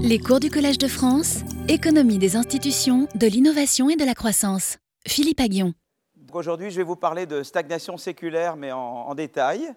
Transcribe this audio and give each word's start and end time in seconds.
Les 0.00 0.18
cours 0.18 0.40
du 0.40 0.50
Collège 0.50 0.78
de 0.78 0.88
France, 0.88 1.40
économie 1.68 2.18
des 2.18 2.36
institutions, 2.36 3.08
de 3.14 3.26
l'innovation 3.26 3.90
et 3.90 3.96
de 3.96 4.04
la 4.04 4.14
croissance. 4.14 4.78
Philippe 5.06 5.40
Aguillon. 5.40 5.74
Aujourd'hui, 6.32 6.70
je 6.70 6.76
vais 6.76 6.82
vous 6.82 6.96
parler 6.96 7.26
de 7.26 7.42
stagnation 7.42 7.96
séculaire, 7.96 8.56
mais 8.56 8.72
en, 8.72 9.14
détail. 9.14 9.72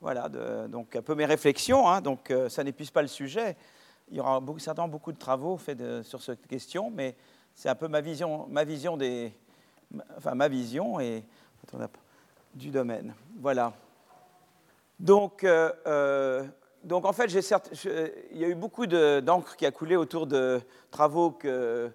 Voilà, 0.00 0.28
donc 0.68 0.96
un 0.96 1.02
peu 1.02 1.14
mes 1.14 1.24
réflexions. 1.24 1.88
Hein. 1.88 2.00
donc 2.00 2.30
euh, 2.30 2.48
ça 2.48 2.62
n'épuise 2.62 2.90
pas 2.90 3.02
le 3.02 3.08
sujet. 3.08 3.56
Il 4.10 4.16
y 4.16 4.20
aura 4.20 4.40
beaucoup, 4.40 4.58
certainement 4.58 4.88
beaucoup 4.88 5.12
de 5.12 5.18
travaux 5.18 5.56
faits 5.56 6.02
sur 6.02 6.22
cette 6.22 6.46
question, 6.46 6.90
mais 6.90 7.16
c'est 7.54 7.68
un 7.68 7.74
peu 7.74 7.88
ma 7.88 8.00
vision, 8.00 8.46
ma 8.50 8.64
vision 8.64 8.96
des, 8.96 9.32
enfin 10.16 10.34
ma 10.34 10.48
vision 10.48 11.00
et 11.00 11.24
du 12.54 12.70
domaine. 12.70 13.14
Voilà. 13.40 13.72
Donc, 15.00 15.44
euh, 15.44 15.72
euh, 15.86 16.44
donc 16.84 17.06
en 17.06 17.12
fait, 17.14 17.32
il 17.32 18.38
y 18.38 18.44
a 18.44 18.48
eu 18.48 18.54
beaucoup 18.54 18.86
d'encre 18.86 19.56
qui 19.56 19.64
a 19.64 19.70
coulé 19.70 19.96
autour 19.96 20.26
de 20.26 20.60
travaux 20.90 21.30
que 21.30 21.90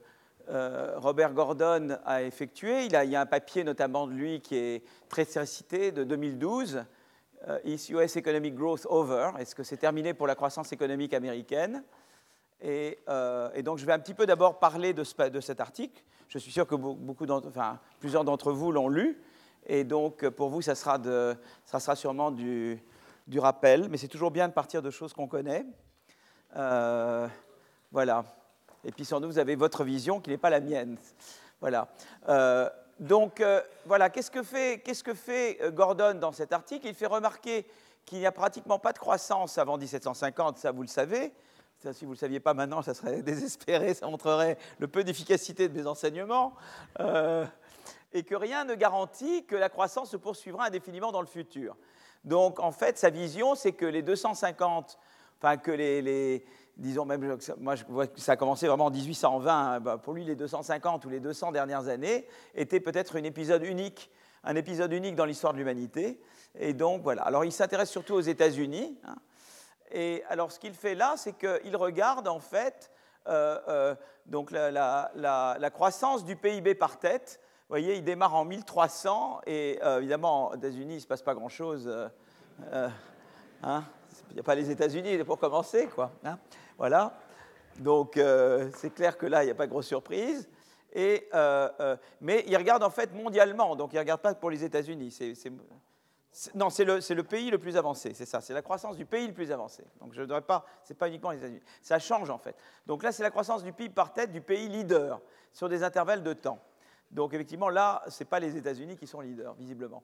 euh, 0.50 0.94
Robert 0.98 1.34
Gordon 1.34 1.98
a 2.06 2.24
effectués. 2.24 2.86
Il, 2.86 2.92
y 2.92 3.16
a 3.16 3.22
un 3.22 3.26
papier 3.28 3.64
notamment 3.64 4.08
de 4.08 4.14
lui 4.14 4.42
qui 4.42 4.56
est 4.56 4.84
très 5.08 5.26
cité 5.46 5.92
de 5.92 6.04
2012, 6.04 6.84
Is 7.66 7.92
US 7.92 8.16
Economic 8.16 8.56
Growth 8.56 8.88
Over? 8.90 9.32
Est-ce 9.38 9.54
que 9.54 9.64
c'est 9.64 9.78
terminé 9.78 10.16
pour 10.16 10.26
la 10.26 10.34
croissance 10.34 10.74
économique 10.74 11.14
américaine? 11.14 11.84
Et, 12.62 12.98
donc 13.64 13.78
je 13.78 13.86
vais 13.86 13.94
un 13.94 14.00
petit 14.00 14.16
peu 14.16 14.26
d'abord 14.26 14.58
parler 14.58 14.94
de, 14.94 15.04
cet 15.04 15.60
article. 15.60 16.02
Je 16.28 16.40
suis 16.40 16.52
sûr 16.52 16.66
que 16.66 16.76
beaucoup 16.76 17.28
plusieurs 18.00 18.24
d'entre 18.24 18.52
vous 18.52 18.72
l'ont 18.72 18.90
lu. 18.90 19.22
Et 19.68 19.84
donc, 19.84 20.28
pour 20.30 20.50
vous, 20.50 20.64
ça 20.64 20.74
sera 20.74 21.96
sûrement 21.96 22.32
du, 22.32 22.82
du 23.30 23.40
rappel, 23.40 23.88
mais 23.90 23.98
c'est 23.98 24.08
toujours 24.08 24.32
bien 24.32 24.48
de 24.48 24.54
partir 24.54 24.82
de 24.82 24.90
choses 24.90 25.14
qu'on 25.14 25.28
connaît. 25.28 25.64
Euh, 26.56 27.28
voilà. 27.92 28.26
Et 28.84 28.92
puis, 28.92 29.06
sans 29.06 29.22
doute, 29.22 29.30
vous 29.30 29.40
avez 29.40 29.56
votre 29.56 29.84
vision 29.84 30.20
qui 30.20 30.32
n'est 30.32 30.38
pas 30.38 30.50
la 30.50 30.60
mienne. 30.60 30.98
Voilà. 31.62 31.90
Euh, 32.28 32.68
donc, 33.00 33.40
euh, 33.40 33.62
voilà, 33.86 34.10
qu'est-ce 34.10 34.32
que 34.32 35.14
fait 35.14 35.62
Gordon 35.72 36.16
dans 36.16 36.32
cet 36.32 36.52
article? 36.52 36.88
Il 36.88 36.96
fait 36.96 37.06
remarquer 37.06 37.68
qu'il 38.04 38.18
n'y 38.18 38.26
a 38.26 38.32
pratiquement 38.32 38.80
pas 38.80 38.94
de 38.94 38.98
croissance 38.98 39.60
avant 39.60 39.78
1750, 39.78 40.58
ça 40.58 40.72
vous 40.72 40.82
le 40.82 40.88
savez. 40.88 41.32
si 41.94 42.06
vous 42.06 42.12
ne 42.12 42.16
le 42.16 42.20
saviez 42.20 42.40
pas 42.40 42.56
maintenant, 42.56 42.82
ça 42.82 42.96
serait 42.96 43.22
désespéré, 43.22 43.94
ça 43.94 44.08
montrerait 44.08 44.58
le 44.80 44.88
peu 44.88 45.04
d'efficacité 45.04 45.70
de 45.70 45.80
mes 45.80 45.86
enseignements 45.86 46.56
et 48.12 48.24
que 48.24 48.34
rien 48.34 48.66
ne 48.66 48.74
garantit 48.74 49.46
que 49.46 49.56
la 49.56 49.70
croissance 49.70 50.10
se 50.10 50.18
poursuivra 50.18 50.66
indéfiniment 50.66 51.12
dans 51.12 51.22
le 51.22 51.28
futur. 51.28 51.76
Donc, 52.24 52.60
en 52.60 52.72
fait, 52.72 52.98
sa 52.98 53.10
vision, 53.10 53.56
c'est 53.56 53.72
que 53.72 53.86
les 53.86 54.02
250, 54.02 54.98
enfin, 55.40 55.58
que 55.58 55.72
les, 55.72 56.46
disons 56.78 57.06
même, 57.06 57.38
moi 57.60 57.76
je 57.76 57.84
vois 57.86 58.08
que 58.08 58.20
ça 58.20 58.34
a 58.34 58.36
commencé 58.36 58.68
vraiment 58.68 58.86
en 58.86 58.92
1820, 58.92 59.54
hein, 59.54 59.80
bah, 59.80 59.98
pour 59.98 60.14
lui, 60.14 60.24
les 60.24 60.36
250 60.36 61.06
ou 61.06 61.10
les 61.10 61.20
200 61.20 61.52
dernières 61.52 61.88
années 61.88 62.28
étaient 62.56 62.80
peut-être 62.80 63.18
un 63.18 63.24
épisode 63.24 63.64
unique, 63.64 64.10
un 64.44 64.56
épisode 64.56 64.92
unique 64.94 65.16
dans 65.16 65.26
l'histoire 65.26 65.54
de 65.54 65.58
l'humanité. 65.58 66.20
Et 66.58 66.74
donc, 66.74 67.04
voilà. 67.04 67.24
Alors, 67.24 67.46
il 67.46 67.52
s'intéresse 67.52 67.90
surtout 67.90 68.16
aux 68.16 68.22
États-Unis. 68.22 68.98
Hein. 69.06 69.16
Et 69.92 70.24
alors, 70.30 70.52
ce 70.52 70.60
qu'il 70.60 70.74
fait 70.74 70.96
là, 70.96 71.16
c'est 71.18 71.34
qu'il 71.34 71.76
regarde, 71.76 72.28
en 72.28 72.40
fait, 72.40 72.92
euh, 73.28 73.60
euh, 73.68 73.96
donc 74.26 74.52
la, 74.52 74.72
la, 75.16 75.70
croissance 75.70 76.24
du 76.24 76.36
PIB 76.36 76.76
par 76.76 77.00
tête 77.00 77.40
vous 77.70 77.74
voyez, 77.74 77.98
il 77.98 78.04
démarre 78.04 78.34
en 78.34 78.46
1300 78.46 79.42
et 79.46 79.78
euh, 79.84 80.00
évidemment, 80.00 80.50
aux 80.50 80.56
États-Unis, 80.56 80.94
il 80.94 80.96
ne 80.96 81.02
se 81.02 81.06
passe 81.06 81.22
pas 81.22 81.36
grand-chose. 81.36 81.88
Euh, 81.88 82.10
euh, 82.74 82.90
hein. 83.62 83.84
il 84.32 84.34
n'y 84.34 84.40
a 84.40 84.44
pas 84.44 84.56
les 84.56 84.72
États-Unis 84.72 85.24
pour 85.24 85.38
commencer, 85.38 85.86
quoi. 85.86 86.12
Hein. 86.24 86.40
voilà. 86.80 87.14
Donc, 87.78 88.20
c'est 88.74 88.90
clair 88.90 89.20
que 89.20 89.28
là, 89.28 89.44
il 89.44 89.46
n'y 89.46 89.52
a 89.52 89.56
pas 89.56 89.68
de 89.68 89.72
grosse 89.72 89.86
surprise. 89.86 90.50
Mais 90.96 91.24
il 92.48 92.58
regarde 92.58 92.82
en 92.82 92.90
fait 92.90 93.14
mondialement, 93.14 93.76
donc 93.76 93.94
il 93.94 93.98
ne 93.98 94.02
regarde 94.02 94.22
pas 94.22 94.34
pour 94.34 94.50
les 94.50 94.64
États-Unis. 94.64 95.16
non, 96.56 96.72
c'est 96.72 96.86
le, 96.86 96.98
le, 96.98 97.24
pays 97.24 97.52
le 97.52 97.60
plus 97.60 97.78
avancé, 97.78 98.16
c'est 98.16 98.26
ça, 98.26 98.42
c'est 98.42 98.56
la 98.56 98.64
croissance 98.64 98.98
du 98.98 99.06
pays 99.06 99.28
le 99.28 99.34
plus 99.34 99.52
avancé. 99.52 99.84
Donc 100.02 100.14
je 100.14 100.22
ne 100.22 100.26
devrais 100.26 100.42
pas, 100.42 100.66
c'est 100.84 100.98
pas 100.98 101.08
uniquement 101.08 101.30
les 101.30 101.38
États-Unis. 101.38 101.62
Ça 101.84 102.00
change 102.00 102.32
en 102.32 102.40
fait. 102.40 102.56
Donc 102.88 103.04
là, 103.04 103.12
c'est 103.12 103.22
la 103.22 103.30
croissance 103.30 103.64
du 103.64 103.74
PIB 103.74 103.94
par 103.94 104.12
tête 104.12 104.32
du 104.32 104.42
pays 104.42 104.68
leader 104.68 105.22
sur 105.54 105.70
des 105.70 105.84
intervalles 105.84 106.24
de 106.24 106.34
temps. 106.34 106.60
Donc 107.12 107.34
effectivement, 107.34 107.70
là, 107.70 108.04
ce 108.08 108.24
n'est 108.24 108.30
pas 108.30 108.40
les 108.40 108.56
États-Unis 108.56 108.96
qui 108.98 109.08
sont 109.08 109.22
leaders, 109.22 109.54
visiblement. 109.56 110.04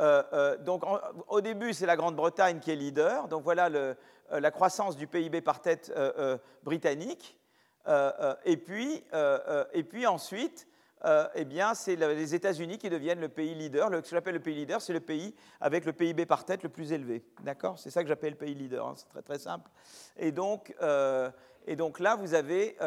Euh, 0.00 0.22
euh, 0.32 0.56
donc 0.58 0.82
au 1.28 1.40
début, 1.40 1.72
c'est 1.72 1.86
la 1.86 1.96
Grande-Bretagne 1.96 2.60
qui 2.60 2.70
est 2.70 2.76
leader. 2.76 3.28
Donc 3.28 3.44
voilà 3.44 3.68
euh, 3.68 3.94
la 4.30 4.50
croissance 4.50 4.96
du 4.96 5.06
PIB 5.06 5.40
par 5.40 5.60
tête 5.60 5.92
britannique. 6.62 7.38
et, 8.44 8.56
puis, 8.56 9.04
et 9.72 9.82
puis 9.84 10.06
ensuite, 10.06 10.66
eh 11.34 11.44
bien, 11.44 11.74
c'est 11.74 11.96
les 11.96 12.34
États-Unis 12.34 12.78
qui 12.78 12.88
deviennent 12.88 13.20
le 13.20 13.28
pays 13.28 13.54
leader. 13.54 13.90
ce 13.92 14.00
que 14.00 14.08
j'appelle 14.08 14.34
le 14.34 14.40
pays 14.40 14.54
leader, 14.54 14.80
c'est 14.80 14.94
le 14.94 15.00
pays 15.00 15.34
avec 15.60 15.84
le 15.84 15.92
PIB 15.92 16.24
par 16.24 16.44
tête 16.44 16.62
le 16.62 16.70
plus 16.70 16.92
élevé. 16.92 17.22
D'accord? 17.42 17.78
C'est 17.78 17.90
ça 17.90 18.02
que 18.02 18.08
j'appelle 18.08 18.30
le 18.30 18.38
pays 18.38 18.54
leader. 18.54 18.86
Hein. 18.86 18.94
c'est 18.96 19.08
très 19.08 19.22
très 19.22 19.38
simple. 19.38 19.70
Et 20.16 20.32
donc, 20.32 20.74
et 21.66 21.76
donc 21.76 22.00
là, 22.00 22.16
vous 22.16 22.32
avez 22.32 22.78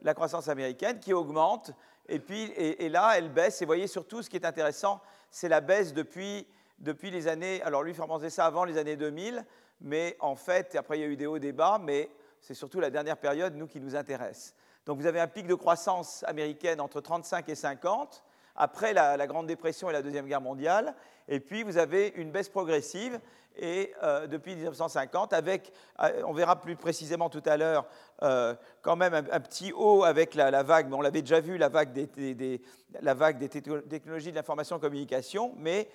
la 0.00 0.14
croissance 0.14 0.48
américaine 0.48 1.00
qui 1.00 1.12
augmente 1.12 1.72
et 2.08 2.18
puis 2.18 2.52
et, 2.56 2.88
là, 2.88 3.12
elle 3.16 3.30
baisse. 3.30 3.62
Et 3.62 3.64
voyez 3.64 3.86
surtout, 3.86 4.22
ce 4.22 4.30
qui 4.30 4.36
est 4.36 4.46
intéressant, 4.46 5.00
c'est 5.30 5.48
la 5.48 5.60
baisse 5.60 5.92
depuis, 5.92 6.46
depuis 6.78 7.10
les 7.10 7.28
années. 7.28 7.62
Alors 7.62 7.82
lui, 7.82 7.92
il 7.92 8.30
ça 8.30 8.46
avant 8.46 8.64
les 8.64 8.78
années 8.78 8.96
2000, 8.96 9.44
mais 9.80 10.16
en 10.20 10.36
fait, 10.36 10.74
après 10.76 10.98
il 10.98 11.00
y 11.00 11.04
a 11.04 11.08
eu 11.08 11.16
des 11.16 11.26
hauts, 11.26 11.38
des 11.38 11.52
bas, 11.52 11.78
mais 11.82 12.10
c'est 12.40 12.54
surtout 12.54 12.80
la 12.80 12.90
dernière 12.90 13.16
période, 13.16 13.54
nous, 13.54 13.66
qui 13.66 13.80
nous 13.80 13.96
intéresse. 13.96 14.54
Donc 14.86 14.98
vous 14.98 15.06
avez 15.06 15.20
un 15.20 15.28
pic 15.28 15.46
de 15.46 15.54
croissance 15.54 16.24
américaine 16.24 16.80
entre 16.80 17.00
35 17.00 17.48
et 17.48 17.54
50, 17.54 18.22
après 18.56 18.92
la, 18.92 19.16
la 19.16 19.26
Grande 19.26 19.46
Dépression 19.46 19.90
et 19.90 19.92
la 19.92 20.02
Deuxième 20.02 20.26
Guerre 20.26 20.40
mondiale, 20.40 20.94
et 21.28 21.40
puis 21.40 21.62
vous 21.62 21.78
avez 21.78 22.12
une 22.16 22.30
baisse 22.30 22.48
progressive 22.48 23.18
et 23.56 23.92
euh, 24.02 24.26
depuis 24.26 24.54
1950, 24.56 25.32
avec, 25.32 25.72
euh, 26.02 26.22
on 26.26 26.32
verra 26.32 26.60
plus 26.60 26.76
précisément 26.76 27.30
tout 27.30 27.42
à 27.46 27.56
l'heure, 27.56 27.86
euh, 28.22 28.54
quand 28.82 28.96
même 28.96 29.14
un, 29.14 29.40
petit 29.40 29.72
haut 29.72 30.02
avec 30.02 30.34
la, 30.34 30.62
vague, 30.62 30.88
mais 30.88 30.96
on 30.96 31.00
l'avait 31.00 31.22
déjà 31.22 31.40
vu, 31.40 31.56
la 31.56 31.68
vague 31.68 31.92
des, 31.92 32.60
la 33.00 33.14
technologies 33.14 34.30
de 34.30 34.36
l'information 34.36 34.78
et 34.78 34.80
communication, 34.80 35.54
mais 35.56 35.88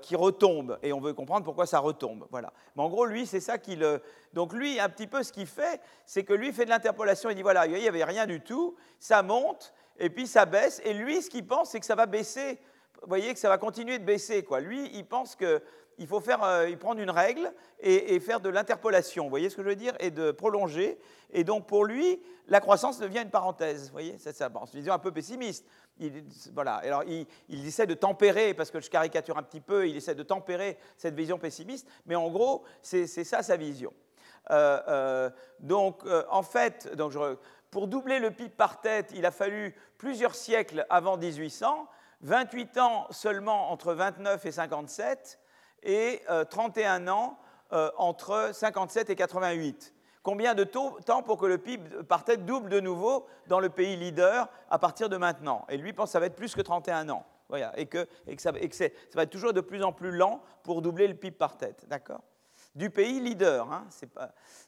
qui 0.00 0.16
retombe, 0.16 0.78
et 0.82 0.94
on 0.94 1.00
veut 1.00 1.12
comprendre 1.12 1.44
pourquoi 1.44 1.66
ça 1.66 1.80
retombe. 1.80 2.26
Voilà. 2.30 2.50
Mais 2.74 2.82
en 2.82 2.88
gros, 2.88 3.04
lui, 3.04 3.26
c'est 3.26 3.40
ça 3.40 3.58
qu'il... 3.58 3.86
Donc 4.32 4.54
lui, 4.54 4.80
un 4.80 4.88
petit 4.88 5.06
peu 5.06 5.22
ce 5.22 5.32
qu'il 5.32 5.46
fait, 5.46 5.82
c'est 6.06 6.24
que 6.24 6.32
lui 6.32 6.50
fait 6.52 6.64
de 6.64 6.70
l'interpolation, 6.70 7.28
il 7.28 7.36
dit, 7.36 7.42
voilà, 7.42 7.66
il 7.66 7.74
n'y 7.74 7.86
avait 7.86 8.04
rien 8.04 8.26
du 8.26 8.40
tout, 8.40 8.74
ça 8.98 9.22
monte, 9.22 9.74
et 9.98 10.10
puis 10.10 10.26
ça 10.26 10.46
baisse, 10.46 10.80
et 10.84 10.94
lui, 10.94 11.22
ce 11.22 11.30
qu'il 11.30 11.46
pense, 11.46 11.70
c'est 11.70 11.80
que 11.80 11.86
ça 11.86 11.94
va 11.94 12.06
baisser 12.06 12.60
vous 13.02 13.08
voyez 13.08 13.32
que 13.32 13.38
ça 13.38 13.48
va 13.48 13.58
continuer 13.58 13.98
de 13.98 14.04
baisser. 14.04 14.44
Lui, 14.60 14.90
il 14.94 15.04
pense 15.06 15.36
que 15.36 15.62
il 15.98 16.06
faut 16.06 16.20
faire, 16.20 16.42
euh, 16.42 16.68
il 16.68 16.76
prendre 16.76 17.00
une 17.00 17.10
règle 17.10 17.50
et, 17.80 18.20
faire 18.20 18.40
de 18.40 18.50
l'interpolation, 18.50 19.24
vous 19.24 19.30
voyez 19.30 19.48
ce 19.48 19.56
que 19.56 19.62
je 19.62 19.68
veux 19.68 19.76
dire, 19.76 19.94
et 19.98 20.10
de 20.10 20.30
prolonger. 20.30 20.98
Et 21.32 21.42
donc 21.42 21.66
pour 21.66 21.84
lui, 21.84 22.20
la 22.48 22.60
croissance 22.60 22.98
devient 22.98 23.22
une 23.22 23.30
parenthèse, 23.30 23.86
vous 23.86 23.92
voyez, 23.92 24.16
c'est 24.18 24.34
ça. 24.34 24.50
une 24.54 24.78
vision 24.78 24.92
un 24.92 24.98
peu 24.98 25.10
pessimiste. 25.10 25.64
Il, 25.98 26.24
voilà. 26.52 26.74
Alors 26.76 27.02
il, 27.04 27.26
essaie 27.66 27.86
de 27.86 27.94
tempérer, 27.94 28.52
parce 28.52 28.70
que 28.70 28.80
je 28.80 28.90
caricature 28.90 29.38
un 29.38 29.42
petit 29.42 29.60
peu, 29.60 29.88
il 29.88 29.96
essaie 29.96 30.14
de 30.14 30.22
tempérer 30.22 30.76
cette 30.98 31.14
vision 31.14 31.38
pessimiste, 31.38 31.88
mais 32.04 32.14
en 32.14 32.30
gros, 32.30 32.64
c'est 32.82 33.06
ça 33.06 33.42
sa 33.42 33.56
vision. 33.56 33.92
Euh, 34.50 34.80
euh, 34.88 35.30
donc 35.60 36.02
en 36.30 36.42
fait, 36.42 36.94
donc 36.94 37.12
pour 37.70 37.88
doubler 37.88 38.18
le 38.18 38.30
PIB 38.30 38.50
par 38.50 38.80
tête, 38.80 39.12
il 39.14 39.26
a 39.26 39.30
fallu 39.30 39.74
plusieurs 39.98 40.34
siècles 40.34 40.86
avant 40.90 41.16
1800, 41.16 41.88
28 42.22 42.78
ans 42.78 43.06
seulement 43.10 43.70
entre 43.70 43.92
29 43.92 44.44
et 44.46 44.52
57 44.52 45.40
et 45.82 46.22
31 46.50 47.06
euh, 47.06 47.10
ans 47.10 47.38
euh, 47.72 47.90
entre 47.96 48.50
57 48.52 49.10
et 49.10 49.16
88. 49.16 49.94
Combien 50.22 50.54
de 50.54 50.64
temps 50.64 51.22
pour 51.22 51.38
que 51.38 51.46
le 51.46 51.58
PIB 51.58 52.02
par 52.04 52.24
tête 52.24 52.44
double 52.44 52.68
de 52.68 52.80
nouveau 52.80 53.26
dans 53.46 53.60
le 53.60 53.68
pays 53.68 53.96
leader 53.96 54.48
à 54.70 54.78
partir 54.78 55.08
de 55.08 55.16
maintenant? 55.16 55.64
Et 55.68 55.76
lui 55.76 55.92
pense 55.92 56.08
que 56.08 56.12
ça 56.12 56.20
va 56.20 56.26
être 56.26 56.34
plus 56.34 56.54
que 56.54 56.62
31 56.62 57.08
ans. 57.10 57.24
et 57.76 57.86
que, 57.86 58.08
ça, 58.38 58.50
va 58.50 58.58
être 59.22 59.30
toujours 59.30 59.52
de 59.52 59.60
plus 59.60 59.84
en 59.84 59.92
plus 59.92 60.10
lent 60.10 60.42
pour 60.64 60.82
doubler 60.82 61.06
le 61.06 61.14
PIB 61.14 61.36
par 61.36 61.56
tête. 61.56 61.86
D'accord? 61.88 62.22
Du 62.74 62.90
pays 62.90 63.20
leader. 63.20 63.72
Hein. 63.72 63.86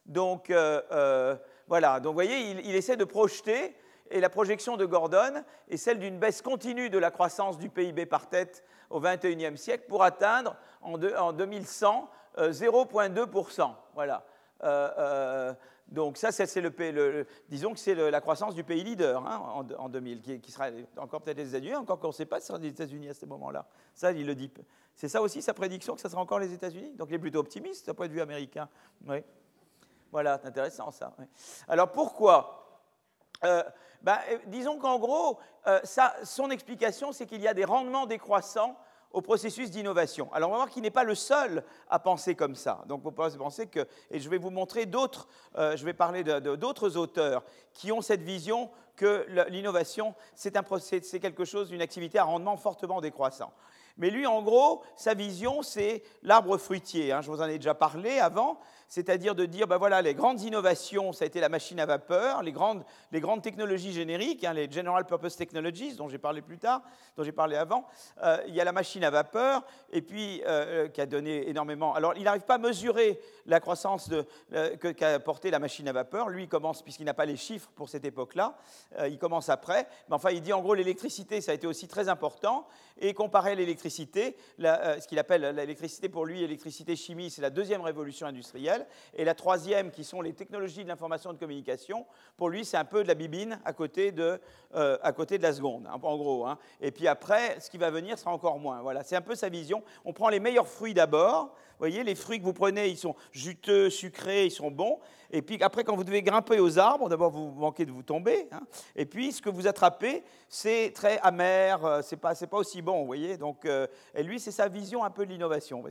Donc, 0.07 0.51
euh, 0.51 1.37
voilà. 1.69 2.01
Donc, 2.01 2.11
vous 2.11 2.15
voyez, 2.15 2.51
il, 2.51 2.75
essaie 2.75 2.97
de 2.97 3.05
projeter 3.05 3.75
et 4.11 4.21
la 4.21 4.31
projection 4.31 4.77
de 4.77 4.87
Gordon 4.87 5.43
est 5.69 5.77
celle 5.77 5.99
d'une 5.99 6.19
baisse 6.19 6.43
continue 6.43 6.91
de 6.91 6.99
la 6.99 7.11
croissance 7.11 7.59
du 7.59 7.69
PIB 7.69 8.07
par 8.07 8.29
tête 8.29 8.65
au 8.91 9.01
XXIe 9.01 9.57
siècle 9.57 9.85
pour 9.89 10.03
atteindre 10.03 10.57
en, 10.81 10.97
2100 10.99 12.11
0,2%. 12.39 13.61
Euh, 13.61 13.67
voilà. 13.95 14.25
Euh, 14.65 14.91
euh, 14.99 15.55
donc 15.89 16.19
ça, 16.19 16.33
c'est 16.33 16.61
le, 16.61 17.27
disons 17.49 17.73
que 17.73 17.79
c'est 17.79 17.95
la 17.95 18.21
croissance 18.21 18.55
du 18.55 18.63
pays 18.63 18.85
leader 18.85 19.27
hein, 19.27 19.65
en, 19.79 19.89
2000, 19.89 20.41
qui, 20.41 20.51
sera 20.51 20.69
encore 20.99 21.23
peut-être 21.23 21.39
les 21.39 21.49
États-Unis, 21.49 21.77
encore 21.77 21.99
qu'on 21.99 22.09
ne 22.09 22.13
sait 22.13 22.27
pas 22.27 22.41
si 22.41 22.47
ce 22.47 22.49
sera 22.49 22.59
les 22.59 22.69
États-Unis 22.69 23.09
à 23.09 23.15
ce 23.15 23.25
moment-là. 23.27 23.67
Ça, 23.95 24.13
il 24.13 24.27
le 24.27 24.35
dit. 24.35 24.51
C'est 24.95 25.09
ça 25.09 25.23
aussi 25.23 25.41
sa 25.41 25.55
prédiction 25.55 25.95
que 25.95 26.01
ce 26.01 26.09
sera 26.09 26.21
encore 26.21 26.41
les 26.41 26.53
États-Unis? 26.53 26.93
Donc 26.97 27.09
il 27.11 27.15
est 27.15 27.19
plutôt 27.19 27.39
optimiste 27.39 27.87
d'un 27.87 27.95
point 27.95 28.09
de 28.09 28.13
vue 28.13 28.21
américain. 28.21 28.69
Oui. 29.07 29.23
Voilà, 30.11 30.39
c'est 30.41 30.49
intéressant 30.49 30.91
ça. 30.91 31.13
Alors 31.69 31.93
pourquoi? 31.93 32.83
Ben, 33.43 34.19
disons 34.47 34.79
qu'en 34.79 34.99
gros, 34.99 35.39
son 36.25 36.51
explication, 36.51 37.13
c'est 37.13 37.27
qu'il 37.27 37.41
y 37.41 37.49
a 37.49 37.55
des 37.55 37.65
rendements 37.65 38.07
décroissants 38.07 38.77
au 39.13 39.23
processus 39.23 39.71
d'innovation. 39.71 40.29
Alors 40.33 40.51
on 40.51 40.53
va 40.53 40.59
voir 40.59 40.71
qu'il 40.71 40.83
n'est 40.83 40.91
pas 40.91 41.05
le 41.05 41.15
seul 41.15 41.65
à 41.89 41.99
penser 41.99 42.35
comme 42.35 42.55
ça. 42.55 42.85
Donc 42.87 43.03
vous 43.03 43.11
pouvez 43.11 43.37
penser 43.37 43.67
que, 43.67 43.87
et 44.11 44.21
je 44.21 44.29
vais 44.29 44.39
vous 44.39 44.51
montrer 44.51 44.87
d'autres, 44.87 45.29
euh, 45.57 45.77
je 45.77 45.85
vais 45.85 45.95
parler 45.95 46.25
d'autres 46.25 46.97
auteurs 46.97 47.43
qui 47.73 47.91
ont 47.91 48.03
cette 48.03 48.23
vision 48.23 48.71
que 48.97 49.27
l'innovation, 49.49 50.15
c'est 50.35 51.21
quelque 51.21 51.45
chose, 51.45 51.71
une 51.71 51.81
activité 51.81 52.19
à 52.19 52.25
rendement 52.25 52.57
fortement 52.57 53.01
décroissant. 53.01 53.53
Mais 53.97 54.11
lui, 54.11 54.27
en 54.27 54.43
gros, 54.43 54.83
sa 54.97 55.15
vision, 55.15 55.63
c'est 55.63 56.03
l'arbre 56.23 56.57
fruitier. 56.59 57.13
Hein. 57.13 57.21
je 57.21 57.31
vous 57.31 57.41
en 57.41 57.49
ai 57.49 57.59
déjà 57.59 57.75
parlé 57.75 58.19
avant, 58.19 58.59
c'est-à-dire 58.89 59.35
de 59.35 59.45
dire, 59.47 59.67
ben 59.67 59.77
voilà, 59.77 60.03
les 60.03 60.15
grandes 60.15 60.41
innovations, 60.41 61.13
ça 61.13 61.25
a 61.25 61.27
été 61.27 61.41
la 61.41 61.49
machine 61.49 61.79
à 61.81 61.87
vapeur, 61.87 62.43
les 62.43 62.53
grandes, 62.53 62.85
les 63.13 63.21
grandes 63.21 63.43
technologies 63.43 63.93
génériques, 63.93 64.45
hein, 64.45 64.55
les 64.55 64.71
General 64.71 65.05
Purpose 65.05 65.37
Technologies, 65.37 65.95
dont 65.95 66.09
j'ai 66.09 66.19
parlé 66.19 66.43
plus 66.43 66.59
tard, 66.59 66.83
dont 67.17 67.23
j'ai 67.23 67.33
parlé 67.33 67.57
avant. 67.57 67.87
Euh, 68.23 68.39
il 68.49 68.55
y 68.55 68.61
a 68.61 68.65
la 68.65 68.73
machine 68.73 69.05
à 69.05 69.11
vapeur, 69.11 69.65
et 69.93 70.03
puis 70.03 70.43
euh, 70.43 70.87
euh, 70.87 70.89
qui 70.89 71.01
a 71.01 71.07
donné 71.07 71.49
énormément. 71.49 71.95
Alors, 71.95 72.15
il 72.17 72.25
n'arrive 72.25 72.43
pas 72.43 72.55
à 72.55 72.59
mesurer 72.59 73.21
la 73.47 73.61
croissance 73.61 74.11
qu'a 74.97 75.15
apporté 75.15 75.51
la 75.51 75.59
machine 75.59 75.89
à 75.89 75.93
vapeur. 75.93 76.29
Lui, 76.29 76.45
il 76.45 76.49
commence, 76.49 76.83
puisqu'il 76.83 77.05
n'a 77.05 77.15
pas 77.15 77.27
les 77.27 77.37
chiffres 77.37 77.71
pour 77.75 77.89
cette 77.89 78.05
époque-là, 78.05 78.57
il 79.07 79.19
commence 79.19 79.49
après. 79.49 79.87
Mais 80.09 80.15
enfin, 80.15 80.31
il 80.31 80.43
dit 80.43 80.53
en 80.53 80.61
gros, 80.61 80.75
l'électricité, 80.75 81.41
ça 81.41 81.53
a 81.53 81.55
été 81.55 81.67
aussi 81.67 81.89
très 81.89 82.09
important, 82.09 82.67
et 83.01 83.15
comparé 83.15 83.53
à 83.53 83.55
l'électricité, 83.55 84.37
euh, 84.61 85.01
ce 85.01 85.07
qu'il 85.07 85.19
appelle 85.19 85.43
l'électricité 85.55 86.09
pour 86.09 86.27
lui, 86.27 86.41
l'électricité 86.41 86.97
chimie, 86.97 87.31
c'est 87.31 87.43
la 87.43 87.51
deuxième 87.51 87.81
révolution 87.81 88.27
industrielle. 88.27 88.78
Et 89.15 89.25
la 89.25 89.35
troisième, 89.35 89.91
qui 89.91 90.05
sont 90.05 90.21
les 90.21 90.33
technologies 90.33 90.83
de 90.83 90.89
l'information 90.89 91.31
et 91.31 91.35
de 91.35 91.39
communication, 91.39 92.07
pour 92.37 92.49
lui, 92.49 92.65
c'est 92.65 92.77
un 92.77 92.85
peu 92.85 93.03
de 93.03 93.09
la 93.09 93.15
bibine 93.15 93.61
à 93.65 93.73
côté 93.73 94.13
de, 94.13 94.41
euh, 94.75 94.99
à 95.03 95.13
côté 95.13 95.39
de 95.39 95.43
la 95.43 95.53
seconde, 95.53 95.87
hein, 95.87 95.99
en 96.03 96.17
gros. 96.17 96.47
Hein. 96.47 96.59
Et 96.81 96.91
puis 96.91 97.09
après, 97.09 97.61
ce 97.61 97.71
qui 97.71 97.79
va 97.79 97.91
venir 97.91 98.19
sera 98.19 98.33
encore 98.33 98.59
moins. 98.59 98.81
Voilà, 98.83 99.03
c'est 99.03 99.17
un 99.17 99.21
peu 99.21 99.35
sa 99.35 99.49
vision. 99.49 99.83
On 100.05 100.13
prend 100.13 100.29
les 100.29 100.41
meilleurs 100.41 100.69
fruits 100.69 100.95
d'abord. 100.95 101.55
Voyez, 101.79 102.03
les 102.03 102.15
fruits 102.15 102.39
que 102.39 102.45
vous 102.45 102.53
prenez, 102.53 102.89
ils 102.89 102.97
sont 102.97 103.15
juteux, 103.33 103.91
sucrés, 103.91 104.47
ils 104.47 104.51
sont 104.51 104.71
bons. 104.71 104.99
Et 105.31 105.43
puis 105.43 105.63
après, 105.63 105.85
quand 105.85 105.95
vous 105.95 106.05
devez 106.05 106.23
grimper 106.23 106.59
aux 106.59 106.79
arbres, 106.79 107.09
d'abord 107.09 107.31
vous 107.31 107.51
manquez 107.53 107.85
de 107.85 107.93
vous 107.93 108.03
tomber. 108.03 108.49
Hein. 108.51 108.61
Et 108.97 109.07
puis 109.07 109.33
ce 109.33 109.43
que 109.43 109.51
vous 109.51 109.67
attrapez, 109.67 110.25
c'est 110.49 110.93
très 110.95 111.19
amer, 111.19 111.85
euh, 111.85 112.03
c'est 112.03 112.17
pas, 112.17 112.35
pas 112.35 112.57
aussi 112.57 112.83
bon, 112.83 113.01
vous 113.01 113.07
voyez. 113.07 113.37
Donc, 113.37 113.65
euh, 113.65 113.87
et 114.15 114.23
lui, 114.23 114.41
c'est 114.41 114.51
sa 114.51 114.69
vision 114.69 115.05
un 115.05 115.11
peu 115.11 115.27
de 115.27 115.31
l'innovation. 115.31 115.85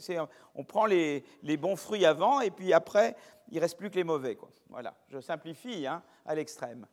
On 0.55 0.63
prend 0.63 0.85
les, 0.85 1.23
les, 1.43 1.57
bons 1.57 1.75
fruits 1.75 2.05
avant, 2.05 2.41
et 2.41 2.51
puis 2.51 2.73
après, 2.73 3.15
il 3.51 3.59
reste 3.59 3.77
plus 3.77 3.89
que 3.89 3.95
les 3.95 4.03
mauvais. 4.03 4.37
Voilà, 4.69 4.95
je 5.09 5.19
simplifie 5.19 5.85
hein, 5.87 6.01
à 6.25 6.35
l'extrême. 6.35 6.85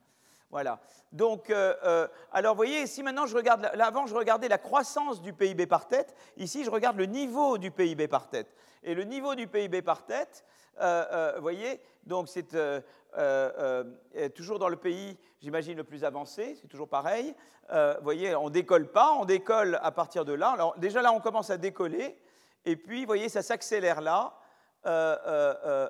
Voilà. 0.55 0.79
Donc, 1.11 1.51
euh, 1.51 2.07
alors, 2.31 2.55
vous 2.55 2.59
voyez, 2.59 2.83
ici 2.83 3.03
maintenant, 3.03 3.27
je 3.27 3.35
regarde, 3.35 3.69
là, 3.75 3.87
avant, 3.87 4.07
je 4.07 4.15
regardais 4.15 4.47
la 4.47 4.57
croissance 4.57 5.21
du 5.21 5.33
PIB 5.33 5.67
par 5.67 5.89
tête. 5.89 6.15
Ici, 6.37 6.63
je 6.63 6.71
regarde 6.71 6.97
le 6.97 7.07
niveau 7.07 7.59
du 7.59 7.73
PIB 7.73 8.07
par 8.07 8.29
tête. 8.29 8.55
Et 8.85 8.95
le 8.95 9.03
niveau 9.03 9.35
du 9.35 9.49
PIB 9.49 9.83
par 9.83 10.05
tête, 10.05 10.45
euh, 10.81 11.05
euh, 11.11 11.33
vous 11.35 11.43
voyez, 11.43 11.81
donc 12.05 12.29
c'est 12.29 12.55
euh, 12.55 13.89
toujours 14.37 14.61
dans 14.61 14.69
le 14.69 14.77
pays, 14.77 15.19
j'imagine, 15.41 15.77
le 15.77 15.83
plus 15.83 16.05
avancé, 16.05 16.57
c'est 16.61 16.69
toujours 16.69 16.89
pareil. 16.89 17.35
vous 17.69 18.05
voyez, 18.05 18.37
on 18.37 18.49
décolle 18.49 18.87
pas, 18.87 19.11
on 19.15 19.25
décolle 19.25 19.81
à 19.83 19.91
partir 19.91 20.25
de 20.25 20.35
là. 20.35 20.51
Alors 20.51 20.79
déjà 20.79 21.03
là, 21.03 21.13
on 21.13 21.19
commence 21.19 21.51
à 21.51 21.57
décoller, 21.57 22.17
et 22.65 22.77
puis, 22.77 23.01
vous 23.01 23.07
voyez, 23.07 23.29
ça 23.29 23.43
s'accélère 23.43 24.01
là, 24.01 24.39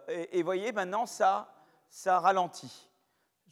et 0.08 0.38
vous 0.38 0.46
voyez, 0.46 0.72
maintenant, 0.72 1.04
ça, 1.04 1.52
ça 1.90 2.18
ralentit. 2.18 2.88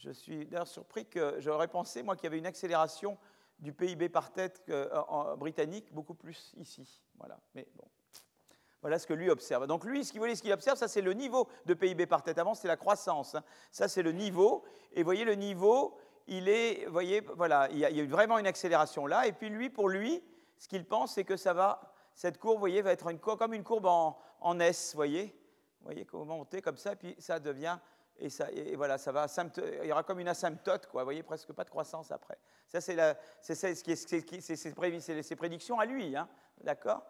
Je 0.02 0.10
suis 0.10 0.46
d'ailleurs 0.46 0.66
surpris 0.66 1.06
que 1.06 1.36
j'aurais 1.38 1.68
pensé, 1.68 2.02
moi, 2.02 2.16
qu'il 2.16 2.24
y 2.24 2.26
avait 2.26 2.38
une 2.38 2.46
accélération 2.46 3.16
du 3.60 3.72
PIB 3.72 4.08
par 4.08 4.32
tête 4.32 4.60
en 5.08 5.36
britannique 5.36 5.92
beaucoup 5.92 6.14
plus 6.14 6.52
ici. 6.56 7.00
Voilà, 7.18 7.38
mais 7.54 7.68
bon. 7.76 7.84
Voilà 8.80 8.98
ce 8.98 9.06
que 9.06 9.14
lui 9.14 9.30
observe. 9.30 9.68
Donc 9.68 9.84
lui, 9.84 10.04
ce 10.04 10.12
qu'il 10.12 10.36
ce 10.36 10.42
qu'il 10.42 10.52
observe, 10.52 10.76
ça 10.76 10.88
c'est 10.88 11.02
le 11.02 11.12
niveau 11.12 11.48
de 11.66 11.74
PIB 11.74 12.06
par 12.06 12.24
tête. 12.24 12.38
Avant, 12.38 12.54
c'est 12.54 12.66
la 12.66 12.76
croissance. 12.76 13.36
Hein. 13.36 13.44
Ça, 13.70 13.86
c'est 13.86 14.02
le 14.02 14.10
niveau. 14.10 14.64
Et 14.92 15.04
voyez, 15.04 15.24
le 15.24 15.36
niveau, 15.36 15.96
il 16.26 16.48
est, 16.48 16.86
voyez, 16.86 17.20
voilà, 17.20 17.68
il 17.70 17.78
y, 17.78 17.84
a, 17.84 18.04
vraiment 18.06 18.38
une 18.38 18.48
accélération 18.48 19.06
là. 19.06 19.28
Et 19.28 19.32
puis 19.32 19.50
lui, 19.50 19.70
pour 19.70 19.88
lui, 19.88 20.20
ce 20.58 20.66
qu'il 20.66 20.84
pense, 20.84 21.14
c'est 21.14 21.22
que 21.22 21.36
ça 21.36 21.52
va, 21.52 21.94
cette 22.12 22.38
courbe, 22.38 22.58
voyez, 22.58 22.82
va 22.82 22.90
être 22.90 23.12
comme 23.36 23.54
une 23.54 23.62
courbe 23.62 23.86
en, 23.86 24.18
en 24.40 24.58
S, 24.58 24.96
voyez. 24.96 25.26
Vous 25.78 25.86
voyez, 25.86 26.04
comment 26.04 26.24
monter 26.24 26.60
comme 26.60 26.76
ça, 26.76 26.96
puis 26.96 27.14
ça 27.18 27.38
devient 27.38 27.78
et, 28.22 28.76
voilà, 28.76 28.98
ça 28.98 29.12
va 29.12 29.26
il 29.82 29.88
y 29.88 29.92
aura 29.92 30.02
comme 30.02 30.20
une 30.20 30.28
asymptote, 30.28 30.86
quoi. 30.86 31.02
Vous 31.02 31.06
voyez, 31.06 31.22
presque 31.22 31.52
pas 31.52 31.64
de 31.64 31.70
croissance 31.70 32.12
après. 32.12 32.38
Ça, 32.68 32.80
c'est 32.80 33.54
ses 35.22 35.36
prédictions 35.36 35.80
à 35.80 35.84
lui, 35.84 36.16
hein, 36.16 36.28
d'accord? 36.62 37.04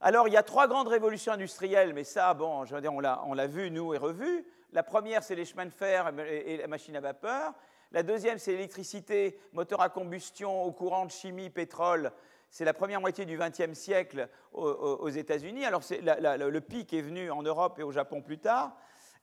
Alors, 0.00 0.28
il 0.28 0.34
y 0.34 0.36
a 0.36 0.42
trois 0.42 0.68
grandes 0.68 0.88
révolutions 0.88 1.32
industrielles, 1.32 1.94
mais 1.94 2.04
ça, 2.04 2.34
bon, 2.34 2.64
je 2.64 2.76
veux 2.76 2.88
on 2.88 3.00
l'a 3.00 3.46
vu, 3.46 3.70
nous, 3.70 3.94
et 3.94 3.98
revu. 3.98 4.46
La 4.72 4.82
première, 4.82 5.22
c'est 5.22 5.34
les 5.34 5.44
chemins 5.44 5.64
de 5.64 5.70
fer 5.70 6.12
et 6.18 6.56
la 6.58 6.66
machine 6.66 6.96
à 6.96 7.00
vapeur. 7.00 7.54
La 7.92 8.02
deuxième, 8.02 8.38
c'est 8.38 8.52
l'électricité, 8.52 9.38
moteur 9.52 9.80
à 9.80 9.88
combustion, 9.88 10.64
au 10.64 10.72
courant 10.72 11.06
de 11.06 11.10
chimie, 11.10 11.50
pétrole. 11.50 12.12
C'est 12.50 12.64
la 12.64 12.74
première 12.74 13.00
moitié 13.00 13.24
du 13.24 13.38
XXe 13.38 13.72
siècle 13.72 14.28
aux, 14.52 15.08
États-Unis. 15.08 15.64
Alors, 15.64 15.82
le 15.90 16.60
pic 16.60 16.92
est 16.92 17.00
venu 17.00 17.30
en 17.30 17.42
Europe 17.42 17.78
et 17.78 17.82
au 17.82 17.92
Japon 17.92 18.22
plus 18.22 18.38
tard. 18.38 18.76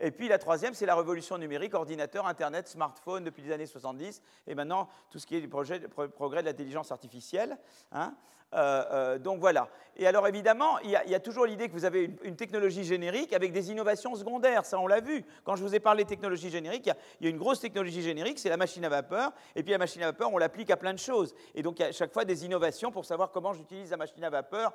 Et 0.05 0.11
puis 0.11 0.27
la 0.27 0.37
troisième, 0.37 0.73
c'est 0.73 0.85
la 0.85 0.95
révolution 0.95 1.37
numérique, 1.37 1.73
ordinateur, 1.73 2.27
Internet, 2.27 2.67
smartphone 2.67 3.23
depuis 3.23 3.41
les 3.41 3.53
années 3.53 3.65
70, 3.65 4.21
et 4.47 4.53
maintenant 4.53 4.89
tout 5.09 5.17
ce 5.17 5.25
qui 5.25 5.37
est 5.37 5.41
du 5.41 5.47
progrès 5.47 5.79
de 5.79 6.45
l'intelligence 6.45 6.91
artificielle. 6.91 7.57
Hein. 7.93 8.13
Euh, 8.53 8.83
euh, 8.91 9.19
donc 9.19 9.39
voilà. 9.39 9.67
Et 9.95 10.07
alors 10.07 10.27
évidemment, 10.27 10.79
il 10.79 10.89
y 10.89 10.95
a, 10.95 11.19
toujours 11.19 11.45
l'idée 11.45 11.67
que 11.67 11.73
vous 11.73 11.85
avez 11.85 12.09
une, 12.23 12.35
technologie 12.35 12.83
générique 12.83 13.31
avec 13.31 13.51
des 13.51 13.69
innovations 13.69 14.15
secondaires. 14.15 14.65
Ça, 14.65 14.79
on 14.79 14.87
l'a 14.87 15.01
vu. 15.01 15.23
Quand 15.43 15.55
je 15.55 15.63
vous 15.63 15.75
ai 15.75 15.79
parlé 15.79 16.03
de 16.03 16.09
technologie 16.09 16.49
générique, 16.49 16.89
il 17.19 17.25
y, 17.25 17.27
a, 17.27 17.29
une 17.29 17.37
grosse 17.37 17.59
technologie 17.59 18.01
générique, 18.01 18.39
c'est 18.39 18.49
la 18.49 18.57
machine 18.57 18.83
à 18.85 18.89
vapeur. 18.89 19.31
Et 19.55 19.61
puis 19.61 19.71
la 19.71 19.77
machine 19.77 20.01
à 20.01 20.07
vapeur, 20.07 20.33
on 20.33 20.39
l'applique 20.39 20.71
à 20.71 20.77
plein 20.77 20.93
de 20.93 20.99
choses. 20.99 21.35
Et 21.53 21.61
donc 21.61 21.77
il 21.77 21.83
y 21.83 21.85
a 21.85 21.89
à 21.89 21.91
chaque 21.91 22.11
fois 22.11 22.25
des 22.25 22.43
innovations 22.43 22.91
pour 22.91 23.05
savoir 23.05 23.29
comment 23.29 23.53
j'utilise 23.53 23.91
la 23.91 23.97
machine 23.97 24.23
à 24.23 24.31
vapeur 24.31 24.73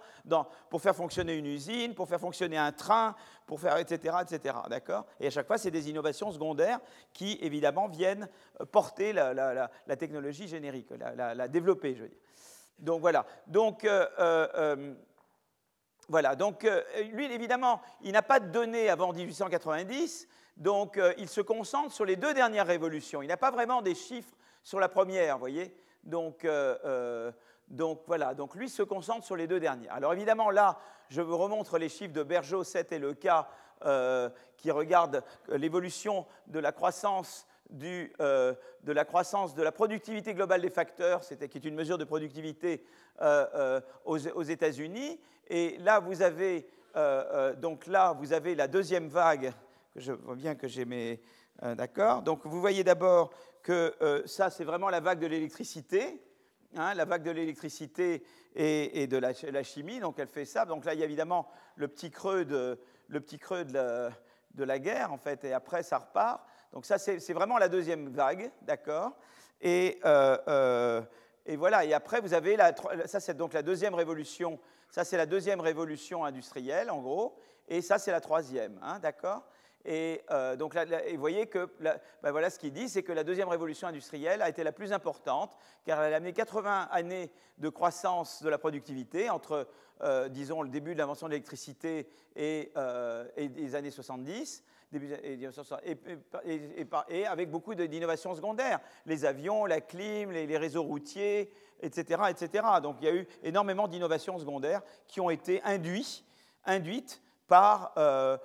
pour 0.71 0.81
faire 0.81 0.95
fonctionner 0.95 1.35
une 1.35 1.47
usine, 1.47 1.95
pour 1.95 2.09
faire 2.09 2.21
fonctionner 2.21 2.57
un 2.57 2.71
train, 2.71 3.17
pour 3.47 3.59
faire 3.59 3.77
etc. 3.79 4.19
etc. 4.23 4.55
D'accord? 4.71 5.05
Et 5.19 5.27
à 5.27 5.31
chaque 5.31 5.49
fois, 5.49 5.59
c'est 5.59 5.73
des 5.73 5.91
innovations 5.91 6.31
secondaires 6.31 6.79
qui 7.13 7.39
évidemment 7.43 7.89
viennent 7.89 8.29
porter 8.71 9.13
la, 9.13 9.69
technologie 9.99 10.47
générique, 10.47 10.91
la, 11.17 11.49
développer, 11.49 11.97
je 11.97 12.03
veux 12.03 12.09
dire. 12.09 12.19
Donc 12.79 13.01
voilà. 13.01 13.27
Donc, 13.47 13.85
euh, 13.85 14.07
euh, 14.19 14.95
euh, 16.11 16.83
lui, 17.13 17.33
évidemment, 17.33 17.83
il 18.03 18.13
n'a 18.13 18.23
pas 18.23 18.41
de 18.41 18.49
données 18.49 18.89
avant 18.89 19.13
1890, 19.13 20.29
donc 20.57 20.99
il 21.19 21.29
se 21.29 21.41
concentre 21.41 21.93
sur 21.93 22.05
les 22.05 22.17
deux 22.17 22.35
dernières 22.35 22.67
révolutions. 22.67 23.23
Il 23.23 23.29
n'a 23.29 23.37
pas 23.37 23.51
vraiment 23.51 23.83
des 23.83 23.95
chiffres 23.95 24.35
sur 24.63 24.81
la 24.81 24.89
première, 24.89 25.35
vous 25.35 25.41
voyez. 25.41 25.77
Donc, 26.05 26.47
donc 27.69 28.01
voilà, 28.07 28.33
donc 28.35 28.55
lui 28.55 28.71
se 28.71 28.83
concentre 28.83 29.27
sur 29.27 29.37
les 29.37 29.47
deux 29.47 29.61
dernières. 29.61 29.93
Alors 29.93 30.15
évidemment, 30.15 30.51
là, 30.51 30.79
je 31.11 31.21
vous 31.21 31.37
remontre 31.37 31.77
les 31.79 31.91
chiffres 31.91 32.15
de 32.15 32.23
Bergeau, 32.23 32.65
7 32.65 32.93
et 32.93 32.99
le 32.99 33.13
cas 33.13 33.49
qui 34.57 34.71
regardent 34.71 35.23
l'évolution 35.49 36.27
de 36.47 36.59
la 36.59 36.73
croissance 36.73 37.47
euh, 38.21 38.55
de 38.85 38.93
la 38.93 39.05
croissance 39.05 39.55
de 39.55 39.63
la 39.63 39.73
productivité 39.73 40.33
globale 40.33 40.63
des 40.63 40.71
facteurs, 40.71 41.23
c'était 41.23 41.49
qui 41.49 41.59
est 41.59 41.65
une 41.65 41.75
mesure 41.75 41.99
de 41.99 42.05
productivité 42.05 42.83
euh, 43.21 43.47
euh, 43.55 43.81
aux, 44.07 44.43
États-Unis. 44.43 45.21
Et 45.49 45.77
là, 45.79 46.01
vous 46.01 46.23
avez 46.23 46.67
donc 47.59 47.87
là, 47.87 48.13
vous 48.13 48.33
avez 48.33 48.57
la 48.57 48.67
deuxième 48.67 49.07
vague. 49.07 49.53
Je 49.95 50.11
vois 50.13 50.35
bien 50.35 50.57
que 50.57 50.67
j'ai 50.67 50.85
mes 50.85 51.21
d'accord. 51.63 52.23
Donc, 52.23 52.45
vous 52.45 52.61
voyez 52.61 52.83
d'abord 52.83 53.31
que 53.63 53.95
ça, 54.27 54.51
c'est 54.51 54.65
vraiment 54.65 54.89
la 54.89 54.99
vague 54.99 55.21
de 55.21 55.29
l'électricité. 55.29 56.21
Hein, 56.75 56.95
la 56.95 57.05
vague 57.05 57.23
de 57.23 57.31
l'électricité 57.31 58.25
et, 58.57 59.07
de 59.07 59.17
la, 59.17 59.63
chimie, 59.63 60.01
donc 60.01 60.19
elle 60.19 60.27
fait 60.27 60.45
ça. 60.45 60.65
Donc 60.65 60.85
là, 60.85 60.95
il 60.95 61.01
y 61.01 61.03
a 61.03 61.07
évidemment 61.07 61.49
le 61.77 61.87
petit 61.87 62.11
creux 62.11 62.45
de, 62.45 62.81
le 63.07 63.21
petit 63.21 63.39
creux 63.39 63.65
la, 63.73 64.11
de 64.55 64.65
la 64.65 64.79
guerre, 64.79 65.13
en 65.13 65.19
fait, 65.19 65.45
et 65.45 65.53
après, 65.53 65.83
ça 65.83 65.99
repart. 65.99 66.43
Donc 66.73 66.85
ça, 66.85 66.99
c'est 66.99 67.33
vraiment 67.33 67.59
la 67.59 67.69
deuxième 67.69 68.09
vague, 68.09 68.51
d'accord? 68.63 69.13
Et, 69.61 69.99
euh, 70.05 70.37
euh, 70.49 71.03
et, 71.47 71.57
voilà, 71.57 71.85
et 71.85 71.95
après, 71.95 72.21
vous 72.21 72.35
avez, 72.35 72.57
la, 72.57 72.75
ça 73.07 73.21
c'est 73.21 73.37
donc 73.37 73.53
la 73.53 73.63
deuxième 73.63 73.95
révolution, 73.95 74.59
ça 74.91 75.05
c'est 75.05 75.17
la 75.17 75.27
deuxième 75.27 75.61
révolution 75.61 76.25
industrielle, 76.25 76.91
en 76.91 77.01
gros, 77.01 77.37
et 77.69 77.83
ça 77.83 77.99
c'est 77.99 78.13
la 78.13 78.21
troisième, 78.21 78.79
hein, 78.83 78.99
d'accord? 78.99 79.45
Et 79.85 80.21
euh, 80.31 80.57
donc, 80.57 80.77
vous 80.77 81.19
voyez 81.19 81.47
que, 81.47 81.71
ben 81.81 82.31
voilà 82.31 82.51
ce 82.51 82.59
qu'il 82.59 82.73
dit, 82.73 82.89
c'est 82.89 83.03
que 83.03 83.13
la 83.13 83.25
deuxième 83.25 83.49
révolution 83.49 83.89
industrielle 83.89 84.43
a 84.43 84.49
été 84.49 84.63
la 84.63 84.73
plus 84.73 84.93
importante, 84.93 85.57
car 85.87 86.03
elle 86.03 86.13
a 86.13 86.17
amené 86.19 86.35
80 86.35 86.89
années 86.91 87.31
de 87.57 87.69
croissance 87.71 88.43
de 88.43 88.51
la 88.51 88.59
productivité 88.59 89.31
entre, 89.31 89.67
disons, 90.31 90.63
le 90.63 90.69
début 90.69 90.93
de 90.93 90.99
l'invention 90.99 91.29
de 91.29 91.33
l'électricité 91.33 92.07
et, 92.37 92.73
et, 93.37 93.49
les 93.49 93.75
années 93.77 93.91
70. 93.91 94.63
Et, 97.09 97.27
avec 97.27 97.51
beaucoup 97.51 97.75
d'innovations 97.75 98.35
secondaires, 98.35 98.81
les 99.07 99.25
avions, 99.25 99.67
la 99.67 99.81
clim, 99.81 100.31
les, 100.31 100.57
réseaux 100.57 100.83
routiers, 100.83 101.53
etc., 101.81 102.23
etc. 102.31 102.65
Donc 102.83 102.97
il 103.01 103.05
y 103.05 103.09
a 103.09 103.15
eu 103.15 103.27
énormément 103.43 103.89
d'innovations 103.89 104.39
secondaires 104.39 104.83
qui 105.07 105.21
ont 105.21 105.31
été 105.31 105.63
induites 105.63 107.23
par, 107.47 107.93
euh, 107.99 108.37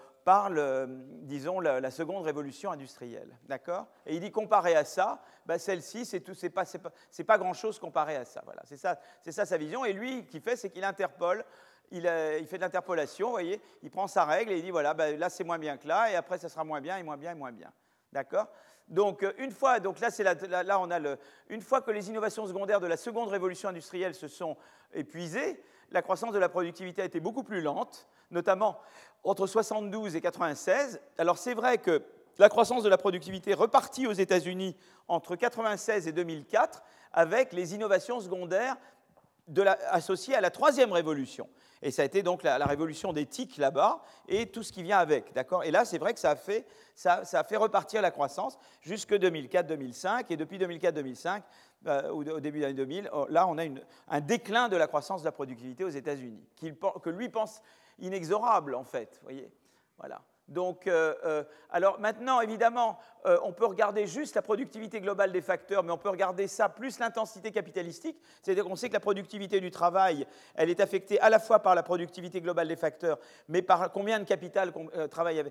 disons, 1.21 1.59
la, 1.59 1.91
seconde 1.91 2.23
révolution 2.23 2.71
industrielle. 2.71 3.37
D'accord? 3.47 3.87
Et 4.05 4.15
il 4.15 4.19
dit 4.19 4.31
comparé 4.31 4.75
à 4.75 4.85
ça, 4.85 5.21
bah, 5.45 5.57
celle-ci, 5.57 6.05
c'est 6.05 6.21
tout, 6.21 6.33
c'est 6.33 6.49
pas, 6.49 7.37
grand-chose 7.37 7.79
comparé 7.79 8.15
à 8.15 8.25
ça. 8.25 8.41
Voilà, 8.45 8.61
c'est 8.65 8.77
ça, 8.77 8.99
ça 9.29 9.45
sa 9.45 9.57
vision. 9.57 9.85
Et 9.85 9.93
lui, 9.93 10.23
ce 10.23 10.31
qu'il 10.31 10.41
fait, 10.41 10.55
c'est 10.55 10.69
qu'il 10.69 10.83
interpole. 10.83 11.45
Il, 11.91 12.11
il, 12.39 12.47
fait 12.47 12.57
de 12.57 12.61
l'interpolation, 12.61 13.27
vous 13.27 13.33
voyez, 13.33 13.61
il 13.83 13.91
prend 13.91 14.07
sa 14.07 14.25
règle 14.25 14.51
et 14.51 14.57
il 14.57 14.63
dit 14.63 14.71
voilà, 14.71 14.93
bah, 14.93 15.11
là 15.11 15.29
c'est 15.29 15.43
moins 15.43 15.59
bien 15.59 15.77
que 15.77 15.87
là, 15.87 16.11
et 16.11 16.15
après 16.15 16.39
ça 16.39 16.49
sera 16.49 16.63
moins 16.63 16.81
bien 16.81 16.97
et 16.97 17.03
moins 17.03 17.17
bien 17.17 17.31
et 17.31 17.35
moins 17.35 17.51
bien. 17.51 17.71
D'accord? 18.11 18.47
Donc 18.87 19.23
euh, 19.23 19.33
une 19.37 19.51
fois, 19.51 19.79
donc 19.79 19.99
là, 19.99 20.63
là, 20.63 20.79
on 20.79 20.91
a 20.91 20.99
le, 20.99 21.17
une 21.49 21.61
fois 21.61 21.81
que 21.81 21.91
les 21.91 22.09
innovations 22.09 22.45
secondaires 22.47 22.79
de 22.79 22.87
la 22.87 22.97
seconde 22.97 23.29
révolution 23.29 23.69
industrielle 23.69 24.15
se 24.15 24.27
sont 24.27 24.57
épuisées, 24.93 25.61
la 25.91 26.01
croissance 26.01 26.33
de 26.33 26.39
la 26.39 26.49
productivité 26.49 27.01
a 27.01 27.05
été 27.05 27.19
beaucoup 27.19 27.43
plus 27.43 27.61
lente, 27.61 28.07
notamment 28.31 28.79
entre 29.23 29.47
72 29.47 30.15
et 30.15 30.21
96. 30.21 30.99
Alors 31.17 31.37
c'est 31.37 31.53
vrai 31.53 31.77
que 31.77 32.03
la 32.39 32.49
croissance 32.49 32.83
de 32.83 32.89
la 32.89 32.97
productivité 32.97 33.53
repartit 33.53 34.07
aux 34.07 34.13
États-Unis 34.13 34.75
entre 35.07 35.35
96 35.35 36.07
et 36.07 36.11
2004 36.11 36.81
avec 37.13 37.53
les 37.53 37.75
innovations 37.75 38.19
secondaires 38.19 38.75
associées 39.89 40.35
à 40.35 40.41
la 40.41 40.49
troisième 40.49 40.91
révolution. 40.91 41.47
Et 41.83 41.91
ça 41.91 42.01
a 42.01 42.05
été 42.05 42.23
donc 42.23 42.43
la, 42.43 42.65
révolution 42.65 43.11
des 43.13 43.25
TIC 43.25 43.57
là-bas 43.57 44.01
et 44.27 44.47
tout 44.47 44.63
ce 44.63 44.71
qui 44.71 44.83
vient 44.83 44.97
avec. 44.97 45.33
D'accord? 45.33 45.63
Et 45.63 45.71
là, 45.71 45.83
c'est 45.83 45.97
vrai 45.97 46.13
que 46.13 46.19
ça 46.19 46.31
a, 46.31 46.35
fait, 46.35 46.65
ça, 46.95 47.21
a 47.31 47.43
fait 47.43 47.57
repartir 47.57 48.01
la 48.01 48.09
croissance 48.09 48.57
jusque 48.81 49.11
2004-2005. 49.11 50.25
Et 50.29 50.37
depuis 50.37 50.57
2004-2005, 50.57 51.41
euh, 51.87 52.09
au 52.09 52.39
début 52.39 52.59
de 52.59 52.63
l'année 52.63 52.73
2000, 52.75 53.11
là, 53.29 53.47
on 53.47 53.57
a 53.57 53.63
un 54.07 54.21
déclin 54.21 54.69
de 54.69 54.77
la 54.77 54.87
croissance 54.87 55.21
de 55.21 55.25
la 55.25 55.33
productivité 55.33 55.83
aux 55.83 55.89
États-Unis, 55.89 56.47
que 57.01 57.09
lui 57.09 57.27
pense 57.27 57.61
inexorable, 57.99 58.75
en 58.75 58.85
fait. 58.85 59.19
Voyez? 59.23 59.51
Voilà. 59.97 60.21
Donc, 60.53 60.85
euh, 60.85 61.15
euh, 61.25 61.43
alors 61.71 61.99
maintenant, 61.99 62.39
évidemment, 62.39 62.99
euh, 63.25 63.39
on 63.43 63.51
peut 63.51 63.65
regarder 63.65 64.05
juste 64.05 64.35
la 64.35 64.43
productivité 64.43 65.01
globale 65.01 65.31
des 65.31 65.41
facteurs, 65.41 65.83
mais 65.83 65.91
on 65.91 65.97
peut 65.97 66.09
regarder 66.09 66.47
ça 66.47 66.69
plus 66.69 66.99
l'intensité 66.99 67.51
capitalistique. 67.51 68.17
C'est-à-dire 68.41 68.63
qu'on 68.63 68.75
sait 68.75 68.87
que 68.87 68.93
la 68.93 68.99
productivité 68.99 69.59
du 69.59 69.71
travail, 69.71 70.27
elle 70.53 70.69
est 70.69 70.79
affectée 70.79 71.19
à 71.19 71.29
la 71.29 71.39
fois 71.39 71.59
par 71.59 71.73
la 71.73 71.81
productivité 71.81 72.39
globale 72.39 72.67
des 72.67 72.75
facteurs, 72.75 73.17
mais 73.47 73.63
par 73.63 73.91
combien 73.91 74.19
de 74.19 74.25
capital 74.25 74.71
travaille 75.09 75.43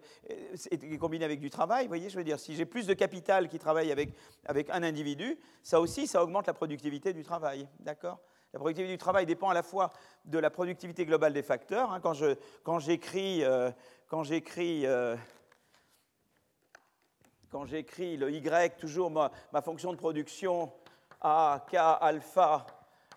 est 0.71 0.99
combiné 0.99 1.25
avec 1.25 1.41
du 1.41 1.51
travail. 1.51 1.85
Vous 1.85 1.89
voyez, 1.89 2.09
je 2.09 2.17
veux 2.17 2.25
dire, 2.25 2.39
si 2.39 2.55
j'ai 2.55 2.65
plus 2.65 2.87
de 2.87 2.95
capital 2.95 3.49
qui 3.49 3.59
travaille 3.59 3.91
avec, 3.91 4.11
avec 4.47 4.71
un 4.71 4.85
individu, 4.85 5.39
ça 5.63 5.81
aussi, 5.81 6.07
ça 6.07 6.23
augmente 6.23 6.47
la 6.47 6.55
productivité 6.55 7.13
du 7.13 7.25
travail. 7.25 7.67
D'accord? 7.81 8.21
La 8.53 8.59
productivité 8.59 8.93
du 8.93 8.99
travail 8.99 9.25
dépend 9.25 9.49
à 9.49 9.55
la 9.55 9.63
fois 9.63 9.91
de 10.27 10.39
la 10.39 10.51
productivité 10.51 11.07
globale 11.07 11.33
des 11.33 11.43
facteurs. 11.43 11.91
Hein. 11.91 12.01
quand 12.01 12.79
j'écris 12.79 13.43
quand 13.43 13.73
j'écris 14.23 14.87
euh, 14.87 15.17
quand 17.51 17.65
j'écris 17.65 18.19
le 18.19 18.31
Y, 18.31 18.77
toujours 18.77 19.11
ma, 19.11 19.31
fonction 19.63 19.93
de 19.93 19.97
production 19.97 20.71
A, 21.21 21.65
K, 21.71 21.77
alpha, 21.77 22.67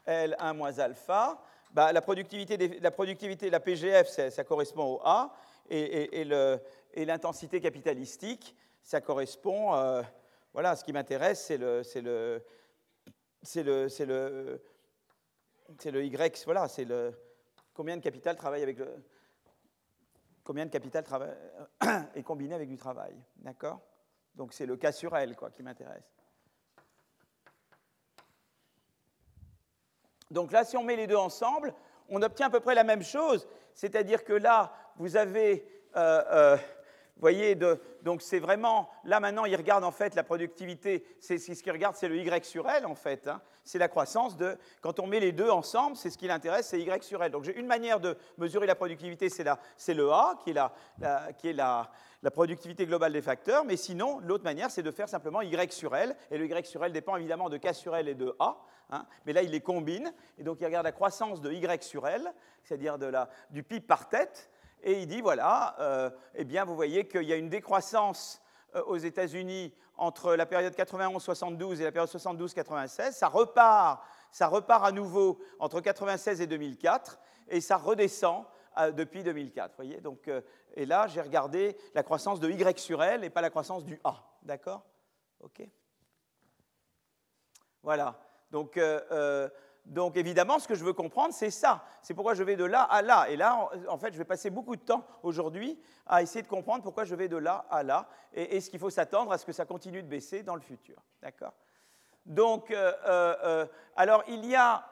L, 0.06 0.36
1 0.40 0.54
moins 0.54 0.80
alpha, 0.80 1.42
bah, 1.72 1.92
la, 1.92 2.02
productivité 2.02 2.80
la 2.80 2.92
productivité, 2.92 3.50
la 3.50 3.60
PGF, 3.60 4.08
ça, 4.08 4.44
correspond 4.46 4.96
au 4.96 5.02
A, 5.04 5.36
et, 5.70 6.24
l'intensité 6.96 7.60
capitalistique, 7.60 8.56
ça 8.82 9.02
correspond, 9.02 9.76
euh, 9.76 10.02
voilà, 10.54 10.78
ce 10.78 10.84
qui 10.86 10.94
m'intéresse, 10.94 11.44
c'est 11.46 11.58
le, 11.58 11.84
c'est 11.84 12.02
le, 12.02 12.42
c'est 13.42 13.64
le, 13.64 13.90
c'est 13.90 14.06
le, 14.06 14.62
c'est 15.78 15.92
le 15.92 16.06
Y, 16.06 16.46
voilà, 16.46 16.70
c'est 16.70 16.86
le, 16.86 17.14
combien 17.74 17.98
de 17.98 18.02
capital 18.02 18.38
travaille 18.38 18.64
avec 18.64 18.78
le, 18.78 19.04
combien 20.46 20.66
de 20.66 20.72
capital 20.72 21.04
est 22.16 22.24
combiné 22.24 22.56
avec 22.56 22.70
du 22.70 22.78
travail. 22.78 23.14
D'accord? 23.38 23.82
Donc 24.36 24.54
c'est 24.54 24.66
le 24.66 24.78
cas 24.78 24.94
sur 24.94 25.18
elle 25.18 25.36
quoi, 25.36 25.50
qui 25.50 25.64
m'intéresse. 25.64 26.16
Donc 30.32 30.52
là, 30.52 30.64
si 30.64 30.78
on 30.78 30.84
met 30.84 30.96
les 30.96 31.08
deux 31.08 31.18
ensemble, 31.18 31.74
on 32.10 32.22
obtient 32.22 32.48
à 32.48 32.50
peu 32.50 32.60
près 32.60 32.76
la 32.76 32.84
même 32.84 33.04
chose. 33.04 33.48
C'est-à-dire 33.74 34.24
que 34.24 34.34
là, 34.34 34.74
vous 34.98 35.18
avez 35.18 35.68
euh, 35.96 36.24
euh, 36.32 36.58
voyez, 37.22 37.56
donc 38.02 38.22
c'est 38.22 38.40
vraiment, 38.40 38.90
là 39.06 39.20
maintenant, 39.20 39.46
il 39.46 39.56
regarde 39.56 39.84
en 39.84 39.92
fait 39.92 40.16
la 40.16 40.24
productivité, 40.24 41.06
c'est 41.20 41.38
ce 41.38 41.64
qu'il 41.64 41.72
regarde, 41.72 41.96
c'est 41.96 42.10
le 42.10 42.18
Y 42.18 42.44
sur 42.46 42.70
L 42.70 42.86
en 42.86 42.96
fait. 42.96 43.28
Hein. 43.28 43.42
c'est 43.64 43.80
la 43.80 43.88
croissance 43.88 44.36
de, 44.38 44.58
quand 44.82 45.00
on 45.00 45.08
met 45.08 45.20
les 45.20 45.32
deux 45.32 45.50
ensemble, 45.50 45.96
c'est 45.96 46.10
ce 46.10 46.18
qui 46.18 46.28
l'intéresse, 46.28 46.68
c'est 46.68 46.80
Y 46.80 47.04
sur 47.04 47.24
L. 47.24 47.32
Donc 47.32 47.44
j'ai 47.44 47.58
une 47.58 47.68
manière 47.68 48.00
de 48.00 48.18
mesurer 48.38 48.68
la 48.68 48.76
productivité, 48.76 49.30
c'est 49.30 49.94
le 49.94 50.12
A, 50.12 50.38
qui 50.44 50.50
est, 50.50 50.54
la, 50.54 50.74
qui 51.38 51.50
est 51.50 51.54
la, 51.54 51.90
productivité 52.34 52.86
globale 52.86 53.14
des 53.14 53.22
facteurs, 53.22 53.64
mais 53.66 53.78
sinon, 53.78 54.20
l'autre 54.20 54.44
manière, 54.44 54.72
c'est 54.72 54.84
de 54.84 54.92
faire 54.92 55.08
simplement 55.08 55.42
Y 55.42 55.72
sur 55.72 55.96
L, 55.96 56.16
et 56.32 56.38
le 56.38 56.46
Y 56.46 56.66
sur 56.66 56.84
L 56.84 56.92
dépend 56.92 57.16
évidemment 57.16 57.50
de 57.50 57.58
K 57.58 57.74
sur 57.74 57.96
L 57.96 58.08
et 58.10 58.16
de 58.16 58.36
A, 58.40 58.58
hein. 58.90 59.06
mais 59.26 59.34
là, 59.34 59.42
il 59.42 59.52
les 59.52 59.62
combine, 59.62 60.14
et 60.38 60.44
donc 60.44 60.60
il 60.60 60.66
regarde 60.66 60.86
la 60.86 60.92
croissance 60.92 61.40
de 61.40 61.52
Y 61.52 61.84
sur 61.84 62.08
L, 62.08 62.34
c'est-à-dire 62.64 62.98
du 63.52 63.64
PIB 63.64 63.86
par 63.86 64.10
tête, 64.10 64.50
et 64.86 65.02
il 65.02 65.08
dit, 65.08 65.20
voilà, 65.20 65.76
euh, 65.80 66.12
eh 66.36 66.46
bien, 66.46 66.64
vous 66.64 66.76
voyez 66.76 67.08
qu'il 67.08 67.24
y 67.24 67.34
a 67.34 67.36
une 67.36 67.50
décroissance 67.50 68.40
euh, 68.76 68.84
aux 68.84 68.98
États-Unis 68.98 69.74
entre 69.98 70.36
la 70.36 70.46
période 70.46 70.76
91-72 70.76 71.82
et 71.82 71.86
la 71.86 71.92
période 71.92 72.10
72-96. 72.10 73.14
Ça 73.14 73.28
repart, 73.28 74.06
ça 74.32 74.48
repart 74.48 74.86
à 74.86 74.92
nouveau 74.92 75.40
entre 75.58 75.82
96 75.82 76.40
et 76.40 76.46
2004, 76.46 77.20
et 77.48 77.62
ça 77.62 77.78
redescend 77.78 78.46
euh, 78.78 78.92
depuis 78.92 79.24
2004. 79.24 79.76
Voyez 79.76 80.02
Donc, 80.02 80.30
et 80.76 80.86
là, 80.86 81.08
j'ai 81.08 81.22
regardé 81.22 81.76
la 81.96 82.04
croissance 82.04 82.40
de 82.40 82.48
Y 82.48 82.78
sur 82.78 83.02
L 83.02 83.24
et 83.24 83.32
pas 83.32 83.42
la 83.42 83.50
croissance 83.50 83.84
du 83.84 84.00
A. 84.04 84.24
D'accord? 84.44 84.84
OK? 85.40 85.68
Voilà. 87.82 88.20
Donc, 88.52 88.80
donc 89.86 90.18
évidemment, 90.18 90.58
ce 90.58 90.68
que 90.68 90.76
je 90.76 90.84
veux 90.84 90.94
comprendre, 90.94 91.34
c'est 91.34 91.52
ça. 91.52 91.84
C'est 92.02 92.16
pourquoi 92.16 92.34
je 92.34 92.44
vais 92.44 92.56
de 92.56 92.66
là 92.66 92.82
à 92.82 93.02
là. 93.02 93.28
Et 93.30 93.36
là, 93.36 93.70
en 93.88 93.98
fait, 93.98 94.12
je 94.14 94.18
vais 94.18 94.26
passer 94.26 94.50
beaucoup 94.50 94.76
de 94.76 94.82
temps 94.82 95.06
aujourd'hui 95.22 95.80
à 96.08 96.24
essayer 96.24 96.42
de 96.42 96.48
comprendre 96.48 96.84
pourquoi 96.84 97.04
je 97.04 97.14
vais 97.14 97.28
de 97.28 97.38
là 97.38 97.66
à 97.70 97.84
là. 97.84 98.10
Et 98.34 98.58
est-ce 98.58 98.70
qu'il 98.70 98.80
faut 98.80 98.90
s'attendre 98.90 99.32
à 99.32 99.38
ce 99.38 99.46
que 99.46 99.52
ça 99.52 99.66
continue 99.66 100.02
de 100.02 100.08
baisser 100.08 100.42
dans 100.42 100.56
le 100.56 100.62
futur 100.62 100.98
D'accord? 101.22 101.54
Donc, 102.26 102.72
euh, 102.72 102.92
euh, 103.06 103.36
euh, 103.44 103.66
alors 103.96 104.24
il 104.28 104.46
y 104.46 104.56
a... 104.56 104.84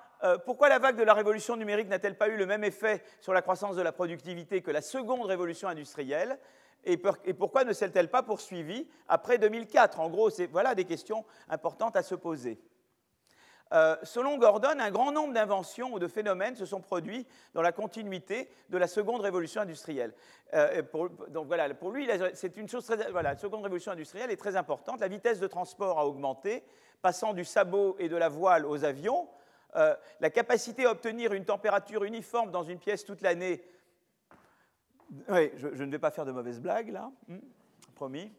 pourquoi 0.45 0.69
la 0.69 0.79
vague 0.79 0.95
de 0.95 1.03
la 1.03 1.13
révolution 1.13 1.57
numérique 1.57 1.89
n'a-t-elle 1.89 2.17
pas 2.17 2.29
eu 2.29 2.38
le 2.38 2.45
même 2.45 2.63
effet 2.63 3.03
sur 3.19 3.33
la 3.33 3.41
croissance 3.41 3.75
de 3.75 3.81
la 3.81 3.91
productivité 3.91 4.62
que 4.62 4.71
la 4.71 4.81
seconde 4.81 5.25
révolution 5.25 5.67
industrielle? 5.67 6.38
Et, 6.85 6.97
pourquoi 6.97 7.63
ne 7.63 7.73
s'est-elle 7.73 8.09
pas 8.09 8.23
poursuivie 8.23 8.88
après 9.07 9.38
2004 9.38 10.00
En 10.00 10.09
gros, 10.09 10.29
c'est 10.29 10.47
voilà 10.47 10.75
des 10.75 10.85
questions 10.85 11.25
importantes 11.50 11.95
à 11.95 12.03
se 12.03 12.13
poser. 12.13 12.62
Euh, 13.72 13.96
selon 14.03 14.38
Gordon, 14.38 14.79
un 14.79 14.91
grand 14.91 15.12
nombre 15.12 15.34
d'inventions 15.34 15.93
ou 15.93 16.00
de 16.00 16.08
phénomènes 16.08 16.55
se 16.55 16.65
sont 16.65 16.82
produits 16.82 17.25
dans 17.53 17.62
la 17.62 17.72
continuité 17.72 18.50
de 18.70 18.77
la 18.77 18.88
seconde 18.88 19.22
révolution 19.22 19.62
industrielle. 19.62 20.13
Euh, 20.53 20.84
pour, 20.84 21.10
donc 21.29 21.48
voilà, 21.48 21.74
pour 21.74 21.91
lui, 21.91 22.08
c'est 22.34 22.58
une 22.58 22.70
chose 22.70 22.86
très, 22.86 23.12
voilà, 23.12 23.32
la 23.32 23.38
seconde 23.38 23.63
révolution 23.63 23.91
industrielle 23.91 24.29
est 24.29 24.38
très 24.38 24.55
importante. 24.55 25.00
La 25.00 25.08
vitesse 25.08 25.39
de 25.39 25.48
transport 25.48 26.00
a 26.00 26.05
augmenté, 26.05 26.63
passant 27.01 27.34
du 27.34 27.46
sabot 27.46 27.96
et 28.00 28.10
de 28.10 28.15
la 28.15 28.29
voile 28.29 28.65
aux 28.65 28.84
avions. 28.84 29.27
Euh, 29.75 29.96
la 30.20 30.29
capacité 30.29 30.86
à 30.86 30.91
obtenir 30.91 31.34
une 31.34 31.46
température 31.46 32.03
uniforme 32.03 32.51
dans 32.51 32.63
une 32.63 32.77
pièce 32.77 33.03
toute 33.03 33.22
l'année. 33.22 33.63
Oui, 35.29 35.51
je, 35.55 35.67
ne 35.67 35.91
vais 35.91 36.00
pas 36.00 36.12
faire 36.12 36.25
de 36.25 36.32
mauvaises 36.32 36.60
blagues 36.60 36.89
là, 36.89 37.12
hmm, 37.27 37.39
promis. 37.96 38.32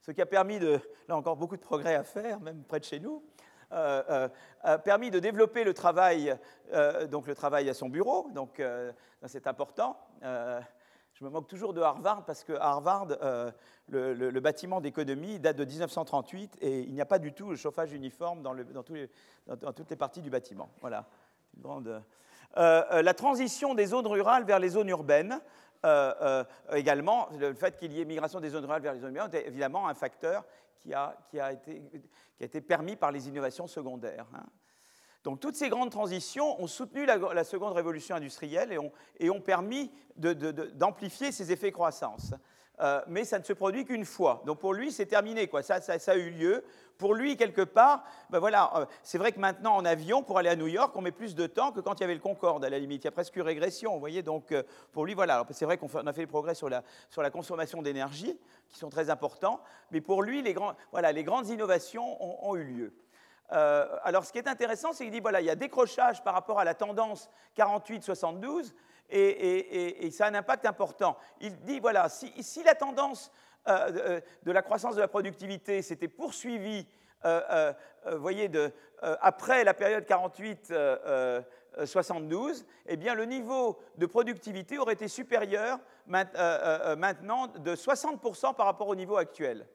Ce 0.00 0.12
qui 0.12 0.22
a 0.22 0.26
permis 0.26 0.60
de, 0.60 0.78
là 1.08 1.16
encore 1.16 1.36
beaucoup 1.36 1.56
de 1.56 1.62
progrès 1.62 1.96
à 1.96 2.04
faire, 2.04 2.38
même 2.38 2.62
près 2.62 2.78
de 2.78 2.84
chez 2.84 3.00
nous. 3.00 3.24
Euh, 3.72 4.02
euh, 4.10 4.28
a 4.62 4.78
permis 4.78 5.10
de 5.10 5.18
développer 5.18 5.64
le 5.64 5.74
travail, 5.74 6.36
euh, 6.72 7.06
donc 7.06 7.26
le 7.26 7.34
travail 7.34 7.68
à 7.68 7.74
son 7.74 7.88
bureau, 7.88 8.28
donc 8.34 8.62
c'est 9.26 9.46
important. 9.46 9.96
je 10.22 11.24
me 11.24 11.30
moque 11.30 11.48
toujours 11.48 11.72
de 11.72 11.80
Harvard 11.80 12.24
parce 12.24 12.42
que 12.42 12.52
Harvard, 12.52 13.06
le, 13.88 14.40
bâtiment 14.40 14.80
d'économie 14.80 15.38
date 15.38 15.56
de 15.56 15.64
1938 15.64 16.58
et 16.60 16.80
il 16.80 16.92
n'y 16.92 17.00
a 17.00 17.06
pas 17.06 17.18
du 17.18 17.32
tout 17.32 17.50
le 17.50 17.56
chauffage 17.56 17.92
uniforme 17.92 18.42
dans, 18.42 18.54
dans, 18.54 18.82
toutes 19.72 19.90
les 19.90 19.96
parties 19.96 20.22
du 20.22 20.30
bâtiment. 20.30 20.68
Voilà. 20.80 21.06
la 22.56 23.14
transition 23.14 23.74
des 23.74 23.86
zones 23.86 24.06
rurales 24.06 24.44
vers 24.44 24.58
les 24.58 24.70
zones 24.70 24.88
urbaines, 24.88 25.40
également, 26.72 27.28
le 27.38 27.54
fait 27.54 27.76
qu'il 27.76 27.92
y 27.92 28.00
ait 28.00 28.04
migration 28.04 28.40
des 28.40 28.50
zones 28.50 28.64
rurales 28.64 28.82
vers 28.82 28.94
les 28.94 29.00
zones 29.00 29.14
urbaines 29.14 29.40
est 29.40 29.46
évidemment 29.46 29.88
un 29.88 29.94
facteur 29.94 30.44
qui 30.78 30.94
a, 30.94 31.16
qui 31.30 31.40
a, 31.40 31.52
été, 31.52 31.82
qui 32.36 32.42
a 32.42 32.46
été, 32.46 32.60
permis 32.60 32.96
par 32.96 33.12
les 33.12 33.28
innovations 33.28 33.66
secondaires. 33.66 34.26
Hein. 34.34 34.44
Donc 35.26 35.40
toutes 35.40 35.56
ces 35.56 35.68
grandes 35.68 35.90
transitions 35.90 36.60
ont 36.62 36.68
soutenu 36.68 37.04
la, 37.04 37.42
seconde 37.42 37.72
révolution 37.72 38.14
industrielle 38.14 38.72
et 38.72 38.78
ont, 38.78 38.92
et 39.18 39.28
ont 39.28 39.40
permis 39.40 39.90
d'amplifier 40.16 41.32
ces 41.32 41.50
effets 41.50 41.72
croissance. 41.72 42.32
Euh, 42.80 43.00
mais 43.08 43.24
ça 43.24 43.40
ne 43.40 43.44
se 43.44 43.52
produit 43.52 43.84
qu'une 43.84 44.04
fois. 44.04 44.42
Donc 44.46 44.60
pour 44.60 44.72
lui, 44.72 44.92
c'est 44.92 45.06
terminé, 45.06 45.48
quoi. 45.48 45.62
Ça, 45.62 45.80
ça, 45.80 46.12
a 46.12 46.14
eu 46.14 46.30
lieu. 46.30 46.62
Pour 46.98 47.14
lui, 47.14 47.36
quelque 47.36 47.62
part, 47.62 48.04
ben 48.30 48.38
voilà, 48.38 48.72
euh, 48.76 48.86
c'est 49.02 49.18
vrai 49.18 49.32
que 49.32 49.38
maintenant, 49.38 49.76
en 49.76 49.84
avion, 49.84 50.22
pour 50.22 50.38
aller 50.38 50.48
à 50.48 50.56
New 50.56 50.66
York, 50.66 50.94
on 50.96 51.02
met 51.02 51.12
plus 51.12 51.34
de 51.34 51.46
temps 51.46 51.72
que 51.72 51.80
quand 51.80 51.94
il 51.94 52.00
y 52.00 52.04
avait 52.04 52.14
le 52.14 52.20
Concorde, 52.20 52.64
à 52.64 52.70
la 52.70 52.78
limite. 52.78 53.04
Il 53.04 53.06
y 53.06 53.08
a 53.08 53.12
presque 53.12 53.36
une 53.36 53.42
régression, 53.42 53.92
vous 53.92 54.00
voyez. 54.00 54.22
Donc 54.22 54.52
euh, 54.52 54.62
pour 54.92 55.04
lui, 55.04 55.14
voilà. 55.14 55.44
C'est 55.50 55.66
vrai 55.66 55.76
qu'on 55.76 55.88
a 55.88 56.12
fait 56.12 56.22
des 56.22 56.26
progrès 56.26 56.54
sur 56.54 56.68
la, 56.68 56.82
sur 57.10 57.22
la 57.22 57.30
consommation 57.30 57.82
d'énergie, 57.82 58.38
qui 58.68 58.78
sont 58.78 58.88
très 58.88 59.10
importants, 59.10 59.60
mais 59.90 60.00
pour 60.00 60.22
lui, 60.22 60.42
les, 60.42 60.54
grands, 60.54 60.74
voilà, 60.90 61.12
les 61.12 61.22
grandes 61.22 61.48
innovations 61.48 62.46
ont, 62.48 62.56
eu 62.56 62.64
lieu. 62.64 62.92
alors, 63.50 64.24
ce 64.24 64.32
qui 64.32 64.38
est 64.38 64.48
intéressant, 64.48 64.92
c'est 64.92 65.04
qu'il 65.04 65.12
dit 65.12 65.20
voilà, 65.20 65.40
il 65.40 65.46
y 65.46 65.50
a 65.50 65.54
décrochage 65.54 66.24
par 66.24 66.34
rapport 66.34 66.58
à 66.58 66.64
la 66.64 66.74
tendance 66.74 67.30
48-72, 67.56 68.72
et, 69.10 70.10
ça 70.10 70.26
a 70.26 70.30
un 70.30 70.34
impact 70.34 70.66
important. 70.66 71.16
Il 71.40 71.56
dit, 71.60 71.80
voilà, 71.80 72.08
si, 72.08 72.62
la 72.64 72.74
tendance 72.74 73.30
euh, 73.30 73.32
de, 73.66 74.52
la 74.52 74.62
croissance 74.62 74.94
de 74.94 75.00
la 75.00 75.08
productivité 75.08 75.82
s'était 75.82 76.06
poursuivie, 76.08 76.86
euh, 77.24 77.72
euh, 78.06 78.16
voyez, 78.16 78.48
après 79.02 79.64
la 79.64 79.74
période 79.74 80.04
48-72, 80.04 82.64
eh 82.86 82.96
bien, 82.96 83.14
le 83.14 83.24
niveau 83.24 83.78
de 83.96 84.06
productivité 84.06 84.78
aurait 84.78 84.94
été 84.94 85.08
supérieur 85.08 85.80
maintenant 86.06 87.48
de 87.48 87.74
60% 87.74 88.54
par 88.54 88.66
rapport 88.66 88.86
au 88.88 88.94
niveau 88.94 89.16
actuel. 89.16 89.66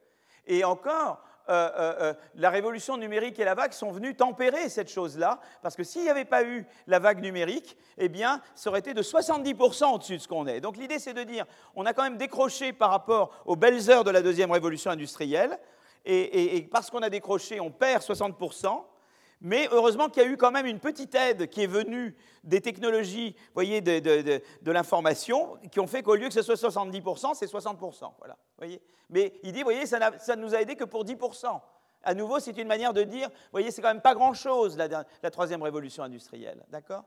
Et 0.46 0.64
encore, 0.64 1.22
euh, 1.48 1.70
euh, 1.76 1.94
euh, 2.00 2.14
la 2.36 2.50
révolution 2.50 2.96
numérique 2.96 3.38
et 3.38 3.44
la 3.44 3.54
vague 3.54 3.72
sont 3.72 3.90
venues 3.90 4.14
tempérer 4.14 4.68
cette 4.68 4.90
chose-là, 4.90 5.40
parce 5.62 5.74
que 5.74 5.82
s'il 5.82 6.02
n'y 6.02 6.08
avait 6.08 6.24
pas 6.24 6.44
eu 6.44 6.64
la 6.86 6.98
vague 6.98 7.20
numérique, 7.20 7.76
eh 7.98 8.08
bien, 8.08 8.40
ça 8.54 8.70
aurait 8.70 8.78
été 8.78 8.94
de 8.94 9.02
70% 9.02 9.94
au-dessus 9.94 10.16
de 10.16 10.22
ce 10.22 10.28
qu'on 10.28 10.46
est. 10.46 10.60
Donc 10.60 10.76
l'idée, 10.76 10.98
c'est 10.98 11.14
de 11.14 11.22
dire, 11.22 11.44
on 11.74 11.84
a 11.86 11.92
quand 11.92 12.04
même 12.04 12.16
décroché 12.16 12.72
par 12.72 12.90
rapport 12.90 13.42
aux 13.44 13.56
belles 13.56 13.90
heures 13.90 14.04
de 14.04 14.10
la 14.10 14.22
deuxième 14.22 14.50
révolution 14.50 14.90
industrielle, 14.90 15.58
et 16.04 16.68
parce 16.72 16.90
qu'on 16.90 17.02
a 17.02 17.10
décroché, 17.10 17.60
on 17.60 17.70
perd 17.70 18.02
60%, 18.02 18.82
mais 19.42 19.68
heureusement 19.72 20.08
qu'il 20.08 20.22
y 20.22 20.26
a 20.26 20.28
eu 20.28 20.36
quand 20.36 20.52
même 20.52 20.66
une 20.66 20.78
petite 20.78 21.14
aide 21.14 21.48
qui 21.48 21.62
est 21.62 21.66
venue 21.66 22.16
des 22.44 22.60
technologies, 22.60 23.36
voyez, 23.54 23.80
de, 23.80 24.70
l'information, 24.70 25.58
qui 25.70 25.80
ont 25.80 25.86
fait 25.86 26.02
qu'au 26.02 26.14
lieu 26.14 26.28
que 26.28 26.34
ce 26.34 26.42
soit 26.42 26.54
70%, 26.54 27.34
c'est 27.34 27.52
60%. 27.52 28.12
Voilà, 28.18 28.36
voyez. 28.56 28.80
Mais 29.10 29.34
il 29.42 29.52
dit, 29.52 29.62
voyez, 29.62 29.84
ça, 29.84 29.98
ne 29.98 30.34
nous 30.36 30.54
a 30.54 30.60
aidé 30.60 30.76
que 30.76 30.84
pour 30.84 31.04
10%. 31.04 31.60
À 32.04 32.14
nouveau, 32.14 32.40
c'est 32.40 32.56
une 32.56 32.68
manière 32.68 32.92
de 32.92 33.02
dire, 33.02 33.28
voyez, 33.50 33.70
c'est 33.70 33.82
quand 33.82 33.88
même 33.88 34.00
pas 34.00 34.14
grand-chose, 34.14 34.76
la, 34.76 35.04
la 35.22 35.30
troisième 35.30 35.62
révolution 35.62 36.02
industrielle. 36.02 36.64
D'accord? 36.70 37.04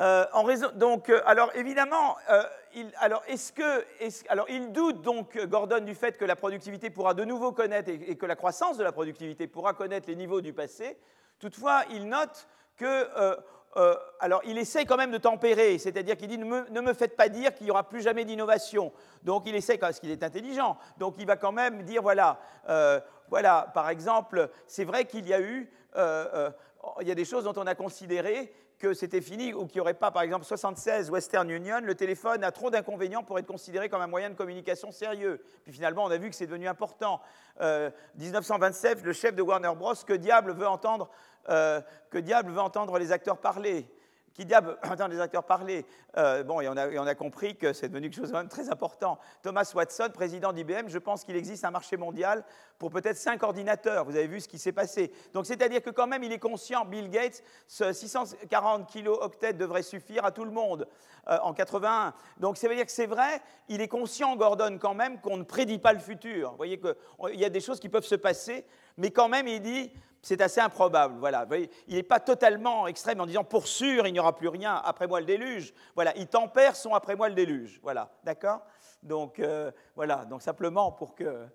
Euh, 0.00 0.24
donc, 0.74 1.08
euh, 1.08 1.20
alors 1.26 1.50
évidemment, 1.56 2.16
euh, 2.30 2.42
il, 2.74 2.90
alors, 2.98 3.22
est-ce 3.26 3.52
que, 3.52 3.84
alors, 4.28 4.46
il 4.48 4.70
doute 4.70 5.02
donc, 5.02 5.36
Gordon, 5.46 5.80
du 5.80 5.94
fait 5.94 6.16
que 6.16 6.24
la 6.24 6.36
productivité 6.36 6.90
pourra 6.90 7.14
de 7.14 7.24
nouveau 7.24 7.52
connaître 7.52 7.90
et, 7.90 8.16
que 8.16 8.26
la 8.26 8.36
croissance 8.36 8.76
de 8.76 8.84
la 8.84 8.92
productivité 8.92 9.48
pourra 9.48 9.74
connaître 9.74 10.08
les 10.08 10.14
niveaux 10.14 10.40
du 10.40 10.52
passé. 10.52 10.98
Toutefois, 11.40 11.82
il 11.90 12.08
note 12.08 12.46
que, 12.76 13.08
alors, 14.20 14.40
il 14.44 14.58
essaye 14.58 14.86
quand 14.86 14.96
même 14.96 15.10
de 15.10 15.18
tempérer, 15.18 15.78
c'est-à-dire 15.78 16.16
qu'il 16.16 16.28
dit 16.28 16.38
ne 16.38 16.44
me, 16.44 16.68
ne 16.70 16.80
me, 16.80 16.94
faites 16.94 17.16
pas 17.16 17.28
dire 17.28 17.54
qu'il 17.54 17.64
n'y 17.64 17.70
aura 17.70 17.88
plus 17.88 18.00
jamais 18.00 18.24
d'innovation. 18.24 18.92
Donc, 19.24 19.44
il 19.46 19.54
essaye, 19.54 19.78
parce 19.78 19.98
qu'il 19.98 20.10
est 20.10 20.22
intelligent, 20.22 20.78
donc 20.98 21.14
il 21.18 21.26
va 21.26 21.36
quand 21.36 21.52
même 21.52 21.82
dire 21.82 22.02
voilà, 22.02 22.38
voilà, 23.28 23.70
par 23.74 23.88
exemple, 23.88 24.48
c'est 24.66 24.84
vrai 24.84 25.06
qu'il 25.06 25.26
y 25.26 25.34
a 25.34 25.40
eu, 25.40 25.70
il 25.96 27.08
y 27.08 27.10
a 27.10 27.16
des 27.16 27.24
choses 27.24 27.44
dont 27.44 27.54
on 27.56 27.66
a 27.66 27.74
considéré 27.74 28.52
que 28.78 28.94
c'était 28.94 29.20
fini 29.20 29.52
ou 29.52 29.66
qu'il 29.66 29.76
n'y 29.76 29.80
aurait 29.80 29.94
pas, 29.94 30.10
par 30.10 30.22
exemple, 30.22 30.44
76 30.44 31.10
Western 31.10 31.50
Union, 31.50 31.80
le 31.82 31.94
téléphone 31.94 32.44
a 32.44 32.52
trop 32.52 32.70
d'inconvénients 32.70 33.24
pour 33.24 33.38
être 33.38 33.46
considéré 33.46 33.88
comme 33.88 34.00
un 34.00 34.06
moyen 34.06 34.30
de 34.30 34.34
communication 34.34 34.92
sérieux. 34.92 35.42
Puis 35.64 35.72
finalement, 35.72 36.04
on 36.04 36.10
a 36.10 36.16
vu 36.16 36.30
que 36.30 36.36
c'est 36.36 36.46
devenu 36.46 36.68
important. 36.68 37.20
1927, 37.58 38.98
euh, 38.98 39.02
le 39.04 39.12
chef 39.12 39.34
de 39.34 39.42
Warner 39.42 39.72
Bros, 39.76 39.94
que 40.06 40.12
diable 40.12 40.52
veut 40.52 40.68
entendre, 40.68 41.10
euh, 41.48 41.80
que 42.10 42.18
diable 42.18 42.52
veut 42.52 42.60
entendre 42.60 42.98
les 42.98 43.10
acteurs 43.10 43.38
parler? 43.38 43.88
Qui 44.38 44.46
diable 44.46 44.78
entend 44.88 45.08
les 45.08 45.18
acteurs 45.18 45.42
parler 45.42 45.84
euh, 46.16 46.44
Bon, 46.44 46.60
et 46.60 46.68
on, 46.68 46.76
a, 46.76 47.14
compris 47.16 47.56
que 47.56 47.72
c'est 47.72 47.88
devenu 47.88 48.08
quelque 48.08 48.20
chose 48.20 48.30
de 48.30 48.36
même 48.36 48.48
très 48.48 48.70
important. 48.70 49.18
Thomas 49.42 49.68
Watson, 49.74 50.10
président 50.14 50.52
d'IBM, 50.52 50.86
je 50.86 50.98
pense 50.98 51.24
qu'il 51.24 51.34
existe 51.34 51.64
un 51.64 51.72
marché 51.72 51.96
mondial 51.96 52.44
pour 52.78 52.90
peut-être 52.90 53.16
5 53.16 53.42
ordinateurs. 53.42 54.04
Vous 54.04 54.14
avez 54.14 54.28
vu 54.28 54.40
ce 54.40 54.46
qui 54.46 54.60
s'est 54.60 54.70
passé. 54.70 55.10
Donc, 55.34 55.46
c'est-à-dire 55.46 55.82
que 55.82 55.90
quand 55.90 56.06
même, 56.06 56.22
il 56.22 56.30
est 56.30 56.38
conscient, 56.38 56.84
Bill 56.84 57.10
Gates, 57.10 57.42
ce 57.66 57.92
640 57.92 58.86
kilo-octets 58.86 59.54
devrait 59.54 59.82
suffire 59.82 60.24
à 60.24 60.30
tout 60.30 60.44
le 60.44 60.52
monde 60.52 60.86
euh, 61.28 61.38
en 61.42 61.52
81. 61.52 62.14
Donc, 62.38 62.58
ça 62.58 62.68
veut 62.68 62.76
dire 62.76 62.86
que 62.86 62.92
c'est 62.92 63.06
vrai, 63.06 63.42
il 63.68 63.80
est 63.80 63.88
conscient, 63.88 64.36
Gordon, 64.36 64.78
quand 64.80 64.94
même, 64.94 65.20
qu'on 65.20 65.36
ne 65.36 65.42
prédit 65.42 65.78
pas 65.78 65.92
le 65.92 65.98
futur. 65.98 66.52
Vous 66.52 66.56
voyez 66.58 66.78
qu'il 66.78 67.40
y 67.40 67.44
a 67.44 67.50
des 67.50 67.60
choses 67.60 67.80
qui 67.80 67.88
peuvent 67.88 68.04
se 68.04 68.14
passer, 68.14 68.64
mais 68.98 69.10
quand 69.10 69.28
même, 69.28 69.48
il 69.48 69.60
dit, 69.60 69.90
c'est 70.22 70.40
assez 70.40 70.60
improbable. 70.60 71.16
Voilà. 71.18 71.46
il 71.86 71.94
n'est 71.94 72.02
pas 72.02 72.20
totalement 72.20 72.86
extrême 72.86 73.20
en 73.20 73.26
disant 73.26 73.44
pour 73.44 73.66
sûr, 73.66 74.06
il 74.06 74.12
n'y 74.12 74.20
aura 74.20 74.36
plus 74.36 74.48
rien 74.48 74.80
après 74.84 75.06
moi 75.06 75.20
le 75.20 75.26
déluge. 75.26 75.72
Voilà, 75.94 76.16
il 76.16 76.26
tempère 76.26 76.76
son 76.76 76.94
après 76.94 77.16
moi 77.16 77.28
le 77.28 77.34
déluge. 77.34 77.80
Voilà, 77.82 78.10
d'accord? 78.24 78.60
Donc 79.02 79.38
euh, 79.38 79.70
voilà, 79.94 80.24
donc 80.24 80.42
simplement 80.42 80.92
pour 80.92 81.14
que. 81.14 81.46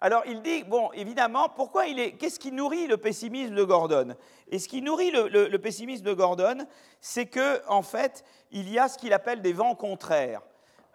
Alors 0.00 0.22
il 0.26 0.42
dit 0.42 0.64
bon, 0.64 0.90
évidemment, 0.92 1.48
pourquoi 1.48 1.86
il 1.86 1.98
est 1.98 2.12
Qu'est-ce 2.12 2.38
qui 2.38 2.52
nourrit 2.52 2.86
le 2.86 2.96
pessimisme 2.96 3.54
de 3.54 3.64
Gordon? 3.64 4.14
Et 4.48 4.58
ce 4.58 4.68
qui 4.68 4.82
nourrit 4.82 5.10
le, 5.10 5.56
pessimisme 5.56 6.04
de 6.04 6.12
Gordon, 6.12 6.66
c'est 7.00 7.26
que 7.26 7.66
en 7.68 7.82
fait, 7.82 8.24
il 8.50 8.70
y 8.70 8.78
a 8.78 8.88
ce 8.88 8.98
qu'il 8.98 9.12
appelle 9.12 9.40
des 9.40 9.52
vents 9.52 9.74
contraires. 9.74 10.42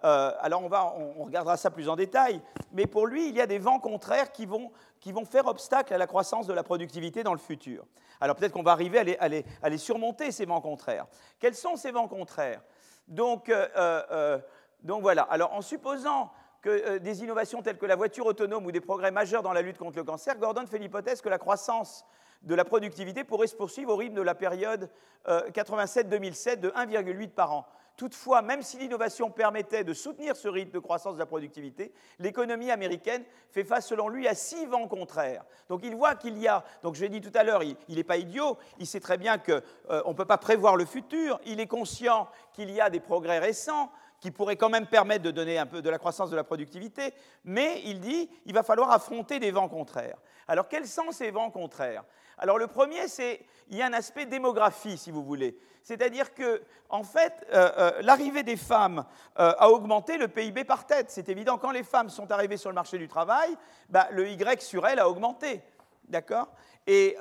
Euh, 0.05 0.31
alors 0.39 0.63
on, 0.63 0.69
va, 0.69 0.93
on 0.95 1.25
regardera 1.25 1.57
ça 1.57 1.71
plus 1.71 1.89
en 1.89 1.97
détail, 1.97 2.41
mais 2.71 2.85
pour 2.85 3.05
lui, 3.05 3.27
il 3.27 3.35
y 3.35 3.41
a 3.41 3.47
des 3.47 3.59
vents 3.59 3.79
contraires 3.79 4.31
qui 4.31 4.45
vont 4.45 4.71
qui 4.99 5.11
vont 5.11 5.25
faire 5.25 5.47
obstacle 5.47 5.93
à 5.93 5.97
la 5.97 6.07
croissance 6.07 6.47
de 6.47 6.53
la 6.53 6.63
productivité 6.63 7.23
dans 7.23 7.33
le 7.33 7.39
futur. 7.39 7.85
Alors 8.21 8.35
peut-être 8.35 8.51
qu'on 8.51 8.63
va 8.63 8.71
arriver 8.71 9.17
à 9.19 9.69
les, 9.69 9.77
surmonter, 9.77 10.31
ces 10.31 10.45
vents 10.45 10.61
contraires. 10.61 11.07
Quels 11.39 11.55
sont 11.55 11.75
ces 11.75 11.91
vents 11.91 12.07
contraires? 12.07 12.61
Donc, 13.07 13.49
euh, 13.49 13.67
euh, 13.75 14.03
euh, 14.11 14.39
donc, 14.83 15.01
voilà, 15.01 15.23
alors 15.23 15.53
en 15.53 15.61
supposant 15.61 16.31
que 16.61 16.97
des 16.97 17.23
innovations 17.23 17.61
telles 17.61 17.77
que 17.77 17.85
la 17.85 17.95
voiture 17.95 18.25
autonome 18.25 18.65
ou 18.65 18.71
des 18.71 18.81
progrès 18.81 19.11
majeurs 19.11 19.41
dans 19.41 19.53
la 19.53 19.61
lutte 19.61 19.77
contre 19.77 19.97
le 19.97 20.03
cancer, 20.03 20.37
Gordon 20.37 20.65
fait 20.67 20.77
l'hypothèse 20.77 21.21
que 21.21 21.29
la 21.29 21.37
croissance 21.37 22.05
de 22.41 22.53
la 22.53 22.65
productivité 22.65 23.23
pourrait 23.23 23.47
se 23.47 23.55
poursuivre 23.55 23.93
au 23.93 23.95
rythme 23.95 24.15
de 24.15 24.21
la 24.21 24.35
période 24.35 24.89
87-2007 25.25 26.59
de 26.59 26.69
1,8 26.69 27.29
par 27.29 27.53
an. 27.53 27.65
Toutefois, 27.99 28.41
même 28.41 28.61
si 28.61 28.77
l'innovation 28.77 29.29
permettait 29.29 29.83
de 29.83 29.93
soutenir 29.93 30.37
ce 30.37 30.47
rythme 30.47 30.71
de 30.71 30.79
croissance 30.79 31.15
de 31.15 31.19
la 31.19 31.25
productivité, 31.25 31.91
l'économie 32.17 32.71
américaine 32.71 33.25
fait 33.51 33.65
face, 33.65 33.87
selon 33.87 34.07
lui, 34.07 34.25
à 34.25 34.35
six 34.35 34.65
vents 34.67 34.87
contraires. 34.87 35.43
Donc 35.67 35.81
il 35.83 35.93
voit 35.93 36.15
qu'il 36.15 36.37
y 36.37 36.47
a, 36.47 36.63
donc 36.81 36.95
je 36.95 37.01
l'ai 37.01 37.09
dit 37.09 37.19
tout 37.19 37.37
à 37.37 37.43
l'heure, 37.43 37.61
il 37.61 37.75
n'est 37.89 38.05
pas 38.05 38.15
idiot, 38.15 38.57
il 38.79 38.87
sait 38.87 39.01
très 39.01 39.17
bien 39.17 39.37
qu'on 39.37 39.61
euh, 39.89 40.01
ne 40.07 40.13
peut 40.13 40.23
pas 40.23 40.37
prévoir 40.37 40.77
le 40.77 40.85
futur, 40.85 41.41
il 41.45 41.59
est 41.59 41.67
conscient 41.67 42.29
qu'il 42.53 42.71
y 42.71 42.79
a 42.79 42.89
des 42.89 43.01
progrès 43.01 43.39
récents, 43.39 43.91
qui 44.19 44.31
pourraient 44.31 44.57
quand 44.57 44.69
même 44.69 44.87
permettre 44.87 45.23
de 45.23 45.31
donner 45.31 45.57
un 45.57 45.65
peu 45.65 45.81
de 45.81 45.89
la 45.89 45.97
croissance 45.97 46.29
de 46.29 46.35
la 46.35 46.43
productivité, 46.43 47.13
mais 47.43 47.81
il 47.85 47.99
dit 47.99 48.29
il 48.45 48.53
va 48.53 48.63
falloir 48.63 48.91
affronter 48.91 49.39
des 49.39 49.51
vents 49.51 49.69
contraires. 49.69 50.17
Alors 50.47 50.67
quels 50.67 50.87
sont 50.87 51.11
ces 51.11 51.31
vents 51.31 51.51
contraires? 51.51 52.03
Alors 52.37 52.57
le 52.57 52.67
premier, 52.67 53.07
c'est 53.07 53.41
il 53.69 53.77
y 53.77 53.81
a 53.81 53.85
un 53.85 53.93
aspect 53.93 54.25
démographie, 54.25 54.97
si 54.97 55.11
vous 55.11 55.23
voulez. 55.23 55.57
C'est-à-dire 55.83 56.33
que, 56.33 56.61
en 56.89 57.03
fait, 57.03 57.33
euh, 57.53 57.71
euh, 57.77 57.91
l'arrivée 58.01 58.43
des 58.43 58.57
femmes 58.57 59.05
euh, 59.39 59.53
a 59.57 59.69
augmenté 59.69 60.17
le 60.17 60.27
PIB 60.27 60.63
par 60.63 60.85
tête. 60.85 61.07
C'est 61.09 61.29
évident, 61.29 61.57
quand 61.57 61.71
les 61.71 61.83
femmes 61.83 62.09
sont 62.09 62.31
arrivées 62.31 62.57
sur 62.57 62.69
le 62.69 62.75
marché 62.75 62.97
du 62.97 63.07
travail, 63.07 63.55
bah, 63.89 64.07
le 64.11 64.29
Y 64.29 64.61
sur 64.61 64.87
L 64.87 64.99
a 64.99 65.09
augmenté. 65.09 65.61
D'accord? 66.07 66.47
Et 66.87 67.15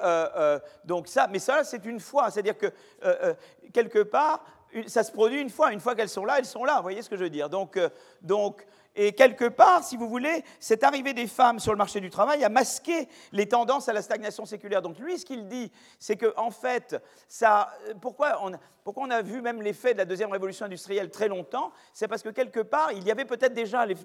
donc 0.86 1.08
ça, 1.08 1.26
mais 1.28 1.38
ça, 1.38 1.62
c'est 1.62 1.84
une 1.84 2.00
fois. 2.00 2.30
C'est-à-dire 2.30 2.56
que, 2.56 2.72
quelque 3.74 4.02
part, 4.02 4.42
ça 4.86 5.02
se 5.02 5.12
produit 5.12 5.40
une 5.40 5.50
fois. 5.50 5.72
Une 5.72 5.80
fois 5.80 5.94
qu'elles 5.94 6.08
sont 6.08 6.24
là, 6.24 6.38
elles 6.38 6.44
sont 6.44 6.64
là. 6.64 6.76
Vous 6.76 6.82
voyez 6.82 7.02
ce 7.02 7.10
que 7.10 7.16
je 7.16 7.24
veux 7.24 7.30
dire 7.30 7.48
donc, 7.48 7.78
donc, 8.22 8.66
et 9.00 9.12
quelque 9.12 9.44
part, 9.44 9.84
si 9.84 9.96
vous 9.96 10.08
voulez, 10.08 10.42
cette 10.58 10.82
arrivée 10.82 11.12
des 11.12 11.28
femmes 11.28 11.60
sur 11.60 11.70
le 11.70 11.78
marché 11.78 12.00
du 12.00 12.10
travail 12.10 12.42
a 12.42 12.48
masqué 12.48 13.08
les 13.30 13.46
tendances 13.46 13.88
à 13.88 13.92
la 13.92 14.02
stagnation 14.02 14.44
séculaire. 14.44 14.82
Donc 14.82 14.98
lui, 14.98 15.16
ce 15.16 15.24
qu'il 15.24 15.46
dit, 15.46 15.70
c'est 16.00 16.16
que 16.16 16.34
en 16.36 16.50
fait, 16.50 17.00
ça, 17.28 17.70
pourquoi, 18.00 18.40
on, 18.42 18.50
pourquoi 18.82 19.04
on 19.06 19.10
a 19.10 19.22
vu 19.22 19.40
même 19.40 19.62
l'effet 19.62 19.92
de 19.92 19.98
la 19.98 20.04
deuxième 20.04 20.32
révolution 20.32 20.66
industrielle 20.66 21.10
très 21.10 21.28
longtemps? 21.28 21.70
C'est 21.92 22.08
parce 22.08 22.22
que 22.22 22.30
quelque 22.30 22.58
part, 22.60 22.90
il 22.90 23.04
y 23.04 23.10
avait 23.12 23.24
peut-être 23.24 23.54
déjà 23.54 23.86
les, 23.86 23.96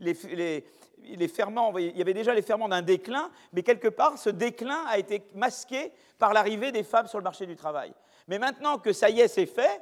les, 0.00 0.64
il 1.04 1.96
y 1.96 2.02
avait 2.02 2.14
déjà 2.14 2.34
les 2.34 2.42
ferments 2.42 2.68
d'un 2.68 2.82
déclin, 2.82 3.30
mais 3.52 3.62
quelque 3.62 3.88
part, 3.88 4.18
ce 4.18 4.30
déclin 4.30 4.84
a 4.88 4.98
été 4.98 5.22
masqué 5.34 5.92
par 6.18 6.32
l'arrivée 6.32 6.72
des 6.72 6.82
femmes 6.82 7.06
sur 7.06 7.18
le 7.18 7.24
marché 7.24 7.46
du 7.46 7.54
travail. 7.54 7.92
Mais 8.26 8.40
maintenant 8.40 8.78
que 8.78 8.92
ça 8.92 9.08
y 9.08 9.20
est, 9.20 9.28
c'est 9.28 9.46
fait, 9.46 9.80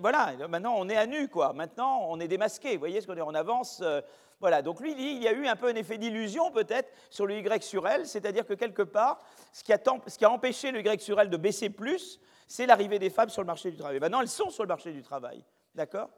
voilà, 0.00 0.34
maintenant 0.48 0.74
on 0.76 0.88
est 0.88 0.96
à 0.96 1.06
nu, 1.06 1.28
quoi. 1.28 1.52
Maintenant 1.52 2.06
on 2.08 2.20
est 2.20 2.28
démasqué. 2.28 2.74
Vous 2.74 2.80
voyez 2.80 3.00
ce 3.00 3.06
qu'on 3.06 3.16
est, 3.16 3.22
on 3.22 3.34
avance. 3.34 3.80
Euh, 3.82 4.00
voilà, 4.40 4.60
donc 4.60 4.80
lui, 4.80 4.92
il 4.92 5.22
y 5.22 5.28
a 5.28 5.32
eu 5.32 5.46
un 5.46 5.54
peu 5.54 5.68
un 5.68 5.74
effet 5.74 5.98
d'illusion 5.98 6.50
peut-être 6.50 6.90
sur 7.10 7.26
le 7.26 7.38
Y 7.38 7.62
sur 7.62 7.86
L, 7.86 8.06
c'est-à-dire 8.06 8.44
que 8.44 8.54
quelque 8.54 8.82
part, 8.82 9.20
ce 9.52 9.62
qui, 9.62 9.72
a, 9.72 9.78
ce 10.06 10.18
qui, 10.18 10.24
a, 10.24 10.30
empêché 10.30 10.72
le 10.72 10.80
Y 10.80 11.00
sur 11.00 11.20
L 11.20 11.30
de 11.30 11.36
baisser 11.36 11.70
plus, 11.70 12.18
c'est 12.48 12.66
l'arrivée 12.66 12.98
des 12.98 13.08
femmes 13.08 13.28
sur 13.28 13.40
le 13.40 13.46
marché 13.46 13.70
du 13.70 13.76
travail. 13.76 14.00
Maintenant, 14.00 14.20
elles 14.20 14.28
sont 14.28 14.50
sur 14.50 14.64
le 14.64 14.68
marché 14.68 14.92
du 14.92 15.02
travail, 15.02 15.44
d'accord? 15.76 16.10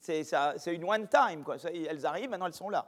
C'est 0.00 0.74
une 0.74 0.84
one 0.84 1.08
time, 1.08 1.42
quoi. 1.42 1.56
elles 1.64 2.04
arrivent, 2.04 2.28
maintenant 2.28 2.46
elles 2.46 2.52
sont 2.52 2.68
là. 2.68 2.86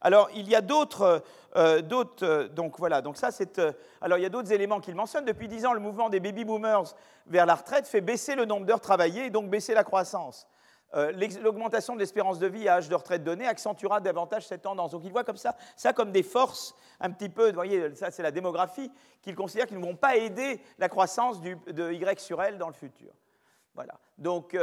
Alors, 0.00 0.30
il 0.34 0.48
y 0.48 0.54
a 0.54 0.62
d'autres, 0.62 1.22
euh, 1.56 1.82
euh, 2.22 2.48
donc 2.48 2.78
voilà, 2.78 3.02
donc 3.02 3.16
ça 3.16 3.30
c'est, 3.30 3.58
euh, 3.58 3.72
alors 4.00 4.18
il 4.18 4.22
y 4.22 4.26
a 4.26 4.30
d'autres 4.30 4.52
éléments 4.52 4.80
qu'il 4.80 4.94
mentionne. 4.94 5.24
Depuis 5.24 5.48
10 5.48 5.66
ans, 5.66 5.72
le 5.72 5.80
mouvement 5.80 6.08
des 6.08 6.20
baby 6.20 6.44
boomers 6.44 6.94
vers 7.26 7.44
la 7.44 7.54
retraite 7.54 7.86
fait 7.86 8.00
baisser 8.00 8.34
le 8.34 8.46
nombre 8.46 8.66
d'heures 8.66 8.80
travaillées 8.80 9.26
et 9.26 9.30
donc 9.30 9.50
baisser 9.50 9.74
la 9.74 9.84
croissance. 9.84 10.46
L'augmentation 11.40 11.94
de 11.94 12.00
l'espérance 12.00 12.40
de 12.40 12.48
vie 12.48 12.68
à 12.68 12.74
âge 12.74 12.88
de 12.88 12.94
retraite 12.96 13.22
donné 13.22 13.46
accentuera 13.46 14.00
davantage 14.00 14.48
cette 14.48 14.62
tendance. 14.62 14.90
Donc 14.90 15.02
il 15.04 15.12
voit 15.12 15.22
comme 15.22 15.36
ça, 15.36 15.54
ça 15.76 15.92
comme 15.92 16.10
des 16.10 16.24
forces 16.24 16.74
un 16.98 17.12
petit 17.12 17.28
peu, 17.28 17.46
vous 17.46 17.54
voyez, 17.54 17.94
ça 17.94 18.10
c'est 18.10 18.24
la 18.24 18.32
démographie, 18.32 18.90
qu'il 19.22 19.36
considère 19.36 19.68
qu'ils 19.68 19.78
ne 19.78 19.84
vont 19.84 19.94
pas 19.94 20.16
aider 20.16 20.60
la 20.80 20.88
croissance 20.88 21.40
de 21.40 21.92
Y 21.92 22.18
sur 22.18 22.42
L 22.42 22.58
dans 22.58 22.66
le 22.66 22.74
futur. 22.74 23.12
Voilà. 23.76 23.94
Donc 24.18 24.56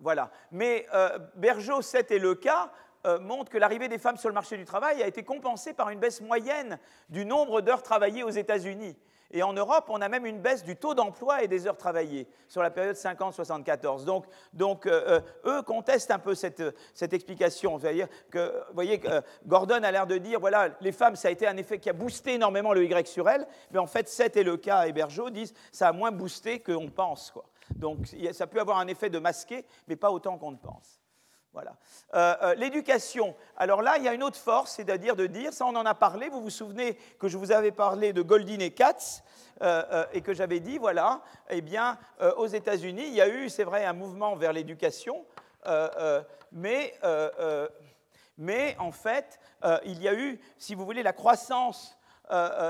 voilà. 0.00 0.30
Mais 0.50 0.88
Bergeau, 1.36 1.80
c'était 1.80 2.18
le 2.18 2.34
cas. 2.34 2.72
Euh, 3.06 3.20
montre 3.20 3.50
que 3.50 3.58
l'arrivée 3.58 3.88
des 3.88 3.98
femmes 3.98 4.16
sur 4.16 4.28
le 4.28 4.34
marché 4.34 4.56
du 4.56 4.64
travail 4.64 5.02
a 5.02 5.06
été 5.06 5.22
compensée 5.22 5.72
par 5.72 5.90
une 5.90 6.00
baisse 6.00 6.20
moyenne 6.20 6.78
du 7.08 7.24
nombre 7.24 7.60
d'heures 7.60 7.82
travaillées 7.82 8.24
aux 8.24 8.30
États-Unis. 8.30 8.96
Et 9.30 9.42
en 9.42 9.52
Europe, 9.52 9.84
on 9.88 10.00
a 10.00 10.08
même 10.08 10.24
une 10.24 10.40
baisse 10.40 10.64
du 10.64 10.74
taux 10.74 10.94
d'emploi 10.94 11.42
et 11.42 11.48
des 11.48 11.66
heures 11.66 11.76
travaillées 11.76 12.26
sur 12.48 12.62
la 12.62 12.70
période 12.70 12.96
50-74. 12.96 14.04
Donc, 14.04 14.24
donc 14.54 14.86
euh, 14.86 15.20
euh, 15.46 15.58
eux 15.58 15.62
contestent 15.62 16.10
un 16.10 16.18
peu 16.18 16.34
cette, 16.34 16.62
cette 16.94 17.12
explication. 17.12 17.78
-dire 17.78 18.08
que, 18.30 18.48
vous 18.68 18.74
voyez, 18.74 18.98
que 18.98 19.22
Gordon 19.46 19.82
a 19.82 19.90
l'air 19.90 20.06
de 20.06 20.16
dire, 20.16 20.40
voilà, 20.40 20.70
les 20.80 20.92
femmes, 20.92 21.14
ça 21.14 21.28
a 21.28 21.30
été 21.30 21.46
un 21.46 21.58
effet 21.58 21.78
qui 21.78 21.90
a 21.90 21.92
boosté 21.92 22.34
énormément 22.34 22.72
le 22.72 22.84
Y 22.84 23.06
sur 23.06 23.28
L, 23.28 23.46
mais 23.70 23.78
en 23.78 23.86
fait, 23.86 24.08
c'était 24.08 24.42
le 24.42 24.56
cas, 24.56 24.86
et 24.86 24.92
Bergeau 24.92 25.28
disent, 25.30 25.52
ça 25.72 25.88
a 25.88 25.92
moins 25.92 26.10
boosté 26.10 26.60
qu'on 26.60 26.88
pense. 26.88 27.30
Quoi. 27.30 27.44
Donc, 27.76 28.06
ça 28.32 28.46
peut 28.46 28.60
avoir 28.60 28.78
un 28.78 28.88
effet 28.88 29.10
de 29.10 29.18
masquer, 29.18 29.66
mais 29.86 29.96
pas 29.96 30.10
autant 30.10 30.38
qu'on 30.38 30.52
ne 30.52 30.56
pense. 30.56 30.97
Voilà. 31.52 31.76
Euh, 32.14 32.36
euh, 32.42 32.54
l'éducation. 32.54 33.34
Alors 33.56 33.82
là, 33.82 33.96
il 33.96 34.04
y 34.04 34.08
a 34.08 34.14
une 34.14 34.22
autre 34.22 34.36
force, 34.36 34.72
c'est-à-dire 34.72 35.16
de 35.16 35.26
dire, 35.26 35.52
ça 35.52 35.64
on 35.66 35.74
en 35.76 35.86
a 35.86 35.94
parlé, 35.94 36.28
vous 36.28 36.42
vous 36.42 36.50
souvenez 36.50 36.94
que 37.18 37.28
je 37.28 37.38
vous 37.38 37.52
avais 37.52 37.72
parlé 37.72 38.12
de 38.12 38.22
Goldin 38.22 38.58
et 38.60 38.70
Katz, 38.70 39.22
euh, 39.62 40.04
et 40.12 40.20
que 40.20 40.34
j'avais 40.34 40.60
dit, 40.60 40.78
voilà, 40.78 41.22
eh 41.48 41.60
bien, 41.60 41.98
aux 42.36 42.46
États-Unis, 42.46 43.04
il 43.08 43.14
y 43.14 43.20
a 43.20 43.28
eu, 43.28 43.48
c'est 43.48 43.64
vrai, 43.64 43.84
un 43.84 43.92
mouvement 43.92 44.36
vers 44.36 44.52
l'éducation, 44.52 45.24
mais, 46.52 46.94
mais, 48.36 48.76
en 48.78 48.92
fait, 48.92 49.40
il 49.84 50.00
y 50.00 50.08
a 50.08 50.14
eu, 50.14 50.38
si 50.58 50.74
vous 50.74 50.84
voulez, 50.84 51.02
la 51.02 51.12
croissance 51.12 51.96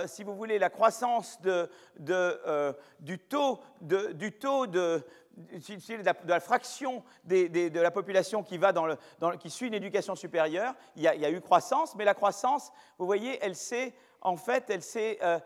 si 0.06 0.22
vous 0.22 0.36
voulez, 0.36 0.58
la 0.60 0.70
croissance 0.70 1.40
de, 1.42 1.68
de, 1.98 2.74
du 3.00 3.18
taux, 3.18 3.60
de, 3.80 4.12
du 4.12 4.32
taux 4.32 4.68
de, 4.68 5.04
de 5.38 6.28
la 6.28 6.40
fraction 6.40 7.02
de 7.24 7.80
la 7.80 7.90
population 7.90 8.42
qui, 8.42 8.58
va 8.58 8.72
dans 8.72 8.86
le, 8.86 8.96
qui 9.38 9.50
suit 9.50 9.68
une 9.68 9.74
éducation 9.74 10.14
supérieure, 10.14 10.74
il 10.96 11.02
y, 11.02 11.08
a, 11.08 11.30
eu 11.30 11.40
croissance, 11.40 11.94
mais 11.96 12.04
la 12.04 12.14
croissance, 12.14 12.72
vous 12.98 13.06
voyez, 13.06 13.38
elle 13.42 13.54
s'est 13.54 13.94
en 14.20 14.36
fait, 14.36 14.68
elle 14.70 14.82
euh, 15.22 15.38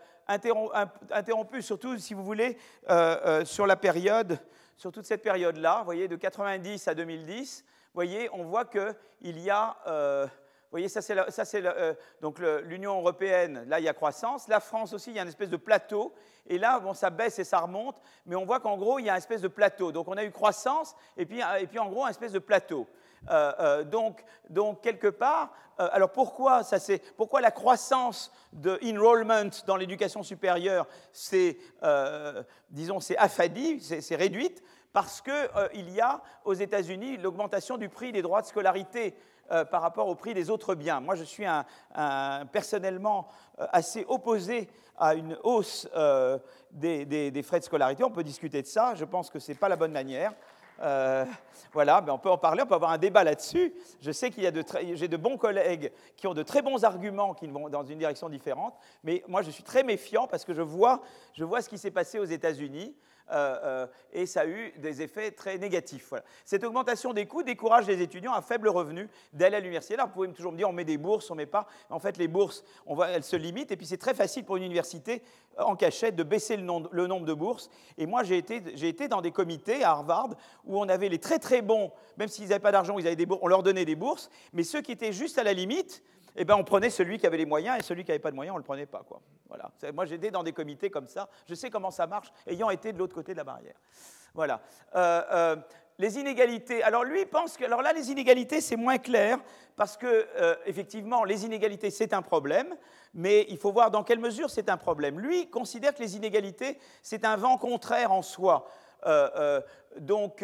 interrompue, 1.09 1.61
surtout 1.61 1.97
si 1.97 2.13
vous 2.13 2.23
voulez, 2.23 2.57
euh, 2.89 3.17
euh, 3.25 3.45
sur 3.45 3.67
la 3.67 3.75
période, 3.75 4.39
sur 4.77 4.91
toute 4.91 5.05
cette 5.05 5.21
période-là, 5.21 5.83
voyez, 5.83 6.07
de 6.07 6.15
90 6.15 6.87
à 6.87 6.95
2010, 6.95 7.63
vous 7.67 7.71
voyez, 7.93 8.29
on 8.33 8.43
voit 8.43 8.65
qu'il 8.65 9.39
y 9.39 9.49
a 9.49 9.77
voyez, 10.73 10.89
ça 10.89 11.01
c'est 11.01 11.63
donc 12.21 12.39
l'Union 12.39 12.99
européenne, 12.99 13.63
là 13.67 13.79
il 13.79 13.85
y 13.85 13.89
a 13.89 13.93
croissance. 13.93 14.47
La 14.47 14.59
France 14.59 14.93
aussi, 14.93 15.11
il 15.11 15.15
y 15.15 15.19
a 15.19 15.21
une 15.21 15.29
espèce 15.29 15.49
de 15.49 15.57
plateau. 15.57 16.13
Et 16.47 16.57
là, 16.57 16.79
bon, 16.79 16.93
ça 16.93 17.09
baisse 17.09 17.39
et 17.39 17.45
ça 17.45 17.59
remonte, 17.59 18.01
mais 18.25 18.35
on 18.35 18.45
voit 18.45 18.59
qu'en 18.59 18.77
gros, 18.77 18.99
il 18.99 19.05
y 19.05 19.09
a 19.09 19.13
une 19.13 19.17
espèce 19.17 19.41
de 19.41 19.47
plateau. 19.47 19.91
Donc 19.91 20.07
on 20.09 20.17
a 20.17 20.23
eu 20.23 20.31
croissance, 20.31 20.95
et 21.15 21.25
puis, 21.25 21.41
puis 21.69 21.79
en 21.79 21.89
gros, 21.89 22.03
une 22.03 22.09
espèce 22.09 22.33
de 22.33 22.39
plateau. 22.39 22.87
Euh, 23.29 23.53
euh, 23.59 23.83
donc, 24.49 24.81
quelque 24.81 25.07
part, 25.07 25.53
euh, 25.79 25.87
alors 25.91 26.11
pourquoi 26.11 26.61
la 27.41 27.51
croissance 27.51 28.31
de 28.51 28.79
enrollment 28.83 29.51
dans 29.65 29.75
l'éducation 29.75 30.23
supérieure, 30.23 30.87
c'est, 31.11 31.57
disons, 32.69 32.99
c'est 32.99 33.17
affadie, 33.17 33.79
c'est 33.79 34.15
réduite? 34.15 34.63
Parce 34.91 35.21
qu'il 35.21 35.89
y 35.89 36.01
a 36.01 36.21
aux 36.45 36.53
États-Unis 36.53 37.17
l'augmentation 37.17 37.77
du 37.77 37.89
prix 37.89 38.11
des 38.11 38.21
droits 38.21 38.41
de 38.41 38.47
scolarité. 38.47 39.15
Par 39.49 39.81
rapport 39.81 40.07
au 40.07 40.15
prix 40.15 40.33
des 40.33 40.49
autres 40.49 40.75
biens. 40.75 40.99
Moi, 40.99 41.15
je 41.15 41.23
suis 41.23 41.45
personnellement 42.51 43.27
assez 43.57 44.05
opposé 44.07 44.69
à 44.97 45.15
une 45.15 45.37
hausse 45.43 45.87
euh, 45.95 46.37
des, 46.71 47.43
frais 47.43 47.59
de 47.59 47.65
scolarité. 47.65 48.03
On 48.03 48.11
peut 48.11 48.23
discuter 48.23 48.61
de 48.61 48.67
ça. 48.67 48.95
Je 48.95 49.05
pense 49.05 49.29
que 49.29 49.39
ce 49.39 49.51
n'est 49.51 49.57
pas 49.57 49.69
la 49.69 49.75
bonne 49.75 49.91
manière. 49.91 50.33
Euh, 50.81 51.25
voilà, 51.71 52.01
mais 52.01 52.11
on 52.11 52.17
peut 52.17 52.31
en 52.31 52.37
parler, 52.37 52.63
on 52.63 52.65
peut 52.65 52.73
avoir 52.73 52.91
un 52.91 52.97
débat 52.97 53.23
là-dessus. 53.23 53.73
Je 54.01 54.11
sais 54.11 54.31
qu'il 54.31 54.43
y 54.43 54.47
a 54.47 54.51
de 54.51 54.63
j'ai 54.95 55.07
de 55.07 55.17
bons 55.17 55.37
collègues 55.37 55.91
qui 56.17 56.25
ont 56.25 56.33
de 56.33 56.41
très 56.41 56.63
bons 56.63 56.83
arguments 56.83 57.35
qui 57.35 57.47
vont 57.47 57.69
dans 57.69 57.83
une 57.83 57.99
direction 57.99 58.27
différente, 58.27 58.73
mais 59.03 59.23
moi 59.27 59.43
je 59.43 59.51
suis 59.51 59.63
très 59.63 59.83
méfiant 59.83 60.27
parce 60.27 60.43
que 60.43 60.53
je 60.53 60.63
vois, 60.63 61.01
je 61.33 61.43
vois 61.43 61.61
ce 61.61 61.69
qui 61.69 61.77
s'est 61.77 61.91
passé 61.91 62.17
aux 62.17 62.25
États-Unis. 62.25 62.95
Euh, 63.31 63.57
euh, 63.63 63.87
et 64.11 64.25
ça 64.25 64.41
a 64.41 64.45
eu 64.45 64.73
des 64.77 65.01
effets 65.01 65.31
très 65.31 65.57
négatifs. 65.57 66.13
Cette 66.45 66.63
augmentation 66.63 67.13
des 67.13 67.25
coûts 67.25 67.43
décourage 67.43 67.87
les 67.87 68.01
étudiants 68.01 68.33
à 68.33 68.41
faible 68.41 68.67
revenu 68.67 69.09
d'aller 69.31 69.55
à 69.57 69.59
l'université. 69.59 69.95
Alors, 69.95 70.07
vous 70.07 70.13
pouvez 70.13 70.31
toujours 70.33 70.51
me 70.51 70.57
dire, 70.57 70.69
on 70.69 70.73
met 70.73 70.83
des 70.83 70.97
bourses, 70.97 71.31
on 71.31 71.35
ne 71.35 71.39
met 71.39 71.45
pas. 71.45 71.67
En 71.89 71.99
fait, 71.99 72.17
les 72.17 72.27
bourses, 72.27 72.63
elles 73.09 73.23
se 73.23 73.35
limitent, 73.35 73.71
et 73.71 73.77
puis 73.77 73.85
c'est 73.85 73.97
très 73.97 74.13
facile 74.13 74.43
pour 74.43 74.57
une 74.57 74.63
université 74.63 75.23
en 75.57 75.75
cachette 75.75 76.15
de 76.15 76.23
baisser 76.23 76.57
le, 76.57 76.63
nombre, 76.63 77.25
de 77.25 77.33
bourses. 77.33 77.69
Et 77.97 78.05
moi, 78.05 78.23
j'ai 78.23 78.37
été, 78.37 79.07
dans 79.07 79.21
des 79.21 79.31
comités 79.31 79.83
à 79.83 79.91
Harvard 79.91 80.29
où 80.65 80.79
on 80.79 80.89
avait 80.89 81.09
les 81.09 81.19
très 81.19 81.39
très 81.39 81.61
bons, 81.61 81.91
même 82.17 82.27
s'ils 82.27 82.49
n'avaient 82.49 82.59
pas 82.59 82.71
d'argent, 82.71 82.95
on 83.41 83.47
leur 83.47 83.63
donnait 83.63 83.85
des 83.85 83.95
bourses, 83.95 84.29
mais 84.51 84.63
ceux 84.63 84.81
qui 84.81 84.91
étaient 84.91 85.13
juste 85.13 85.37
à 85.37 85.43
la 85.43 85.53
limite, 85.53 86.03
eh 86.35 86.45
ben, 86.45 86.55
on 86.55 86.63
prenait 86.63 86.89
celui 86.89 87.19
qui 87.19 87.27
avait 87.27 87.37
les 87.37 87.45
moyens 87.45 87.77
et 87.79 87.83
celui 87.83 88.03
qui 88.03 88.11
n'avait 88.11 88.19
pas 88.19 88.31
de 88.31 88.35
moyens, 88.35 88.53
on 88.53 88.57
ne 88.57 88.63
le 88.63 88.65
prenait 88.65 88.85
pas. 88.85 89.03
Quoi. 89.07 89.21
Voilà. 89.47 89.71
Moi, 89.93 90.05
j'étais 90.05 90.31
dans 90.31 90.43
des 90.43 90.53
comités 90.53 90.89
comme 90.89 91.07
ça. 91.07 91.29
Je 91.47 91.53
sais 91.53 91.69
comment 91.69 91.91
ça 91.91 92.07
marche, 92.07 92.31
ayant 92.47 92.69
été 92.69 92.91
de 92.91 92.97
l'autre 92.97 93.15
côté 93.15 93.33
de 93.33 93.37
la 93.37 93.43
barrière. 93.43 93.75
Voilà. 94.33 94.61
Euh, 94.95 95.21
euh, 95.31 95.55
les 95.99 96.17
inégalités. 96.17 96.81
Alors 96.81 97.03
lui 97.03 97.23
pense 97.27 97.55
que, 97.55 97.65
alors 97.65 97.83
là, 97.83 97.93
les 97.93 98.09
inégalités, 98.09 98.61
c'est 98.61 98.75
moins 98.75 98.97
clair 98.97 99.37
parce 99.75 99.95
que 99.95 100.07
euh, 100.07 100.55
effectivement, 100.65 101.23
les 101.23 101.45
inégalités, 101.45 101.91
c'est 101.91 102.13
un 102.13 102.23
problème, 102.23 102.75
mais 103.13 103.45
il 103.49 103.59
faut 103.59 103.71
voir 103.71 103.91
dans 103.91 104.03
quelle 104.03 104.19
mesure 104.19 104.49
c'est 104.49 104.69
un 104.69 104.77
problème. 104.77 105.19
Lui 105.19 105.51
considère 105.51 105.93
que 105.93 106.01
les 106.01 106.15
inégalités, 106.15 106.79
c'est 107.03 107.25
un 107.25 107.35
vent 107.35 107.59
contraire 107.59 108.11
en 108.11 108.23
soi. 108.23 108.67
donc, 109.99 110.43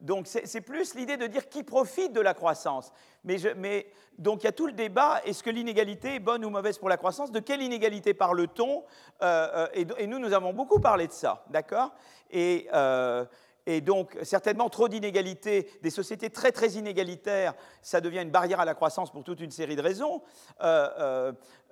donc 0.00 0.26
c'est 0.26 0.60
plus 0.62 0.94
l'idée 0.94 1.16
de 1.16 1.26
dire 1.28 1.48
qui 1.48 1.62
profite 1.62 2.12
de 2.12 2.20
la 2.20 2.34
croissance. 2.34 2.92
Mais, 3.24 3.86
donc 4.18 4.42
il 4.42 4.44
y 4.44 4.48
a 4.48 4.52
tout 4.52 4.66
le 4.66 4.72
débat, 4.72 5.20
est-ce 5.24 5.42
que 5.42 5.50
l'inégalité 5.50 6.16
est 6.16 6.20
bonne 6.20 6.44
ou 6.44 6.50
mauvaise 6.50 6.78
pour 6.78 6.88
la 6.88 6.96
croissance? 6.96 7.32
De 7.32 7.40
quelle 7.40 7.62
inégalité 7.62 8.14
parle-t-on? 8.14 8.84
Euh, 9.22 9.66
euh, 9.76 9.94
et, 9.98 10.06
nous, 10.06 10.18
nous 10.18 10.32
avons 10.32 10.52
beaucoup 10.52 10.78
parlé 10.78 11.06
de 11.06 11.12
ça, 11.12 11.44
d'accord? 11.50 11.92
Et, 12.30 12.68
euh, 12.74 13.24
et, 13.66 13.80
donc 13.80 14.16
certainement 14.22 14.68
trop 14.68 14.88
d'inégalités, 14.88 15.70
des 15.82 15.90
sociétés 15.90 16.30
très 16.30 16.52
très 16.52 16.72
inégalitaires, 16.72 17.54
ça 17.80 18.00
devient 18.00 18.22
une 18.22 18.30
barrière 18.30 18.60
à 18.60 18.64
la 18.64 18.74
croissance 18.74 19.10
pour 19.10 19.24
toute 19.24 19.40
une 19.40 19.50
série 19.50 19.76
de 19.76 19.82
raisons. 19.82 20.22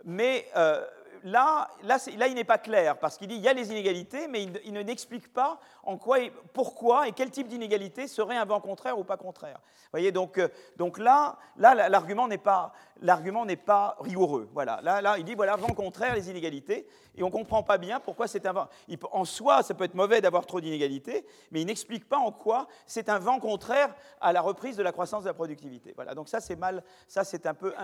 mais 0.04 0.46
là, 1.24 1.68
là, 1.84 1.98
il 2.26 2.34
n'est 2.34 2.44
pas 2.44 2.58
clair, 2.58 2.98
parce 2.98 3.16
qu'il 3.16 3.28
dit 3.28 3.36
il 3.36 3.40
y 3.42 3.48
a 3.48 3.52
les 3.52 3.70
inégalités, 3.70 4.28
mais 4.28 4.42
il, 4.42 4.72
ne 4.72 4.82
n'explique 4.82 5.32
pas 5.32 5.60
en 5.82 5.96
quoi, 5.96 6.18
pourquoi 6.52 7.08
et 7.08 7.12
quel 7.12 7.30
type 7.30 7.48
d'inégalité 7.48 8.06
serait 8.06 8.36
un 8.36 8.44
vent 8.44 8.60
contraire 8.60 8.98
ou 8.98 9.04
pas 9.04 9.16
contraire. 9.16 9.60
Vous 9.62 9.98
voyez, 9.98 10.12
donc, 10.12 10.38
euh, 10.38 10.48
donc 10.76 10.98
là, 10.98 11.38
là, 11.56 11.88
l'argument 11.88 12.26
n'est 12.28 12.38
pas, 12.38 12.72
pas 13.66 13.96
rigoureux. 14.00 14.48
Voilà, 14.52 14.80
là, 14.82 15.00
là, 15.00 15.18
il 15.18 15.24
dit 15.24 15.34
voilà, 15.34 15.56
vent 15.56 15.74
contraire, 15.74 16.14
les 16.14 16.30
inégalités, 16.30 16.86
et 17.14 17.22
on 17.22 17.26
ne 17.26 17.32
comprend 17.32 17.62
pas 17.62 17.78
bien 17.78 18.00
pourquoi 18.00 18.26
c'est 18.26 18.46
un 18.46 18.52
vent. 18.52 18.68
en 19.12 19.24
soi, 19.24 19.62
ça 19.62 19.74
peut 19.74 19.84
être 19.84 19.94
mauvais 19.94 20.20
d'avoir 20.20 20.46
trop 20.46 20.60
d'inégalités, 20.60 21.26
mais 21.50 21.60
il 21.60 21.66
n'explique 21.66 22.08
pas 22.08 22.18
en 22.18 22.32
quoi 22.32 22.66
c'est 22.86 23.08
un 23.08 23.18
vent 23.18 23.38
contraire 23.38 23.94
à 24.20 24.32
la 24.32 24.40
reprise 24.40 24.76
de 24.76 24.82
la 24.82 24.92
croissance 24.92 25.24
de 25.24 25.28
la 25.28 25.34
productivité. 25.34 25.92
Voilà, 25.94 26.14
donc 26.14 26.28
ça, 26.28 26.40
c'est 26.40 26.56
mal, 26.56 26.82
ça, 27.06 27.24
c'est 27.24 27.46
un 27.46 27.54
peu 27.54 27.74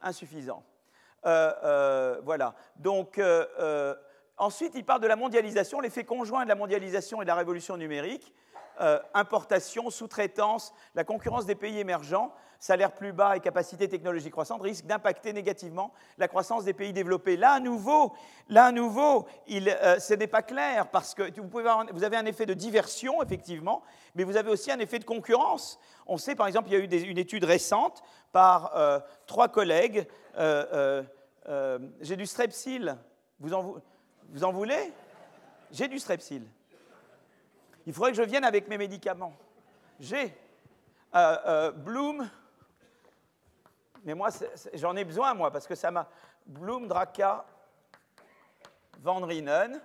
insuffisant. 0.00 0.64
Euh, 1.26 1.52
euh, 1.64 2.20
voilà. 2.24 2.54
Donc, 2.76 3.18
euh, 3.18 3.94
ensuite, 4.36 4.72
il 4.74 4.84
parle 4.84 5.00
de 5.00 5.06
la 5.06 5.16
mondialisation, 5.16 5.80
l'effet 5.80 6.04
conjoint 6.04 6.44
de 6.44 6.48
la 6.48 6.54
mondialisation 6.54 7.20
et 7.20 7.24
de 7.24 7.28
la 7.28 7.34
révolution 7.34 7.76
numérique. 7.76 8.34
importation, 9.12 9.90
sous-traitance, 9.90 10.72
la 10.94 11.04
concurrence 11.04 11.44
des 11.44 11.54
pays 11.54 11.78
émergents, 11.78 12.32
salaires 12.60 12.92
plus 12.92 13.12
bas 13.12 13.36
et 13.36 13.40
capacités 13.40 13.88
technologiques 13.88 14.32
croissantes 14.32 14.62
risquent 14.62 14.86
d'impacter 14.86 15.32
négativement 15.32 15.92
la 16.18 16.28
croissance 16.28 16.64
des 16.64 16.72
pays 16.72 16.92
développés. 16.92 17.36
Là, 17.36 17.52
à 17.52 17.60
nouveau, 17.60 18.12
là, 18.48 18.66
à 18.66 18.72
nouveau 18.72 19.26
ce 19.48 20.14
n'est 20.14 20.26
pas 20.28 20.42
clair 20.42 20.88
parce 20.88 21.14
que 21.14 21.22
vous, 21.40 22.04
avez 22.04 22.16
un 22.16 22.26
effet 22.26 22.46
de 22.46 22.54
diversion, 22.54 23.22
effectivement, 23.22 23.82
mais 24.14 24.22
vous 24.24 24.36
avez 24.36 24.50
aussi 24.50 24.70
un 24.70 24.78
effet 24.78 24.98
de 24.98 25.04
concurrence. 25.04 25.80
On 26.06 26.18
sait, 26.18 26.36
par 26.36 26.46
exemple, 26.46 26.68
il 26.68 26.72
y 26.72 26.76
a 26.76 27.00
eu 27.00 27.10
une 27.10 27.18
étude 27.18 27.44
récente 27.44 28.02
par 28.30 28.72
trois 29.26 29.48
collègues 29.48 30.06
euh, 30.36 30.66
euh, 30.72 31.02
euh, 31.48 31.78
j'ai 32.00 32.16
du 32.16 32.26
strepsil. 32.26 32.96
Vous 33.38 33.54
en 33.54 34.52
voulez? 34.52 34.92
J'ai 35.72 35.88
du 35.88 35.98
strepsil. 35.98 36.42
Il 37.86 37.92
faudrait 37.92 38.10
que 38.10 38.16
je 38.16 38.22
vienne 38.22 38.44
avec 38.44 38.68
mes 38.68 38.78
médicaments. 38.78 39.32
J'ai. 39.98 40.34
Bloom, 41.76 42.28
mais 44.04 44.14
moi, 44.14 44.28
j'en 44.74 44.96
ai 44.96 45.04
besoin, 45.04 45.34
moi, 45.34 45.50
parce 45.50 45.66
que 45.66 45.74
ça 45.74 45.90
m'a. 45.90 46.08
Bloom, 46.46 46.88
Draka, 46.88 47.44
Van 49.00 49.20
Rienen. 49.20 49.80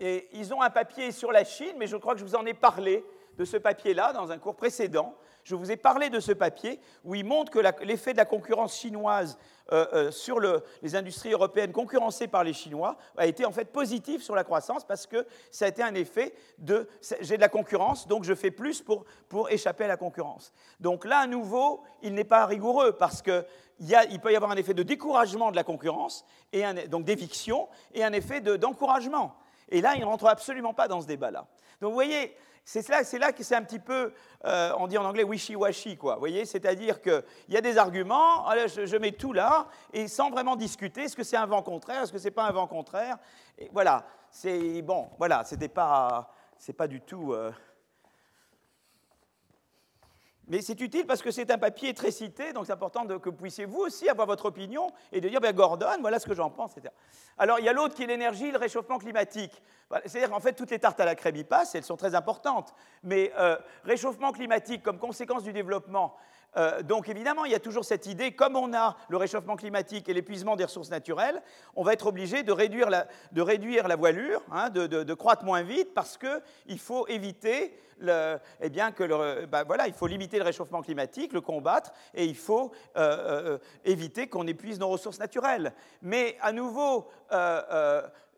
Et 0.00 0.28
ils 0.32 0.52
ont 0.52 0.62
un 0.62 0.70
papier 0.70 1.12
sur 1.12 1.30
la 1.30 1.44
Chine, 1.44 1.76
mais 1.78 1.86
je 1.86 1.96
crois 1.96 2.14
que 2.14 2.20
je 2.20 2.24
vous 2.24 2.34
en 2.34 2.46
ai 2.46 2.54
parlé 2.54 3.04
de 3.36 3.44
ce 3.44 3.56
papier-là 3.56 4.12
dans 4.12 4.30
un 4.30 4.38
cours 4.38 4.56
précédent. 4.56 5.14
Je 5.44 5.54
vous 5.54 5.70
ai 5.70 5.76
parlé 5.76 6.08
de 6.08 6.20
ce 6.20 6.32
papier 6.32 6.80
où 7.04 7.14
il 7.14 7.24
montre 7.24 7.52
que 7.52 7.58
l'effet 7.84 8.12
de 8.12 8.16
la 8.16 8.24
concurrence 8.24 8.78
chinoise 8.78 9.38
euh, 9.72 9.86
euh, 9.92 10.10
sur 10.10 10.40
les 10.40 10.96
industries 10.96 11.32
européennes 11.32 11.72
concurrencées 11.72 12.28
par 12.28 12.44
les 12.44 12.54
Chinois 12.54 12.96
a 13.16 13.26
été 13.26 13.44
en 13.44 13.52
fait 13.52 13.66
positif 13.66 14.22
sur 14.22 14.34
la 14.34 14.42
croissance 14.42 14.86
parce 14.86 15.06
que 15.06 15.26
ça 15.50 15.66
a 15.66 15.68
été 15.68 15.82
un 15.82 15.94
effet 15.94 16.34
de 16.58 16.88
j'ai 17.20 17.36
de 17.36 17.42
la 17.42 17.50
concurrence, 17.50 18.06
donc 18.06 18.24
je 18.24 18.34
fais 18.34 18.50
plus 18.50 18.80
pour, 18.80 19.04
pour 19.28 19.50
échapper 19.50 19.84
à 19.84 19.88
la 19.88 19.98
concurrence. 19.98 20.52
Donc 20.80 21.04
là, 21.04 21.18
à 21.18 21.26
nouveau, 21.26 21.82
il 22.02 22.14
n'est 22.14 22.24
pas 22.24 22.46
rigoureux 22.46 22.92
parce 22.92 23.20
qu'il 23.20 23.44
il 23.80 24.20
peut 24.20 24.32
y 24.32 24.36
avoir 24.36 24.50
un 24.50 24.56
effet 24.56 24.74
de 24.74 24.82
découragement 24.82 25.50
de 25.50 25.56
la 25.56 25.64
concurrence, 25.64 26.24
et 26.52 26.62
donc 26.88 27.04
d'éviction, 27.04 27.68
et 27.92 28.02
un 28.02 28.12
effet 28.12 28.40
d'encouragement. 28.40 29.34
et 29.68 29.82
là, 29.82 29.94
il 29.94 30.00
ne 30.00 30.06
rentre 30.06 30.26
absolument 30.26 30.72
pas 30.72 30.88
dans 30.88 31.02
ce 31.02 31.06
débat-là. 31.06 31.46
Donc 31.80 31.90
vous 31.90 31.96
voyez, 31.96 32.34
c'est 32.64 32.88
là, 32.88 33.02
là, 33.18 33.32
que 33.32 33.44
c'est 33.44 33.54
un 33.54 33.62
petit 33.62 33.78
peu, 33.78 34.12
euh, 34.46 34.72
on 34.78 34.86
dit 34.86 34.96
en 34.96 35.04
anglais 35.04 35.22
wishy-washy, 35.22 35.98
quoi. 35.98 36.14
Vous 36.14 36.20
voyez, 36.20 36.46
c'est-à-dire 36.46 37.02
qu'il 37.02 37.22
y 37.48 37.56
a 37.56 37.60
des 37.60 37.76
arguments, 37.76 38.48
je, 38.66 38.96
mets 38.96 39.12
tout 39.12 39.34
là, 39.34 39.68
et 39.92 40.08
sans 40.08 40.30
vraiment 40.30 40.56
discuter, 40.56 41.02
est-ce 41.02 41.16
que 41.16 41.24
c'est 41.24 41.36
un 41.36 41.46
vent 41.46 41.62
contraire, 41.62 42.02
est-ce 42.02 42.12
que 42.12 42.18
c'est 42.18 42.30
pas 42.30 42.44
un 42.44 42.52
vent 42.52 42.66
contraire? 42.66 43.18
Et 43.58 43.68
Voilà, 43.72 44.06
c'est 44.30 44.80
bon, 44.80 45.10
voilà, 45.18 45.44
c'était 45.44 45.68
pas, 45.68 46.32
c'est 46.56 46.72
pas 46.72 46.88
du 46.88 47.02
tout. 47.02 47.34
Euh, 47.34 47.52
mais 50.46 50.60
c'est 50.60 50.78
utile 50.80 51.06
parce 51.06 51.22
que 51.22 51.30
c'est 51.30 51.50
un 51.50 51.58
papier 51.58 51.94
très 51.94 52.10
cité, 52.10 52.52
donc 52.52 52.66
c'est 52.66 52.72
important 52.72 53.06
que 53.06 53.28
vous 53.28 53.36
puissiez 53.36 53.64
vous 53.64 53.80
aussi 53.80 54.08
avoir 54.08 54.26
votre 54.26 54.46
opinion 54.46 54.90
et 55.10 55.20
de 55.20 55.28
dire, 55.28 55.40
ben 55.40 55.54
Gordon, 55.54 55.96
voilà 56.00 56.18
ce 56.18 56.26
que 56.26 56.34
j'en 56.34 56.50
pense, 56.50 56.76
etc. 56.76 56.92
Alors 57.38 57.58
il 57.60 57.64
y 57.64 57.68
a 57.68 57.72
l'autre 57.72 57.94
qui 57.94 58.02
est 58.02 58.06
l'énergie, 58.06 58.50
le 58.50 58.58
réchauffement 58.58 58.98
climatique. 58.98 59.62
C'est-à-dire 60.06 60.30
qu'en 60.30 60.40
fait, 60.40 60.54
toutes 60.54 60.70
les 60.70 60.78
tartes 60.78 61.00
à 61.00 61.04
la 61.04 61.14
crème 61.14 61.36
y 61.36 61.44
passent, 61.44 61.74
elles 61.74 61.84
sont 61.84 61.96
très 61.96 62.14
importantes. 62.14 62.74
Mais 63.02 63.32
euh, 63.38 63.56
réchauffement 63.84 64.32
climatique 64.32 64.82
comme 64.82 64.98
conséquence 64.98 65.42
du 65.42 65.52
développement, 65.52 66.16
euh, 66.56 66.82
donc 66.82 67.08
évidemment, 67.08 67.44
il 67.44 67.52
y 67.52 67.54
a 67.54 67.60
toujours 67.60 67.84
cette 67.84 68.06
idée, 68.06 68.32
comme 68.32 68.56
on 68.56 68.72
a 68.74 68.96
le 69.08 69.16
réchauffement 69.16 69.56
climatique 69.56 70.08
et 70.08 70.14
l'épuisement 70.14 70.56
des 70.56 70.64
ressources 70.64 70.90
naturelles, 70.90 71.42
on 71.74 71.82
va 71.82 71.92
être 71.92 72.06
obligé 72.06 72.42
de 72.42 72.52
réduire 72.52 72.88
la, 72.90 73.96
voilure, 73.96 74.42
hein, 74.52 74.70
de, 74.70 75.14
croître 75.14 75.44
moins 75.44 75.62
vite, 75.62 75.94
parce 75.94 76.18
qu'il 76.18 76.78
faut 76.78 77.06
éviter, 77.08 77.76
le, 77.98 78.38
eh 78.60 78.70
bien 78.70 78.92
que 78.92 79.02
le, 79.02 79.46
ben 79.46 79.64
voilà, 79.64 79.86
il 79.86 79.94
faut 79.94 80.06
limiter 80.06 80.38
le 80.38 80.44
réchauffement 80.44 80.82
climatique, 80.82 81.32
le 81.32 81.40
combattre, 81.40 81.92
et 82.14 82.24
il 82.24 82.36
faut 82.36 82.72
euh, 82.96 83.58
éviter 83.84 84.28
qu'on 84.28 84.46
épuise 84.46 84.78
nos 84.78 84.88
ressources 84.88 85.18
naturelles. 85.18 85.72
Mais 86.02 86.36
à 86.40 86.52
nouveau, 86.52 87.08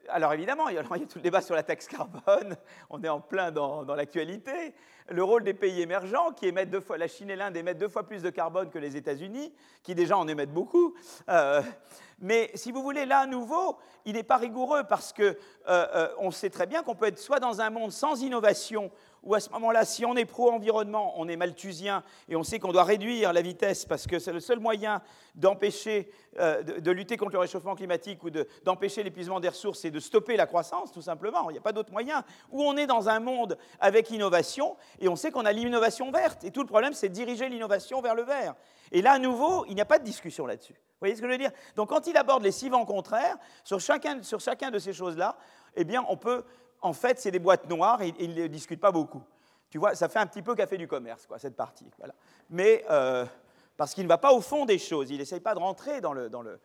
alors 0.08 0.32
évidemment, 0.32 0.68
il 0.68 0.74
y, 0.74 0.78
a, 0.78 0.82
tout 0.84 1.16
le 1.16 1.20
débat 1.20 1.40
sur 1.40 1.54
la 1.54 1.62
taxe 1.62 1.86
carbone, 1.88 2.56
on 2.90 3.02
est 3.02 3.08
en 3.08 3.20
plein 3.20 3.50
dans, 3.50 3.84
l'actualité. 3.94 4.74
Le 5.08 5.22
rôle 5.22 5.44
des 5.44 5.54
pays 5.54 5.82
émergents, 5.82 6.32
qui 6.32 6.46
émettent 6.46 6.70
deux 6.70 6.80
fois, 6.80 6.98
la 6.98 7.06
Chine 7.06 7.30
et 7.30 7.36
l'Inde 7.36 7.56
émettent 7.56 7.78
deux 7.78 7.88
fois 7.88 8.04
plus 8.04 8.22
de 8.22 8.30
carbone 8.30 8.70
que 8.70 8.78
les 8.78 8.96
États-Unis, 8.96 9.52
qui 9.82 9.94
déjà 9.94 10.18
en 10.18 10.26
émettent 10.26 10.52
beaucoup. 10.52 10.94
Euh, 11.28 11.62
mais 12.18 12.50
si 12.54 12.72
vous 12.72 12.82
voulez, 12.82 13.06
là 13.06 13.20
à 13.20 13.26
nouveau, 13.26 13.78
il 14.04 14.14
n'est 14.14 14.22
pas 14.22 14.36
rigoureux 14.36 14.84
parce 14.84 15.12
qu'on 15.12 15.22
euh, 15.22 15.36
euh, 16.18 16.30
sait 16.32 16.50
très 16.50 16.66
bien 16.66 16.82
qu'on 16.82 16.94
peut 16.94 17.06
être 17.06 17.18
soit 17.18 17.40
dans 17.40 17.60
un 17.60 17.70
monde 17.70 17.92
sans 17.92 18.22
innovation 18.22 18.90
où 19.26 19.34
à 19.34 19.40
ce 19.40 19.50
moment-là, 19.50 19.84
si 19.84 20.06
on 20.06 20.14
est 20.14 20.24
pro-environnement, 20.24 21.14
on 21.16 21.28
est 21.28 21.36
malthusien 21.36 22.04
et 22.28 22.36
on 22.36 22.44
sait 22.44 22.60
qu'on 22.60 22.72
doit 22.72 22.84
réduire 22.84 23.32
la 23.32 23.42
vitesse 23.42 23.84
parce 23.84 24.06
que 24.06 24.20
c'est 24.20 24.32
le 24.32 24.38
seul 24.38 24.60
moyen 24.60 25.02
d'empêcher, 25.34 26.10
euh, 26.38 26.62
de, 26.62 26.90
lutter 26.92 27.16
contre 27.16 27.32
le 27.32 27.40
réchauffement 27.40 27.74
climatique 27.74 28.22
ou 28.22 28.30
d'empêcher 28.64 29.02
l'épuisement 29.02 29.40
des 29.40 29.48
ressources, 29.48 29.80
c'est 29.80 29.90
de 29.90 29.98
stopper 29.98 30.36
la 30.36 30.46
croissance, 30.46 30.92
tout 30.92 31.02
simplement. 31.02 31.50
Il 31.50 31.54
n'y 31.54 31.58
a 31.58 31.62
pas 31.62 31.72
d'autre 31.72 31.90
moyen. 31.90 32.22
Ou 32.52 32.62
on 32.62 32.76
est 32.76 32.86
dans 32.86 33.08
un 33.08 33.18
monde 33.18 33.58
avec 33.80 34.10
innovation 34.12 34.76
et 35.00 35.08
on 35.08 35.16
sait 35.16 35.32
qu'on 35.32 35.44
a 35.44 35.52
l'innovation 35.52 36.12
verte. 36.12 36.44
Et 36.44 36.52
tout 36.52 36.60
le 36.60 36.68
problème, 36.68 36.92
c'est 36.92 37.08
de 37.08 37.14
diriger 37.14 37.48
l'innovation 37.48 38.00
vers 38.00 38.14
le 38.14 38.22
vert. 38.22 38.54
Et 38.92 39.02
là, 39.02 39.12
à 39.12 39.18
nouveau, 39.18 39.66
il 39.66 39.74
n'y 39.74 39.80
a 39.80 39.86
pas 39.86 39.98
de 39.98 40.04
discussion 40.04 40.46
là-dessus. 40.46 40.74
Vous 40.74 41.00
voyez 41.00 41.16
ce 41.16 41.20
que 41.20 41.26
je 41.26 41.32
veux 41.32 41.38
dire? 41.38 41.50
Donc, 41.74 41.88
quand 41.88 42.06
il 42.06 42.16
aborde 42.16 42.44
les 42.44 42.52
six 42.52 42.68
vents 42.68 42.86
contraires, 42.86 43.36
sur 43.64 43.80
chacun, 43.80 44.22
sur 44.22 44.40
chacun 44.40 44.70
de 44.70 44.78
ces 44.78 44.92
choses-là, 44.92 45.36
eh 45.74 45.84
bien, 45.84 46.04
on 46.08 46.16
peut 46.16 46.44
en 46.80 46.92
fait, 46.92 47.18
c'est 47.18 47.30
des 47.30 47.38
boîtes 47.38 47.68
noires 47.68 48.02
et, 48.02 48.14
ils 48.18 48.34
ne 48.34 48.46
discutent 48.46 48.80
pas 48.80 48.92
beaucoup. 48.92 49.22
Tu 49.70 49.78
vois, 49.78 49.94
ça 49.94 50.08
fait 50.08 50.18
un 50.18 50.26
petit 50.26 50.42
peu 50.42 50.54
café 50.54 50.76
du 50.76 50.86
commerce, 50.86 51.26
quoi, 51.26 51.38
cette 51.38 51.56
partie. 51.56 51.90
Voilà. 51.98 52.14
Mais 52.50 52.84
euh, 52.90 53.26
parce 53.76 53.94
qu'il 53.94 54.04
ne 54.04 54.08
va 54.08 54.18
pas 54.18 54.32
au 54.32 54.40
fond 54.40 54.64
des 54.64 54.78
choses, 54.78 55.10
il 55.10 55.18
n'essaye 55.18 55.40
pas 55.40 55.54
de 55.54 55.58
rentrer 55.58 56.00
dans 56.00 56.12
le. 56.12 56.30
Euh, 56.32 56.58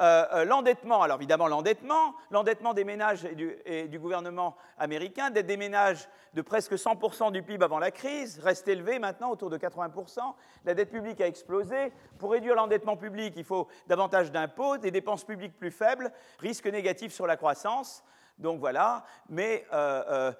euh, 0.00 0.44
l'endettement, 0.46 1.02
alors 1.02 1.18
évidemment 1.18 1.48
l'endettement, 1.48 2.14
l'endettement 2.30 2.72
des 2.72 2.84
ménages 2.84 3.26
et 3.26 3.34
du, 3.34 3.54
et 3.66 3.88
du 3.88 3.98
gouvernement 3.98 4.56
américain, 4.78 5.30
d'être 5.30 5.46
des 5.46 5.58
ménages 5.58 6.08
de 6.32 6.40
presque 6.40 6.72
100% 6.72 7.30
du 7.30 7.42
PIB 7.42 7.62
avant 7.62 7.78
la 7.78 7.90
crise, 7.90 8.38
reste 8.38 8.66
élevé 8.68 8.98
maintenant 8.98 9.30
autour 9.30 9.50
de 9.50 9.58
80%. 9.58 10.20
La 10.64 10.74
dette 10.74 10.90
publique 10.90 11.20
a 11.20 11.26
explosé. 11.26 11.92
Pour 12.18 12.32
réduire 12.32 12.54
l'endettement 12.54 12.96
public, 12.96 13.34
il 13.36 13.44
faut 13.44 13.68
davantage 13.86 14.32
d'impôts, 14.32 14.78
des 14.78 14.90
dépenses 14.90 15.24
publiques 15.24 15.56
plus 15.58 15.70
faibles, 15.70 16.10
risque 16.38 16.66
négatif 16.66 17.12
sur 17.12 17.26
la 17.26 17.36
croissance. 17.36 18.02
Donc 18.38 18.58
voilà, 18.58 19.04
mais 19.28 19.64
euh, 19.72 20.02
euh, 20.08 20.32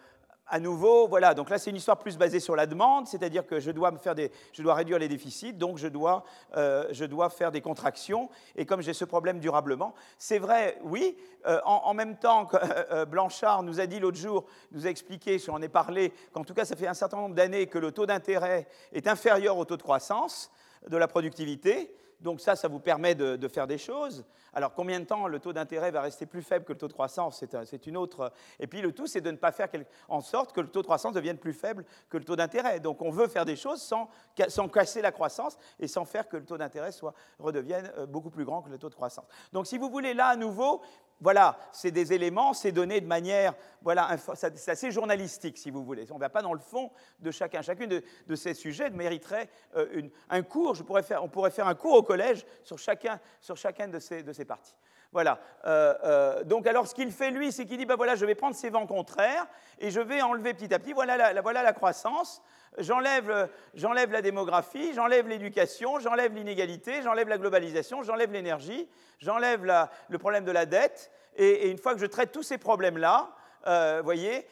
à 0.46 0.59
nouveau, 0.59 1.07
voilà, 1.07 1.33
donc 1.33 1.48
là 1.48 1.59
c'est 1.59 1.70
une 1.70 1.76
histoire 1.76 1.98
plus 1.98 2.18
basée 2.18 2.40
sur 2.40 2.57
la 2.57 2.66
demande, 2.66 3.07
c'est-à-dire 3.07 3.46
que 3.46 3.61
je 3.61 3.70
dois, 3.70 3.92
me 3.92 3.98
faire 3.98 4.16
des, 4.16 4.33
je 4.52 4.62
dois 4.62 4.74
réduire 4.74 4.98
les 4.98 5.09
déficits, 5.09 5.52
donc 5.52 5.78
je 5.78 5.87
dois, 5.87 6.24
euh, 6.57 6.87
je 6.90 7.04
dois 7.04 7.30
faire 7.30 7.52
des 7.52 7.61
contractions, 7.61 8.28
et 8.57 8.66
comme 8.66 8.83
j'ai 8.83 8.94
ce 8.94 9.04
problème 9.04 9.38
durablement, 9.38 9.94
c'est 10.18 10.38
vrai, 10.38 10.76
oui, 10.83 11.16
en, 11.64 11.94
même 11.94 12.16
temps 12.16 12.46
que 12.46 13.04
Blanchard 13.07 13.62
nous 13.62 13.80
a 13.80 13.87
dit 13.87 14.00
l'autre 14.00 14.18
jour, 14.18 14.44
nous 14.72 14.87
a 14.87 14.90
expliqué, 14.90 15.38
on 15.48 15.54
en 15.54 15.62
ai 15.62 15.68
parlé, 15.68 16.12
qu'en 16.33 16.44
tout 16.44 16.54
cas 16.54 16.64
ça 16.64 16.74
fait 16.74 16.88
un 16.88 16.94
certain 16.94 17.18
nombre 17.18 17.35
d'années 17.35 17.68
que 17.68 17.78
le 17.78 17.92
taux 17.92 18.07
d'intérêt 18.07 18.66
est 18.92 19.07
inférieur 19.07 19.57
au 19.57 19.64
taux 19.64 19.76
de 19.76 19.83
croissance 19.83 20.50
de 20.88 20.96
la 20.96 21.07
productivité, 21.07 21.94
donc 22.20 22.40
ça, 22.40 22.57
ça 22.57 22.68
vous 22.68 22.81
permet 22.81 23.14
de, 23.14 23.48
faire 23.48 23.66
des 23.66 23.79
choses. 23.79 24.24
Alors 24.53 24.72
combien 24.72 25.00
de 25.00 25.05
temps 25.05 25.27
le 25.27 25.38
taux 25.40 25.53
d'intérêt 25.53 25.90
va 25.90 26.00
rester 26.00 26.27
plus 26.27 26.42
faible 26.42 26.64
que 26.64 26.72
le 26.72 26.79
taux 26.79 26.88
de 26.88 26.92
croissance 26.92 27.44
C'est 27.64 27.87
une 27.87 27.96
autre. 27.96 28.33
Et 28.61 28.66
puis 28.66 28.81
le 28.81 28.92
tout, 28.92 29.07
c'est 29.07 29.20
de 29.20 29.31
ne 29.31 29.37
pas 29.37 29.53
faire 29.53 29.68
en 30.09 30.20
sorte 30.20 30.53
que 30.53 30.61
le 30.61 30.68
taux 30.68 30.81
de 30.81 30.87
croissance 30.87 31.12
devienne 31.12 31.38
plus 31.38 31.53
faible 31.53 31.85
que 32.09 32.16
le 32.16 32.24
taux 32.24 32.37
d'intérêt. 32.37 32.81
Donc 32.81 33.03
on 33.03 33.11
veut 33.11 33.29
faire 33.29 33.44
des 33.44 33.57
choses 33.57 33.83
sans, 33.83 34.09
sans 34.48 34.68
casser 34.68 35.03
la 35.03 35.12
croissance 35.12 35.57
et 35.79 35.88
sans 35.88 36.05
faire 36.05 36.29
que 36.29 36.37
le 36.37 36.44
taux 36.44 36.59
d'intérêt 36.59 36.90
redevienne 37.38 37.92
euh, 37.98 38.07
beaucoup 38.07 38.31
plus 38.31 38.44
grand 38.44 38.62
que 38.62 38.70
le 38.70 38.79
taux 38.79 38.90
de 38.90 38.94
croissance. 38.94 39.27
Donc 39.53 39.66
si 39.66 39.79
vous 39.79 39.90
voulez 39.90 40.14
là 40.14 40.29
à 40.29 40.37
nouveau 40.37 40.83
voilà, 41.24 41.56
c'est 41.72 41.90
des 41.90 42.12
éléments, 42.12 42.52
c'est 42.52 42.70
donné 42.70 43.00
de 43.00 43.06
manière, 43.06 43.54
voilà, 43.80 44.14
c'est 44.34 44.68
assez 44.68 44.90
journalistique 44.90 45.56
si 45.56 45.70
vous 45.70 45.82
voulez. 45.82 46.06
On 46.10 46.16
ne 46.16 46.20
va 46.20 46.28
pas 46.28 46.42
dans 46.42 46.52
le 46.52 46.60
fond 46.60 46.90
de 47.18 47.30
chacun. 47.30 47.62
Chacune 47.62 48.02
de, 48.26 48.37
ces 48.37 48.52
sujets 48.52 48.90
mériterait 48.90 49.48
euh, 49.74 50.02
un 50.28 50.42
cours. 50.42 50.76
Faire, 51.02 51.24
on 51.24 51.30
pourrait 51.30 51.50
faire 51.50 51.66
un 51.66 51.74
cours 51.74 51.94
au 51.94 52.02
collège 52.02 52.44
sur 52.62 52.78
chacun, 52.78 53.18
sur 53.40 53.56
chacun 53.56 53.88
de, 53.88 53.98
ces, 54.00 54.22
de 54.22 54.34
ces 54.34 54.44
parties. 54.44 54.74
Voilà. 55.14 55.38
Euh, 55.64 55.94
euh, 56.03 56.42
donc, 56.42 56.66
alors, 56.66 56.88
ce 56.88 56.94
qu'il 56.94 57.12
fait, 57.12 57.31
lui, 57.31 57.53
c'est 57.53 57.66
qu'il 57.66 57.79
dit 57.79 57.87
ben 57.87 57.94
voilà, 57.94 58.16
je 58.16 58.27
vais 58.27 58.35
prendre 58.35 58.57
ces 58.57 58.68
vents 58.68 58.85
contraires 58.85 59.46
et 59.79 59.92
je 59.92 60.00
vais 60.00 60.20
enlever 60.20 60.55
petit 60.55 60.74
à 60.74 60.81
petit. 60.81 60.92
Voilà 60.92 61.33
la, 61.33 61.72
croissance. 61.72 62.42
J'enlève 62.79 63.48
la 63.85 64.22
démographie, 64.22 64.92
j'enlève 64.92 65.29
l'éducation, 65.29 66.00
j'enlève 66.00 66.35
l'inégalité, 66.35 67.00
j'enlève 67.00 67.29
la 67.29 67.38
globalisation, 67.38 68.03
j'enlève 68.03 68.33
l'énergie, 68.33 68.88
j'enlève 69.20 69.64
le 70.09 70.18
problème 70.18 70.44
de 70.44 70.50
la 70.50 70.66
dette. 70.66 71.12
Et, 71.37 71.70
une 71.70 71.79
fois 71.79 71.94
que 71.94 72.00
je 72.00 72.07
traite 72.07 72.33
tous 72.33 72.42
ces 72.42 72.59
problèmes-là, 72.59 73.31
euh, 73.68 74.00
voyez, 74.03 74.48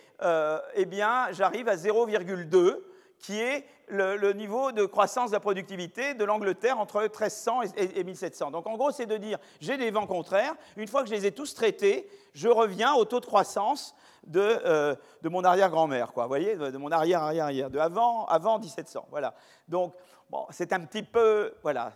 eh 0.76 0.84
bien, 0.84 1.26
j'arrive 1.32 1.68
à 1.68 1.74
0,2 1.74 2.84
qui 3.22 3.40
est 3.40 3.64
le, 3.86 4.32
niveau 4.32 4.72
de 4.72 4.84
croissance 4.84 5.30
de 5.30 5.36
la 5.36 5.40
productivité 5.40 6.14
de 6.14 6.24
l'Angleterre 6.24 6.78
entre 6.78 7.00
1300 7.02 7.62
et, 7.76 8.04
1700. 8.04 8.50
Donc 8.50 8.66
en 8.66 8.76
gros, 8.76 8.90
c'est 8.90 9.06
de 9.06 9.16
dire, 9.16 9.38
j'ai 9.60 9.76
des 9.76 9.90
vents 9.90 10.06
contraires, 10.06 10.54
une 10.76 10.88
fois 10.88 11.02
que 11.02 11.08
je 11.08 11.14
les 11.14 11.26
ai 11.26 11.32
tous 11.32 11.54
traités, 11.54 12.08
je 12.34 12.48
reviens 12.48 12.94
au 12.94 13.04
taux 13.04 13.20
de 13.20 13.26
croissance 13.26 13.94
de, 14.26 14.40
euh, 14.40 14.94
de 15.22 15.28
mon 15.28 15.44
arrière-grand-mère, 15.44 16.12
quoi, 16.12 16.24
vous 16.24 16.28
voyez, 16.28 16.56
de, 16.56 16.76
mon 16.76 16.90
arrière-arrière-arrière, 16.90 17.70
de 17.70 17.78
avant, 17.78 18.26
avant 18.26 18.58
1700, 18.58 19.06
voilà. 19.10 19.34
Donc, 19.68 19.94
bon, 20.28 20.46
c'est 20.50 20.72
un 20.72 20.80
petit 20.80 21.02
peu, 21.02 21.54
voilà, 21.62 21.92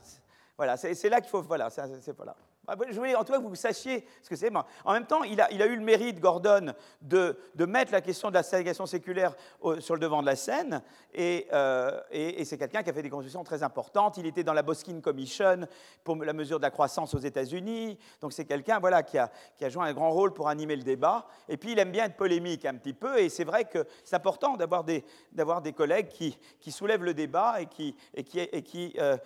Voilà, 0.56 0.76
c'est 0.76 1.08
là 1.08 1.20
qu'il 1.20 1.30
faut. 1.30 1.42
Voilà, 1.42 1.70
c'est 1.70 2.16
voilà. 2.16 2.36
Ah, 2.68 2.74
je 2.88 2.96
voulais 2.96 3.14
en 3.14 3.22
tout 3.22 3.32
cas 3.32 3.38
que 3.38 3.44
vous 3.44 3.54
sachiez 3.54 4.04
ce 4.22 4.28
que 4.28 4.34
c'est. 4.34 4.50
En 4.84 4.92
même 4.92 5.06
temps, 5.06 5.22
il 5.22 5.40
a, 5.40 5.50
eu 5.52 5.76
le 5.76 5.82
mérite, 5.82 6.18
Gordon, 6.18 6.72
de, 7.00 7.36
mettre 7.66 7.92
la 7.92 8.00
question 8.00 8.28
de 8.28 8.34
la 8.34 8.42
ségrégation 8.42 8.86
séculaire 8.86 9.34
sur 9.78 9.94
le 9.94 10.00
devant 10.00 10.20
de 10.20 10.26
la 10.26 10.36
scène. 10.36 10.82
Euh, 11.16 12.00
et, 12.10 12.44
c'est 12.44 12.58
quelqu'un 12.58 12.82
qui 12.82 12.90
a 12.90 12.92
fait 12.92 13.02
des 13.02 13.10
contributions 13.10 13.44
très 13.44 13.62
importantes. 13.62 14.16
Il 14.18 14.26
était 14.26 14.44
dans 14.44 14.52
la 14.52 14.62
Boskin 14.62 15.00
Commission 15.00 15.66
pour 16.02 16.16
la 16.16 16.32
mesure 16.32 16.58
de 16.58 16.62
la 16.62 16.70
croissance 16.70 17.14
aux 17.14 17.18
États-Unis. 17.18 17.98
Donc 18.20 18.32
c'est 18.32 18.44
quelqu'un 18.44 18.78
voilà, 18.80 19.02
qui, 19.02 19.18
a, 19.18 19.30
joué 19.68 19.84
un 19.84 19.92
grand 19.92 20.10
rôle 20.10 20.32
pour 20.32 20.48
animer 20.48 20.76
le 20.76 20.82
débat. 20.82 21.26
Et 21.48 21.56
puis 21.56 21.72
il 21.72 21.78
aime 21.78 21.92
bien 21.92 22.06
être 22.06 22.16
polémique 22.16 22.64
un 22.64 22.74
petit 22.74 22.94
peu. 22.94 23.18
Et 23.18 23.28
c'est 23.28 23.44
vrai 23.44 23.64
que 23.64 23.86
c'est 24.04 24.16
important 24.16 24.56
d'avoir 24.56 24.82
des, 24.84 25.72
collègues 25.72 26.08
qui, 26.08 26.72
soulèvent 26.72 27.04
le 27.04 27.14
débat 27.14 27.60
et 27.60 27.66
qui, 27.66 27.96
et 28.14 28.94
euh, 28.98 29.16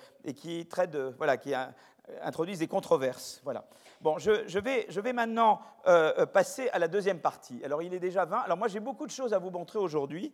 traitent 0.68 0.90
de, 0.90 1.14
voilà, 1.16 1.36
qui 1.36 1.54
introduisent 2.22 2.58
des 2.58 2.68
controverses. 2.68 3.40
Voilà. 3.44 3.64
Bon, 4.00 4.18
je, 4.18 4.58
vais, 4.58 5.12
maintenant 5.12 5.60
euh, 5.86 6.26
passer 6.26 6.68
à 6.70 6.78
la 6.78 6.88
deuxième 6.88 7.20
partie. 7.20 7.62
Alors, 7.64 7.82
il 7.82 7.92
est 7.94 8.00
déjà 8.00 8.24
20. 8.24 8.38
Alors, 8.38 8.56
moi, 8.56 8.68
j'ai 8.68 8.80
beaucoup 8.80 9.06
de 9.06 9.12
choses 9.12 9.34
à 9.34 9.38
vous 9.38 9.50
montrer 9.50 9.78
aujourd'hui. 9.78 10.32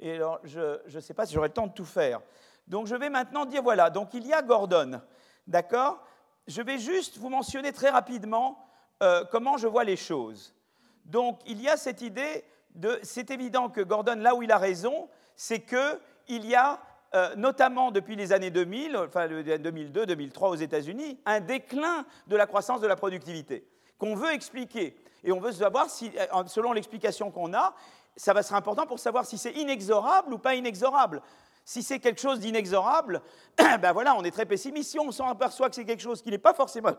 Et 0.00 0.18
je 0.44 0.78
ne 0.92 1.00
sais 1.00 1.14
pas 1.14 1.26
si 1.26 1.34
j'aurai 1.34 1.48
le 1.48 1.54
temps 1.54 1.66
de 1.66 1.72
tout 1.72 1.84
faire. 1.84 2.20
Donc, 2.66 2.86
je 2.86 2.96
vais 2.96 3.10
maintenant 3.10 3.44
dire, 3.44 3.62
voilà, 3.62 3.90
donc 3.90 4.14
il 4.14 4.26
y 4.26 4.32
a 4.32 4.42
Gordon. 4.42 5.00
D'accord? 5.46 6.02
Je 6.46 6.62
vais 6.62 6.78
juste 6.78 7.18
vous 7.18 7.28
mentionner 7.28 7.72
très 7.72 7.90
rapidement 7.90 8.58
euh, 9.02 9.24
comment 9.30 9.56
je 9.56 9.66
vois 9.66 9.84
les 9.84 9.96
choses. 9.96 10.54
Donc, 11.04 11.40
il 11.46 11.60
y 11.60 11.68
a 11.68 11.76
cette 11.76 12.02
idée 12.02 12.44
de, 12.74 12.98
c'est 13.02 13.30
évident 13.30 13.68
que 13.68 13.80
Gordon, 13.80 14.16
là 14.16 14.34
où 14.34 14.42
il 14.42 14.50
a 14.50 14.58
raison, 14.58 15.08
c'est 15.36 15.60
qu'il 15.60 16.46
y 16.46 16.54
a 16.54 16.80
euh, 17.14 17.34
notamment 17.36 17.90
depuis 17.90 18.16
les 18.16 18.32
années 18.32 18.50
2000, 18.50 18.96
enfin 18.96 19.28
2002, 19.28 20.06
2003 20.06 20.48
aux 20.48 20.54
États-Unis, 20.56 21.18
un 21.24 21.40
déclin 21.40 22.04
de 22.26 22.36
la 22.36 22.46
croissance 22.46 22.80
de 22.80 22.86
la 22.86 22.96
productivité 22.96 23.64
qu'on 23.98 24.16
veut 24.16 24.32
expliquer. 24.32 24.96
Et 25.22 25.32
on 25.32 25.40
veut 25.40 25.52
savoir 25.52 25.88
si, 25.88 26.10
euh, 26.18 26.44
selon 26.46 26.72
l'explication 26.72 27.30
qu'on 27.30 27.54
a, 27.54 27.74
ça 28.16 28.32
va 28.32 28.40
être 28.40 28.52
important 28.52 28.86
pour 28.86 28.98
savoir 28.98 29.24
si 29.26 29.38
c'est 29.38 29.52
inexorable 29.52 30.34
ou 30.34 30.38
pas 30.38 30.54
inexorable. 30.54 31.22
Si 31.64 31.82
c'est 31.82 31.98
quelque 31.98 32.20
chose 32.20 32.40
d'inexorable, 32.40 33.22
ben 33.58 33.92
voilà, 33.92 34.14
on 34.16 34.24
est 34.24 34.30
très 34.30 34.44
pessimiste. 34.44 34.90
Si 34.90 34.98
on 34.98 35.10
s'en 35.10 35.28
aperçoit 35.28 35.68
que 35.68 35.76
c'est 35.76 35.84
quelque 35.84 36.02
chose 36.02 36.20
qui 36.20 36.30
n'est 36.30 36.38
pas 36.38 36.52
forcément 36.52 36.92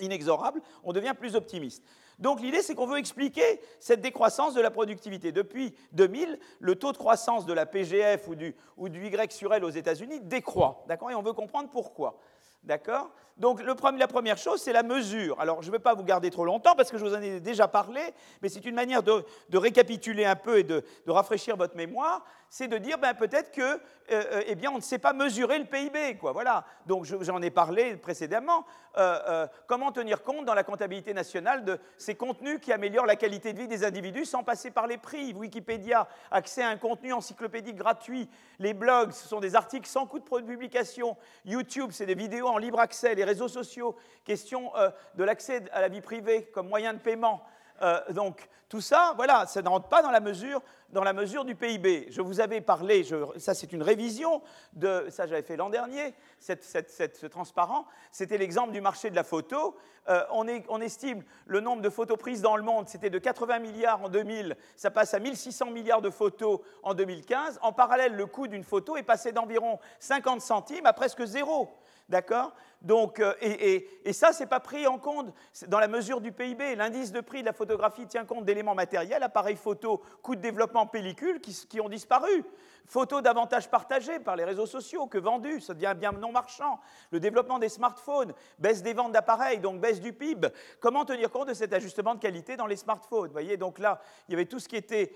inexorable, 0.00 0.60
on 0.84 0.92
devient 0.92 1.14
plus 1.18 1.34
optimiste. 1.34 1.82
Donc 2.18 2.40
l'idée, 2.40 2.62
c'est 2.62 2.74
qu'on 2.74 2.86
veut 2.86 2.98
expliquer 2.98 3.60
cette 3.78 4.00
décroissance 4.00 4.54
de 4.54 4.60
la 4.60 4.70
productivité. 4.70 5.32
Depuis 5.32 5.74
2000, 5.92 6.38
le 6.60 6.74
taux 6.74 6.92
de 6.92 6.96
croissance 6.96 7.44
de 7.44 7.52
la 7.52 7.66
PGF 7.66 8.26
ou 8.28 8.34
du, 8.34 8.54
Y 8.78 9.32
sur 9.32 9.52
L 9.52 9.64
aux 9.64 9.70
États-Unis 9.70 10.20
décroît. 10.20 10.84
D'accord? 10.88 11.10
Et 11.10 11.14
on 11.14 11.22
veut 11.22 11.34
comprendre 11.34 11.68
pourquoi. 11.70 12.18
D'accord? 12.64 13.10
Donc 13.36 13.62
la 13.62 14.08
première 14.08 14.38
chose, 14.38 14.62
c'est 14.62 14.72
la 14.72 14.82
mesure. 14.82 15.38
Alors 15.40 15.62
je 15.62 15.68
ne 15.68 15.72
vais 15.72 15.78
pas 15.78 15.94
vous 15.94 16.04
garder 16.04 16.30
trop 16.30 16.46
longtemps 16.46 16.74
parce 16.74 16.90
que 16.90 16.96
je 16.96 17.04
vous 17.04 17.14
en 17.14 17.20
ai 17.20 17.38
déjà 17.38 17.68
parlé, 17.68 18.00
mais 18.40 18.48
c'est 18.48 18.64
une 18.64 18.74
manière 18.74 19.02
de, 19.02 19.24
récapituler 19.52 20.24
un 20.24 20.36
peu 20.36 20.58
et 20.58 20.64
de, 20.64 20.82
rafraîchir 21.06 21.56
votre 21.56 21.76
mémoire. 21.76 22.24
C'est 22.58 22.68
de 22.68 22.78
dire 22.78 22.96
ben, 22.96 23.12
peut-être 23.12 23.52
que, 23.52 23.60
euh, 23.60 23.78
euh, 24.08 24.42
eh 24.46 24.68
on 24.68 24.76
ne 24.76 24.80
sait 24.80 24.98
pas 24.98 25.12
mesurer 25.12 25.58
le 25.58 25.66
PIB. 25.66 26.16
Voilà. 26.22 26.64
Donc 26.86 27.04
j'en 27.04 27.42
ai 27.42 27.50
parlé 27.50 27.96
précédemment. 27.96 28.64
Euh, 28.96 29.46
comment 29.66 29.92
tenir 29.92 30.22
compte 30.22 30.46
dans 30.46 30.54
la 30.54 30.64
comptabilité 30.64 31.12
nationale 31.12 31.66
de 31.66 31.78
ces 31.98 32.14
contenus 32.14 32.58
qui 32.62 32.72
améliorent 32.72 33.04
la 33.04 33.16
qualité 33.16 33.52
de 33.52 33.58
vie 33.58 33.68
des 33.68 33.84
individus 33.84 34.24
sans 34.24 34.42
passer 34.42 34.70
par 34.70 34.86
les 34.86 34.96
prix? 34.96 35.34
Wikipédia, 35.34 36.08
accès 36.30 36.62
à 36.62 36.70
un 36.70 36.78
contenu 36.78 37.12
encyclopédique 37.12 37.76
gratuit. 37.76 38.26
Les 38.58 38.72
blogs, 38.72 39.12
ce 39.12 39.28
sont 39.28 39.40
des 39.40 39.54
articles 39.54 39.86
sans 39.86 40.06
coût 40.06 40.18
de 40.18 40.46
publication. 40.46 41.18
YouTube, 41.44 41.90
c'est 41.92 42.06
des 42.06 42.14
vidéos 42.14 42.48
en 42.48 42.56
libre 42.56 42.80
accès. 42.80 43.14
Les 43.14 43.24
réseaux 43.24 43.48
sociaux, 43.48 43.96
question 44.24 44.72
de 45.14 45.24
l'accès 45.24 45.62
à 45.72 45.82
la 45.82 45.88
vie 45.88 46.00
privée 46.00 46.44
comme 46.54 46.70
moyen 46.70 46.94
de 46.94 47.00
paiement. 47.00 47.42
Euh, 47.82 48.00
donc 48.12 48.48
tout 48.68 48.80
ça, 48.80 49.12
voilà, 49.16 49.46
ça 49.46 49.62
ne 49.62 49.68
rentre 49.68 49.88
pas 49.88 50.02
dans 50.02 50.10
la 50.10 50.18
mesure, 50.18 50.60
dans 50.90 51.04
la 51.04 51.12
mesure 51.12 51.44
du 51.44 51.54
PIB. 51.54 52.08
Je 52.10 52.20
vous 52.20 52.40
avais 52.40 52.60
parlé, 52.60 53.06
ça 53.36 53.54
c'est 53.54 53.72
une 53.72 53.82
révision 53.82 54.42
de, 54.72 55.06
ça 55.08 55.26
j'avais 55.26 55.42
fait 55.42 55.56
l'an 55.56 55.70
dernier, 55.70 56.14
ce 56.40 57.26
transparent, 57.26 57.86
c'était 58.10 58.38
l'exemple 58.38 58.72
du 58.72 58.80
marché 58.80 59.10
de 59.10 59.14
la 59.14 59.22
photo. 59.22 59.76
Euh, 60.08 60.24
on, 60.32 60.46
on, 60.68 60.80
estime 60.80 61.22
le 61.46 61.60
nombre 61.60 61.82
de 61.82 61.90
photos 61.90 62.18
prises 62.18 62.42
dans 62.42 62.56
le 62.56 62.62
monde, 62.64 62.88
c'était 62.88 63.10
de 63.10 63.18
80 63.18 63.60
milliards 63.60 64.02
en 64.02 64.08
2000, 64.08 64.56
ça 64.76 64.90
passe 64.90 65.14
à 65.14 65.20
1600 65.20 65.70
milliards 65.70 66.02
de 66.02 66.10
photos 66.10 66.60
en 66.82 66.94
2015. 66.94 67.60
En 67.62 67.72
parallèle, 67.72 68.14
le 68.14 68.26
coût 68.26 68.48
d'une 68.48 68.64
photo 68.64 68.96
est 68.96 69.02
passé 69.04 69.30
d'environ 69.30 69.78
50 70.00 70.40
centimes 70.40 70.86
à 70.86 70.92
presque 70.92 71.24
zéro. 71.24 71.68
D'accord? 72.08 72.52
Donc, 72.86 73.18
euh, 73.18 73.34
et, 73.40 74.12
ça, 74.12 74.32
ce 74.32 74.40
n'est 74.40 74.48
pas 74.48 74.60
pris 74.60 74.86
en 74.86 74.96
compte 74.96 75.34
dans 75.66 75.80
la 75.80 75.88
mesure 75.88 76.20
du 76.20 76.30
PIB. 76.30 76.76
L'indice 76.76 77.10
de 77.10 77.20
prix 77.20 77.40
de 77.40 77.46
la 77.46 77.52
photographie 77.52 78.06
tient 78.06 78.24
compte 78.24 78.44
d'éléments 78.44 78.76
matériels, 78.76 79.24
appareils 79.24 79.56
photo, 79.56 80.00
coûts 80.22 80.36
de 80.36 80.40
développement 80.40 80.86
pellicule 80.86 81.40
qui, 81.40 81.80
ont 81.80 81.88
disparu. 81.88 82.44
Photos 82.86 83.22
davantage 83.22 83.70
partagées 83.70 84.18
par 84.20 84.36
les 84.36 84.44
réseaux 84.44 84.66
sociaux 84.66 85.06
que 85.06 85.18
vendues, 85.18 85.60
ça 85.60 85.74
devient 85.74 85.94
bien 85.96 86.12
non 86.12 86.32
marchand. 86.32 86.80
Le 87.10 87.20
développement 87.20 87.58
des 87.58 87.68
smartphones, 87.68 88.32
baisse 88.58 88.82
des 88.82 88.94
ventes 88.94 89.12
d'appareils, 89.12 89.58
donc 89.58 89.80
baisse 89.80 90.00
du 90.00 90.12
PIB. 90.12 90.48
Comment 90.80 91.04
tenir 91.04 91.30
compte 91.30 91.48
de 91.48 91.54
cet 91.54 91.72
ajustement 91.72 92.14
de 92.14 92.20
qualité 92.20 92.56
dans 92.56 92.66
les 92.66 92.76
smartphones? 92.76 93.30
Voyez, 93.30 93.56
donc 93.56 93.78
là, 93.78 94.00
il 94.28 94.32
y 94.32 94.34
avait 94.34 94.46
tout 94.46 94.58
ce 94.58 94.68
qui 94.68 94.76
était. 94.76 95.12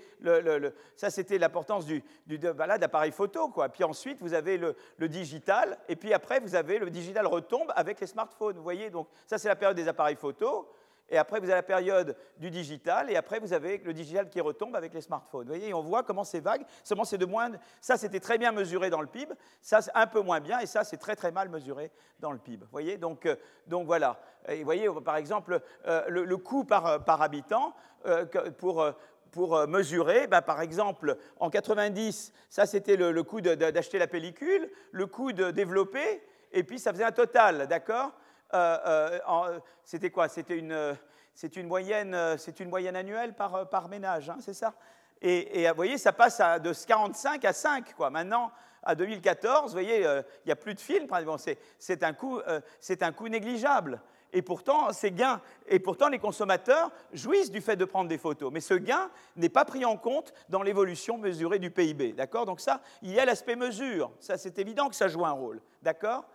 Ça, 0.95 1.09
c'était 1.09 1.37
l'importance 1.37 1.85
du, 1.85 2.03
du 2.27 2.37
bah 2.37 2.77
d'appareil 2.77 3.11
photo. 3.11 3.49
Quoi. 3.49 3.69
Puis 3.69 3.83
ensuite, 3.83 4.21
vous 4.21 4.33
avez 4.33 4.57
le, 4.57 4.75
le 4.97 5.07
digital, 5.07 5.77
et 5.87 5.95
puis 5.95 6.13
après, 6.13 6.39
vous 6.39 6.55
avez 6.55 6.79
le 6.79 6.89
digital 6.89 7.25
retombe 7.27 7.71
avec 7.75 7.99
les 7.99 8.07
smartphones. 8.07 8.57
Vous 8.57 8.63
voyez, 8.63 8.89
donc 8.89 9.07
ça 9.25 9.37
c'est 9.37 9.47
la 9.47 9.55
période 9.55 9.77
des 9.77 9.87
appareils 9.87 10.15
photo. 10.15 10.69
Et 11.11 11.17
après, 11.17 11.39
vous 11.41 11.47
avez 11.47 11.55
la 11.55 11.63
période 11.63 12.15
du 12.37 12.49
digital, 12.49 13.11
et 13.11 13.17
après, 13.17 13.39
vous 13.39 13.51
avez 13.51 13.79
le 13.79 13.93
digital 13.93 14.29
qui 14.29 14.39
retombe 14.39 14.77
avec 14.77 14.93
les 14.93 15.01
smartphones. 15.01 15.45
Vous 15.45 15.53
voyez, 15.53 15.73
on 15.73 15.81
voit 15.81 16.03
comment 16.03 16.23
c'est 16.23 16.39
vague. 16.39 16.65
Seulement, 16.85 17.03
c'est 17.03 17.17
de 17.17 17.25
moins. 17.25 17.51
Ça, 17.81 17.97
c'était 17.97 18.21
très 18.21 18.37
bien 18.37 18.53
mesuré 18.53 18.89
dans 18.89 19.01
le 19.01 19.07
PIB. 19.07 19.33
Ça, 19.61 19.81
c'est 19.81 19.91
un 19.93 20.07
peu 20.07 20.21
moins 20.21 20.39
bien, 20.39 20.59
et 20.59 20.65
ça, 20.65 20.85
c'est 20.85 20.95
très 20.95 21.17
très 21.17 21.31
mal 21.31 21.49
mesuré 21.49 21.91
dans 22.21 22.31
le 22.31 22.37
PIB. 22.37 22.63
Vous 22.63 22.71
voyez, 22.71 22.97
donc, 22.97 23.25
euh, 23.25 23.35
donc 23.67 23.85
voilà. 23.85 24.21
Vous 24.47 24.63
voyez, 24.63 24.87
par 25.03 25.17
exemple, 25.17 25.59
euh, 25.85 26.05
le, 26.07 26.37
coût 26.37 26.63
par, 26.63 27.03
par 27.03 27.21
habitant 27.21 27.75
euh, 28.05 28.25
pour 28.57 28.83
pour 29.31 29.65
mesurer, 29.65 30.27
ben, 30.27 30.41
par 30.41 30.59
exemple, 30.59 31.15
en 31.39 31.49
90, 31.49 32.33
ça 32.49 32.65
c'était 32.65 32.97
le, 32.97 33.23
coût 33.23 33.39
d'acheter 33.39 33.97
la 33.97 34.07
pellicule, 34.07 34.69
le 34.91 35.07
coût 35.07 35.31
de 35.31 35.51
développer, 35.51 36.21
et 36.51 36.63
puis 36.63 36.79
ça 36.79 36.91
faisait 36.91 37.05
un 37.05 37.13
total, 37.13 37.67
d'accord? 37.67 38.11
euh, 38.11 38.11
euh, 38.11 38.20
C'était 39.83 40.09
quoi? 40.09 40.27
C'était 40.27 40.57
une, 40.57 41.67
moyenne, 41.67 42.17
une 42.59 42.69
moyenne 42.69 42.95
annuelle 42.95 43.33
par, 43.33 43.87
ménage, 43.89 44.29
hein, 44.29 44.37
c'est 44.41 44.53
ça? 44.53 44.73
Et, 45.21 45.67
vous 45.69 45.75
voyez, 45.75 45.97
ça 45.97 46.13
passe 46.13 46.39
de 46.39 46.73
45 46.73 47.45
à 47.45 47.53
5, 47.53 47.93
quoi. 47.93 48.09
Maintenant, 48.09 48.51
à 48.83 48.95
2014, 48.95 49.65
vous 49.65 49.71
voyez, 49.71 50.05
euh, 50.05 50.23
il 50.43 50.47
n'y 50.47 50.51
a 50.51 50.55
plus 50.55 50.73
de 50.73 50.79
films, 50.79 51.07
c'est 51.77 52.03
un, 52.03 52.15
un 53.01 53.11
coût 53.11 53.27
négligeable. 53.27 54.01
Et 54.33 54.41
pourtant, 54.41 54.93
ces 54.93 55.11
gains, 55.11 55.41
et 55.67 55.79
pourtant, 55.79 56.07
les 56.07 56.19
consommateurs 56.19 56.89
jouissent 57.11 57.51
du 57.51 57.61
fait 57.61 57.75
de 57.75 57.85
prendre 57.85 58.09
des 58.09 58.17
photos. 58.17 58.51
Mais 58.51 58.61
ce 58.61 58.73
gain 58.73 59.09
n'est 59.35 59.49
pas 59.49 59.65
pris 59.65 59.83
en 59.83 59.97
compte 59.97 60.33
dans 60.49 60.63
l'évolution 60.63 61.17
mesurée 61.17 61.59
du 61.59 61.69
PIB. 61.69 62.13
D'accord? 62.13 62.45
Donc 62.45 62.61
ça, 62.61 62.81
il 63.01 63.11
y 63.11 63.19
a 63.19 63.25
l'aspect 63.25 63.55
mesure. 63.55 64.11
Ça, 64.19 64.37
c'est 64.37 64.57
évident 64.59 64.87
que 64.87 64.95
ça 64.95 65.07
joue 65.07 65.25
un 65.25 65.31
rôle. 65.31 65.61
D'accord? 65.81 66.25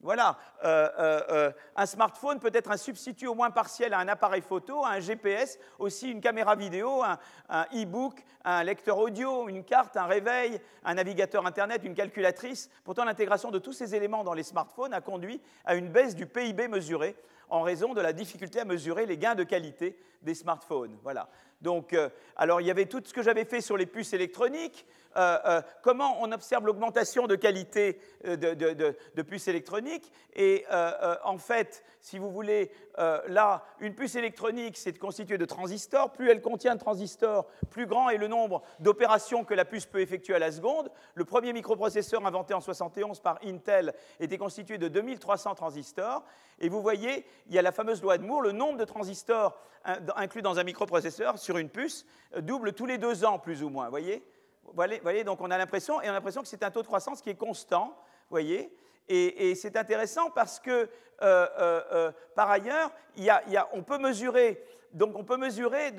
Voilà, 0.00 0.36
euh, 0.64 0.88
euh, 0.98 1.22
euh, 1.30 1.52
un 1.74 1.86
smartphone 1.86 2.38
peut 2.38 2.52
être 2.54 2.70
un 2.70 2.76
substitut 2.76 3.26
au 3.26 3.34
moins 3.34 3.50
partiel 3.50 3.92
à 3.92 3.98
un 3.98 4.06
appareil 4.06 4.42
photo, 4.42 4.84
à 4.84 4.90
un 4.90 5.00
GPS, 5.00 5.58
aussi 5.78 6.10
une 6.10 6.20
caméra 6.20 6.54
vidéo, 6.54 7.02
un 7.02 7.64
e-book, 7.74 8.24
un, 8.44 8.62
lecteur 8.62 8.98
audio, 8.98 9.48
une 9.48 9.64
carte, 9.64 9.96
un 9.96 10.06
réveil, 10.06 10.60
un 10.84 10.94
navigateur 10.94 11.44
Internet, 11.46 11.82
une 11.84 11.94
calculatrice. 11.94 12.70
Pourtant, 12.84 13.04
l'intégration 13.04 13.50
de 13.50 13.58
tous 13.58 13.72
ces 13.72 13.94
éléments 13.96 14.22
dans 14.22 14.34
les 14.34 14.44
smartphones 14.44 14.94
a 14.94 15.00
conduit 15.00 15.40
à 15.64 15.74
une 15.74 15.88
baisse 15.88 16.14
du 16.14 16.26
PIB 16.26 16.68
mesuré 16.68 17.16
en 17.50 17.62
raison 17.62 17.94
de 17.94 18.00
la 18.00 18.12
difficulté 18.12 18.60
à 18.60 18.64
mesurer 18.64 19.06
les 19.06 19.18
gains 19.18 19.34
de 19.34 19.44
qualité 19.44 19.96
des 20.22 20.34
smartphones. 20.34 20.98
Voilà. 21.02 21.28
Donc, 21.60 21.96
alors 22.36 22.60
il 22.60 22.66
y 22.66 22.70
avait 22.70 22.86
tout 22.86 23.02
ce 23.04 23.12
que 23.12 23.22
j'avais 23.22 23.44
fait 23.44 23.60
sur 23.60 23.76
les 23.76 23.86
puces 23.86 24.12
électroniques, 24.12 24.86
euh, 25.16 25.38
euh, 25.46 25.62
comment 25.82 26.18
on 26.20 26.30
observe 26.32 26.64
l'augmentation 26.66 27.26
de 27.26 27.34
qualité 27.34 28.00
euh, 28.26 28.36
de, 28.36 29.22
puces 29.22 29.48
électroniques? 29.48 30.12
Et 30.34 30.64
en 31.24 31.38
fait, 31.38 31.84
si 32.00 32.18
vous 32.18 32.30
voulez, 32.30 32.70
là, 32.96 33.64
une 33.80 33.94
puce 33.94 34.14
électronique, 34.14 34.76
c'est 34.76 34.96
constitué 34.98 35.38
de 35.38 35.44
transistors. 35.44 36.12
Plus 36.12 36.30
elle 36.30 36.40
contient 36.40 36.74
de 36.74 36.80
transistors, 36.80 37.46
plus 37.70 37.86
grand 37.86 38.10
est 38.10 38.18
le 38.18 38.28
nombre 38.28 38.62
d'opérations 38.78 39.44
que 39.44 39.54
la 39.54 39.64
puce 39.64 39.86
peut 39.86 40.00
effectuer 40.00 40.34
à 40.34 40.38
la 40.38 40.52
seconde. 40.52 40.90
Le 41.14 41.24
premier 41.24 41.52
microprocesseur 41.52 42.24
inventé 42.24 42.54
en 42.54 42.60
71 42.60 43.20
par 43.20 43.38
Intel 43.44 43.94
était 44.20 44.38
constitué 44.38 44.78
de 44.78 44.88
2300 44.88 45.54
transistors. 45.56 46.24
Et 46.60 46.68
vous 46.68 46.82
voyez, 46.82 47.24
il 47.46 47.54
y 47.54 47.58
a 47.58 47.62
la 47.62 47.72
fameuse 47.72 48.02
loi 48.02 48.18
de 48.18 48.24
Moore, 48.24 48.42
le 48.42 48.52
nombre 48.52 48.78
de 48.78 48.84
transistors 48.84 49.58
inclus 50.16 50.42
dans 50.42 50.58
un 50.58 50.64
microprocesseur 50.64 51.38
sur 51.38 51.56
une 51.58 51.70
puce 51.70 52.04
double 52.40 52.72
tous 52.72 52.86
les 52.86 52.98
deux 52.98 53.24
ans, 53.24 53.38
plus 53.38 53.62
ou 53.62 53.70
moins. 53.70 53.88
Voyez? 53.88 54.24
Voyez, 54.74 55.24
donc 55.24 55.40
on 55.40 55.50
a 55.50 55.56
l'impression, 55.56 56.02
et 56.02 56.06
on 56.06 56.10
a 56.10 56.14
l'impression 56.14 56.42
que 56.42 56.48
c'est 56.48 56.62
un 56.62 56.70
taux 56.70 56.82
de 56.82 56.86
croissance 56.86 57.22
qui 57.22 57.30
est 57.30 57.36
constant, 57.36 57.96
voyez, 58.28 58.70
Et, 59.08 59.54
c'est 59.54 59.76
intéressant 59.76 60.30
parce 60.30 60.60
que, 60.60 60.90
par 62.34 62.50
ailleurs, 62.50 62.92
on 63.72 63.82
peut 63.82 63.98
mesurer 63.98 64.62
donc 64.92 65.16
on 65.16 65.24
peut 65.24 65.36
mesurer 65.36 65.92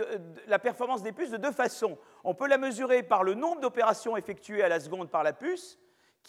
la 0.47 0.59
performance 0.59 1.03
des 1.03 1.11
puces 1.11 1.29
de 1.29 1.37
deux 1.37 1.51
façons. 1.51 1.97
On 2.23 2.33
peut 2.33 2.47
la 2.47 2.57
mesurer 2.57 3.03
par 3.03 3.23
le 3.23 3.35
nombre 3.35 3.61
d'opérations 3.61 4.17
effectuées 4.17 4.63
à 4.63 4.69
la 4.69 4.79
seconde 4.79 5.09
par 5.09 5.23
la 5.23 5.33
puce, 5.33 5.77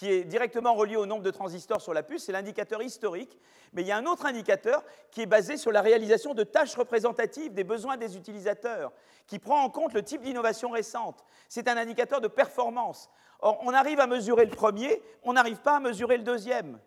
qui 0.01 0.11
est 0.11 0.25
directement 0.25 0.73
relié 0.73 0.97
au 0.97 1.05
nombre 1.05 1.23
de 1.23 1.31
transistors 1.31 1.83
sur 1.83 1.93
la 1.93 2.03
puce, 2.03 2.25
c'est 2.25 2.33
l'indicateur 2.33 2.81
historique. 2.81 3.39
Mais 3.75 3.83
il 3.83 3.87
y 3.87 3.93
a 3.93 3.99
un 3.99 4.07
autre 4.07 4.25
indicateur 4.25 4.83
qui 5.11 5.21
est 5.21 5.27
basé 5.27 5.59
sur 5.59 5.73
la 5.73 5.83
réalisation 5.83 6.33
de 6.33 6.43
tâches 6.43 6.75
représentatives 6.75 7.53
des 7.53 7.65
besoins 7.65 7.99
des 7.99 8.17
utilisateurs, 8.17 8.93
qui 9.27 9.39
prend 9.39 9.63
en 9.63 9.69
compte 9.69 9.93
le 9.93 10.03
type 10.03 10.23
d'innovation 10.23 10.71
récente. 10.71 11.23
C'est 11.51 11.69
un 11.69 11.77
indicateur 11.77 12.23
de 12.23 12.29
performance. 12.29 13.11
Or, 13.41 13.59
on 13.61 13.75
arrive 13.75 14.01
à 14.01 14.07
mesurer 14.07 14.47
le 14.47 14.53
premier, 14.53 15.03
on 15.23 15.35
n'arrive 15.35 15.61
pas 15.61 15.77
à 15.77 15.81
mesurer 15.81 16.17
le 16.17 16.25
deuxième. 16.25 16.79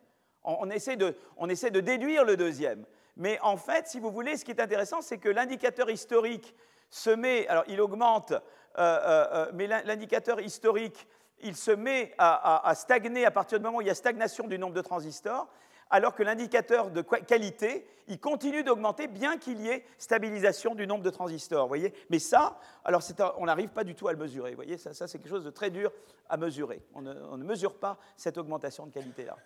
On, 0.43 0.67
essaie 0.71 0.95
de, 0.97 1.79
déduire 1.81 2.25
le 2.25 2.35
deuxième. 2.35 2.83
Mais 3.15 3.39
en 3.41 3.57
fait, 3.57 3.85
si 3.87 3.99
vous 3.99 4.09
voulez, 4.09 4.37
ce 4.37 4.43
qui 4.43 4.49
est 4.49 4.59
intéressant, 4.59 5.03
c'est 5.03 5.19
que 5.19 5.29
l'indicateur 5.29 5.91
historique 5.91 6.55
se 6.89 7.11
met, 7.11 7.47
alors 7.47 7.65
il 7.67 7.79
augmente, 7.79 8.31
euh, 8.31 8.37
euh, 8.79 9.27
euh, 9.33 9.51
mais 9.53 9.67
l'indicateur 9.67 10.39
historique, 10.41 11.07
il 11.43 11.55
se 11.55 11.71
met 11.71 12.13
à, 12.17 12.73
stagner 12.75 13.25
à 13.25 13.31
partir 13.31 13.59
du 13.59 13.65
moment 13.65 13.77
où 13.77 13.81
il 13.81 13.87
y 13.87 13.91
a 13.91 13.95
stagnation 13.95 14.47
du 14.47 14.57
nombre 14.57 14.73
de 14.73 14.81
transistors, 14.81 15.47
alors 15.89 16.15
que 16.15 16.23
l'indicateur 16.23 16.89
de 16.89 17.01
qualité, 17.01 17.85
il 18.07 18.19
continue 18.19 18.63
d'augmenter 18.63 19.07
bien 19.07 19.37
qu'il 19.37 19.61
y 19.61 19.69
ait 19.69 19.85
stabilisation 19.97 20.73
du 20.75 20.87
nombre 20.87 21.03
de 21.03 21.09
transistors. 21.09 21.67
Voyez 21.67 21.93
Mais 22.09 22.19
ça, 22.19 22.59
alors 22.83 23.01
on 23.37 23.45
n'arrive 23.45 23.69
pas 23.69 23.83
du 23.83 23.93
tout 23.93 24.07
à 24.07 24.11
le 24.13 24.17
mesurer. 24.17 24.57
Ça, 24.77 25.07
c'est 25.07 25.19
quelque 25.19 25.29
chose 25.29 25.45
de 25.45 25.51
très 25.51 25.69
dur 25.69 25.91
à 26.29 26.37
mesurer. 26.37 26.81
On 26.95 27.01
ne, 27.01 27.43
mesure 27.43 27.75
pas 27.75 27.99
cette 28.17 28.37
augmentation 28.37 28.87
de 28.87 28.91
qualité-là. 28.91 29.37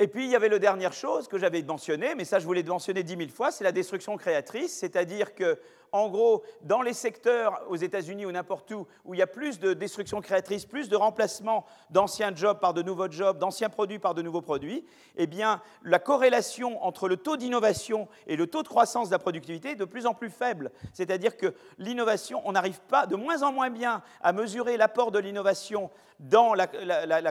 Et 0.00 0.06
puis, 0.06 0.24
il 0.24 0.30
y 0.30 0.36
avait 0.36 0.48
la 0.48 0.60
dernière 0.60 0.92
chose 0.92 1.26
que 1.26 1.38
j'avais 1.38 1.60
mentionnée, 1.62 2.14
mais 2.14 2.24
ça, 2.24 2.38
je 2.38 2.46
voulais 2.46 2.62
mentionner 2.62 3.02
dix 3.02 3.16
mille 3.16 3.32
fois, 3.32 3.50
c'est 3.50 3.64
la 3.64 3.72
destruction 3.72 4.16
créatrice, 4.16 4.78
c'est-à-dire 4.78 5.34
que 5.34 5.58
en 5.92 6.08
gros, 6.08 6.42
dans 6.62 6.82
les 6.82 6.92
secteurs 6.92 7.62
aux 7.68 7.76
États-Unis 7.76 8.26
ou 8.26 8.32
n'importe 8.32 8.70
où, 8.70 8.86
où 9.04 9.14
il 9.14 9.18
y 9.18 9.22
a 9.22 9.26
plus 9.26 9.58
de 9.58 9.72
destruction 9.72 10.20
créatrice, 10.20 10.66
plus 10.66 10.88
de 10.88 10.96
remplacement 10.96 11.64
d'anciens 11.90 12.34
jobs 12.34 12.58
par 12.58 12.74
de 12.74 12.82
nouveaux 12.82 13.10
jobs, 13.10 13.38
d'anciens 13.38 13.68
produits 13.68 13.98
par 13.98 14.14
de 14.14 14.22
nouveaux 14.22 14.42
produits, 14.42 14.84
eh 15.16 15.26
bien, 15.26 15.60
la 15.82 15.98
corrélation 15.98 16.82
entre 16.84 17.08
le 17.08 17.16
taux 17.16 17.36
d'innovation 17.36 18.08
et 18.26 18.36
le 18.36 18.46
taux 18.46 18.62
de 18.62 18.68
croissance 18.68 19.08
de 19.08 19.14
la 19.14 19.18
productivité 19.18 19.70
est 19.70 19.76
de 19.76 19.84
plus 19.84 20.06
en 20.06 20.14
plus 20.14 20.30
faible. 20.30 20.70
C'est-à-dire 20.92 21.36
que 21.36 21.54
l'innovation, 21.78 22.42
on 22.44 22.52
n'arrive 22.52 22.80
pas 22.80 23.06
de 23.06 23.16
moins 23.16 23.42
en 23.42 23.52
moins 23.52 23.70
bien 23.70 24.02
à 24.22 24.32
mesurer 24.32 24.76
l'apport 24.76 25.10
de 25.10 25.18
l'innovation 25.18 25.90
dans 26.20 26.54
la, 26.54 26.66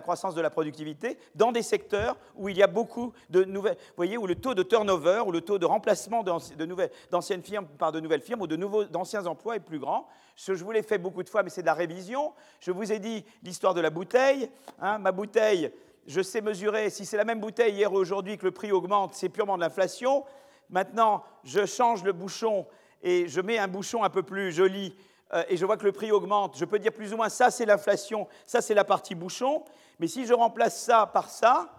croissance 0.01 0.35
de 0.35 0.41
la 0.41 0.49
productivité, 0.49 1.17
dans 1.35 1.51
des 1.51 1.61
secteurs 1.61 2.15
où 2.35 2.49
il 2.49 2.57
y 2.57 2.63
a 2.63 2.67
beaucoup 2.67 3.13
de 3.29 3.43
nouvelles, 3.43 3.75
vous 3.75 3.97
voyez, 3.97 4.17
où 4.17 4.27
le 4.27 4.35
taux 4.35 4.53
de 4.53 4.63
turnover, 4.63 5.23
ou 5.25 5.31
le 5.31 5.41
taux 5.41 5.59
de 5.59 5.65
remplacement 5.65 6.23
d'anciennes 6.23 7.43
firmes 7.43 7.67
par 7.77 7.91
de 7.91 7.99
nouvelles 7.99 8.21
firmes, 8.21 8.41
nouveaux, 8.55 8.85
d'anciens 8.85 9.25
emplois 9.25 9.55
est 9.55 9.61
plus 9.61 9.79
grand. 9.79 10.07
Ce 10.35 10.55
je 10.55 10.63
vous 10.63 10.71
l'ai 10.71 10.83
fait 10.83 10.97
beaucoup 10.97 11.23
de 11.23 11.29
fois, 11.29 11.43
mais 11.43 11.49
c'est 11.49 11.61
de 11.61 11.67
la 11.67 11.73
révision. 11.73 12.33
Je 12.59 12.71
vous 12.71 12.91
ai 12.91 12.99
dit 12.99 13.25
l'histoire 13.43 13.73
de 13.73 13.81
la 13.81 13.89
bouteille. 13.89 14.49
Hein. 14.79 14.99
ma 14.99 15.11
bouteille, 15.11 15.71
je 16.05 16.21
sais 16.21 16.41
mesurer, 16.41 16.89
si 16.89 17.05
c'est 17.05 17.17
la 17.17 17.25
même 17.25 17.39
bouteille 17.39 17.73
hier 17.73 17.91
ou 17.91 17.97
aujourd'hui 17.97 18.37
que 18.37 18.45
le 18.45 18.51
prix 18.51 18.71
augmente, 18.71 19.13
c'est 19.13 19.29
purement 19.29 19.57
de 19.57 19.61
l'inflation. 19.61 20.23
Maintenant, 20.69 21.23
je 21.43 21.65
change 21.65 22.03
le 22.03 22.13
bouchon 22.13 22.65
et 23.01 23.27
je 23.27 23.41
mets 23.41 23.57
un 23.57 23.67
bouchon 23.67 24.03
un 24.03 24.09
peu 24.09 24.23
plus 24.23 24.51
joli 24.51 24.95
euh, 25.33 25.43
et 25.49 25.57
je 25.57 25.65
vois 25.65 25.77
que 25.77 25.85
le 25.85 25.91
prix 25.91 26.11
augmente. 26.11 26.57
Je 26.57 26.65
peux 26.65 26.79
dire 26.79 26.93
plus 26.93 27.13
ou 27.13 27.17
moins 27.17 27.29
ça 27.29 27.51
c'est 27.51 27.65
l'inflation, 27.65 28.27
ça 28.45 28.61
c'est 28.61 28.73
la 28.73 28.83
partie 28.83 29.15
bouchon. 29.15 29.63
Mais 29.99 30.07
si 30.07 30.25
je 30.25 30.33
remplace 30.33 30.79
ça 30.79 31.05
par 31.07 31.29
ça, 31.29 31.69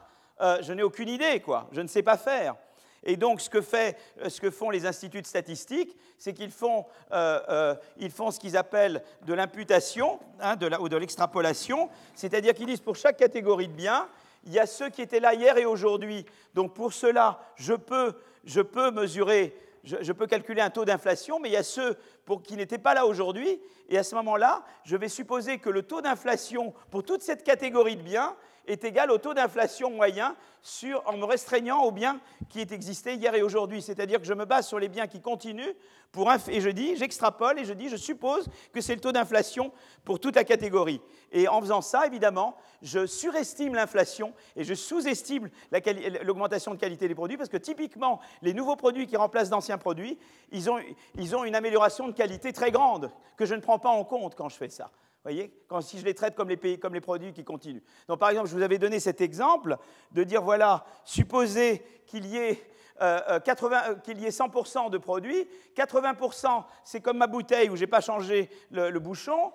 euh, 0.40 0.58
je 0.62 0.72
n'ai 0.72 0.82
aucune 0.82 1.08
idée, 1.08 1.40
quoi. 1.40 1.68
Je 1.72 1.80
ne 1.80 1.88
sais 1.88 2.02
pas 2.02 2.16
faire. 2.16 2.56
Et 3.04 3.16
donc, 3.16 3.40
ce 3.40 3.50
que, 3.50 3.60
fait, 3.60 3.96
euh, 4.20 4.28
ce 4.28 4.40
que 4.40 4.50
font 4.50 4.70
les 4.70 4.86
instituts 4.86 5.22
de 5.22 5.26
statistiques, 5.26 5.96
c'est 6.18 6.32
qu'ils 6.32 6.50
font, 6.50 6.84
euh, 7.12 7.40
euh, 7.48 7.74
ils 7.98 8.10
font 8.10 8.30
ce 8.30 8.40
qu'ils 8.40 8.56
appellent 8.56 9.02
de 9.26 9.34
l'imputation 9.34 10.18
hein, 10.40 10.56
ou 10.80 10.88
de 10.88 10.96
l'extrapolation, 10.96 11.88
c'est-à-dire 12.14 12.54
qu'ils 12.54 12.66
disent 12.66 12.80
pour 12.80 12.96
chaque 12.96 13.16
catégorie 13.16 13.68
de 13.68 13.72
biens, 13.72 14.08
il 14.44 14.52
y 14.52 14.58
a 14.58 14.66
ceux 14.66 14.88
qui 14.88 15.02
étaient 15.02 15.20
là 15.20 15.34
hier 15.34 15.56
et 15.58 15.64
aujourd'hui. 15.64 16.24
Donc, 16.54 16.74
pour 16.74 16.92
cela, 16.92 17.40
je 17.56 17.74
peux, 17.74 18.14
je 18.44 18.60
peux 18.60 18.90
mesurer, 18.90 19.54
je, 19.84 19.96
je, 20.00 20.12
peux 20.12 20.26
calculer 20.26 20.60
un 20.60 20.70
taux 20.70 20.84
d'inflation, 20.84 21.38
mais 21.38 21.50
il 21.50 21.52
y 21.52 21.56
a 21.56 21.62
ceux 21.62 21.96
pour, 22.24 22.42
qui 22.42 22.56
n'étaient 22.56 22.78
pas 22.78 22.94
là 22.94 23.06
aujourd'hui. 23.06 23.60
Et 23.88 23.98
à 23.98 24.02
ce 24.02 24.14
moment-là, 24.16 24.64
je 24.84 24.96
vais 24.96 25.08
supposer 25.08 25.58
que 25.58 25.70
le 25.70 25.82
taux 25.82 26.00
d'inflation 26.00 26.74
pour 26.90 27.04
toute 27.04 27.22
cette 27.22 27.42
catégorie 27.42 27.96
de 27.96 28.02
biens 28.02 28.36
est 28.68 28.84
égal 28.84 29.10
au 29.10 29.18
taux 29.18 29.34
d'inflation 29.34 29.90
moyen 29.90 30.36
sur, 30.62 31.02
en 31.06 31.16
me 31.16 31.24
restreignant 31.24 31.82
aux 31.82 31.90
biens 31.90 32.20
qui 32.48 32.60
existaient 32.60 33.14
hier 33.14 33.34
et 33.34 33.42
aujourd'hui. 33.42 33.82
C'est-à-dire 33.82 34.20
que 34.20 34.26
je 34.26 34.34
me 34.34 34.44
base 34.44 34.66
sur 34.66 34.78
les 34.78 34.88
biens 34.88 35.06
qui 35.06 35.20
continuent 35.20 35.74
pour 36.12 36.32
et 36.48 36.60
je 36.60 36.70
dis, 36.70 36.96
j'extrapole 36.96 37.58
et 37.58 37.64
je 37.64 37.72
dis, 37.72 37.88
je 37.88 37.96
suppose 37.96 38.48
que 38.72 38.80
c'est 38.80 38.94
le 38.94 39.00
taux 39.00 39.12
d'inflation 39.12 39.72
pour 40.04 40.20
toute 40.20 40.36
la 40.36 40.44
catégorie. 40.44 41.00
Et 41.32 41.48
en 41.48 41.60
faisant 41.60 41.82
ça, 41.82 42.06
évidemment, 42.06 42.56
je 42.80 43.06
surestime 43.06 43.74
l'inflation 43.74 44.32
et 44.56 44.64
je 44.64 44.74
sous-estime 44.74 45.50
l'augmentation 46.22 46.72
de 46.72 46.78
qualité 46.78 47.08
des 47.08 47.14
produits 47.14 47.36
parce 47.36 47.50
que 47.50 47.58
typiquement, 47.58 48.20
les 48.42 48.54
nouveaux 48.54 48.76
produits 48.76 49.06
qui 49.06 49.16
remplacent 49.16 49.50
d'anciens 49.50 49.78
produits, 49.78 50.18
ils 50.50 50.70
ont, 50.70 50.78
ils 51.16 51.36
ont 51.36 51.44
une 51.44 51.54
amélioration 51.54 52.08
de 52.08 52.12
qualité 52.12 52.52
très 52.52 52.70
grande 52.70 53.10
que 53.36 53.44
je 53.44 53.54
ne 53.54 53.60
prends 53.60 53.78
pas 53.78 53.90
en 53.90 54.04
compte 54.04 54.34
quand 54.34 54.48
je 54.48 54.56
fais 54.56 54.70
ça 54.70 54.90
voyez 55.22 55.52
Quand, 55.68 55.80
Si 55.80 55.98
je 55.98 56.04
les 56.04 56.14
traite 56.14 56.34
comme 56.34 56.48
les, 56.48 57.00
produits 57.00 57.32
qui 57.32 57.44
continuent. 57.44 57.82
Donc, 58.08 58.18
par 58.18 58.30
exemple, 58.30 58.48
je 58.48 58.56
vous 58.56 58.62
avais 58.62 58.78
donné 58.78 59.00
cet 59.00 59.20
exemple 59.20 59.76
de 60.12 60.24
dire, 60.24 60.42
voilà, 60.42 60.84
supposez 61.04 61.82
qu'il 62.06 62.26
y 62.26 62.36
ait 62.36 62.62
euh, 63.00 63.20
euh, 63.28 63.40
euh, 63.46 64.30
100% 64.30 64.90
de 64.90 64.98
produits. 64.98 65.48
80%, 65.76 66.64
c'est 66.84 67.00
comme 67.00 67.18
ma 67.18 67.26
bouteille 67.26 67.70
où 67.70 67.76
je 67.76 67.82
n'ai 67.82 67.86
pas 67.86 68.00
changé 68.00 68.50
le, 68.70 68.98
bouchon. 68.98 69.52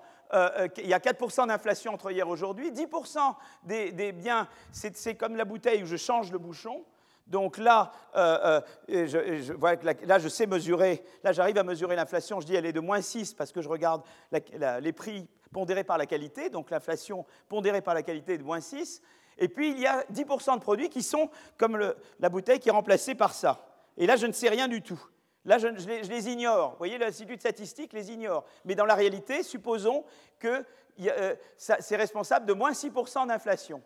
il 0.78 0.88
y 0.88 0.93
a 0.93 0.99
4% 0.99 1.47
d'inflation 1.47 1.93
entre 1.93 2.11
hier 2.11 2.26
et 2.26 2.30
aujourd'hui. 2.30 2.72
10% 2.72 3.36
des, 3.64 4.11
biens, 4.11 4.47
c'est 4.72 5.16
comme 5.16 5.36
la 5.36 5.45
bouteille 5.45 5.84
où 5.84 5.88
je 5.88 5.97
change 5.97 6.32
le 6.32 6.38
bouchon. 6.38 6.86
Donc 7.28 7.57
là, 7.57 7.91
je, 8.16 10.05
là, 10.05 10.20
je 10.20 10.28
sais 10.28 10.45
mesurer, 10.45 11.03
là 11.24 11.32
j'arrive 11.32 11.57
à 11.57 11.64
mesurer 11.64 11.95
l'inflation, 11.95 12.41
je 12.41 12.45
dis 12.45 12.55
elle 12.55 12.66
est 12.66 12.74
de 12.74 12.82
moins 12.82 13.01
6 13.01 13.34
parce 13.34 13.53
que 13.53 13.61
je 13.61 13.70
regarde 13.70 14.03
les 14.32 14.91
prix 14.91 15.28
pondéré 15.53 15.85
par 15.85 15.97
la 15.97 16.05
qualité, 16.05 16.49
donc 16.49 16.69
l'inflation 16.69 17.25
pondérée 17.47 17.81
par 17.81 17.93
la 17.93 18.03
qualité 18.03 18.37
de 18.37 18.43
moins 18.43 18.59
6. 18.59 19.01
Et 19.37 19.47
puis 19.47 19.71
il 19.71 19.79
y 19.79 19.87
a 19.87 20.03
10% 20.11 20.55
de 20.55 20.59
produits 20.61 20.89
qui 20.89 21.01
sont 21.01 21.29
comme 21.57 21.93
la 22.19 22.29
bouteille 22.29 22.59
qui 22.59 22.67
est 22.67 22.73
remplacée 22.73 23.15
par 23.15 23.33
ça. 23.33 23.65
Et 23.95 24.05
là, 24.05 24.17
je 24.17 24.27
ne 24.27 24.33
sais 24.33 24.49
rien 24.49 24.67
du 24.67 24.81
tout. 24.81 25.01
Là, 25.45 25.57
je, 25.57 25.67
les, 25.67 26.29
ignore. 26.29 26.71
Vous 26.71 26.77
voyez, 26.77 26.97
l'Institut 26.97 27.35
de 27.35 27.41
statistique 27.41 27.93
les 27.93 28.11
ignore. 28.11 28.45
Mais 28.65 28.75
dans 28.75 28.85
la 28.85 28.95
réalité, 28.95 29.43
supposons 29.43 30.05
que 30.39 30.63
euh, 31.01 31.35
c'est 31.57 31.95
responsable 31.95 32.45
de 32.45 32.53
moins 32.53 32.71
6% 32.71 33.27
d'inflation. 33.27 33.81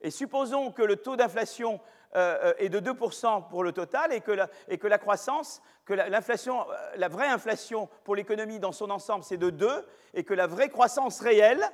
Et 0.00 0.10
supposons 0.10 0.72
que 0.72 0.82
le 0.82 0.96
taux 0.96 1.16
d'inflation 1.16 1.80
euh, 2.14 2.38
euh, 2.44 2.54
est 2.58 2.68
de 2.68 2.78
2% 2.78 3.48
pour 3.48 3.64
le 3.64 3.72
total 3.72 4.12
et 4.12 4.20
que 4.20 4.32
la, 4.32 4.50
et 4.68 4.76
que 4.76 4.86
la 4.86 4.98
croissance, 4.98 5.62
que 5.86 5.94
l'inflation, 5.94 6.60
euh, 6.60 6.74
la, 6.96 7.08
vraie 7.08 7.28
inflation 7.28 7.88
pour 8.04 8.14
l'économie 8.14 8.58
dans 8.58 8.72
son 8.72 8.90
ensemble, 8.90 9.24
c'est 9.24 9.38
de 9.38 9.48
2 9.48 9.86
et 10.12 10.22
que 10.22 10.34
la 10.34 10.46
vraie 10.46 10.68
croissance 10.68 11.20
réelle 11.20 11.64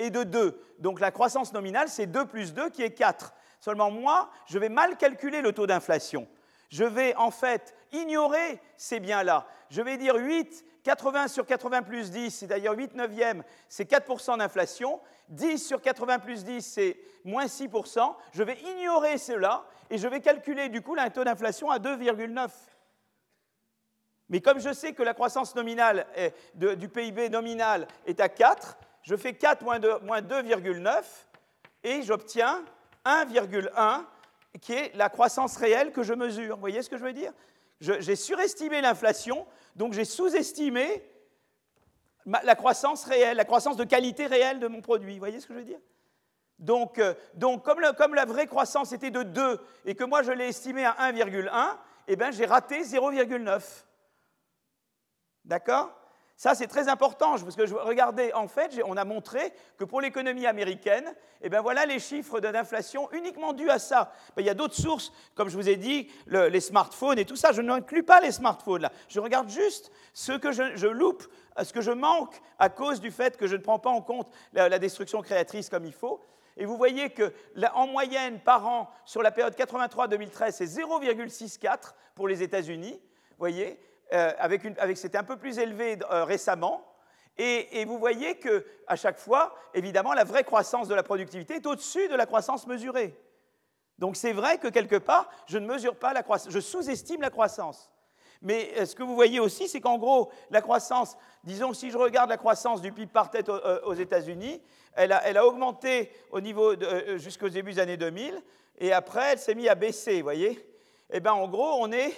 est 0.00 0.10
de 0.10 0.24
2. 0.24 0.60
Donc 0.80 0.98
la 0.98 1.12
croissance 1.12 1.52
nominale, 1.52 1.88
c'est 1.88 2.06
2 2.06 2.26
plus 2.26 2.54
2 2.54 2.70
qui 2.70 2.82
est 2.82 2.90
4. 2.90 3.34
Seulement 3.60 3.92
moi, 3.92 4.30
je 4.46 4.58
vais 4.58 4.68
mal 4.68 4.96
calculer 4.96 5.40
le 5.40 5.52
taux 5.52 5.68
d'inflation. 5.68 6.26
Je 6.70 6.84
vais 6.84 7.14
en 7.14 7.30
fait 7.30 7.72
ignorer 7.92 8.60
ces 8.76 8.98
biens-là. 8.98 9.46
Je 9.70 9.80
vais 9.80 9.96
dire 9.96 10.16
8 10.16 10.64
80 10.84 11.28
sur 11.28 11.46
80 11.46 11.82
plus 11.82 12.10
10, 12.10 12.30
c'est 12.30 12.46
d'ailleurs 12.46 12.76
8 12.76 12.94
neuvièmes, 12.94 13.42
c'est 13.68 13.90
4% 13.90 14.38
d'inflation. 14.38 15.00
10 15.30 15.58
sur 15.58 15.80
80 15.80 16.18
plus 16.20 16.44
10, 16.44 16.62
c'est 16.62 16.98
moins 17.24 17.46
6%. 17.46 18.14
Je 18.32 18.42
vais 18.42 18.58
ignorer 18.60 19.18
cela 19.18 19.64
et 19.90 19.98
je 19.98 20.06
vais 20.06 20.20
calculer 20.20 20.68
du 20.68 20.82
coup 20.82 20.94
un 20.98 21.10
taux 21.10 21.24
d'inflation 21.24 21.70
à 21.70 21.78
2,9. 21.78 22.48
Mais 24.28 24.40
comme 24.40 24.60
je 24.60 24.72
sais 24.72 24.92
que 24.92 25.02
la 25.02 25.14
croissance 25.14 25.54
nominale 25.54 26.06
du 26.54 26.88
PIB 26.88 27.30
nominal 27.30 27.88
est 28.06 28.20
à 28.20 28.28
4, 28.28 28.76
je 29.02 29.16
fais 29.16 29.34
4 29.34 29.62
moins 29.62 29.78
2,9 29.78 31.02
et 31.82 32.02
j'obtiens 32.02 32.62
1,1 33.04 34.04
qui 34.60 34.72
est 34.72 34.94
la 34.94 35.08
croissance 35.08 35.56
réelle 35.56 35.92
que 35.92 36.02
je 36.02 36.14
mesure. 36.14 36.56
Vous 36.56 36.60
voyez 36.60 36.82
ce 36.82 36.90
que 36.90 36.96
je 36.98 37.04
veux 37.04 37.12
dire? 37.12 37.32
J'ai 37.80 38.16
surestimé 38.16 38.80
l'inflation, 38.80 39.46
donc 39.74 39.92
j'ai 39.92 40.04
sous-estimé 40.04 41.02
la 42.26 42.54
croissance 42.54 43.04
réelle, 43.04 43.36
la 43.36 43.44
croissance 43.44 43.76
de 43.76 43.84
qualité 43.84 44.26
réelle 44.26 44.60
de 44.60 44.68
mon 44.68 44.80
produit. 44.80 45.14
Vous 45.14 45.18
voyez 45.18 45.40
ce 45.40 45.46
que 45.46 45.54
je 45.54 45.58
veux 45.58 45.64
dire? 45.64 45.80
Donc, 46.58 46.98
euh, 46.98 47.14
comme, 47.62 48.14
la 48.14 48.24
vraie 48.24 48.46
croissance 48.46 48.92
était 48.92 49.10
de 49.10 49.22
2 49.22 49.60
et 49.84 49.94
que 49.94 50.04
moi 50.04 50.22
je 50.22 50.32
l'ai 50.32 50.48
estimé 50.48 50.84
à 50.84 50.92
1,1, 51.00 51.76
eh 52.06 52.16
bien 52.16 52.30
j'ai 52.30 52.46
raté 52.46 52.82
0,9. 52.82 53.84
D'accord? 55.44 55.92
Ça, 56.36 56.56
c'est 56.56 56.66
très 56.66 56.88
important, 56.88 57.36
parce 57.38 57.54
que 57.54 57.64
je, 57.64 57.74
regardez, 57.74 58.32
en 58.32 58.48
fait, 58.48 58.80
on 58.84 58.96
a 58.96 59.04
montré 59.04 59.52
que 59.78 59.84
pour 59.84 60.00
l'économie 60.00 60.46
américaine, 60.46 61.14
eh 61.42 61.48
bien 61.48 61.60
voilà 61.60 61.86
les 61.86 62.00
chiffres 62.00 62.40
d'inflation 62.40 63.08
uniquement 63.12 63.52
dus 63.52 63.70
à 63.70 63.78
ça. 63.78 64.12
Ben, 64.34 64.42
il 64.42 64.46
y 64.46 64.50
a 64.50 64.54
d'autres 64.54 64.74
sources, 64.74 65.12
comme 65.36 65.48
je 65.48 65.56
vous 65.56 65.68
ai 65.68 65.76
dit, 65.76 66.10
les 66.26 66.60
smartphones 66.60 67.20
et 67.20 67.24
tout 67.24 67.36
ça. 67.36 67.52
Je 67.52 67.62
n'inclus 67.62 68.02
pas 68.02 68.20
les 68.20 68.32
smartphones 68.32 68.82
là. 68.82 68.92
Je 69.08 69.20
regarde 69.20 69.48
juste 69.48 69.92
ce 70.12 70.32
que 70.32 70.50
je, 70.50 70.86
loupe, 70.88 71.22
ce 71.62 71.72
que 71.72 71.80
je 71.80 71.92
manque 71.92 72.34
à 72.58 72.68
cause 72.68 73.00
du 73.00 73.12
fait 73.12 73.36
que 73.36 73.46
je 73.46 73.54
ne 73.54 73.62
prends 73.62 73.78
pas 73.78 73.90
en 73.90 74.02
compte 74.02 74.28
la, 74.54 74.78
destruction 74.80 75.22
créatrice 75.22 75.68
comme 75.68 75.84
il 75.84 75.92
faut. 75.92 76.20
Et 76.56 76.66
vous 76.66 76.76
voyez 76.76 77.10
que 77.10 77.32
en 77.74 77.86
moyenne 77.86 78.40
par 78.40 78.66
an, 78.66 78.90
sur 79.04 79.22
la 79.22 79.30
période 79.30 79.54
83-2013, 79.54 80.50
c'est 80.50 80.64
0,64 80.64 81.94
pour 82.16 82.26
les 82.26 82.42
États-Unis. 82.42 83.00
Voyez 83.38 83.78
euh, 84.14 84.32
avec, 84.38 84.62
c'était 84.96 85.18
un 85.18 85.24
peu 85.24 85.36
plus 85.36 85.58
élevé 85.58 85.98
euh, 86.10 86.24
récemment. 86.24 86.86
Et, 87.36 87.84
vous 87.84 87.98
voyez 87.98 88.38
qu'à 88.38 88.94
chaque 88.94 89.18
fois, 89.18 89.56
évidemment, 89.74 90.12
la 90.12 90.22
vraie 90.22 90.44
croissance 90.44 90.86
de 90.86 90.94
la 90.94 91.02
productivité 91.02 91.54
est 91.54 91.66
au-dessus 91.66 92.06
de 92.06 92.14
la 92.14 92.26
croissance 92.26 92.68
mesurée. 92.68 93.18
Donc 93.98 94.14
c'est 94.14 94.32
vrai 94.32 94.58
que 94.58 94.68
quelque 94.68 94.94
part, 94.96 95.28
je 95.46 95.58
ne 95.58 95.66
mesure 95.66 95.96
pas 95.96 96.12
la 96.12 96.22
croissance, 96.22 96.52
je 96.52 96.60
sous-estime 96.60 97.22
la 97.22 97.30
croissance. 97.30 97.90
Mais 98.40 98.70
euh, 98.76 98.86
ce 98.86 98.94
que 98.94 99.02
vous 99.02 99.16
voyez 99.16 99.40
aussi, 99.40 99.66
c'est 99.66 99.80
qu'en 99.80 99.98
gros, 99.98 100.30
la 100.50 100.60
croissance, 100.60 101.16
disons, 101.42 101.72
si 101.72 101.90
je 101.90 101.98
regarde 101.98 102.30
la 102.30 102.36
croissance 102.36 102.80
du 102.80 102.92
PIB 102.92 103.10
par 103.12 103.30
tête 103.30 103.48
aux 103.48 103.94
États-Unis, 103.94 104.62
elle 104.94 105.12
a, 105.12 105.44
augmenté 105.44 106.12
au 106.30 106.40
niveau 106.40 106.74
jusqu'au 107.16 107.48
début 107.48 107.72
des 107.72 107.80
années 107.80 107.96
2000, 107.96 108.40
et 108.78 108.92
après, 108.92 109.32
elle 109.32 109.38
s'est 109.40 109.56
mise 109.56 109.68
à 109.68 109.74
baisser, 109.74 110.18
vous 110.18 110.22
voyez 110.22 110.64
Eh 111.10 111.18
bien, 111.18 111.32
en 111.32 111.48
gros, 111.48 111.78
on 111.80 111.90
est, 111.90 112.14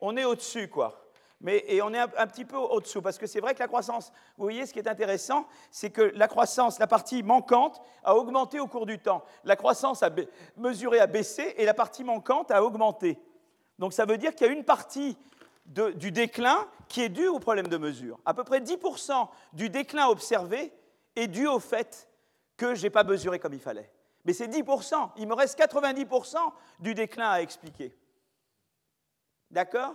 on 0.00 0.16
est 0.16 0.24
au-dessus, 0.24 0.68
quoi 0.68 1.05
mais, 1.40 1.64
et 1.68 1.82
on 1.82 1.92
est 1.92 1.98
un, 1.98 2.26
petit 2.26 2.44
peu 2.44 2.56
au-dessous, 2.56 3.02
parce 3.02 3.18
que 3.18 3.26
c'est 3.26 3.40
vrai 3.40 3.54
que 3.54 3.58
la 3.58 3.68
croissance, 3.68 4.10
vous 4.38 4.44
voyez, 4.44 4.64
ce 4.64 4.72
qui 4.72 4.78
est 4.78 4.88
intéressant, 4.88 5.46
c'est 5.70 5.90
que 5.90 6.00
la 6.00 6.28
croissance, 6.28 6.78
la 6.78 6.86
partie 6.86 7.22
manquante, 7.22 7.82
a 8.04 8.16
augmenté 8.16 8.58
au 8.58 8.66
cours 8.66 8.86
du 8.86 8.98
temps. 8.98 9.22
La 9.44 9.54
croissance 9.54 10.02
a 10.02 10.10
mesurée 10.56 10.98
a 10.98 11.06
baissé 11.06 11.54
et 11.58 11.66
la 11.66 11.74
partie 11.74 12.04
manquante 12.04 12.50
a 12.50 12.64
augmenté. 12.64 13.18
Donc 13.78 13.92
ça 13.92 14.06
veut 14.06 14.16
dire 14.16 14.34
qu'il 14.34 14.46
y 14.46 14.50
a 14.50 14.52
une 14.52 14.64
partie 14.64 15.18
du 15.66 16.12
déclin 16.12 16.66
qui 16.88 17.02
est 17.02 17.08
due 17.08 17.28
au 17.28 17.38
problème 17.38 17.68
de 17.68 17.76
mesure. 17.76 18.18
À 18.24 18.32
peu 18.32 18.44
près 18.44 18.60
10% 18.60 19.28
du 19.52 19.68
déclin 19.68 20.06
observé 20.08 20.72
est 21.16 21.26
dû 21.26 21.46
au 21.46 21.58
fait 21.58 22.08
que 22.56 22.74
je 22.74 22.82
n'ai 22.82 22.90
pas 22.90 23.04
mesuré 23.04 23.38
comme 23.38 23.52
il 23.52 23.60
fallait. 23.60 23.90
Mais 24.24 24.32
c'est 24.32 24.48
10%, 24.48 25.10
il 25.16 25.28
me 25.28 25.34
reste 25.34 25.58
90% 25.58 26.36
du 26.80 26.94
déclin 26.94 27.30
à 27.30 27.40
expliquer. 27.42 27.94
D'accord? 29.50 29.94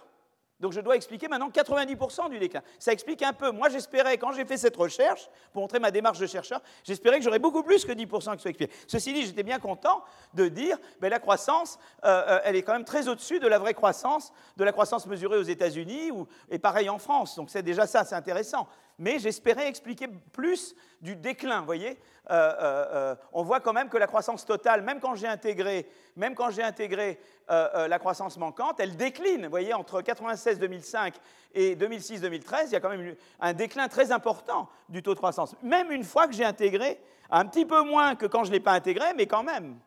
Donc 0.62 0.74
je 0.74 0.80
dois 0.80 0.96
expliquer 0.96 1.28
maintenant 1.28 1.50
90% 1.50 2.30
du 2.30 2.40
déclin. 2.40 2.62
Ça 2.80 2.94
explique 2.94 3.22
un 3.24 3.34
peu. 3.34 3.52
Moi, 3.52 3.70
j'espérais, 3.70 4.18
quand 4.18 4.32
j'ai 4.32 4.46
fait 4.46 4.58
cette 4.58 4.78
recherche, 4.78 5.28
pour 5.52 5.64
montrer 5.64 5.80
ma 5.80 5.92
démarche 5.92 6.20
de 6.20 6.28
chercheur, 6.28 6.62
j'espérais 6.84 7.18
que 7.18 7.24
j'aurais 7.24 7.40
beaucoup 7.40 7.64
plus 7.64 7.84
que 7.84 7.92
10% 7.92 8.36
qui 8.36 8.42
soit 8.42 8.52
expliqué. 8.52 8.70
Ceci 8.88 9.12
dit, 9.12 9.26
j'étais 9.26 9.44
bien 9.44 9.60
content 9.60 10.04
de 10.36 10.48
dire 10.48 10.78
ben, 11.00 11.10
la 11.10 11.20
croissance, 11.20 11.80
euh, 12.06 12.24
euh, 12.28 12.40
elle 12.44 12.56
est 12.56 12.62
quand 12.62 12.74
même 12.74 12.86
très 12.86 13.08
au-dessus 13.08 13.40
de 13.40 13.48
la 13.48 13.58
vraie 13.58 13.74
croissance, 13.74 14.32
de 14.58 14.64
la 14.64 14.72
croissance 14.72 15.08
mesurée 15.08 15.38
aux 15.38 15.44
États-Unis 15.44 16.12
et 16.50 16.60
pareil 16.60 16.90
en 16.90 17.00
France. 17.00 17.36
Donc 17.36 17.50
c'est 17.50 17.64
déjà 17.64 17.88
ça, 17.88 18.06
c'est 18.06 18.16
intéressant 18.16 18.68
mais 19.02 19.18
j'espérais 19.18 19.68
expliquer 19.68 20.08
plus 20.08 20.76
du 21.02 21.16
déclin. 21.16 21.60
Vous 21.62 21.66
voyez, 21.66 22.00
euh, 22.30 23.16
on 23.34 23.42
voit 23.42 23.60
quand 23.60 23.74
même 23.74 23.90
que 23.90 23.98
la 23.98 24.06
croissance 24.06 24.46
totale, 24.46 24.84
même 24.84 25.00
quand 25.00 25.16
j'ai 25.16 25.26
intégré, 25.26 25.90
même 26.16 26.36
quand 26.36 26.52
j'ai 26.52 26.62
intégré 26.62 27.20
la 27.52 28.00
croissance 28.00 28.38
manquante, 28.38 28.80
elle 28.80 28.96
décline. 28.96 29.44
Vous 29.44 29.50
voyez, 29.50 29.74
entre 29.74 30.02
96-2005 30.02 31.14
et 31.54 31.76
2006-2013, 31.76 32.68
il 32.68 32.72
y 32.72 32.76
a 32.76 32.80
quand 32.80 32.90
même 32.90 33.16
un 33.40 33.54
déclin 33.54 33.88
très 33.88 34.12
important 34.12 34.70
du 34.90 35.04
taux 35.04 35.14
de 35.14 35.20
croissance. 35.20 35.56
Même 35.62 35.92
une 35.92 36.04
fois 36.04 36.28
que 36.28 36.34
j'ai 36.34 36.46
intégré, 36.46 37.00
un 37.30 37.46
petit 37.46 37.66
peu 37.66 37.82
moins 37.84 38.16
que 38.16 38.26
quand 38.26 38.44
je 38.44 38.50
ne 38.50 38.56
l'ai 38.56 38.60
pas 38.60 38.74
intégré, 38.74 39.14
mais 39.16 39.28
quand 39.28 39.44
même. 39.44 39.78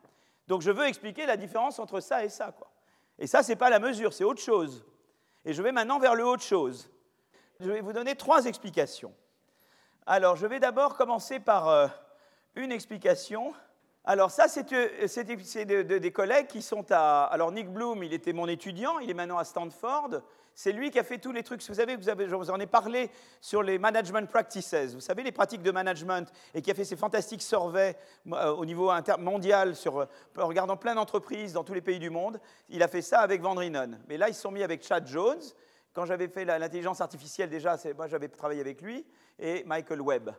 Donc 0.47 0.61
je 0.61 0.71
veux 0.71 0.85
expliquer 0.85 1.25
la 1.25 1.37
différence 1.37 1.79
entre 1.79 1.99
ça 1.99 2.23
et 2.23 2.29
ça. 2.29 2.53
Et 3.17 3.27
ça, 3.27 3.43
ce 3.43 3.49
n'est 3.49 3.55
pas 3.55 3.69
la 3.69 3.79
mesure, 3.79 4.13
c'est 4.13 4.23
autre 4.23 4.41
chose. 4.41 4.85
Et 5.45 5.53
je 5.53 5.61
vais 5.61 5.71
maintenant 5.71 5.99
vers 5.99 6.15
le 6.15 6.25
autre 6.25 6.43
chose. 6.43 6.89
Je 7.59 7.71
vais 7.71 7.81
vous 7.81 7.93
donner 7.93 8.15
trois 8.15 8.45
explications. 8.45 9.13
Alors, 10.05 10.35
je 10.35 10.45
vais 10.45 10.59
d'abord 10.59 10.95
commencer 10.95 11.39
par 11.39 11.69
euh, 11.69 11.87
une 12.55 12.71
explication. 12.71 13.53
Alors, 14.07 14.29
ça, 14.29 14.47
c'est 14.47 14.71
euh, 14.71 15.99
des 15.99 16.11
collègues 16.11 16.45
qui 16.45 16.61
sont 16.61 16.85
à... 16.91 17.23
Alors, 17.25 17.51
Nick 17.51 17.69
Bloom, 17.69 18.03
il 18.03 18.13
était 18.13 18.33
mon 18.33 18.47
étudiant, 18.47 18.99
il 18.99 19.09
est 19.09 19.15
maintenant 19.15 19.39
à 19.39 19.43
Stanford. 19.43 20.21
C'est 20.53 20.71
lui 20.71 20.91
qui 20.91 20.99
a 20.99 21.03
fait 21.03 21.17
tous 21.17 21.31
les 21.31 21.41
trucs. 21.41 21.67
Vous 21.67 21.73
savez, 21.73 21.95
vous 21.95 22.07
avez, 22.07 22.29
je 22.29 22.35
vous 22.35 22.51
en 22.51 22.59
ai 22.59 22.67
parlé 22.67 23.09
sur 23.41 23.63
les 23.63 23.79
management 23.79 24.29
practices. 24.29 24.75
Vous 24.93 25.01
savez, 25.01 25.23
les 25.23 25.31
pratiques 25.31 25.63
de 25.63 25.71
management, 25.71 26.31
et 26.53 26.61
qui 26.61 26.69
a 26.69 26.75
fait 26.75 26.85
ces 26.85 26.95
fantastiques 26.95 27.41
surveys 27.41 27.97
euh, 28.31 28.51
au 28.51 28.63
niveau 28.63 28.91
mondial, 29.17 29.75
sur, 29.75 30.07
en 30.37 30.47
regardant 30.47 30.77
plein 30.77 30.93
d'entreprises 30.93 31.53
dans 31.53 31.63
tous 31.63 31.73
les 31.73 31.81
pays 31.81 31.99
du 31.99 32.11
monde. 32.11 32.39
Il 32.69 32.83
a 32.83 32.87
fait 32.87 33.01
ça 33.01 33.21
avec 33.21 33.41
Van 33.41 33.55
Mais 33.55 34.17
là, 34.17 34.29
ils 34.29 34.35
se 34.35 34.41
sont 34.41 34.51
mis 34.51 34.61
avec 34.61 34.85
Chad 34.85 35.07
Jones. 35.07 35.41
Quand 35.93 36.05
j'avais 36.05 36.27
fait 36.27 36.45
l'intelligence 36.45 37.01
artificielle, 37.01 37.49
déjà, 37.49 37.75
moi 37.97 38.07
j'avais 38.07 38.27
travaillé 38.27 38.61
avec 38.61 38.81
lui, 38.81 39.03
et 39.39 39.63
Michael 39.63 40.01
Webb. 40.01 40.29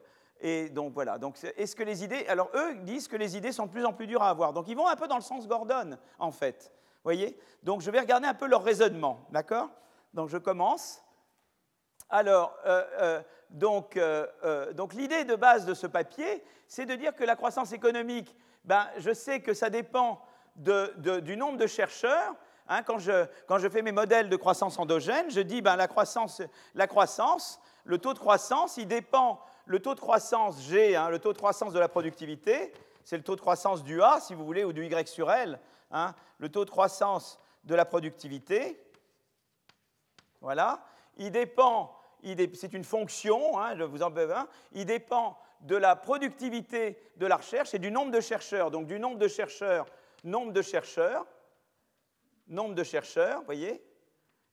Et 0.41 0.69
donc 0.69 0.93
voilà. 0.93 1.19
Donc, 1.19 1.37
est-ce 1.57 1.75
que 1.75 1.83
les 1.83 2.05
idées. 2.05 2.27
Alors, 2.29 2.51
eux 2.55 2.75
disent 2.77 3.09
que 3.09 3.17
les 3.17 3.37
idées 3.37 3.53
sont 3.53 3.67
de 3.67 3.71
plus 3.71 3.85
en 3.85 3.93
plus 3.93 4.07
dures 4.07 4.23
à 4.23 4.31
avoir. 4.31 4.53
Donc, 4.53 4.69
ils 4.69 4.77
vont 4.77 4.87
un 4.87 4.97
peu 4.97 5.09
dans 5.09 5.17
le 5.17 5.23
sens 5.23 5.49
Gordon, 5.49 5.97
en 6.19 6.31
fait. 6.31 6.73
Voyez? 7.05 7.39
Donc, 7.63 7.81
je 7.81 7.91
vais 7.91 8.01
regarder 8.01 8.27
un 8.27 8.35
peu 8.35 8.47
leur 8.47 8.63
raisonnement. 8.63 9.21
D'accord? 9.31 9.71
Donc, 10.13 10.29
je 10.29 10.39
commence. 10.39 11.03
Alors, 12.09 12.57
euh, 12.67 12.85
euh, 13.01 13.23
donc, 13.51 13.97
euh, 13.97 14.73
donc 14.73 14.95
l'idée 14.95 15.25
de 15.25 15.35
base 15.35 15.67
de 15.67 15.75
ce 15.75 15.87
papier, 15.87 16.45
c'est 16.69 16.87
de 16.87 16.95
dire 16.95 17.15
que 17.15 17.25
la 17.25 17.37
croissance 17.37 17.73
économique, 17.73 18.37
ben, 18.65 18.87
je 18.99 19.13
sais 19.13 19.41
que 19.41 19.55
ça 19.55 19.71
dépend 19.71 20.21
du 20.57 21.37
nombre 21.37 21.59
de 21.59 21.67
chercheurs, 21.67 22.35
Hein, 22.69 22.83
quand, 22.83 22.99
je, 22.99 23.69
fais 23.69 23.83
mes 23.83 23.93
modèles 23.93 24.29
de 24.29 24.37
croissance 24.37 24.79
endogène, 24.79 25.31
je 25.31 25.41
dis 25.41 25.63
ben, 25.63 25.77
la, 25.77 25.87
croissance, 25.87 26.43
la 26.75 26.89
croissance, 26.89 27.61
le 27.85 27.99
taux 27.99 28.13
de 28.13 28.19
croissance, 28.19 28.77
il 28.77 28.89
dépend, 28.89 29.41
le 29.67 29.81
taux 29.81 29.95
de 29.95 30.01
croissance 30.01 30.63
G, 30.63 30.97
hein, 30.97 31.11
le 31.11 31.19
taux 31.19 31.33
de 31.33 31.39
croissance 31.39 31.73
de 31.73 31.79
la 31.79 31.89
productivité, 31.89 32.73
c'est 33.05 33.17
le 33.17 33.23
taux 33.23 33.37
de 33.37 33.41
croissance 33.41 33.85
du 33.85 34.03
A, 34.03 34.19
si 34.21 34.35
vous 34.35 34.45
voulez, 34.45 34.65
ou 34.65 34.73
du 34.73 34.85
Y 34.85 35.09
sur 35.09 35.31
L, 35.31 35.61
hein, 35.91 36.15
le 36.39 36.49
taux 36.49 36.65
de 36.65 36.71
croissance 36.71 37.39
de 37.65 37.75
la 37.75 37.85
productivité. 37.85 38.81
Voilà. 40.41 40.85
Il 41.17 41.31
dépend, 41.31 41.99
c'est 42.55 42.73
une 42.73 42.85
fonction, 42.85 43.53
je 43.77 43.83
vous 43.85 44.03
en 44.03 44.11
veux 44.11 44.35
un, 44.35 44.49
il 44.73 44.87
dépend 44.87 45.39
de 45.63 45.77
la 45.77 45.97
productivité 45.97 46.99
de 47.17 47.27
la 47.27 47.37
recherche 47.37 47.75
et 47.75 47.79
du 47.79 47.91
nombre 47.91 48.13
de 48.13 48.21
chercheurs. 48.21 48.71
Donc 48.71 48.87
du 48.87 48.99
nombre 49.01 49.19
de 49.19 49.29
chercheurs, 49.29 49.87
nombre 50.23 50.53
de 50.53 50.63
chercheurs, 50.63 51.27
nombre 52.49 52.75
de 52.75 52.85
chercheurs, 52.85 53.43
voyez, 53.45 53.83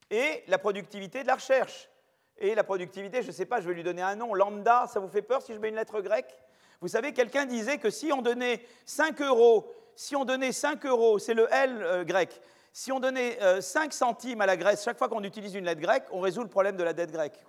et 0.09 0.43
la 0.47 0.57
productivité 0.57 1.23
de 1.23 1.27
la 1.27 1.35
recherche. 1.35 1.89
Et 2.37 2.55
la 2.55 2.63
productivité, 2.63 3.21
je 3.21 3.27
ne 3.27 3.31
sais 3.31 3.45
pas, 3.45 3.61
je 3.61 3.67
vais 3.67 3.73
lui 3.73 3.83
donner 3.83 4.01
un 4.01 4.15
nom, 4.15 4.33
lambda, 4.33 4.87
ça 4.87 4.99
vous 4.99 5.07
fait 5.07 5.21
peur 5.21 5.41
si 5.41 5.53
je 5.53 5.59
mets 5.59 5.69
une 5.69 5.75
lettre 5.75 6.01
grecque? 6.01 6.37
Vous 6.81 6.87
savez, 6.87 7.13
quelqu'un 7.13 7.45
disait 7.45 7.77
que 7.77 7.89
si 7.89 8.11
on 8.11 8.21
donnait 8.21 8.65
5 8.85 9.21
euros, 9.21 9.71
si 9.95 10.15
on 10.15 10.25
donnait 10.25 10.51
5 10.51 10.85
euros, 10.85 11.19
c'est 11.19 11.33
le 11.33 11.47
L 11.51 11.81
euh, 11.81 12.03
grec, 12.03 12.41
si 12.73 12.91
on 12.91 12.99
donnait 12.99 13.37
5 13.61 13.87
euh, 13.87 13.91
centimes 13.91 14.41
à 14.41 14.45
la 14.45 14.57
Grèce 14.57 14.83
chaque 14.83 14.97
fois 14.97 15.07
qu'on 15.07 15.23
utilise 15.23 15.53
une 15.53 15.65
lettre 15.65 15.79
grecque, 15.79 16.05
on 16.11 16.19
résout 16.19 16.41
le 16.41 16.49
problème 16.49 16.75
de 16.75 16.83
la 16.83 16.93
dette 16.93 17.11
grecque. 17.11 17.39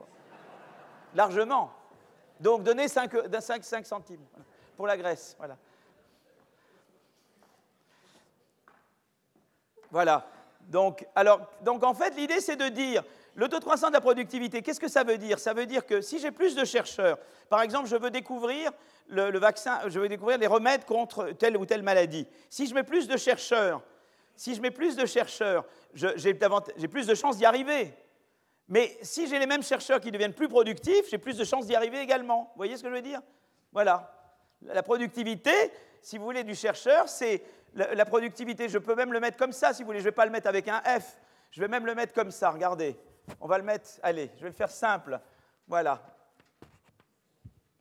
Largement. 1.15 1.73
Donc 2.41 2.63
donnez 2.63 2.89
5, 2.89 3.11
5, 3.41 3.65
5 3.65 3.87
centimes 3.87 4.25
pour 4.77 4.87
la 4.87 4.97
Grèce. 4.97 5.35
Voilà. 5.39 5.57
Voilà. 9.91 10.27
Donc, 10.61 11.07
alors, 11.15 11.41
donc 11.63 11.85
en 11.85 11.95
fait, 11.95 12.11
l'idée, 12.17 12.41
c'est 12.41 12.57
de 12.57 12.69
dire, 12.69 13.05
le 13.35 13.49
taux 13.49 13.59
de 13.59 13.65
croissance 13.65 13.91
de 13.91 13.95
la 13.95 14.01
productivité, 14.01 14.63
qu'est-ce 14.63 14.81
que 14.81 14.89
ça 14.89 15.03
veut 15.03 15.19
dire? 15.19 15.39
Ça 15.39 15.55
veut 15.55 15.67
dire 15.67 15.85
que 15.87 16.01
si 16.01 16.19
j'ai 16.19 16.31
plus 16.31 16.55
de 16.55 16.65
chercheurs, 16.65 17.19
par 17.49 17.63
exemple, 17.63 17.89
je 17.89 17.97
veux 17.97 18.11
découvrir 18.11 18.71
le, 19.09 19.39
vaccin, 19.39 19.81
je 19.89 19.99
veux 19.99 20.09
découvrir 20.09 20.39
les 20.39 20.47
remèdes 20.47 20.85
contre 20.85 21.31
telle 21.33 21.57
ou 21.57 21.67
telle 21.67 21.83
maladie. 21.83 22.27
Si 22.49 22.67
je 22.67 22.75
mets 22.75 22.85
plus 22.85 23.09
de 23.09 23.17
chercheurs, 23.17 23.83
si 24.37 24.55
je 24.55 24.61
mets 24.61 24.71
plus 24.71 24.97
de 24.97 25.07
chercheurs, 25.07 25.65
j'ai 25.95 26.35
plus 26.35 27.07
de 27.07 27.15
chances 27.15 27.37
d'y 27.37 27.45
arriver. 27.45 27.93
Mais 28.69 28.97
si 29.03 29.27
j'ai 29.27 29.39
les 29.39 29.47
mêmes 29.47 29.63
chercheurs 29.63 30.01
qui 30.01 30.11
deviennent 30.11 30.33
plus 30.33 30.49
productifs, 30.49 31.11
j'ai 31.11 31.19
plus 31.19 31.37
de 31.37 31.45
chances 31.45 31.67
d'y 31.67 31.75
arriver 31.75 32.01
également. 32.01 32.45
Vous 32.55 32.59
voyez 32.59 32.77
ce 32.77 32.83
que 32.83 32.89
je 32.89 32.95
veux 32.95 33.03
dire? 33.03 33.21
Voilà. 33.73 34.11
La 34.63 34.83
productivité, 34.83 35.51
si 36.01 36.17
vous 36.17 36.25
voulez, 36.25 36.45
du 36.45 36.55
chercheur, 36.55 37.09
c'est 37.09 37.43
la, 37.75 38.05
productivité, 38.05 38.69
je 38.69 38.79
peux 38.79 38.95
même 38.95 39.13
le 39.13 39.21
mettre 39.21 39.37
comme 39.37 39.53
ça, 39.53 39.73
si 39.73 39.83
vous 39.83 39.89
voulez. 39.89 39.99
Je 39.99 40.05
ne 40.05 40.09
vais 40.11 40.15
pas 40.15 40.25
le 40.25 40.31
mettre 40.31 40.47
avec 40.47 40.69
un 40.69 40.81
F. 40.81 41.19
Je 41.51 41.61
vais 41.61 41.69
même 41.69 41.85
le 41.85 41.95
mettre 41.95 42.15
comme 42.15 42.31
ça, 42.31 42.51
regardez. 42.51 42.97
On 43.41 43.47
va 43.47 43.59
le 43.59 43.65
mettre, 43.65 43.89
allez, 44.03 44.31
je 44.37 44.43
vais 44.43 44.51
le 44.51 44.55
faire 44.55 44.71
simple. 44.71 45.21
Voilà. 45.67 46.03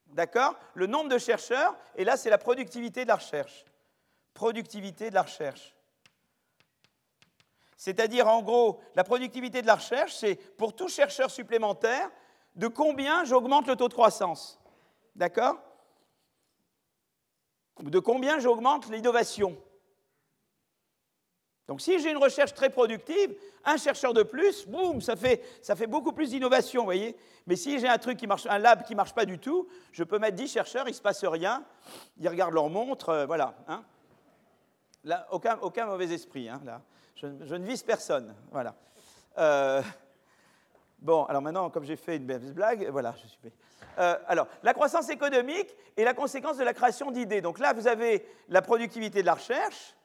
D'accord? 0.07 0.55
Le 0.73 0.87
nombre 0.87 1.09
de 1.09 1.17
chercheurs, 1.17 1.75
et 1.95 2.03
là, 2.03 2.17
c'est 2.17 2.29
la 2.29 2.37
productivité 2.37 3.03
de 3.03 3.09
la 3.09 3.15
recherche. 3.15 3.65
Productivité 4.33 5.09
de 5.09 5.15
la 5.15 5.23
recherche. 5.23 5.75
C'est-à-dire, 7.75 8.27
en 8.27 8.41
gros, 8.41 8.81
la 8.95 9.03
productivité 9.03 9.61
de 9.61 9.67
la 9.67 9.75
recherche, 9.75 10.13
c'est 10.15 10.35
pour 10.35 10.75
tout 10.75 10.87
chercheur 10.87 11.29
supplémentaire, 11.29 12.09
de 12.55 12.67
combien 12.67 13.25
j'augmente 13.25 13.67
le 13.67 13.75
taux 13.75 13.89
de 13.89 13.93
croissance. 13.93 14.59
D'accord? 15.15 15.57
De 17.79 17.99
combien 17.99 18.39
j'augmente 18.39 18.87
l'innovation. 18.89 19.57
Donc 21.68 21.82
si 21.82 21.99
j'ai 21.99 22.11
une 22.11 22.18
recherche 22.18 22.53
très 22.53 22.70
productive, 22.70 23.36
un 23.64 23.78
chercheur 23.78 24.14
de 24.14 24.24
plus, 24.24 24.68
boum, 24.68 24.99
ça 25.01 25.16
fait, 25.16 25.41
ça 25.61 25.76
fait 25.76 25.88
beaucoup 25.88 26.11
plus 26.11 26.32
d'innovation, 26.32 26.82
vous 26.82 26.88
voyez. 26.88 27.16
Mais 27.47 27.55
si 27.55 27.80
j'ai 27.80 27.88
un 27.88 27.97
truc 27.97 28.18
qui 28.18 28.28
marche, 28.28 28.45
un 28.47 28.57
lab 28.57 28.84
qui 28.84 28.95
marche 28.95 29.14
pas 29.14 29.26
du 29.26 29.39
tout, 29.39 29.68
je 29.91 30.03
peux 30.03 30.20
mettre 30.20 30.36
10 30.36 30.51
chercheurs, 30.51 30.88
il 30.88 30.91
ne 30.91 30.95
se 30.95 31.01
passe 31.01 31.24
rien, 31.24 31.64
ils 32.18 32.28
regardent 32.28 32.53
leur 32.53 32.70
montre, 32.70 33.09
euh, 33.09 33.26
voilà. 33.26 33.55
Hein. 33.68 33.84
Là, 35.05 35.28
aucun, 35.32 35.86
mauvais 35.86 36.11
esprit, 36.14 36.49
hein, 36.49 36.61
là. 36.66 36.82
Je, 37.16 37.28
ne 37.28 37.66
vise 37.66 37.84
personne, 37.84 38.36
voilà. 38.51 38.76
Euh, 39.38 39.82
bon, 40.99 41.24
alors 41.26 41.41
maintenant, 41.41 41.70
comme 41.70 41.86
j'ai 41.86 41.95
fait 41.95 42.18
une 42.18 42.26
blague, 42.26 42.89
voilà, 42.89 43.14
je 43.22 43.28
suis... 43.28 43.39
Euh, 43.99 44.18
alors, 44.28 44.47
la 44.64 44.74
croissance 44.74 45.09
économique 45.09 45.74
est 45.95 46.03
la 46.03 46.14
conséquence 46.14 46.57
de 46.57 46.64
la 46.64 46.74
création 46.74 47.11
d'idées. 47.11 47.41
Donc 47.41 47.59
là, 47.59 47.74
vous 47.74 47.88
avez 47.88 48.26
la 48.49 48.61
productivité 48.61 49.22
de 49.22 49.26
la 49.26 49.36
recherche, 49.36 49.95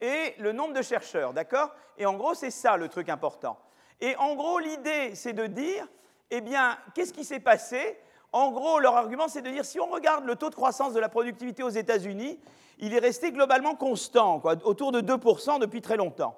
et 0.00 0.34
le 0.38 0.52
nombre 0.52 0.74
de 0.74 0.82
chercheurs, 0.82 1.32
d'accord? 1.32 1.70
Et 1.98 2.06
en 2.06 2.14
gros, 2.14 2.34
c'est 2.34 2.50
ça 2.50 2.76
le 2.76 2.88
truc 2.88 3.08
important. 3.08 3.58
Et 4.00 4.16
en 4.16 4.34
gros, 4.34 4.58
l'idée, 4.58 5.14
c'est 5.14 5.32
de 5.32 5.46
dire, 5.46 5.86
eh 6.30 6.40
bien, 6.40 6.76
qu'est-ce 6.94 7.12
qui 7.12 7.24
s'est 7.24 7.40
passé? 7.40 7.98
En 8.32 8.50
gros, 8.50 8.80
leur 8.80 8.96
argument, 8.96 9.28
c'est 9.28 9.42
de 9.42 9.50
dire, 9.50 9.64
si 9.64 9.78
on 9.78 9.86
regarde 9.86 10.24
le 10.24 10.34
taux 10.36 10.50
de 10.50 10.54
croissance 10.54 10.92
de 10.92 11.00
la 11.00 11.08
productivité 11.08 11.62
aux 11.62 11.68
États-Unis, 11.68 12.38
il 12.78 12.92
est 12.92 12.98
resté 12.98 13.30
globalement 13.30 13.76
constant, 13.76 14.42
autour 14.64 14.90
de 14.90 15.00
2% 15.00 15.60
depuis 15.60 15.80
très 15.80 15.96
longtemps. 15.96 16.36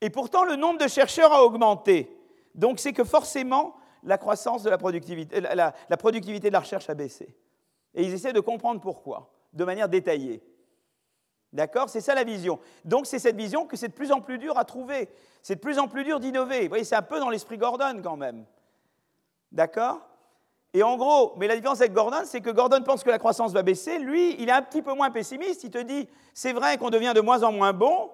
Et 0.00 0.10
pourtant, 0.10 0.44
le 0.44 0.56
nombre 0.56 0.78
de 0.78 0.88
chercheurs 0.88 1.32
a 1.32 1.44
augmenté. 1.44 2.10
Donc, 2.54 2.80
c'est 2.80 2.92
que 2.92 3.04
forcément, 3.04 3.76
la 4.02 4.18
croissance 4.18 4.62
de 4.62 4.70
la 4.70 4.76
productivité, 4.76 5.40
la, 5.40 5.72
la 5.88 5.96
productivité 5.96 6.48
de 6.48 6.52
la 6.52 6.60
recherche 6.60 6.90
a 6.90 6.94
baissé. 6.94 7.34
Et 7.94 8.02
ils 8.02 8.12
essaient 8.12 8.32
de 8.32 8.40
comprendre 8.40 8.80
pourquoi, 8.80 9.30
de 9.52 9.64
manière 9.64 9.88
détaillée. 9.88 10.42
D'accord? 11.54 11.88
C'est 11.88 12.00
ça 12.00 12.16
la 12.16 12.24
vision. 12.24 12.58
Donc 12.84 13.06
c'est 13.06 13.20
cette 13.20 13.36
vision 13.36 13.64
que 13.64 13.76
c'est 13.76 13.88
de 13.88 13.92
plus 13.92 14.10
en 14.10 14.20
plus 14.20 14.38
dur 14.38 14.58
à 14.58 14.64
trouver. 14.64 15.08
C'est 15.40 15.54
de 15.54 15.60
plus 15.60 15.78
en 15.78 15.86
plus 15.86 16.02
dur 16.02 16.18
d'innover. 16.18 16.62
Vous 16.62 16.68
voyez, 16.68 16.82
c'est 16.82 16.96
un 16.96 17.02
peu 17.02 17.20
dans 17.20 17.30
l'esprit 17.30 17.58
Gordon 17.58 18.00
quand 18.02 18.16
même. 18.16 18.44
D'accord? 19.52 20.00
Et 20.72 20.82
en 20.82 20.96
gros, 20.96 21.34
mais 21.36 21.46
la 21.46 21.54
différence 21.54 21.80
avec 21.80 21.92
Gordon, 21.92 22.22
c'est 22.24 22.40
que 22.40 22.50
Gordon 22.50 22.82
pense 22.82 23.04
que 23.04 23.10
la 23.10 23.20
croissance 23.20 23.52
va 23.52 23.62
baisser. 23.62 24.00
Lui, 24.00 24.34
il 24.40 24.48
est 24.48 24.52
un 24.52 24.62
petit 24.62 24.82
peu 24.82 24.92
moins 24.94 25.12
pessimiste. 25.12 25.62
Il 25.62 25.70
te 25.70 25.78
dit, 25.78 26.08
c'est 26.34 26.52
vrai 26.52 26.76
qu'on 26.76 26.90
devient 26.90 27.12
de 27.14 27.20
moins 27.20 27.44
en 27.44 27.52
moins 27.52 27.72
bon, 27.72 28.10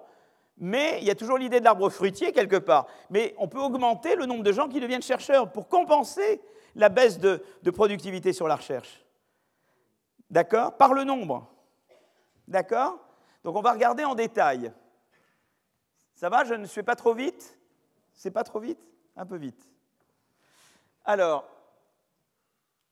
mais 0.57 0.99
il 1.01 1.07
y 1.07 1.09
a 1.09 1.15
toujours 1.15 1.39
l'idée 1.39 1.59
de 1.59 1.65
l'arbre 1.65 1.89
fruitier 1.89 2.31
quelque 2.31 2.57
part. 2.57 2.85
Mais 3.09 3.33
on 3.39 3.47
peut 3.47 3.59
augmenter 3.59 4.15
le 4.15 4.27
nombre 4.27 4.43
de 4.43 4.51
gens 4.51 4.67
qui 4.67 4.79
deviennent 4.79 5.01
chercheurs 5.01 5.51
pour 5.51 5.67
compenser 5.67 6.39
la 6.75 6.89
baisse 6.89 7.17
de, 7.17 7.43
de 7.63 7.71
productivité 7.71 8.33
sur 8.33 8.47
la 8.47 8.55
recherche. 8.55 9.03
D'accord? 10.29 10.77
Par 10.77 10.93
le 10.93 11.03
nombre. 11.03 11.51
D'accord? 12.47 12.99
Donc 13.43 13.55
on 13.55 13.61
va 13.61 13.71
regarder 13.71 14.03
en 14.03 14.15
détail. 14.15 14.71
Ça 16.15 16.29
va, 16.29 16.43
je 16.43 16.53
ne 16.53 16.65
suis 16.65 16.83
pas 16.83 16.95
trop 16.95 17.13
vite? 17.13 17.57
C'est 18.13 18.31
pas 18.31 18.43
trop 18.43 18.59
vite? 18.59 18.79
Un 19.15 19.25
peu 19.25 19.37
vite. 19.37 19.69
Alors, 21.03 21.47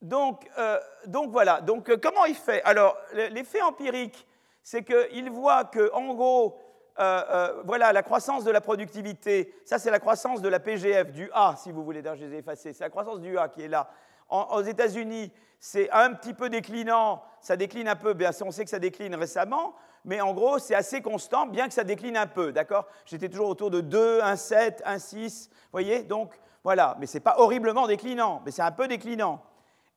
donc, 0.02 0.48
euh, 0.58 0.80
donc 1.06 1.30
voilà, 1.30 1.60
donc 1.60 1.90
euh, 1.90 1.96
comment 2.02 2.24
il 2.24 2.34
fait? 2.34 2.62
Alors, 2.64 2.96
l'effet 3.12 3.60
empirique, 3.62 4.26
c'est 4.62 4.82
qu'il 4.82 5.30
voit 5.30 5.64
que, 5.64 5.92
en 5.92 6.14
gros, 6.14 6.58
euh, 6.98 7.62
voilà, 7.64 7.92
la 7.92 8.02
croissance 8.02 8.44
de 8.44 8.50
la 8.50 8.60
productivité, 8.60 9.54
ça 9.64 9.78
c'est 9.78 9.90
la 9.90 10.00
croissance 10.00 10.42
de 10.42 10.48
la 10.48 10.58
PGF, 10.58 11.12
du 11.12 11.30
A, 11.32 11.54
si 11.56 11.70
vous 11.70 11.84
voulez, 11.84 12.02
je 12.02 12.24
les 12.24 12.34
ai 12.34 12.38
effacés, 12.38 12.72
c'est 12.72 12.84
la 12.84 12.90
croissance 12.90 13.20
du 13.20 13.38
A 13.38 13.48
qui 13.48 13.62
est 13.62 13.68
là. 13.68 13.90
aux 14.30 14.62
États-Unis, 14.62 15.32
c'est 15.58 15.90
un 15.90 16.14
petit 16.14 16.34
peu 16.34 16.48
déclinant, 16.48 17.22
ça 17.40 17.56
décline 17.56 17.88
un 17.88 17.96
peu, 17.96 18.14
bien, 18.14 18.30
on 18.42 18.50
sait 18.50 18.64
que 18.64 18.70
ça 18.70 18.78
décline 18.78 19.14
récemment 19.14 19.74
mais 20.04 20.20
en 20.20 20.32
gros, 20.32 20.58
c'est 20.58 20.74
assez 20.74 21.02
constant, 21.02 21.46
bien 21.46 21.68
que 21.68 21.74
ça 21.74 21.84
décline 21.84 22.16
un 22.16 22.26
peu, 22.26 22.52
d'accord? 22.52 22.86
J'étais 23.04 23.28
toujours 23.28 23.48
autour 23.48 23.70
de 23.70 23.80
2, 23.80 24.20
1, 24.22 24.36
7, 24.36 24.82
1, 24.84 24.98
6, 24.98 25.48
vous 25.50 25.56
voyez? 25.72 26.02
Donc, 26.02 26.38
voilà, 26.64 26.96
mais 26.98 27.06
ce 27.06 27.14
n'est 27.14 27.20
pas 27.20 27.36
horriblement 27.38 27.86
déclinant, 27.86 28.42
mais 28.44 28.50
c'est 28.50 28.62
un 28.62 28.72
peu 28.72 28.88
déclinant. 28.88 29.42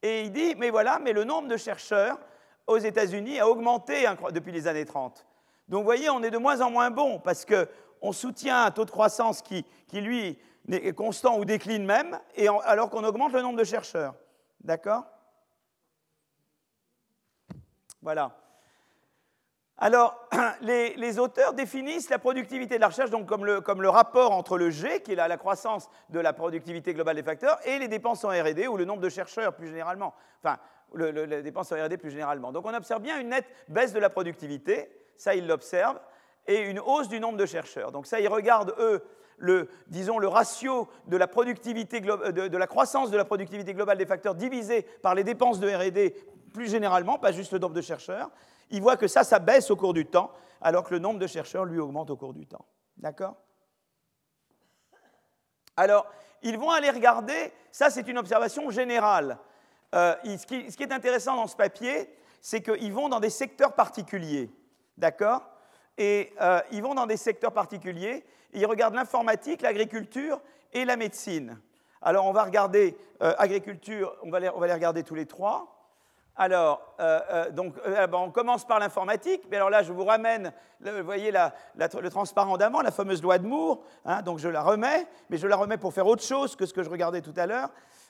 Et 0.02 0.24
il 0.24 0.32
dit, 0.32 0.56
mais 0.56 0.70
voilà, 0.70 1.00
mais 1.00 1.14
le 1.14 1.24
nombre 1.24 1.48
de 1.48 1.58
chercheurs 1.58 2.20
aux 2.68 2.78
États-Unis 2.78 3.40
a 3.40 3.48
augmenté 3.48 4.06
depuis 4.32 4.52
les 4.52 4.68
années 4.68 4.86
30. 4.86 5.26
Donc, 5.70 5.80
vous 5.80 5.86
voyez, 5.86 6.10
on 6.10 6.22
est 6.24 6.32
de 6.32 6.38
moins 6.38 6.62
en 6.62 6.70
moins 6.70 6.92
bon, 6.92 7.20
parce 7.20 7.46
qu'on 7.46 8.12
soutient 8.12 8.66
un 8.66 8.72
taux 8.72 8.86
de 8.86 8.92
croissance 8.92 9.42
qui, 9.42 9.66
qui 9.88 10.02
lui, 10.02 10.38
est 10.70 10.94
constant 10.94 11.38
ou 11.38 11.46
décline 11.46 11.86
même, 11.86 12.20
et 12.36 12.48
alors 12.66 12.90
qu'on 12.90 13.04
augmente 13.04 13.34
le 13.34 13.42
nombre 13.42 13.58
de 13.58 13.64
chercheurs. 13.64 14.16
D'accord? 14.62 15.06
Voilà. 18.02 18.43
Alors, 19.78 20.30
les, 20.62 21.20
auteurs 21.20 21.54
définissent 21.54 22.10
la 22.10 22.20
productivité 22.20 22.76
de 22.76 22.82
la 22.82 22.88
recherche 22.88 23.10
donc 23.10 23.26
comme, 23.26 23.46
le, 23.46 23.90
rapport 23.90 24.32
entre 24.32 24.58
le 24.58 24.70
G, 24.70 25.02
qui 25.02 25.14
est 25.14 25.16
la, 25.16 25.38
croissance 25.38 25.90
de 26.10 26.20
la 26.20 26.34
productivité 26.34 26.94
globale 26.94 27.16
des 27.16 27.24
facteurs, 27.24 27.58
et 27.66 27.80
les 27.80 27.88
dépenses 27.88 28.24
en 28.24 28.30
R&D, 28.30 28.68
ou 28.68 28.78
le 28.78 28.86
nombre 28.86 29.02
de 29.02 29.10
chercheurs 29.10 29.56
plus 29.56 29.68
généralement, 29.68 30.14
enfin, 30.44 30.58
les 30.96 31.42
dépenses 31.42 31.72
en 31.72 31.84
R&D 31.84 31.98
plus 31.98 32.12
généralement. 32.12 32.52
Donc 32.52 32.66
on 32.66 32.74
observe 32.74 33.02
bien 33.02 33.20
une 33.20 33.30
nette 33.30 33.48
baisse 33.68 33.94
de 33.94 34.00
la 34.00 34.10
productivité, 34.10 34.90
ça 35.18 35.34
ils 35.34 35.48
l'observent, 35.48 36.00
et 36.48 36.62
une 36.62 36.80
hausse 36.80 37.08
du 37.08 37.20
nombre 37.20 37.38
de 37.38 37.46
chercheurs. 37.46 37.92
Donc 37.92 38.06
ça, 38.06 38.20
ils 38.20 38.28
regardent, 38.28 38.76
eux, 38.78 39.04
le, 39.38 39.70
disons, 39.88 40.20
le 40.20 40.28
ratio 40.28 40.88
de 41.08 41.18
la, 41.18 41.28
productivité, 41.28 42.00
de 42.00 42.58
la 42.58 42.68
croissance 42.68 43.12
de 43.12 43.18
la 43.18 43.26
productivité 43.26 43.74
globale 43.74 43.98
des 43.98 44.06
facteurs 44.06 44.36
divisé 44.36 44.84
par 45.02 45.16
les 45.16 45.24
dépenses 45.24 45.60
de 45.60 45.68
R&D 45.68 46.16
plus 46.54 46.70
généralement, 46.70 47.18
pas 47.18 47.32
juste 47.32 47.52
le 47.52 47.60
nombre 47.60 47.74
de 47.74 47.82
chercheurs, 47.82 48.30
il 48.70 48.82
voit 48.82 48.98
que 48.98 49.08
ça, 49.08 49.24
ça 49.24 49.40
baisse 49.40 49.72
au 49.72 49.76
cours 49.76 49.94
du 49.94 50.06
temps, 50.06 50.32
alors 50.62 50.84
que 50.84 50.94
le 50.94 51.00
nombre 51.00 51.20
de 51.20 51.28
chercheurs, 51.28 51.66
lui, 51.66 51.80
augmente 51.80 52.10
au 52.10 52.16
cours 52.16 52.34
du 52.34 52.46
temps. 52.46 52.66
D'accord? 52.98 53.36
Alors, 55.76 56.06
ils 56.42 56.58
vont 56.58 56.72
aller 56.72 56.90
regarder, 56.90 57.52
ça 57.72 57.90
c'est 57.90 58.08
une 58.08 58.18
observation 58.18 58.70
générale. 58.70 59.38
Euh, 59.96 60.16
ce, 60.24 60.46
qui, 60.46 60.84
est 60.84 60.92
intéressant 60.92 61.36
dans 61.36 61.48
ce 61.48 61.56
papier, 61.56 62.10
c'est 62.42 62.62
qu'ils 62.62 62.94
vont 62.94 63.10
dans 63.10 63.20
des 63.20 63.30
secteurs 63.30 63.74
particuliers. 63.74 64.52
D'accord? 64.98 65.42
Et 65.98 66.34
euh, 66.42 66.62
ils 66.72 66.82
vont 66.82 66.96
dans 66.96 67.06
des 67.06 67.18
secteurs 67.18 67.54
particuliers, 67.54 68.26
et 68.54 68.60
ils 68.60 68.66
regardent 68.66 68.96
l'informatique, 68.96 69.62
l'agriculture 69.62 70.42
et 70.72 70.86
la 70.86 70.98
médecine. 70.98 71.60
Alors, 72.02 72.26
on 72.26 72.34
va 72.34 72.44
regarder 72.44 72.98
euh, 73.22 73.34
agriculture, 73.38 74.16
on 74.24 74.30
va, 74.30 74.40
on 74.56 74.60
va 74.60 74.68
les 74.68 74.74
regarder 74.74 75.04
tous 75.04 75.16
les 75.16 75.26
trois. 75.26 75.73
Alors, 76.36 76.96
euh, 77.00 77.20
euh, 77.30 77.52
donc, 77.52 77.76
euh, 77.86 78.08
on 78.14 78.32
commence 78.32 78.66
par 78.66 78.80
l'informatique, 78.80 79.44
mais 79.52 79.58
alors 79.58 79.70
là, 79.70 79.84
je 79.84 79.94
vous 79.94 80.04
ramène, 80.04 80.52
vous 80.82 81.04
voyez 81.04 81.32
le 81.32 82.10
transparent 82.10 82.58
d'avant, 82.58 82.82
la 82.82 82.90
fameuse 82.90 83.22
loi 83.22 83.38
de 83.38 83.46
Moore, 83.46 83.84
hein, 84.06 84.24
donc 84.24 84.40
je 84.40 84.50
la 84.50 84.64
remets, 84.64 85.06
mais 85.30 85.38
je 85.38 85.46
la 85.46 85.56
remets 85.56 85.78
pour 85.78 85.94
faire 85.94 86.08
autre 86.08 86.24
chose 86.24 86.56
que 86.56 86.66
ce 86.66 86.74
que 86.74 86.82
je 86.82 86.90
regardais 86.90 87.22
tout 87.22 87.34
à 87.38 87.46
l'heure. 87.46 87.70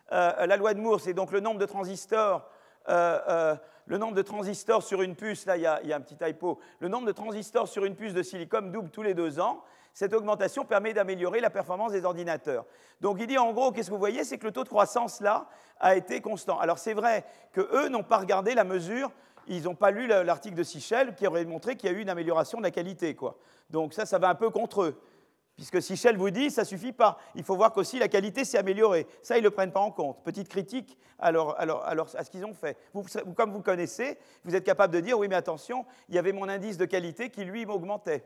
la 0.10 0.56
loi 0.56 0.74
de 0.74 0.80
Moore, 0.80 1.02
c'est 1.02 1.14
donc 1.14 1.32
le 1.34 1.42
nombre 1.42 1.60
de 1.60 1.66
transistors, 1.66 2.50
le 2.88 3.98
nombre 3.98 4.14
de 4.14 4.22
transistors 4.22 4.84
sur 4.84 5.02
une 5.02 5.16
puce, 5.16 5.46
là, 5.46 5.58
il 5.58 5.62
y, 5.62 5.88
y, 5.88 5.94
a, 5.94 5.96
un 5.96 6.02
petit 6.02 6.16
typo, 6.16 6.60
le 6.80 6.88
nombre 6.88 7.08
de 7.08 7.12
transistors 7.12 7.68
sur 7.68 7.84
une 7.84 7.96
puce 7.96 8.14
de 8.14 8.24
silicone 8.24 8.72
double 8.72 8.90
tous 8.90 9.04
les 9.04 9.14
deux 9.14 9.42
ans. 9.42 9.64
Cette 9.94 10.14
augmentation 10.14 10.66
permet 10.66 10.94
d'améliorer 10.94 11.40
la 11.40 11.50
performance 11.50 11.92
des 11.92 12.04
ordinateurs. 12.04 12.66
Donc 13.02 13.18
il 13.20 13.28
dit 13.28 13.38
en 13.38 13.54
gros, 13.54 13.72
qu'est-ce 13.72 13.90
que 13.90 13.94
vous 13.94 14.00
voyez? 14.00 14.24
C'est 14.24 14.38
que 14.38 14.46
le 14.46 14.52
taux 14.52 14.64
de 14.64 14.70
croissance 14.70 15.22
là 15.22 15.48
a 15.80 15.96
été 15.96 16.20
constant. 16.20 16.60
Alors 16.60 16.80
c'est 16.80 16.94
vrai 16.94 17.26
qu'eux 17.52 17.90
n'ont 17.90 18.04
pas 18.04 18.18
regardé 18.18 18.56
la 18.56 18.64
mesure, 18.64 19.12
ils 19.48 19.64
n'ont 19.64 19.76
pas 19.76 19.92
lu 19.92 20.08
l'article 20.08 20.56
de 20.56 20.64
Sichel 20.64 21.16
qui 21.16 21.28
aurait 21.28 21.46
montré 21.46 21.76
qu'il 21.76 21.92
y 21.92 21.94
a 21.94 21.98
eu 21.98 22.02
une 22.02 22.10
amélioration 22.10 22.58
de 22.58 22.64
la 22.64 22.72
qualité. 22.72 23.16
Donc 23.70 23.94
ça, 23.94 24.06
ça 24.06 24.18
va 24.18 24.30
un 24.30 24.36
peu 24.36 24.50
contre 24.50 24.84
eux. 24.84 25.02
Puisque 25.56 25.84
Sichel 25.84 26.18
vous 26.18 26.32
dit, 26.32 26.50
ça 26.50 26.66
suffit 26.66 26.94
pas. 26.94 27.20
Il 27.36 27.44
faut 27.44 27.56
voir 27.56 27.72
qu'aussi 27.72 28.00
la 28.00 28.08
qualité 28.08 28.44
s'est 28.44 28.58
améliorée. 28.58 29.06
Ça, 29.22 29.38
ils 29.38 29.42
ne 29.42 29.44
le 29.44 29.52
prennent 29.52 29.72
pas 29.72 29.82
en 29.82 29.92
compte. 29.92 30.24
Petite 30.24 30.50
critique 30.50 30.98
à, 31.20 31.28
à 31.30 32.24
ce 32.24 32.30
qu'ils 32.32 32.44
ont 32.44 32.56
fait. 32.56 32.76
Comme 33.36 33.52
vous 33.52 33.62
connaissez, 33.62 34.18
vous 34.44 34.56
êtes 34.56 34.64
capable 34.64 34.92
de 34.96 35.00
dire, 35.00 35.20
oui, 35.20 35.28
mais 35.28 35.36
attention, 35.36 35.86
il 36.10 36.16
y 36.16 36.18
avait 36.18 36.32
mon 36.32 36.50
indice 36.50 36.78
de 36.78 36.86
qualité 36.86 37.30
qui, 37.30 37.46
lui, 37.46 37.68
m'augmentait. 37.68 38.24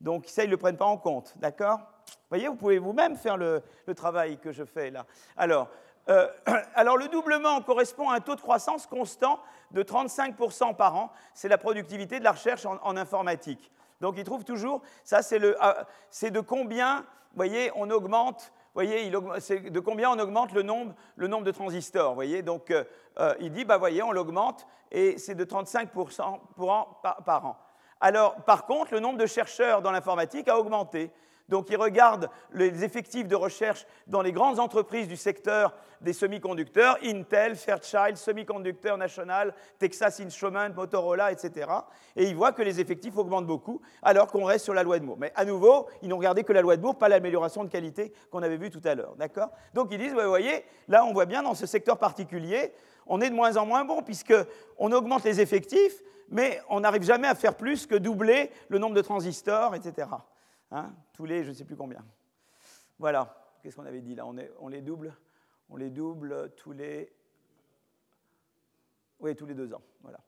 Donc 0.00 0.26
ça, 0.26 0.44
ils 0.44 0.46
ne 0.46 0.52
le 0.52 0.56
prennent 0.56 0.76
pas 0.76 0.84
en 0.84 0.96
compte, 0.96 1.34
d'accord? 1.36 1.78
Vous 1.78 2.36
voyez, 2.36 2.48
vous 2.48 2.54
pouvez 2.54 2.78
vous-même 2.78 3.16
faire 3.16 3.36
le, 3.36 3.62
travail 3.96 4.38
que 4.38 4.52
je 4.52 4.64
fais 4.64 4.90
là. 4.90 5.06
Alors, 5.36 5.68
euh, 6.08 6.28
alors, 6.74 6.96
le 6.96 7.08
doublement 7.08 7.60
correspond 7.62 8.10
à 8.10 8.16
un 8.16 8.20
taux 8.20 8.36
de 8.36 8.40
croissance 8.40 8.86
constant 8.86 9.40
de 9.70 9.82
35% 9.82 10.76
par 10.76 10.96
an. 10.96 11.10
C'est 11.34 11.48
la 11.48 11.58
productivité 11.58 12.18
de 12.18 12.24
la 12.24 12.32
recherche 12.32 12.64
en, 12.66 12.96
informatique. 12.96 13.70
Donc 14.00 14.14
ils 14.16 14.24
trouvent 14.24 14.44
toujours, 14.44 14.80
ça 15.02 15.20
ah, 15.60 15.86
c'est 16.10 16.30
de 16.30 16.40
combien, 16.40 17.04
voyez, 17.34 17.72
on 17.74 17.90
augmente, 17.90 18.52
voyez, 18.72 19.10
de 19.10 19.80
combien 19.80 20.10
on 20.12 20.18
augmente 20.20 20.52
le 20.52 20.62
nombre, 20.62 20.94
le 21.16 21.26
nombre 21.26 21.44
de 21.44 21.50
transistors, 21.50 22.14
voyez. 22.14 22.42
Donc 22.42 22.70
euh, 22.70 22.84
euh, 23.18 23.34
il 23.40 23.50
dit, 23.50 23.64
bah 23.64 23.76
voyez, 23.76 24.02
on 24.04 24.12
l'augmente 24.12 24.68
et 24.92 25.18
c'est 25.18 25.34
de 25.34 25.44
35% 25.44 26.38
par 27.24 27.46
an. 27.46 27.56
Alors, 28.00 28.36
par 28.44 28.66
contre, 28.66 28.92
le 28.92 29.00
nombre 29.00 29.18
de 29.18 29.26
chercheurs 29.26 29.82
dans 29.82 29.90
l'informatique 29.90 30.48
a 30.48 30.58
augmenté. 30.58 31.10
Donc 31.48 31.70
il 31.70 31.76
regarde 31.76 32.28
les 32.52 32.84
effectifs 32.84 33.26
de 33.26 33.34
recherche 33.34 33.86
dans 34.06 34.20
les 34.20 34.32
grandes 34.32 34.58
entreprises 34.58 35.08
du 35.08 35.16
secteur 35.16 35.74
des 36.00 36.12
semi-conducteurs, 36.12 36.98
Intel, 37.02 37.56
Fairchild, 37.56 38.16
Semiconductor 38.16 38.98
National, 38.98 39.54
Texas 39.78 40.20
Instruments, 40.20 40.68
Motorola, 40.76 41.32
etc. 41.32 41.70
Et 42.16 42.24
il 42.24 42.36
voit 42.36 42.52
que 42.52 42.62
les 42.62 42.80
effectifs 42.80 43.16
augmentent 43.16 43.46
beaucoup 43.46 43.80
alors 44.02 44.26
qu'on 44.26 44.44
reste 44.44 44.66
sur 44.66 44.74
la 44.74 44.82
loi 44.82 44.98
de 44.98 45.04
Moore. 45.04 45.16
Mais 45.18 45.32
à 45.34 45.44
nouveau, 45.44 45.88
ils 46.02 46.08
n'ont 46.08 46.18
regardé 46.18 46.44
que 46.44 46.52
la 46.52 46.60
loi 46.60 46.76
de 46.76 46.82
Moore, 46.82 46.98
pas 46.98 47.08
l'amélioration 47.08 47.64
de 47.64 47.70
qualité 47.70 48.12
qu'on 48.30 48.42
avait 48.42 48.58
vue 48.58 48.70
tout 48.70 48.82
à 48.84 48.94
l'heure. 48.94 49.14
D'accord? 49.16 49.48
Donc 49.72 49.88
ils 49.90 49.98
disent, 49.98 50.12
vous 50.12 50.28
voyez, 50.28 50.64
là 50.86 51.04
on 51.04 51.14
voit 51.14 51.26
bien 51.26 51.42
dans 51.42 51.54
ce 51.54 51.66
secteur 51.66 51.96
particulier, 51.96 52.74
on 53.06 53.22
est 53.22 53.30
de 53.30 53.34
moins 53.34 53.56
en 53.56 53.64
moins 53.64 53.86
bon 53.86 54.02
puisqu'on 54.02 54.92
augmente 54.92 55.24
les 55.24 55.40
effectifs, 55.40 56.02
mais 56.30 56.60
on 56.68 56.80
n'arrive 56.80 57.02
jamais 57.02 57.28
à 57.28 57.34
faire 57.34 57.56
plus 57.56 57.86
que 57.86 57.94
doubler 57.94 58.50
le 58.68 58.78
nombre 58.78 58.94
de 58.94 59.02
transistors, 59.02 59.74
etc. 59.74 60.08
Hein, 60.70 60.92
tous 61.12 61.24
les, 61.24 61.44
je 61.44 61.50
ne 61.50 61.54
sais 61.54 61.64
plus 61.64 61.76
combien. 61.76 62.04
Voilà. 62.98 63.34
Qu'est-ce 63.62 63.76
qu'on 63.76 63.86
avait 63.86 64.00
dit 64.00 64.14
là? 64.14 64.24
On, 64.60 64.68
les 64.68 64.82
double 64.82 65.14
On 65.68 65.76
les 65.76 65.90
double 65.90 66.50
tous 66.56 66.72
les. 66.72 67.12
Oui, 69.20 69.34
tous 69.34 69.46
les 69.46 69.54
deux 69.54 69.72
ans. 69.72 69.82
Voilà. 70.02 70.20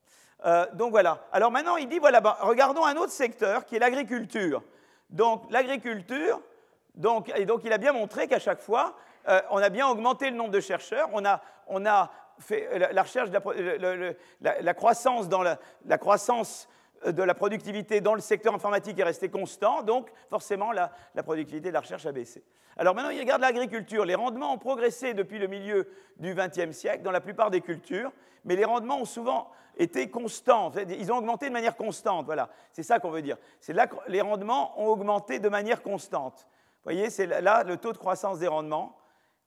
Euh, 0.47 0.67
donc 0.75 0.91
voilà. 0.91 1.27
Alors 1.33 1.51
maintenant, 1.51 1.77
il 1.77 1.89
dit 1.89 1.99
voilà, 1.99 2.21
bah, 2.21 2.39
regardons 2.41 2.85
un 2.85 2.97
autre 2.97 3.13
secteur 3.13 3.65
qui 3.67 3.77
est 3.77 3.79
l'agriculture. 3.79 4.63
Donc 5.11 5.51
l'agriculture, 5.51 6.41
donc, 6.95 7.31
et 7.37 7.45
donc 7.45 7.63
il 7.65 7.73
a 7.73 7.79
bien 7.79 7.93
montré 7.93 8.27
qu'à 8.27 8.39
chaque 8.39 8.61
fois, 8.61 8.97
euh, 9.29 9.41
on 9.51 9.59
a 9.59 9.69
bien 9.69 9.87
augmenté 9.87 10.31
le 10.31 10.37
nombre 10.37 10.51
de 10.51 10.61
chercheurs, 10.61 11.09
on 11.13 11.25
a, 11.25 11.43
on 11.67 11.85
a 11.87 12.11
fait 12.41 12.93
la, 12.93 13.03
recherche, 13.03 13.31
la, 14.41 14.75
croissance 14.75 15.29
dans 15.29 15.43
la 15.43 15.99
croissance 15.99 16.69
euh, 17.07 17.13
de 17.13 17.23
la 17.23 17.35
productivité 17.35 18.01
dans 18.01 18.15
le 18.15 18.21
secteur 18.21 18.55
informatique 18.55 18.99
est 18.99 19.05
resté 19.05 19.29
constant, 19.29 19.83
donc 19.83 20.11
forcément 20.29 20.73
la, 20.73 20.93
productivité 21.23 21.69
de 21.69 21.75
la 21.75 21.81
recherche 21.81 22.07
a 22.07 22.13
baissé. 22.13 22.45
Alors 22.77 22.95
maintenant, 22.95 23.11
il 23.11 23.21
regarde 23.21 23.41
l'agriculture. 23.43 24.05
Les 24.05 24.15
rendements 24.15 24.55
ont 24.55 24.59
progressé 24.59 25.15
depuis 25.15 25.39
le 25.39 25.47
milieu 25.47 25.89
du 26.19 26.35
XXe 26.35 26.77
siècle 26.77 27.03
dans 27.03 27.11
la 27.11 27.21
plupart 27.21 27.51
des 27.51 27.61
cultures, 27.61 28.13
mais 28.45 28.57
les 28.57 28.65
rendements 28.65 29.01
ont 29.01 29.07
souvent 29.07 29.51
été 29.77 30.09
constants. 30.11 30.73
Ils 30.89 31.13
ont 31.13 31.17
augmenté 31.17 31.49
de 31.49 31.53
manière 31.53 31.77
constante. 31.77 32.27
Voilà, 32.27 32.51
c'est 32.73 32.83
ça 32.83 32.99
qu'on 32.99 33.11
veut 33.11 33.23
dire. 33.23 33.37
C'est 33.61 33.73
là 33.73 33.87
que 33.87 33.97
les 34.09 34.21
rendements 34.21 34.79
ont 34.81 34.87
augmenté 34.87 35.39
de 35.39 35.49
manière 35.49 35.83
constante. 35.83 36.47
Vous 36.77 36.85
voyez, 36.85 37.11
c'est 37.11 37.27
là 37.27 37.65
le 37.65 37.77
taux 37.77 37.93
de 37.93 37.99
croissance 37.99 38.39
des 38.39 38.49
rendements. 38.49 38.97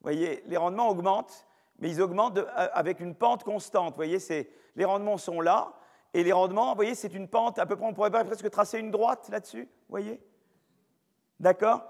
Vous 0.00 0.10
voyez, 0.10 0.42
les 0.46 0.56
rendements 0.56 0.88
augmentent, 0.88 1.46
mais 1.78 1.90
ils 1.90 2.02
augmentent 2.02 2.38
euh, 2.38 2.68
avec 2.72 3.00
une 3.00 3.14
pente 3.14 3.44
constante. 3.44 3.90
Vous 3.90 3.96
voyez, 3.96 4.18
les 4.76 4.84
rendements 4.84 5.18
sont 5.18 5.40
là, 5.40 5.72
et 6.12 6.22
les 6.22 6.32
rendements, 6.32 6.70
vous 6.70 6.76
voyez, 6.76 6.94
c'est 6.94 7.12
une 7.12 7.28
pente, 7.28 7.58
à 7.58 7.66
peu 7.66 7.76
près, 7.76 7.86
on 7.86 7.92
pourrait 7.92 8.10
presque 8.10 8.48
tracer 8.50 8.78
une 8.78 8.90
droite 8.90 9.28
là-dessus, 9.30 9.62
vous 9.62 9.90
voyez? 9.90 10.20
D'accord? 11.40 11.84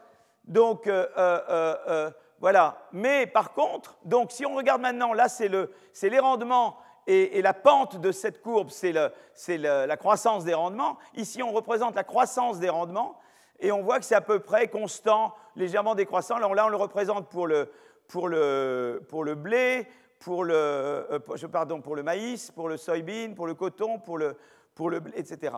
Donc, 0.45 0.87
euh, 0.87 1.07
euh, 1.18 2.11
voilà. 2.41 2.78
Mais 2.93 3.26
par 3.26 3.53
contre, 3.53 3.99
donc, 4.05 4.32
si 4.32 4.47
on 4.47 4.55
regarde 4.55 4.80
maintenant, 4.80 5.12
là, 5.12 5.28
c'est 5.28 5.49
les 5.49 6.18
rendements 6.18 6.78
et, 7.07 7.43
la 7.43 7.53
pente 7.53 8.01
de 8.01 8.12
cette 8.12 8.43
courbe, 8.43 8.70
c'est 8.70 8.93
la 8.93 9.97
croissance 9.97 10.45
des 10.45 10.55
rendements. 10.55 10.99
Ici, 11.14 11.43
on 11.43 11.53
représente 11.53 11.95
la 11.95 12.05
croissance 12.05 12.59
des 12.59 12.70
rendements 12.70 13.18
et 13.61 13.72
on 13.72 13.82
voit 13.82 13.99
que 13.99 14.05
c'est 14.05 14.14
à 14.14 14.20
peu 14.20 14.41
près 14.41 14.68
constant, 14.68 15.35
légèrement 15.55 15.95
décroissant. 15.95 16.37
Alors 16.37 16.55
là, 16.55 16.66
on 16.66 16.70
le 16.70 16.76
représente 16.76 17.28
pour 17.28 17.47
le, 17.47 17.70
pour 18.09 18.28
le, 18.28 19.02
pour 19.09 19.24
le 19.24 19.34
blé, 19.34 19.86
pour 20.18 20.44
le, 20.44 20.55
euh, 20.55 21.18
pardon, 21.50 21.80
pour 21.80 21.96
le 21.96 22.02
maïs, 22.02 22.50
pour 22.50 22.68
le 22.68 22.76
soybean, 22.76 23.34
pour 23.34 23.46
le 23.46 23.55
coton, 23.55 23.98
pour 23.98 24.18
le, 24.18 24.36
pour 24.74 24.90
le 24.90 25.02
etc. 25.14 25.55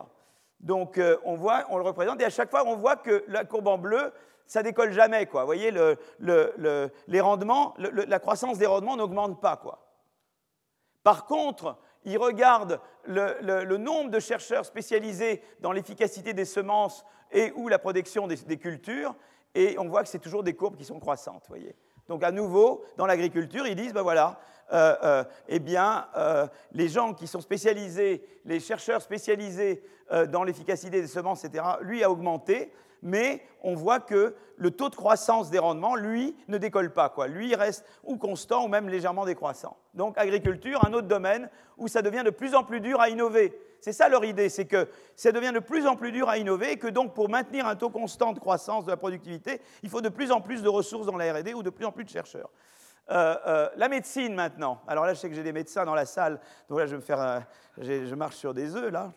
Donc 0.61 0.99
euh, 0.99 1.16
on 1.24 1.34
voit, 1.34 1.64
on 1.70 1.78
le 1.78 1.84
représente, 1.84 2.20
et 2.20 2.24
à 2.24 2.30
chaque 2.30 2.51
fois 2.51 2.64
on 2.66 2.76
voit 2.76 2.97
que 2.97 3.24
la 3.28 3.44
courbe 3.44 3.68
en 3.68 3.78
bleu, 3.78 4.12
ça 4.47 4.62
décolle 4.62 4.92
jamais. 4.92 5.26
Quoi. 5.26 5.42
Vous 5.42 5.47
voyez, 5.47 5.70
le, 5.70 5.97
le, 6.18 6.90
les 7.09 7.20
rendements, 7.20 7.74
la 7.78 8.18
croissance 8.18 8.59
des 8.59 8.66
rendements 8.66 8.97
n'augmente 8.97 9.40
pas. 9.40 9.57
Quoi. 9.57 9.86
Par 11.03 11.26
contre, 11.26 11.76
il 12.05 12.18
regarde 12.18 12.80
le, 13.05 13.76
nombre 13.76 14.11
de 14.11 14.20
chercheurs 14.20 14.64
spécialisés 14.64 15.42
dans 15.61 15.72
l'efficacité 15.72 16.32
des 16.32 16.44
semences 16.44 17.05
et 17.32 17.53
ou 17.57 17.68
la 17.68 17.78
production 17.78 18.26
des, 18.26 18.36
des 18.36 18.57
cultures, 18.57 19.14
et 19.55 19.76
on 19.78 19.88
voit 19.88 20.03
que 20.03 20.09
c'est 20.09 20.20
toujours 20.20 20.42
des 20.42 20.55
courbes 20.55 20.76
qui 20.76 20.84
sont 20.84 21.01
croissantes. 21.01 21.44
Voyez. 21.49 21.74
Donc 22.09 22.22
à 22.22 22.30
nouveau, 22.30 22.84
dans 22.96 23.07
l'agriculture, 23.07 23.66
ils 23.66 23.74
disent, 23.74 23.92
ben 23.92 24.02
voilà, 24.02 24.38
euh, 24.72 24.96
euh, 25.02 25.24
eh 25.48 25.59
bien, 25.59 26.07
euh, 26.16 26.46
les 26.72 26.88
gens 26.88 27.14
qui 27.14 27.26
sont 27.26 27.40
spécialisés, 27.40 28.24
les 28.44 28.61
chercheurs 28.61 29.02
spécialisés 29.02 29.82
dans 30.28 30.44
l'efficacité 30.44 31.00
des 31.00 31.09
semences, 31.09 31.44
etc., 31.44 31.64
lui 31.80 32.04
a 32.04 32.11
augmenté, 32.12 32.70
mais 33.03 33.42
on 33.62 33.74
voit 33.74 34.01
que 34.01 34.34
le 34.57 34.70
taux 34.70 34.88
de 34.88 34.97
croissance 34.97 35.51
des 35.51 35.59
rendements, 35.59 35.97
lui, 35.97 36.34
ne 36.49 36.59
décolle 36.59 36.92
pas. 36.92 37.12
Lui, 37.28 37.49
il 37.51 37.55
reste 37.55 37.84
ou 38.05 38.16
constant 38.16 38.64
ou 38.64 38.68
même 38.68 38.88
légèrement 38.88 39.24
décroissant. 39.24 39.76
Donc 39.94 40.16
agriculture, 40.18 40.84
un 40.86 40.92
autre 40.92 41.09
domaine 41.09 41.51
où 41.76 41.88
ça 41.88 42.03
devient 42.03 42.22
de 42.24 42.30
plus 42.30 42.55
en 42.55 42.64
plus 42.64 42.80
dur 42.80 43.01
à 43.01 43.09
innover. 43.09 43.59
C'est 43.80 43.92
ça 43.92 44.09
leur 44.09 44.24
idée, 44.24 44.49
c'est 44.49 44.64
que 44.64 44.88
ça 45.14 45.32
devient 45.32 45.53
de 45.53 45.61
plus 45.61 45.86
en 45.86 45.97
plus 45.97 46.11
dur 46.11 46.28
à 46.28 46.38
innover 46.38 46.72
et 46.72 46.76
que 46.78 46.88
donc 46.88 47.14
pour 47.14 47.28
maintenir 47.28 47.66
un 47.66 47.76
taux 47.76 47.90
constant 47.90 48.32
de 48.32 48.38
croissance 48.38 48.84
de 48.84 48.90
la 48.90 48.97
productivité, 48.97 49.61
il 49.82 49.90
faut 49.90 50.01
de 50.01 50.09
plus 50.09 50.32
en 50.32 50.40
plus 50.40 50.62
de 50.62 50.68
ressources 50.68 51.07
dans 51.07 51.16
la 51.16 51.32
RD 51.32 51.55
ou 51.55 51.62
de 51.62 51.70
plus 51.70 51.84
en 51.84 51.92
plus 51.92 52.05
de 52.05 52.11
chercheurs. 52.11 52.51
Euh, 53.11 53.36
euh, 53.47 53.68
la 53.76 53.88
médecine 53.88 54.34
maintenant. 54.34 54.80
Alors 54.88 55.07
là, 55.07 55.14
je 55.14 55.20
sais 55.20 55.28
que 55.28 55.34
j'ai 55.36 55.44
des 55.44 55.53
médecins 55.53 55.84
dans 55.84 55.94
la 55.94 56.07
salle, 56.07 56.40
donc 56.68 56.80
là, 56.80 56.86
je, 56.86 56.92
vais 56.92 56.97
me 56.97 57.03
faire, 57.03 57.20
euh, 57.20 57.40
je 57.78 58.14
marche 58.16 58.34
sur 58.34 58.53
des 58.53 58.74
œufs, 58.74 58.90
là. 58.90 59.12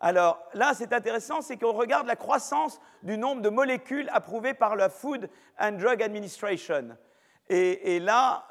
Alors 0.00 0.42
là, 0.54 0.72
c'est 0.74 0.94
intéressant, 0.94 1.42
c'est 1.42 1.58
qu'on 1.58 1.72
regarde 1.72 2.06
la 2.06 2.16
croissance 2.16 2.80
du 3.02 3.18
nombre 3.18 3.42
de 3.42 3.50
molécules 3.50 4.08
approuvées 4.12 4.54
par 4.54 4.74
la 4.74 4.88
Food 4.88 5.28
and 5.58 5.72
Drug 5.72 6.02
Administration. 6.02 6.96
Et, 7.50 7.98
là, 7.98 8.46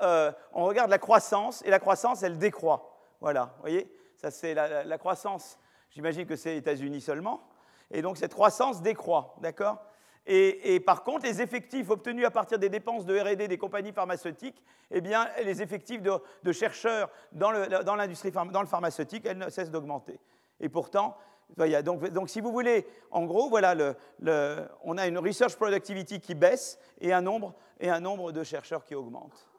on 0.54 0.66
regarde 0.66 0.90
la 0.90 1.00
croissance, 1.00 1.64
et 1.66 1.70
la 1.70 1.80
croissance, 1.80 2.22
elle 2.22 2.38
décroît. 2.38 3.00
Voilà, 3.22 3.54
vous 3.56 3.62
voyez 3.62 3.90
Ça, 4.18 4.30
c'est 4.30 4.54
la, 4.54 4.98
croissance. 4.98 5.58
J'imagine 5.90 6.26
que 6.26 6.36
c'est 6.36 6.58
États-Unis 6.58 7.02
seulement. 7.02 7.50
Et 7.92 8.02
donc, 8.02 8.18
cette 8.18 8.34
croissance 8.34 8.82
décroît, 8.82 9.36
d'accord? 9.40 9.82
Et, 10.28 10.80
par 10.82 11.04
contre, 11.04 11.26
les 11.26 11.42
effectifs 11.42 11.90
obtenus 11.90 12.26
à 12.26 12.30
partir 12.30 12.60
des 12.60 12.70
dépenses 12.70 13.06
de 13.06 13.18
RD 13.18 13.48
des 13.48 13.58
compagnies 13.58 13.94
pharmaceutiques, 13.94 14.62
eh 14.92 15.02
bien, 15.02 15.28
les 15.44 15.64
effectifs 15.64 16.02
de, 16.04 16.52
chercheurs 16.52 17.10
dans, 17.32 17.52
l'industrie, 17.52 18.32
dans 18.32 18.62
le 18.62 18.68
pharmaceutique, 18.68 19.26
elles 19.26 19.40
ne 19.40 19.50
cessent 19.50 19.72
d'augmenter. 19.72 20.20
Et 20.60 20.70
pourtant, 20.70 21.18
donc, 21.58 22.30
si 22.30 22.42
vous 22.42 22.52
voulez, 22.52 22.88
en 23.12 23.26
gros, 23.26 23.50
voilà, 23.50 23.76
le, 23.76 24.68
on 24.84 24.98
a 24.98 25.08
une 25.08 25.18
research 25.18 25.56
productivity 25.56 26.20
qui 26.20 26.36
baisse 26.36 26.80
et 27.02 27.12
un 27.12 27.22
nombre, 27.22 27.54
et 27.80 27.90
un 27.90 28.00
nombre 28.00 28.32
de 28.32 28.44
chercheurs 28.44 28.86
qui 28.86 28.96
augmente. 28.96 29.50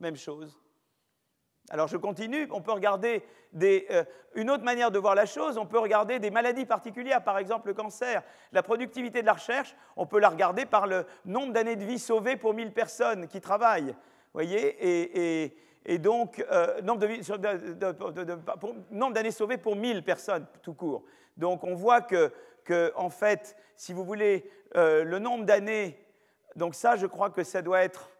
Même 0.00 0.16
chose. 0.16 0.58
Alors 1.70 1.88
je 1.88 1.96
continue, 1.96 2.46
on 2.50 2.60
peut 2.60 2.72
regarder 2.72 3.22
euh, 3.62 4.04
une 4.34 4.50
autre 4.50 4.64
manière 4.64 4.90
de 4.90 4.98
voir 4.98 5.14
la 5.14 5.24
chose, 5.24 5.56
on 5.56 5.64
peut 5.64 5.78
regarder 5.78 6.18
des 6.18 6.30
maladies 6.30 6.66
particulières, 6.66 7.24
par 7.24 7.38
exemple 7.38 7.68
le 7.68 7.74
cancer. 7.74 8.22
La 8.52 8.62
productivité 8.62 9.22
de 9.22 9.26
la 9.26 9.32
recherche, 9.32 9.74
on 9.96 10.06
peut 10.06 10.18
la 10.18 10.28
regarder 10.28 10.66
par 10.66 10.86
le 10.86 11.06
nombre 11.24 11.54
d'années 11.54 11.76
de 11.76 11.84
vie 11.84 11.98
sauvées 11.98 12.36
pour 12.36 12.52
1000 12.52 12.72
personnes 12.72 13.28
qui 13.28 13.40
travaillent. 13.40 13.94
voyez 14.34 15.44
et, 15.44 15.56
donc, 15.98 16.44
nombre 18.90 19.14
d'années 19.14 19.30
sauvées 19.30 19.58
pour 19.58 19.76
1000 19.76 20.02
personnes, 20.02 20.46
tout 20.62 20.74
court. 20.74 21.04
Donc 21.36 21.64
on 21.64 21.74
voit 21.74 22.00
que, 22.00 22.32
en 22.96 23.10
fait, 23.10 23.56
si 23.76 23.92
vous 23.92 24.04
voulez, 24.04 24.50
euh, 24.76 25.04
le 25.04 25.18
nombre 25.18 25.44
d'années, 25.44 25.98
donc 26.56 26.74
ça, 26.74 26.96
je 26.96 27.06
crois 27.06 27.30
que 27.30 27.44
ça 27.44 27.62
doit 27.62 27.82
être... 27.82 28.10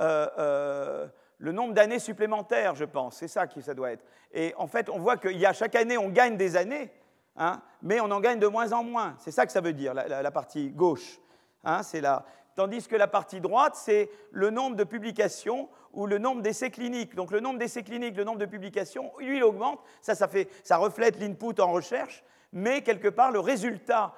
Euh, 0.00 1.08
le 1.38 1.52
nombre 1.52 1.72
d'années 1.72 1.98
supplémentaires, 1.98 2.74
je 2.74 2.84
pense. 2.84 3.16
C'est 3.16 3.28
ça 3.28 3.46
qui 3.46 3.62
ça 3.62 3.74
doit 3.74 3.92
être. 3.92 4.04
Et 4.32 4.52
en 4.56 4.66
fait, 4.66 4.90
on 4.90 4.98
voit 4.98 5.16
qu'il 5.16 5.38
y 5.38 5.46
a 5.46 5.52
chaque 5.52 5.74
année, 5.76 5.96
on 5.96 6.08
gagne 6.08 6.36
des 6.36 6.56
années, 6.56 6.90
hein, 7.36 7.62
mais 7.82 8.00
on 8.00 8.10
en 8.10 8.20
gagne 8.20 8.40
de 8.40 8.46
moins 8.46 8.72
en 8.72 8.82
moins. 8.82 9.14
C'est 9.18 9.30
ça 9.30 9.46
que 9.46 9.52
ça 9.52 9.60
veut 9.60 9.72
dire, 9.72 9.94
la, 9.94 10.30
partie 10.30 10.70
gauche. 10.70 11.18
Hein, 11.64 11.82
c'est 11.82 12.00
là. 12.00 12.24
Tandis 12.58 12.88
que 12.88 12.96
la 12.96 13.06
partie 13.06 13.40
droite, 13.40 13.76
c'est 13.76 14.10
le 14.32 14.50
nombre 14.50 14.74
de 14.74 14.82
publications 14.82 15.68
ou 15.92 16.08
le 16.08 16.18
nombre 16.18 16.42
d'essais 16.42 16.70
cliniques. 16.70 17.14
Donc 17.14 17.30
le 17.30 17.38
nombre 17.38 17.60
d'essais 17.60 17.84
cliniques, 17.84 18.16
le 18.16 18.24
nombre 18.24 18.40
de 18.40 18.46
publications, 18.46 19.12
lui, 19.20 19.36
il 19.36 19.44
augmente. 19.44 19.78
Ça, 20.00 20.26
fait, 20.26 20.48
ça 20.64 20.76
reflète 20.76 21.20
l'input 21.20 21.60
en 21.60 21.70
recherche, 21.70 22.24
mais 22.52 22.82
quelque 22.82 23.06
part, 23.06 23.30
le 23.30 23.38
résultat 23.38 24.12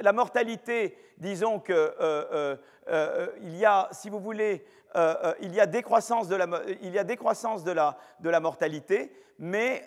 la 0.00 0.12
mortalité, 0.12 0.98
disons 1.18 1.60
qu'il 1.60 1.76
euh, 1.76 1.92
euh, 2.00 2.56
euh, 2.88 3.28
y 3.42 3.64
a, 3.64 3.88
si 3.92 4.10
vous 4.10 4.18
voulez, 4.18 4.64
il 5.40 5.54
y 5.54 5.60
a 5.60 5.66
décroissance 5.66 6.26
de 6.26 6.34
la, 6.34 7.96
il 8.24 8.40
mortalité, 8.40 9.12
mais, 9.38 9.86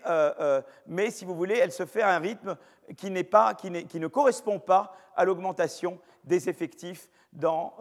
si 1.10 1.26
vous 1.26 1.36
voulez, 1.36 1.58
elle 1.58 1.74
se 1.74 1.86
fait 1.86 2.04
à 2.04 2.12
un 2.12 2.20
rythme 2.20 2.56
qui 2.95 3.10
ne 3.10 4.08
correspond 4.08 4.60
pas 4.60 4.95
à 5.18 5.26
l'augmentation 5.26 6.00
des 6.24 6.47
effectifs 6.47 7.10
dans, 7.34 7.73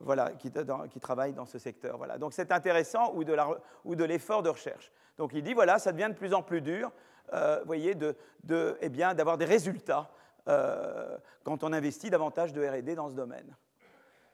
voilà, 0.00 0.30
qui, 0.32 0.50
qui, 0.90 1.00
travaillent 1.00 1.34
dans 1.34 1.46
ce 1.46 1.58
secteur. 1.58 1.96
Voilà. 1.98 2.18
Donc 2.18 2.32
c'est 2.32 2.52
intéressant, 2.52 3.12
ou 3.14 3.24
de 3.24 4.04
l'effort 4.04 4.42
de, 4.42 4.48
de 4.48 4.52
recherche. 4.52 4.90
Donc 5.18 5.32
il 5.34 5.42
dit, 5.42 5.54
voilà, 5.54 5.78
ça 5.78 5.92
devient 5.92 6.08
de 6.08 6.14
plus 6.14 6.34
en 6.34 6.42
plus 6.42 6.60
dur, 6.60 6.90
voyez, 7.64 7.94
de, 7.94 8.16
de, 8.44 8.76
eh 8.80 8.88
d'avoir 8.88 9.38
des 9.38 9.44
résultats 9.44 10.10
quand 11.44 11.62
on 11.62 11.72
investit 11.72 12.10
davantage 12.10 12.52
de 12.52 12.66
RD 12.66 12.94
dans 12.94 13.08
ce 13.08 13.14
domaine. 13.14 13.54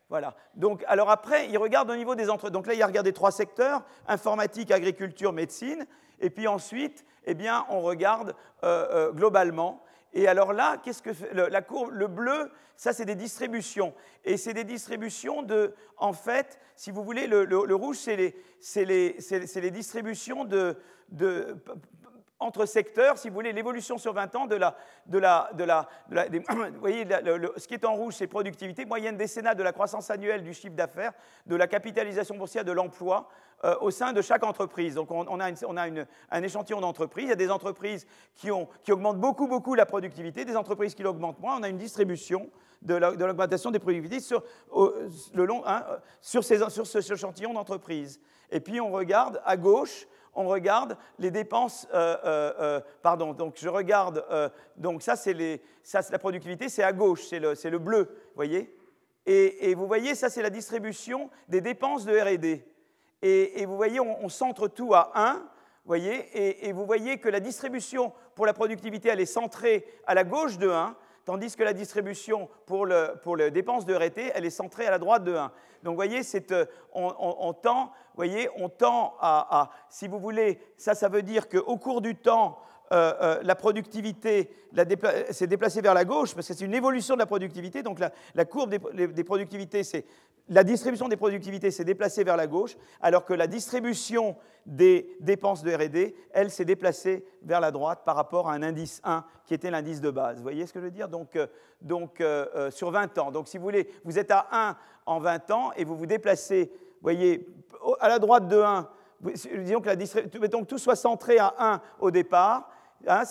Voilà. 0.08 0.36
Donc, 0.54 0.84
alors 0.86 1.10
après, 1.10 1.48
il 1.48 1.58
regarde 1.58 1.90
au 1.90 1.96
niveau 1.96 2.14
des 2.14 2.30
entreprises. 2.30 2.52
Donc 2.52 2.68
là, 2.68 2.74
il 2.74 2.82
a 2.82 2.86
regardé 2.86 3.12
trois 3.12 3.32
secteurs 3.32 3.82
informatique, 4.06 4.70
agriculture, 4.70 5.32
médecine. 5.32 5.84
Et 6.20 6.30
puis 6.30 6.46
ensuite, 6.46 7.04
eh 7.24 7.34
bien, 7.34 7.66
on 7.68 7.80
regarde 7.80 8.34
globalement. 9.12 9.82
Et 10.16 10.28
alors 10.28 10.54
là, 10.54 10.78
qu'est-ce 10.82 11.02
que 11.02 11.10
la 11.34 11.60
courbe, 11.60 11.90
le 11.92 12.06
bleu, 12.06 12.50
ça 12.74 12.94
c'est 12.94 13.04
des 13.04 13.14
distributions. 13.14 13.92
Et 14.24 14.38
c'est 14.38 14.54
des 14.54 14.64
distributions 14.64 15.42
de, 15.42 15.74
en 15.98 16.14
fait, 16.14 16.58
si 16.74 16.90
vous 16.90 17.04
voulez, 17.04 17.26
le, 17.26 17.74
rouge, 17.74 17.98
c'est 17.98 18.16
les, 18.86 19.70
distributions 19.70 20.46
de, 20.46 20.78
entre 22.38 22.66
secteurs, 22.66 23.16
si 23.18 23.28
vous 23.28 23.34
voulez, 23.34 23.52
l'évolution 23.52 23.98
sur 23.98 24.12
20 24.12 24.34
ans 24.34 24.46
de 24.46 24.56
la... 24.56 24.76
De 25.06 25.18
la, 25.18 25.50
de 25.54 25.64
la, 25.64 25.88
vous 26.10 26.80
voyez, 26.80 27.06
ce 27.56 27.66
qui 27.66 27.74
est 27.74 27.84
en 27.84 27.94
rouge, 27.94 28.14
c'est 28.14 28.26
productivité, 28.26 28.84
moyenne 28.84 29.16
décennale 29.16 29.56
de 29.56 29.62
la 29.62 29.72
croissance 29.72 30.10
annuelle 30.10 30.42
du 30.42 30.52
chiffre 30.52 30.74
d'affaires, 30.74 31.12
de 31.46 31.56
la 31.56 31.66
capitalisation 31.66 32.36
boursière, 32.36 32.64
de 32.64 32.72
l'emploi 32.72 33.28
euh, 33.64 33.74
au 33.80 33.90
sein 33.90 34.12
de 34.12 34.20
chaque 34.20 34.44
entreprise. 34.44 34.94
Donc 34.94 35.10
on, 35.10 35.40
a, 35.40 35.50
on 35.66 35.76
a 35.76 35.88
une, 35.88 36.06
un 36.30 36.42
échantillon 36.42 36.80
d'entreprises. 36.80 37.24
Il 37.24 37.30
y 37.30 37.32
a 37.32 37.36
des 37.36 37.50
entreprises 37.50 38.06
qui, 38.34 38.50
ont, 38.50 38.68
qui, 38.82 38.92
augmentent 38.92 39.18
beaucoup, 39.20 39.46
beaucoup 39.46 39.74
la 39.74 39.86
productivité, 39.86 40.44
des 40.44 40.56
entreprises 40.56 40.94
qui 40.94 41.02
l'augmentent 41.02 41.40
moins. 41.40 41.58
On 41.58 41.62
a 41.62 41.68
une 41.68 41.78
distribution 41.78 42.50
de 42.82 42.94
l'augmentation 42.94 43.70
des 43.70 43.78
productivités 43.78 44.20
sur, 44.20 44.42
le 45.32 45.44
long, 45.46 45.62
hein, 45.66 45.84
sur, 46.20 46.44
ces, 46.44 46.58
sur 46.68 46.86
ce 46.86 47.12
échantillon 47.12 47.54
d'entreprises. 47.54 48.20
Et 48.50 48.60
puis 48.60 48.80
on 48.80 48.90
regarde 48.90 49.40
à 49.44 49.56
gauche 49.56 50.06
on 50.36 50.46
regarde 50.46 50.96
les 51.18 51.30
dépenses, 51.30 51.88
euh, 51.92 52.16
euh, 52.24 52.52
euh, 52.60 52.80
pardon, 53.02 53.32
donc 53.32 53.54
je 53.56 53.68
regarde, 53.68 54.24
donc 54.76 55.02
ça 55.02 55.16
c'est 55.16 55.34
la 55.34 56.18
productivité, 56.18 56.68
c'est 56.68 56.82
à 56.82 56.92
gauche, 56.92 57.24
c'est 57.26 57.40
le, 57.40 57.78
bleu, 57.78 58.02
vous 58.02 58.36
voyez 58.36 58.72
et, 59.24 59.74
vous 59.74 59.86
voyez, 59.86 60.14
ça 60.14 60.30
c'est 60.30 60.42
la 60.42 60.50
distribution 60.50 61.30
des 61.48 61.60
dépenses 61.60 62.04
de 62.04 62.16
R&D. 62.16 62.64
Et, 63.22 63.66
vous 63.66 63.76
voyez, 63.76 63.98
on, 63.98 64.28
centre 64.28 64.68
tout 64.68 64.94
à 64.94 65.10
1, 65.14 65.42
voyez, 65.84 66.68
et, 66.68 66.72
vous 66.72 66.86
voyez 66.86 67.18
que 67.18 67.28
la 67.28 67.40
distribution 67.40 68.12
pour 68.36 68.46
la 68.46 68.52
productivité, 68.52 69.08
elle 69.08 69.20
est 69.20 69.26
centrée 69.26 69.84
à 70.06 70.14
la 70.14 70.22
gauche 70.22 70.58
de 70.58 70.68
1, 70.68 70.94
tandis 71.26 71.54
que 71.56 71.64
la 71.64 71.74
distribution 71.74 72.48
pour, 72.64 72.86
les 72.86 73.50
dépenses 73.50 73.84
de 73.84 73.94
RT, 73.94 74.32
elle 74.34 74.46
est 74.46 74.50
centrée 74.50 74.86
à 74.86 74.90
la 74.90 74.98
droite 74.98 75.24
de 75.24 75.34
1. 75.34 75.52
Donc, 75.82 75.92
vous 75.92 75.96
voyez, 75.96 76.22
euh, 76.52 76.64
on, 76.94 77.52
tend, 77.52 77.92
voyez, 78.14 78.48
on 78.56 78.70
tend 78.70 79.14
à, 79.20 79.70
si 79.90 80.08
vous 80.08 80.18
voulez, 80.18 80.58
ça, 80.78 80.94
ça 80.94 81.08
veut 81.08 81.22
dire 81.22 81.48
qu'au 81.48 81.76
cours 81.76 82.00
du 82.00 82.14
temps, 82.14 82.58
euh, 82.92 83.12
euh, 83.20 83.40
la 83.42 83.56
productivité 83.56 84.48
s'est 85.30 85.46
déplacée 85.48 85.80
vers 85.80 85.94
la 85.94 86.04
gauche, 86.04 86.34
parce 86.34 86.46
que 86.46 86.54
c'est 86.54 86.64
une 86.64 86.74
évolution 86.74 87.14
de 87.14 87.18
la 87.18 87.26
productivité. 87.26 87.82
Donc 87.82 87.98
la, 87.98 88.44
courbe 88.44 88.74
des, 88.94 89.24
productivités, 89.24 89.82
c'est 89.82 90.04
la 90.48 90.64
distribution 90.64 91.08
des 91.08 91.16
productivités 91.16 91.70
s'est 91.70 91.84
déplacée 91.84 92.24
vers 92.24 92.36
la 92.36 92.46
gauche, 92.46 92.76
alors 93.00 93.24
que 93.24 93.34
la 93.34 93.46
distribution 93.46 94.36
des 94.64 95.16
dépenses 95.20 95.62
de 95.62 95.72
RD, 95.72 96.14
elle 96.32 96.50
s'est 96.50 96.64
déplacée 96.64 97.24
vers 97.42 97.60
la 97.60 97.70
droite 97.70 98.02
par 98.04 98.16
rapport 98.16 98.48
à 98.48 98.54
un 98.54 98.62
indice 98.62 99.00
1 99.04 99.24
qui 99.44 99.54
était 99.54 99.70
l'indice 99.70 100.00
de 100.00 100.10
base. 100.10 100.36
Vous 100.36 100.42
voyez 100.42 100.66
ce 100.66 100.72
que 100.72 100.80
je 100.80 100.84
veux 100.84 100.90
dire? 100.90 101.08
Donc, 101.08 101.36
euh, 101.36 101.46
donc 101.80 102.22
sur 102.70 102.90
20 102.90 103.18
ans. 103.18 103.30
Donc 103.30 103.48
si 103.48 103.58
vous 103.58 103.64
voulez, 103.64 103.88
vous 104.04 104.18
êtes 104.18 104.30
à 104.30 104.46
1 104.50 104.76
en 105.06 105.20
20 105.20 105.50
ans 105.50 105.72
et 105.76 105.84
vous 105.84 105.96
vous 105.96 106.06
déplacez, 106.06 106.72
voyez, 107.02 107.46
à 108.00 108.08
la 108.08 108.18
droite 108.18 108.48
de 108.48 108.60
1, 108.60 108.88
disons 109.20 109.82
mettons 110.40 110.62
que 110.62 110.68
tout 110.68 110.78
soit 110.78 110.96
centré 110.96 111.38
à 111.38 111.54
1 111.58 111.80
au 112.00 112.10
départ, 112.10 112.68
Hein, 113.08 113.22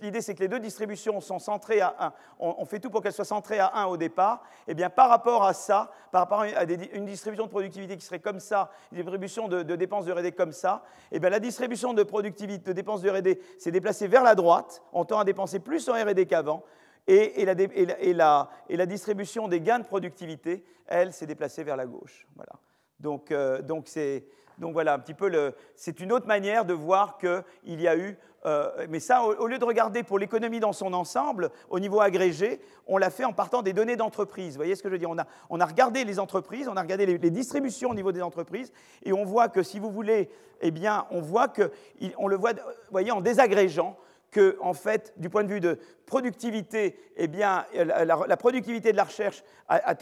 l'idée, 0.00 0.20
c'est 0.22 0.34
que 0.34 0.40
les 0.40 0.48
deux 0.48 0.60
distributions 0.60 1.20
sont 1.20 1.38
centrées 1.38 1.80
à 1.80 1.94
1. 1.98 2.12
On, 2.38 2.64
fait 2.64 2.80
tout 2.80 2.88
pour 2.88 3.02
qu'elles 3.02 3.12
soient 3.12 3.24
centrées 3.24 3.58
à 3.58 3.70
1 3.74 3.86
au 3.86 3.96
départ. 3.96 4.42
Et 4.66 4.70
eh 4.70 4.74
bien, 4.74 4.88
par 4.88 5.10
rapport 5.10 5.44
à 5.44 5.52
ça, 5.52 5.90
par 6.10 6.22
rapport 6.22 6.40
à 6.40 6.64
une 6.64 7.04
distribution 7.04 7.44
de 7.44 7.50
productivité 7.50 7.96
qui 7.96 8.04
serait 8.04 8.18
comme 8.18 8.40
ça, 8.40 8.70
une 8.92 8.98
distribution 8.98 9.48
de, 9.48 9.62
dépenses 9.62 10.06
de 10.06 10.12
R&D 10.12 10.32
comme 10.32 10.52
ça, 10.52 10.82
et 11.12 11.16
eh 11.16 11.20
bien, 11.20 11.28
la 11.28 11.40
distribution 11.40 11.92
de 11.92 12.02
productivité, 12.02 12.58
de 12.58 12.72
dépenses 12.72 13.02
de 13.02 13.10
R&D 13.10 13.40
s'est 13.58 13.70
déplacée 13.70 14.08
vers 14.08 14.22
la 14.22 14.34
droite. 14.34 14.82
On 14.92 15.04
tend 15.04 15.18
à 15.18 15.24
dépenser 15.24 15.60
plus 15.60 15.88
en 15.88 15.92
R&D 15.92 16.26
qu'avant. 16.26 16.64
Et, 17.06 17.44
la, 17.44 18.86
distribution 18.86 19.48
des 19.48 19.60
gains 19.60 19.78
de 19.78 19.86
productivité, 19.86 20.64
elle, 20.86 21.12
s'est 21.12 21.26
déplacée 21.26 21.64
vers 21.64 21.76
la 21.76 21.86
gauche. 21.86 22.26
Voilà. 22.36 22.52
Donc, 23.00 23.30
euh, 23.30 23.62
donc 23.62 23.86
c'est 23.86 24.26
donc 24.58 24.72
voilà 24.72 24.94
un 24.94 24.98
petit 24.98 25.14
peu. 25.14 25.54
C'est 25.76 26.00
une 26.00 26.12
autre 26.12 26.26
manière 26.26 26.64
de 26.64 26.74
voir 26.74 27.18
qu'il 27.18 27.80
y 27.80 27.88
a 27.88 27.96
eu 27.96 28.18
euh, 28.46 28.86
mais 28.88 29.00
ça, 29.00 29.22
au, 29.24 29.46
lieu 29.46 29.58
de 29.58 29.64
regarder 29.64 30.02
pour 30.02 30.18
l'économie 30.18 30.60
dans 30.60 30.72
son 30.72 30.92
ensemble, 30.92 31.50
au 31.70 31.80
niveau 31.80 32.00
agrégé, 32.00 32.60
on 32.86 32.96
l'a 32.96 33.10
fait 33.10 33.24
en 33.24 33.32
partant 33.32 33.62
des 33.62 33.72
données 33.72 33.96
d'entreprise. 33.96 34.52
Vous 34.52 34.58
voyez 34.58 34.76
ce 34.76 34.82
que 34.82 34.88
je 34.88 34.92
veux 34.94 34.98
dire? 34.98 35.10
On 35.10 35.18
a, 35.18 35.26
on 35.50 35.60
a, 35.60 35.66
regardé 35.66 36.04
les 36.04 36.18
entreprises, 36.18 36.68
on 36.68 36.76
a 36.76 36.82
regardé 36.82 37.06
les, 37.06 37.30
distributions 37.30 37.90
au 37.90 37.94
niveau 37.94 38.12
des 38.12 38.22
entreprises, 38.22 38.72
et 39.04 39.12
on 39.12 39.24
voit 39.24 39.48
que, 39.48 39.62
si 39.62 39.78
vous 39.78 39.90
voulez, 39.90 40.30
eh 40.60 40.70
bien, 40.70 41.06
on 41.10 41.20
voit 41.20 41.48
que, 41.48 41.72
on 42.16 42.28
le 42.28 42.36
voit, 42.36 42.52
voyez, 42.90 43.10
en 43.10 43.20
désagrégeant, 43.20 43.96
que, 44.30 44.58
en 44.60 44.74
fait, 44.74 45.14
du 45.16 45.30
point 45.30 45.42
de 45.42 45.48
vue 45.48 45.60
de 45.60 45.78
productivité, 46.06 46.98
eh 47.16 47.28
bien, 47.28 47.64
la, 47.74 48.36
productivité 48.36 48.92
de 48.92 48.96
la 48.96 49.04
recherche 49.04 49.42
a, 49.68 49.94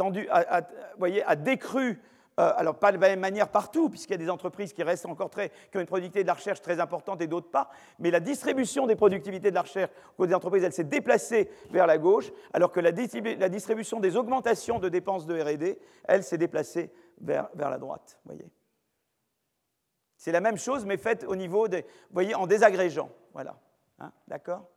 voyez, 0.98 1.22
a 1.24 1.36
décru 1.36 2.00
euh, 2.38 2.52
alors 2.56 2.78
pas 2.78 2.92
de 2.92 2.98
la 2.98 3.08
même 3.08 3.20
manière 3.20 3.48
partout, 3.48 3.88
puisqu'il 3.88 4.12
y 4.12 4.16
a 4.16 4.18
des 4.18 4.28
entreprises 4.28 4.74
qui 4.74 4.82
restent 4.82 5.06
encore 5.06 5.30
très, 5.30 5.50
qui 5.70 5.78
ont 5.78 5.80
une 5.80 5.86
productivité 5.86 6.22
de 6.22 6.26
la 6.26 6.34
recherche 6.34 6.60
très 6.60 6.80
importante 6.80 7.22
et 7.22 7.26
d'autres 7.26 7.50
pas, 7.50 7.70
mais 7.98 8.10
la 8.10 8.20
distribution 8.20 8.86
des 8.86 8.94
productivités 8.94 9.48
de 9.48 9.54
la 9.54 9.62
recherche 9.62 9.90
au 10.18 10.26
des 10.26 10.34
entreprises, 10.34 10.62
elle 10.62 10.72
s'est 10.72 10.84
déplacée 10.84 11.50
vers 11.70 11.86
la 11.86 11.96
gauche, 11.96 12.30
alors 12.52 12.72
que 12.72 12.80
la, 12.80 12.92
distribution 12.92 14.00
des 14.00 14.16
augmentations 14.16 14.78
de 14.78 14.90
dépenses 14.90 15.24
de 15.24 15.40
R&D, 15.40 15.78
elle 16.04 16.22
s'est 16.22 16.36
déplacée 16.36 16.92
vers, 17.20 17.48
la 17.56 17.78
droite. 17.78 18.20
Voyez. 18.26 18.50
C'est 20.18 20.32
la 20.32 20.40
même 20.40 20.58
chose, 20.58 20.84
mais 20.84 20.98
faite 20.98 21.24
au 21.26 21.36
niveau 21.36 21.68
des, 21.68 21.86
voyez, 22.10 22.34
en 22.34 22.46
désagrégeant. 22.46 23.10
Voilà. 23.32 23.58
Hein, 23.98 24.12
d'accord? 24.28 24.68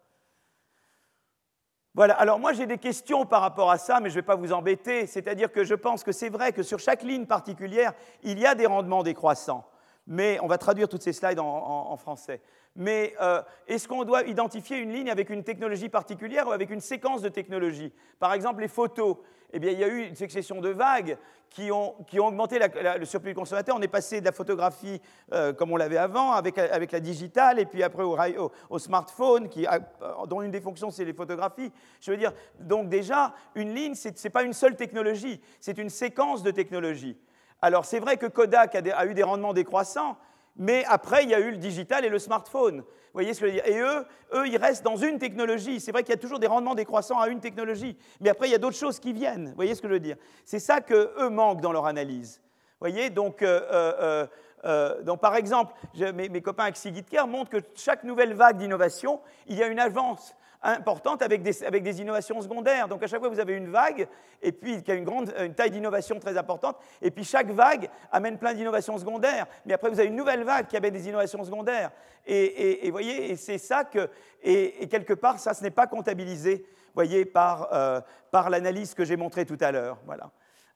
Voilà, 1.95 2.13
alors 2.15 2.39
moi 2.39 2.53
j'ai 2.53 2.67
des 2.67 2.77
questions 2.77 3.25
par 3.25 3.41
rapport 3.41 3.71
à 3.71 3.77
ça, 3.77 3.99
mais 3.99 4.09
je 4.09 4.15
ne 4.15 4.21
vais 4.21 4.25
pas 4.25 4.35
vous 4.35 4.53
embêter. 4.53 5.07
C'est-à-dire 5.07 5.51
que 5.51 5.63
je 5.63 5.73
pense 5.73 6.03
que 6.03 6.11
c'est 6.11 6.29
vrai 6.29 6.53
que 6.53 6.63
sur 6.63 6.79
chaque 6.79 7.03
ligne 7.03 7.25
particulière, 7.25 7.93
il 8.23 8.39
y 8.39 8.45
a 8.45 8.55
des 8.55 8.67
rendements 8.67 9.03
décroissants. 9.03 9.65
Mais 10.05 10.39
on 10.41 10.47
va 10.47 10.57
traduire 10.57 10.87
toutes 10.87 11.03
ces 11.03 11.13
slides 11.13 11.39
en, 11.39 11.95
français. 11.97 12.41
Mais 12.75 13.13
euh, 13.21 13.41
est-ce 13.67 13.87
qu'on 13.87 14.03
doit 14.03 14.23
identifier 14.23 14.77
une 14.77 14.91
ligne 14.91 15.11
avec 15.11 15.29
une 15.29 15.43
technologie 15.43 15.89
particulière 15.89 16.47
ou 16.47 16.51
avec 16.51 16.69
une 16.71 16.79
séquence 16.79 17.21
de 17.21 17.29
technologies? 17.29 17.93
Par 18.19 18.33
exemple, 18.33 18.61
les 18.61 18.67
photos 18.67 19.17
eh 19.51 19.59
bien, 19.59 19.71
il 19.71 19.79
y 19.79 19.83
a 19.83 19.87
eu 19.87 20.05
une 20.05 20.15
succession 20.15 20.61
de 20.61 20.69
vagues 20.69 21.17
qui 21.49 21.71
ont, 21.71 21.95
augmenté 22.17 22.59
le 22.59 23.05
surplus 23.05 23.31
du 23.31 23.35
consommateur. 23.35 23.75
On 23.75 23.81
est 23.81 23.87
passé 23.87 24.19
de 24.19 24.25
la 24.25 24.31
photographie 24.31 25.01
euh, 25.33 25.53
comme 25.53 25.71
on 25.71 25.77
l'avait 25.77 25.97
avant, 25.97 26.31
avec, 26.31 26.57
la 26.57 26.99
digitale, 26.99 27.59
et 27.59 27.65
puis 27.65 27.81
après 27.81 28.03
au, 28.03 28.17
au, 28.69 28.79
smartphone, 28.79 29.49
qui 29.49 29.65
dont 30.27 30.41
une 30.41 30.51
des 30.51 30.61
fonctions, 30.61 30.91
c'est 30.91 31.05
les 31.05 31.13
photographies. 31.13 31.71
Je 32.01 32.11
veux 32.11 32.17
dire, 32.17 32.33
donc 32.59 32.89
déjà, 32.89 33.33
une 33.55 33.73
ligne, 33.73 33.95
ce 33.95 34.09
n'est 34.09 34.29
pas 34.29 34.43
une 34.43 34.53
seule 34.53 34.75
technologie, 34.75 35.41
c'est 35.59 35.77
une 35.77 35.89
séquence 35.89 36.43
de 36.43 36.51
technologies. 36.51 37.17
Alors 37.61 37.85
c'est 37.85 37.99
vrai 37.99 38.17
que 38.17 38.25
Kodak 38.25 38.75
a 38.75 39.05
eu 39.05 39.13
des 39.13 39.23
rendements 39.23 39.53
décroissants, 39.53 40.17
mais 40.59 40.83
après, 40.87 41.23
il 41.23 41.29
y 41.29 41.33
a 41.33 41.39
eu 41.39 41.51
le 41.51 41.57
digital 41.57 42.03
et 42.03 42.09
le 42.09 42.19
smartphone. 42.19 42.79
Vous 42.81 43.13
voyez 43.13 43.33
ce 43.33 43.39
que 43.39 43.47
je 43.47 43.51
veux 43.53 43.61
dire? 43.61 43.65
Et 43.65 43.79
eux, 43.79 44.05
eux, 44.33 44.47
ils 44.47 44.57
restent 44.57 44.83
dans 44.83 44.97
une 44.97 45.17
technologie. 45.17 45.79
C'est 45.79 45.91
vrai 45.91 46.03
qu'il 46.03 46.11
y 46.11 46.17
a 46.17 46.19
toujours 46.19 46.37
des 46.37 46.47
rendements 46.47 46.75
décroissants 46.75 47.19
à 47.19 47.29
une 47.29 47.39
technologie, 47.39 47.97
mais 48.19 48.29
après, 48.29 48.49
il 48.49 48.51
y 48.51 48.55
a 48.55 48.59
d'autres 48.59 48.77
choses 48.77 48.99
qui 48.99 49.13
viennent. 49.13 49.47
Vous 49.47 49.55
voyez 49.55 49.73
ce 49.73 49.81
que 49.81 49.87
je 49.87 49.93
veux 49.93 49.99
dire? 50.01 50.17
C'est 50.43 50.59
ça 50.59 50.81
qu'eux 50.81 51.29
manquent 51.29 51.61
dans 51.61 51.71
leur 51.71 51.85
analyse. 51.85 52.41
Vous 52.43 52.87
voyez? 52.87 53.09
Donc, 53.09 53.41
euh, 53.41 53.61
euh, 53.71 54.27
euh, 54.65 55.01
donc, 55.01 55.21
par 55.21 55.35
exemple, 55.35 55.73
mes, 55.97 56.27
mes, 56.27 56.41
copains 56.41 56.63
avec 56.63 56.75
Sigitker 56.75 57.23
montrent 57.25 57.51
que 57.51 57.63
chaque 57.75 58.03
nouvelle 58.03 58.33
vague 58.33 58.57
d'innovation, 58.57 59.21
il 59.47 59.57
y 59.57 59.63
a 59.63 59.67
une 59.67 59.79
avance 59.79 60.35
importante 60.61 61.21
avec 61.21 61.41
des, 61.41 61.63
avec 61.63 61.83
des, 61.83 62.01
innovations 62.01 62.41
secondaires. 62.41 62.87
Donc 62.87 63.01
à 63.03 63.07
chaque 63.07 63.19
fois, 63.19 63.29
vous 63.29 63.39
avez 63.39 63.53
une 63.53 63.71
vague, 63.71 64.07
et 64.41 64.51
puis 64.51 64.83
qui 64.83 64.91
a 64.91 64.95
une, 64.95 65.05
grande, 65.05 65.33
une 65.39 65.53
taille 65.53 65.71
d'innovation 65.71 66.19
très 66.19 66.37
importante, 66.37 66.77
et 67.01 67.11
puis 67.11 67.23
chaque 67.23 67.49
vague 67.51 67.89
amène 68.11 68.37
plein 68.37 68.53
d'innovations 68.53 68.97
secondaires. 68.97 69.45
Mais 69.65 69.73
après, 69.73 69.89
vous 69.89 69.99
avez 69.99 70.09
une 70.09 70.15
nouvelle 70.15 70.43
vague 70.43 70.67
qui 70.67 70.77
amène 70.77 70.93
des 70.93 71.07
innovations 71.07 71.43
secondaires. 71.43 71.91
Et, 72.25 72.81
vous 72.85 72.91
voyez, 72.91 73.31
et 73.31 73.35
c'est 73.35 73.57
ça 73.57 73.83
que, 73.83 74.09
et, 74.43 74.87
quelque 74.87 75.13
part, 75.13 75.39
ça, 75.39 75.53
ce 75.53 75.63
n'est 75.63 75.71
pas 75.71 75.87
comptabilisé, 75.87 76.65
voyez, 76.93 77.25
par, 77.25 77.69
euh, 77.73 78.01
par 78.31 78.49
l'analyse 78.49 78.93
que 78.93 79.05
j'ai 79.05 79.15
montrée 79.15 79.45
tout 79.45 79.57
à 79.61 79.71
l'heure. 79.71 79.97
Voilà. 80.05 80.29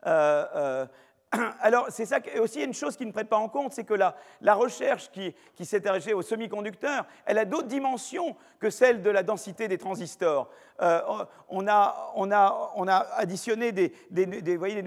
Euh, 0.06 0.46
euh, 0.56 0.86
alors, 1.62 1.88
c'est 1.90 2.06
ça 2.06 2.20
aussi 2.40 2.64
une 2.64 2.74
chose 2.74 2.96
qui 2.96 3.06
ne 3.06 3.12
prête 3.12 3.30
pas 3.30 3.38
en 3.38 3.50
compte, 3.50 3.74
c'est 3.74 3.84
que 3.84 3.94
la, 3.94 4.16
recherche 4.54 5.10
qui, 5.12 5.34
s'est 5.66 5.78
intéressée 5.78 6.14
aux 6.14 6.22
semi-conducteurs, 6.22 7.06
elle 7.26 7.38
a 7.38 7.46
d'autres 7.46 7.68
dimensions 7.68 8.36
que 8.60 8.70
celle 8.70 9.02
de 9.02 9.10
la 9.10 9.24
densité 9.24 9.68
des 9.68 9.78
transistors. 9.78 10.50
Euh, 10.82 11.02
on, 11.50 11.68
a, 11.68 12.12
on, 12.16 12.88
additionné 12.88 13.72
des, 13.72 14.58
voyez, 14.58 14.84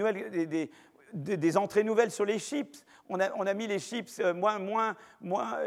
entrées 1.57 1.83
nouvelles 1.83 2.11
sur 2.11 2.25
les 2.25 2.39
chips. 2.39 2.83
On 3.09 3.19
a, 3.19 3.53
mis 3.53 3.67
les 3.67 3.79
chips 3.79 4.19
moins, 4.35 4.59
moins, 4.59 4.95
moins, 5.21 5.57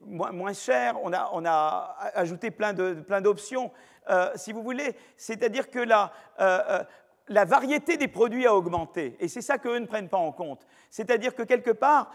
moins, 0.00 0.52
chers, 0.52 1.02
on 1.02 1.12
a, 1.12 1.30
on 1.32 1.44
a, 1.46 1.96
ajouté 2.14 2.50
plein 2.50 2.74
d'options. 2.74 3.72
Si 4.34 4.52
vous 4.52 4.62
voulez, 4.62 4.94
c'est-à-dire 5.16 5.70
que 5.70 5.78
là, 5.78 6.12
la 7.28 7.44
variété 7.44 7.96
des 7.96 8.08
produits 8.08 8.46
a 8.46 8.54
augmenté. 8.54 9.16
Et 9.18 9.28
c'est 9.28 9.42
ça 9.42 9.58
qu'eux 9.58 9.78
ne 9.78 9.86
prennent 9.86 10.08
pas 10.08 10.16
en 10.16 10.32
compte. 10.32 10.66
C'est-à-dire 10.90 11.34
que 11.34 11.42
quelque 11.42 11.72
part, 11.72 12.12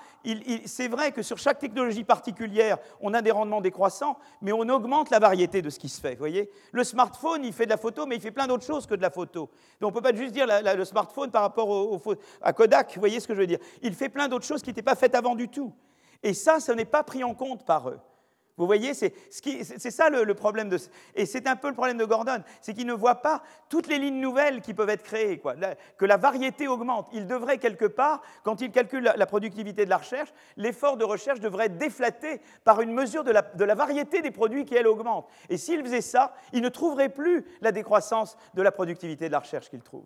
c'est 0.65 0.87
vrai 0.87 1.11
que 1.11 1.21
sur 1.21 1.37
chaque 1.37 1.59
technologie 1.59 2.03
particulière, 2.03 2.77
on 3.01 3.13
a 3.13 3.21
des 3.21 3.31
rendements 3.31 3.61
décroissants, 3.61 4.17
mais 4.41 4.53
on 4.53 4.67
augmente 4.69 5.09
la 5.09 5.19
variété 5.19 5.61
de 5.61 5.69
ce 5.69 5.79
qui 5.79 5.89
se 5.89 5.99
fait. 5.99 6.15
voyez 6.15 6.49
le 6.71 6.83
smartphone, 6.83 7.43
il 7.43 7.53
fait 7.53 7.65
de 7.65 7.71
la 7.71 7.77
photo, 7.77 8.05
mais 8.05 8.15
il 8.15 8.21
fait 8.21 8.31
plein 8.31 8.47
d'autres 8.47 8.65
choses 8.65 8.87
que 8.87 8.95
de 8.95 9.01
la 9.01 9.09
photo. 9.09 9.49
Donc 9.81 9.89
on 9.89 9.95
ne 9.97 10.01
peut 10.01 10.11
pas 10.11 10.15
juste 10.15 10.33
dire 10.33 10.47
le 10.47 10.85
smartphone 10.85 11.29
par 11.29 11.41
rapport 11.41 11.69
au, 11.69 12.01
à 12.41 12.53
Kodak. 12.53 12.93
Vous 12.95 13.01
voyez 13.01 13.19
ce 13.19 13.27
que 13.27 13.33
je 13.33 13.39
veux 13.39 13.47
dire 13.47 13.59
Il 13.81 13.93
fait 13.93 14.09
plein 14.09 14.27
d'autres 14.27 14.45
choses 14.45 14.61
qui 14.61 14.69
n'étaient 14.69 14.81
pas 14.81 14.95
faites 14.95 15.15
avant 15.15 15.35
du 15.35 15.49
tout. 15.49 15.73
Et 16.23 16.33
ça, 16.33 16.59
ce 16.59 16.71
n'est 16.71 16.85
pas 16.85 17.03
pris 17.03 17.23
en 17.23 17.33
compte 17.33 17.65
par 17.65 17.89
eux. 17.89 17.99
Vous 18.61 18.67
voyez, 18.67 18.93
c'est 18.93 19.89
ça 19.89 20.11
le, 20.11 20.33
problème 20.35 20.69
de... 20.69 20.77
Et 21.15 21.25
c'est 21.25 21.47
un 21.47 21.55
peu 21.55 21.67
le 21.67 21.73
problème 21.73 21.97
de 21.97 22.05
Gordon, 22.05 22.43
c'est 22.61 22.75
qu'il 22.75 22.85
ne 22.85 22.93
voit 22.93 23.15
pas 23.15 23.41
toutes 23.69 23.87
les 23.87 23.97
lignes 23.97 24.19
nouvelles 24.19 24.61
qui 24.61 24.75
peuvent 24.75 24.91
être 24.91 25.01
créées, 25.01 25.41
que 25.97 26.05
la 26.05 26.17
variété 26.17 26.67
augmente. 26.67 27.07
Il 27.11 27.25
devrait 27.25 27.57
quelque 27.57 27.85
part, 27.85 28.21
quand 28.43 28.61
il 28.61 28.69
calcule 28.69 29.11
la, 29.15 29.25
productivité 29.25 29.83
de 29.83 29.89
la 29.89 29.97
recherche, 29.97 30.31
l'effort 30.57 30.95
de 30.95 31.03
recherche 31.03 31.39
devrait 31.39 31.65
être 31.65 31.79
déflaté 31.79 32.39
par 32.63 32.81
une 32.81 32.93
mesure 32.93 33.23
de 33.23 33.31
la, 33.31 33.73
variété 33.73 34.21
des 34.21 34.29
produits 34.29 34.63
qui, 34.63 34.75
elle, 34.75 34.87
augmente. 34.87 35.27
Et 35.49 35.57
s'il 35.57 35.81
faisait 35.81 36.01
ça, 36.01 36.35
il 36.53 36.61
ne 36.61 36.69
trouverait 36.69 37.09
plus 37.09 37.43
la 37.61 37.71
décroissance 37.71 38.37
de 38.53 38.61
la 38.61 38.71
productivité 38.71 39.25
de 39.25 39.31
la 39.31 39.39
recherche 39.39 39.71
qu'il 39.71 39.81
trouve. 39.81 40.03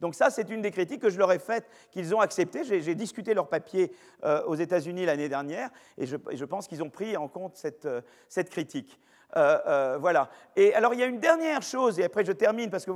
Donc 0.00 0.14
ça, 0.14 0.30
c'est 0.30 0.48
une 0.48 0.62
des 0.62 0.70
critiques 0.70 1.02
que 1.02 1.10
je 1.10 1.18
leur 1.18 1.32
ai 1.32 1.40
faites, 1.40 1.68
qu'ils 1.90 2.14
ont 2.14 2.20
acceptées. 2.20 2.62
J'ai 2.62 2.94
discuté 2.94 3.34
leur 3.34 3.48
papier 3.48 3.90
euh, 4.22 4.44
aux 4.44 4.54
États-Unis 4.54 5.06
l'année 5.06 5.28
dernière, 5.28 5.70
et 5.98 6.06
je, 6.06 6.16
je 6.32 6.44
pense 6.44 6.68
qu'ils 6.68 6.84
ont 6.84 6.90
pris 6.90 7.16
en 7.16 7.26
compte 7.26 7.56
cette 7.56 7.86
euh, 7.95 7.95
cette 8.28 8.50
critique. 8.50 8.98
Euh, 9.36 9.58
euh, 9.66 9.98
voilà. 10.00 10.30
Et 10.54 10.74
alors, 10.74 10.94
il 10.94 11.00
y 11.00 11.02
a 11.02 11.06
une 11.06 11.18
dernière 11.18 11.62
chose, 11.62 11.98
et 11.98 12.04
après 12.04 12.24
je 12.24 12.32
termine 12.32 12.70
parce 12.70 12.86
que 12.86 12.92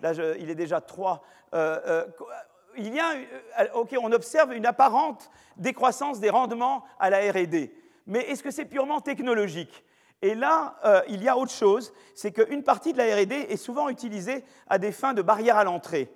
là, 0.00 0.12
il 0.38 0.50
est 0.50 0.54
déjà 0.54 0.80
trois. 0.80 1.22
il 1.54 2.94
y 2.94 3.00
a, 3.00 3.74
ok, 3.74 3.96
on 4.02 4.12
observe 4.12 4.52
une 4.52 4.66
apparente 4.66 5.30
décroissance 5.56 6.20
des 6.20 6.30
rendements 6.30 6.84
à 6.98 7.10
la 7.10 7.18
R&D, 7.32 7.72
mais 8.06 8.20
est-ce 8.20 8.42
que 8.42 8.50
c'est 8.50 8.64
purement 8.64 9.00
technologique? 9.00 9.84
Et 10.20 10.34
là, 10.34 10.74
il 11.08 11.22
y 11.22 11.28
a 11.28 11.36
autre 11.36 11.52
chose, 11.52 11.92
c'est 12.14 12.32
qu'une 12.32 12.64
partie 12.64 12.92
de 12.92 12.98
la 12.98 13.04
R&D 13.04 13.46
est 13.48 13.56
souvent 13.56 13.88
utilisée 13.88 14.44
à 14.68 14.78
des 14.78 14.92
fins 14.92 15.14
de 15.14 15.22
barrière 15.22 15.56
à 15.56 15.64
l'entrée. 15.64 16.10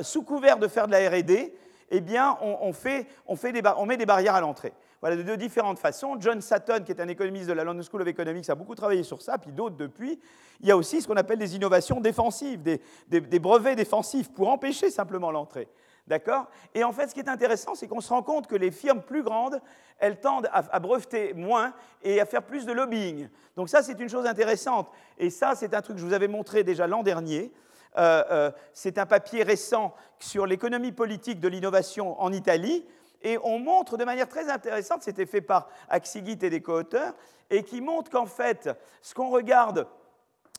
sous 0.00 0.22
couvert 0.22 0.58
de 0.58 0.68
faire 0.68 0.86
de 0.86 0.92
la 0.92 1.10
R&D, 1.10 1.52
eh 1.90 2.00
bien, 2.00 2.38
on, 2.40 2.72
fait, 2.72 3.06
on, 3.26 3.36
fait 3.36 3.52
des, 3.52 3.62
on 3.76 3.86
met 3.86 3.96
des 3.96 4.06
barrières 4.06 4.34
à 4.34 4.40
l'entrée. 4.40 4.72
Voilà, 5.00 5.16
de 5.16 5.36
différentes 5.36 5.78
façons. 5.78 6.16
John 6.18 6.40
Sutton, 6.40 6.82
qui 6.84 6.92
est 6.92 7.00
un 7.00 7.08
économiste 7.08 7.48
de 7.48 7.52
la 7.52 7.64
London 7.64 7.82
School 7.82 8.02
of 8.02 8.08
Economics, 8.08 8.48
a 8.48 8.54
beaucoup 8.54 8.74
travaillé 8.74 9.02
sur 9.02 9.20
ça, 9.20 9.36
puis 9.38 9.52
d'autres 9.52 9.76
depuis. 9.76 10.18
Il 10.60 10.68
y 10.68 10.70
a 10.70 10.76
aussi 10.76 11.02
ce 11.02 11.06
qu'on 11.08 11.16
appelle 11.16 11.38
des 11.38 11.54
innovations 11.54 12.00
défensives, 12.00 12.62
des, 12.62 13.38
brevets 13.38 13.76
défensifs 13.76 14.32
pour 14.32 14.48
empêcher 14.48 14.90
simplement 14.90 15.30
l'entrée. 15.30 15.68
D'accord? 16.06 16.46
Et 16.72 16.84
en 16.84 16.92
fait, 16.92 17.08
ce 17.08 17.14
qui 17.14 17.20
est 17.20 17.28
intéressant, 17.28 17.74
c'est 17.74 17.88
qu'on 17.88 18.00
se 18.00 18.10
rend 18.10 18.22
compte 18.22 18.46
que 18.46 18.54
les 18.54 18.70
firmes 18.70 19.02
plus 19.02 19.24
grandes, 19.24 19.60
elles 19.98 20.20
tendent 20.20 20.48
à, 20.52 20.78
breveter 20.78 21.34
moins 21.34 21.74
et 22.02 22.20
à 22.20 22.26
faire 22.26 22.44
plus 22.44 22.64
de 22.64 22.72
lobbying. 22.72 23.28
Donc 23.56 23.68
ça, 23.68 23.82
c'est 23.82 23.98
une 23.98 24.08
chose 24.08 24.24
intéressante. 24.24 24.88
Et 25.18 25.30
ça, 25.30 25.54
c'est 25.56 25.74
un 25.74 25.82
truc 25.82 25.96
que 25.96 26.00
je 26.00 26.06
vous 26.06 26.12
avais 26.12 26.28
montré 26.28 26.62
déjà 26.62 26.86
l'an 26.86 27.02
dernier. 27.02 27.52
Euh, 27.98 28.22
euh, 28.30 28.50
c'est 28.72 28.98
un 28.98 29.06
papier 29.06 29.42
récent 29.42 29.94
sur 30.20 30.46
l'économie 30.46 30.92
politique 30.92 31.40
de 31.40 31.48
l'innovation 31.48 32.20
en 32.20 32.32
Italie. 32.32 32.84
Et 33.26 33.38
on 33.42 33.58
montre 33.58 33.96
de 33.96 34.04
manière 34.04 34.28
très 34.28 34.48
intéressante, 34.48 35.02
c'était 35.02 35.26
fait 35.26 35.40
par 35.40 35.68
Axigit 35.88 36.38
et 36.42 36.48
des 36.48 36.62
co-auteurs, 36.62 37.12
et 37.50 37.64
qui 37.64 37.80
montre 37.80 38.08
qu'en 38.08 38.24
fait, 38.24 38.70
ce 39.02 39.14
qu'on 39.14 39.30
regarde 39.30 39.88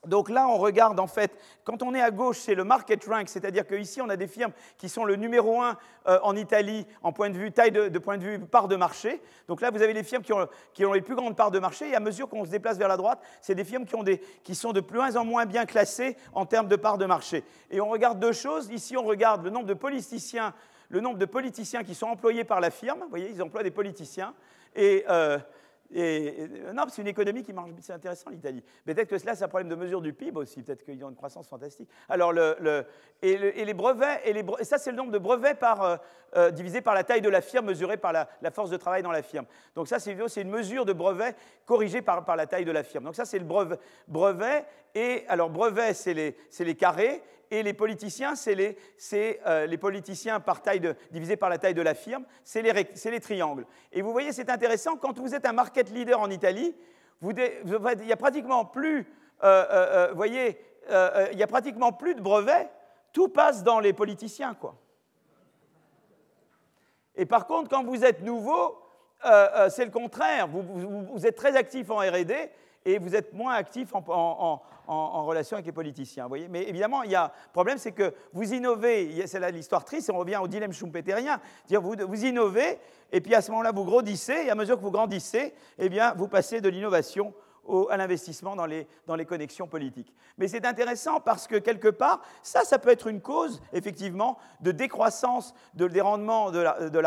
donc 0.05 0.29
là, 0.29 0.47
on 0.47 0.57
regarde 0.57 0.99
en 0.99 1.07
fait, 1.07 1.31
quand 1.63 1.81
on 1.81 1.95
est 1.95 2.01
à 2.01 2.11
gauche, 2.11 2.37
c'est 2.37 2.55
le 2.55 2.63
market 2.63 3.03
rank, 3.05 3.27
c'est-à-dire 3.29 3.65
qu'ici, 3.65 3.99
on 3.99 4.09
a 4.09 4.15
des 4.15 4.27
firmes 4.27 4.51
qui 4.77 4.89
sont 4.89 5.05
le 5.05 5.15
numéro 5.15 5.59
un 5.59 5.75
euh, 6.07 6.19
en 6.21 6.35
Italie 6.35 6.85
en 7.01 7.11
point 7.11 7.29
de 7.29 7.37
vue 7.37 7.51
taille 7.51 7.71
de, 7.71 7.97
point 7.97 8.17
de 8.17 8.23
vue 8.23 8.39
part 8.39 8.67
de 8.67 8.75
marché. 8.75 9.21
Donc 9.47 9.59
là, 9.59 9.71
vous 9.71 9.81
avez 9.81 9.93
les 9.93 10.03
firmes 10.03 10.21
qui 10.21 10.33
ont, 10.33 10.47
qui 10.73 10.85
ont 10.85 10.93
les 10.93 11.01
plus 11.01 11.15
grandes 11.15 11.35
parts 11.35 11.51
de 11.51 11.59
marché, 11.59 11.89
et 11.89 11.95
à 11.95 11.99
mesure 11.99 12.29
qu'on 12.29 12.45
se 12.45 12.51
déplace 12.51 12.77
vers 12.77 12.87
la 12.87 12.97
droite, 12.97 13.19
c'est 13.41 13.55
des 13.55 13.65
firmes 13.65 13.85
qui, 13.85 13.95
ont 13.95 14.03
des, 14.03 14.19
qui 14.43 14.53
sont 14.53 14.71
de 14.71 14.81
plus 14.81 15.17
en 15.17 15.25
moins 15.25 15.45
bien 15.45 15.65
classées 15.65 16.15
en 16.33 16.45
termes 16.45 16.67
de 16.67 16.75
parts 16.75 16.99
de 16.99 17.05
marché. 17.05 17.43
Et 17.71 17.81
on 17.81 17.89
regarde 17.89 18.19
deux 18.19 18.33
choses. 18.33 18.69
Ici, 18.69 18.95
on 18.97 19.03
regarde 19.03 19.43
le 19.43 19.49
nombre 19.49 19.65
de 19.65 19.73
politiciens 19.73 20.53
le 20.89 21.01
nombre 21.01 21.17
de 21.17 21.25
politiciens 21.25 21.83
qui 21.83 21.95
sont 21.95 22.07
employés 22.07 22.43
par 22.43 22.59
la 22.59 22.71
firme. 22.71 23.01
Vous 23.01 23.09
voyez, 23.09 23.29
ils 23.29 23.41
emploient 23.41 23.63
des 23.63 23.71
politiciens. 23.71 24.33
Et, 24.75 25.05
euh, 25.09 25.37
non, 26.73 26.83
c'est 26.89 27.01
une 27.01 27.07
économie 27.07 27.43
qui 27.43 27.53
marche, 27.53 27.69
c'est 27.79 27.93
intéressant 27.93 28.29
l'Italie. 28.29 28.63
Peut-être 28.85 29.07
que 29.07 29.17
cela, 29.17 29.35
c'est 29.35 29.45
un 29.45 29.47
problème 29.47 29.69
de 29.69 29.75
mesure 29.75 30.01
du 30.01 30.11
PIB 30.11 30.37
aussi, 30.37 30.61
peut-être 30.61 30.83
qu'ils 30.83 31.03
ont 31.05 31.09
une 31.09 31.15
croissance 31.15 31.47
fantastique. 31.47 31.89
Alors, 32.09 32.33
et, 33.21 33.65
les 33.65 33.73
brevets, 33.73 34.21
et, 34.25 34.65
ça, 34.65 34.77
c'est 34.77 34.91
le 34.91 34.97
nombre 34.97 35.11
de 35.11 35.17
brevets 35.17 35.57
euh, 35.63 35.97
euh, 36.35 36.51
divisé 36.51 36.81
par 36.81 36.93
la 36.93 37.03
taille 37.03 37.21
de 37.21 37.29
la 37.29 37.41
firme, 37.41 37.67
mesuré 37.67 37.95
par 37.95 38.11
la, 38.11 38.27
force 38.51 38.69
de 38.69 38.77
travail 38.77 39.01
dans 39.01 39.11
la 39.11 39.21
firme. 39.21 39.45
Donc, 39.75 39.87
ça, 39.87 39.99
c'est 39.99 40.41
une 40.41 40.49
mesure 40.49 40.85
de 40.85 40.93
brevet 40.93 41.35
corrigée 41.65 42.01
par, 42.01 42.35
la 42.35 42.47
taille 42.47 42.65
de 42.65 42.71
la 42.71 42.83
firme. 42.83 43.05
Donc, 43.05 43.15
ça, 43.15 43.25
c'est 43.25 43.39
le 43.39 43.45
brevet 44.07 44.65
et 44.95 45.25
alors, 45.27 45.49
brevet, 45.49 45.93
c'est 45.93 46.13
les, 46.13 46.35
les 46.59 46.75
carrés, 46.75 47.21
et 47.51 47.63
les 47.63 47.73
politiciens, 47.73 48.35
c'est 48.35 48.55
les, 48.55 48.77
euh, 49.13 49.77
politiciens 49.77 50.39
par 50.39 50.61
taille 50.61 50.79
de, 50.79 50.95
divisé 51.11 51.37
par 51.37 51.49
la 51.49 51.57
taille 51.57 51.73
de 51.73 51.81
la 51.81 51.93
firme, 51.93 52.25
c'est 52.43 52.61
les, 52.61 52.73
les, 52.73 53.19
triangles. 53.19 53.65
Et 53.91 54.01
vous 54.01 54.11
voyez, 54.11 54.31
c'est 54.33 54.49
intéressant, 54.49 54.97
quand 54.97 55.17
vous 55.17 55.33
êtes 55.33 55.45
un 55.45 55.53
market 55.53 55.89
leader 55.89 56.19
en 56.19 56.29
Italie, 56.29 56.75
vous, 57.21 57.31
il 57.31 58.05
n'y 58.05 58.11
a 58.11 58.17
pratiquement 58.17 58.65
plus, 58.65 59.07
euh, 59.43 59.65
euh, 59.71 60.13
voyez, 60.13 60.59
il 61.31 61.37
y 61.37 61.43
a 61.43 61.47
pratiquement 61.47 61.91
plus 61.91 62.15
de 62.15 62.21
brevets, 62.21 62.69
tout 63.11 63.29
passe 63.29 63.63
dans 63.63 63.79
les 63.79 63.93
politiciens, 63.93 64.53
quoi. 64.53 64.75
Et 67.15 67.25
par 67.25 67.47
contre, 67.47 67.69
quand 67.69 67.83
vous 67.83 68.05
êtes 68.05 68.21
nouveau, 68.21 68.79
c'est 69.69 69.85
le 69.85 69.91
contraire. 69.91 70.47
Vous, 70.47 70.61
vous, 70.61 71.25
êtes 71.25 71.35
très 71.35 71.57
actif 71.57 71.89
en 71.89 71.97
R&D 71.97 72.51
et 72.87 72.99
vous 72.99 73.15
êtes 73.15 73.33
moins 73.33 73.53
actif 73.53 73.93
en, 73.93 74.61
relation 75.25 75.57
avec 75.57 75.65
les 75.65 75.73
politiciens. 75.73 76.29
Mais 76.49 76.63
évidemment, 76.63 77.03
il 77.03 77.11
y 77.11 77.15
a 77.15 77.25
un 77.25 77.51
problème, 77.51 77.77
c'est 77.77 77.91
que 77.91 78.13
vous 78.31 78.53
innovez, 78.53 79.27
c'est 79.27 79.41
là 79.41 79.51
l'histoire 79.51 79.83
triste, 79.83 80.09
on 80.09 80.17
revient 80.17 80.39
au 80.41 80.47
dilemme 80.47 80.71
schumpeterien, 80.71 81.41
vous, 81.69 81.95
vous 82.07 82.25
innovez, 82.25 82.79
et 83.11 83.19
puis 83.19 83.35
à 83.35 83.41
ce 83.41 83.51
moment-là, 83.51 83.73
vous 83.73 83.83
grandissez, 83.83 84.45
et 84.45 84.49
à 84.49 84.55
mesure 84.55 84.77
que 84.77 84.81
vous 84.81 84.91
grandissez, 84.91 85.53
eh 85.77 85.89
bien, 85.89 86.13
vous 86.15 86.29
passez 86.29 86.61
de 86.61 86.69
l'innovation 86.69 87.33
à 87.89 87.97
l'investissement 87.97 88.55
dans 88.55 88.65
les, 88.65 88.87
dans 89.05 89.15
les 89.15 89.25
connexions 89.25 89.67
politiques. 89.67 90.13
Mais 90.37 90.47
c'est 90.47 90.65
intéressant 90.65 91.19
parce 91.19 91.47
que 91.47 91.55
quelque 91.55 91.87
part, 91.87 92.21
ça, 92.43 92.63
ça 92.63 92.79
peut 92.79 92.89
être 92.89 93.07
une 93.07 93.21
cause, 93.21 93.61
effectivement, 93.73 94.37
de 94.61 94.71
décroissance 94.71 95.53
de, 95.73 95.87
des 95.87 96.01
rendements 96.01 96.51
de 96.51 96.59
la, 96.59 96.89
de, 96.89 96.99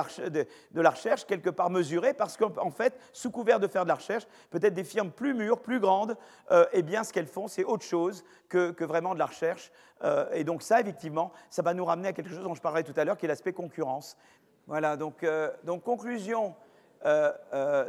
la, 0.80 0.90
recherche, 0.90 1.26
quelque 1.26 1.50
part 1.50 1.70
mesurée, 1.70 2.14
parce 2.14 2.36
qu'en 2.36 2.70
fait, 2.70 2.98
sous 3.12 3.30
couvert 3.30 3.61
de 3.61 3.66
faire 3.66 3.84
de 3.84 3.88
la 3.88 3.94
recherche, 3.94 4.26
peut-être 4.50 4.74
des 4.74 4.84
firmes 4.84 5.11
plus 5.11 5.34
mûres, 5.34 5.61
plus 5.61 5.80
grandes, 5.80 6.16
euh, 6.50 6.66
eh 6.72 6.82
bien, 6.82 7.04
ce 7.04 7.12
qu'elles 7.12 7.26
font, 7.26 7.48
c'est 7.48 7.64
autre 7.64 7.84
chose 7.84 8.24
que, 8.48 8.70
que, 8.70 8.84
vraiment 8.84 9.14
de 9.14 9.18
la 9.18 9.26
recherche. 9.26 9.70
Euh, 10.02 10.26
et 10.32 10.44
donc 10.44 10.62
ça, 10.62 10.80
effectivement, 10.80 11.32
ça 11.50 11.62
va 11.62 11.74
nous 11.74 11.84
ramener 11.84 12.08
à 12.08 12.12
quelque 12.12 12.30
chose 12.30 12.42
dont 12.42 12.54
je 12.54 12.62
parlais 12.62 12.82
tout 12.82 12.94
à 12.96 13.04
l'heure, 13.04 13.16
qui 13.16 13.26
est 13.26 13.28
l'aspect 13.28 13.52
concurrence. 13.52 14.16
Voilà, 14.66 14.96
donc, 14.96 15.22
euh, 15.22 15.50
donc 15.64 15.82
conclusion. 15.82 16.54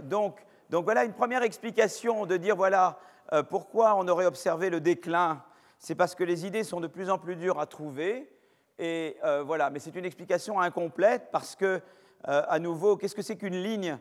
donc, 0.03 0.45
donc 0.71 0.85
voilà 0.85 1.03
une 1.03 1.11
première 1.11 1.43
explication 1.43 2.25
de 2.25 2.37
dire 2.37 2.55
voilà 2.55 2.97
euh, 3.33 3.43
pourquoi 3.43 3.95
on 3.97 4.07
aurait 4.07 4.25
observé 4.25 4.69
le 4.69 4.79
déclin. 4.79 5.43
C'est 5.79 5.95
parce 5.95 6.15
que 6.15 6.23
les 6.23 6.45
idées 6.45 6.63
sont 6.63 6.79
de 6.79 6.87
plus 6.87 7.09
en 7.09 7.17
plus 7.17 7.35
dures 7.35 7.59
à 7.59 7.65
trouver. 7.65 8.33
Et 8.79 9.17
euh, 9.25 9.43
voilà, 9.43 9.69
mais 9.69 9.79
c'est 9.79 9.97
une 9.97 10.05
explication 10.05 10.61
incomplète 10.61 11.27
parce 11.29 11.57
que, 11.57 11.81
euh, 12.29 12.43
à 12.47 12.57
nouveau, 12.59 12.95
qu'est-ce 12.95 13.15
que 13.15 13.21
c'est 13.21 13.35
qu'une 13.35 13.61
ligne 13.61 13.97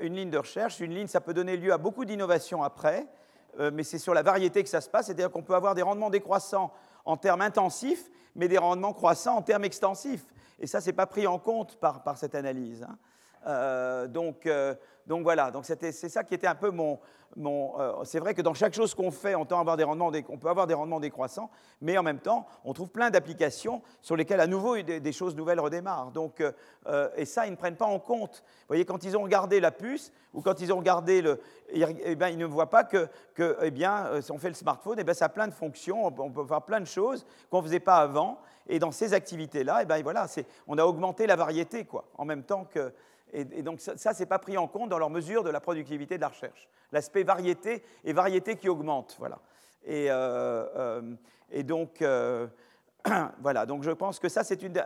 Une 0.00 0.16
ligne 0.16 0.30
de 0.30 0.38
recherche, 0.38 0.80
une 0.80 0.92
ligne, 0.92 1.06
ça 1.06 1.20
peut 1.20 1.32
donner 1.32 1.56
lieu 1.56 1.72
à 1.72 1.78
beaucoup 1.78 2.04
d'innovations 2.04 2.64
après, 2.64 3.06
mais 3.72 3.84
c'est 3.84 3.98
sur 3.98 4.12
la 4.12 4.22
variété 4.22 4.62
que 4.62 4.68
ça 4.68 4.80
se 4.80 4.90
passe. 4.90 5.06
C'est-à-dire 5.06 5.30
qu'on 5.30 5.42
peut 5.42 5.54
avoir 5.54 5.74
des 5.74 5.82
rendements 5.82 6.10
décroissants 6.10 6.72
en 7.04 7.16
termes 7.16 7.40
intensifs, 7.40 8.10
mais 8.34 8.48
des 8.48 8.58
rendements 8.58 8.92
croissants 8.92 9.36
en 9.36 9.42
termes 9.42 9.64
extensifs. 9.64 10.26
Et 10.58 10.66
ça, 10.66 10.80
ce 10.80 10.86
n'est 10.86 10.92
pas 10.92 11.06
pris 11.06 11.26
en 11.26 11.38
compte 11.38 11.76
par, 11.76 12.02
par 12.02 12.18
cette 12.18 12.34
analyse. 12.34 12.84
Hein. 13.46 14.08
donc, 14.08 14.46
donc 15.10 15.24
voilà, 15.24 15.50
donc 15.50 15.64
c'est 15.64 15.92
ça 15.92 16.22
qui 16.22 16.34
était 16.34 16.46
un 16.46 16.54
peu 16.54 16.70
mon. 16.70 17.00
Euh, 17.36 18.04
c'est 18.04 18.20
vrai 18.20 18.32
que 18.32 18.42
dans 18.42 18.54
chaque 18.54 18.74
chose 18.74 18.94
qu'on 18.94 19.10
fait, 19.10 19.34
on, 19.34 19.44
peut 19.44 19.56
avoir 19.56 19.76
des 19.76 19.82
rendements 19.82 21.00
décroissants, 21.00 21.50
mais 21.80 21.98
en 21.98 22.04
même 22.04 22.20
temps, 22.20 22.46
on 22.64 22.72
trouve 22.72 22.90
plein 22.90 23.10
d'applications 23.10 23.82
sur 24.02 24.14
lesquelles 24.14 24.38
à 24.38 24.46
nouveau 24.46 24.80
des, 24.80 25.12
choses 25.12 25.34
nouvelles 25.34 25.58
redémarrent. 25.58 26.12
Donc, 26.12 26.40
euh, 26.40 26.52
euh, 26.86 27.08
et 27.16 27.24
ça, 27.24 27.48
ils 27.48 27.50
ne 27.50 27.56
prennent 27.56 27.74
pas 27.74 27.86
en 27.86 27.98
compte. 27.98 28.44
Vous 28.44 28.66
voyez, 28.68 28.84
quand 28.84 29.02
ils 29.02 29.16
ont 29.16 29.22
regardé 29.22 29.58
la 29.58 29.72
puce 29.72 30.12
ou 30.32 30.42
quand 30.42 30.60
ils 30.60 30.72
ont 30.72 30.78
regardé 30.78 31.22
le, 31.22 31.40
eh 31.70 32.14
bien, 32.14 32.28
ils 32.28 32.38
ne 32.38 32.46
voient 32.46 32.70
pas 32.70 32.84
que, 32.84 33.08
que 33.34 33.56
eh 33.62 33.72
bien, 33.72 34.20
si 34.20 34.30
on 34.30 34.38
fait 34.38 34.46
le 34.46 34.54
smartphone, 34.54 34.98
eh 35.00 35.04
bien, 35.04 35.14
ça 35.14 35.24
a 35.24 35.28
plein 35.28 35.48
de 35.48 35.54
fonctions, 35.54 36.06
on 36.06 36.30
peut 36.30 36.46
faire 36.46 36.62
plein 36.62 36.78
de 36.78 36.86
choses 36.86 37.26
qu'on 37.50 37.58
ne 37.58 37.66
faisait 37.66 37.80
pas 37.80 37.96
avant. 37.96 38.38
Et 38.68 38.78
dans 38.78 38.92
ces 38.92 39.12
activités-là, 39.12 39.80
eh 39.82 39.86
ben, 39.86 40.00
voilà, 40.04 40.28
on 40.68 40.78
a 40.78 40.84
augmenté 40.84 41.26
la 41.26 41.34
variété, 41.34 41.84
quoi, 41.84 42.04
en 42.16 42.24
même 42.24 42.44
temps 42.44 42.64
que. 42.64 42.92
Et, 43.32 43.62
donc 43.62 43.80
ça, 43.80 43.96
ça 43.96 44.12
c'est 44.12 44.26
pas 44.26 44.38
pris 44.38 44.58
en 44.58 44.66
compte 44.66 44.88
dans 44.88 44.98
leur 44.98 45.10
mesure 45.10 45.44
de 45.44 45.50
la 45.50 45.60
productivité 45.60 46.16
de 46.16 46.20
la 46.20 46.28
recherche. 46.28 46.68
L'aspect 46.92 47.22
variété 47.22 47.82
et 48.04 48.12
variété 48.12 48.56
qui 48.56 48.68
augmente, 48.68 49.16
voilà. 49.18 49.38
Et, 49.84 50.10
euh, 50.10 50.66
euh, 50.76 51.62
donc, 51.62 52.02
voilà, 53.40 53.66
donc 53.66 53.82
je 53.82 53.90
pense 53.90 54.18
que 54.18 54.28
ça, 54.28 54.44
c'est 54.44 54.62
une, 54.62 54.82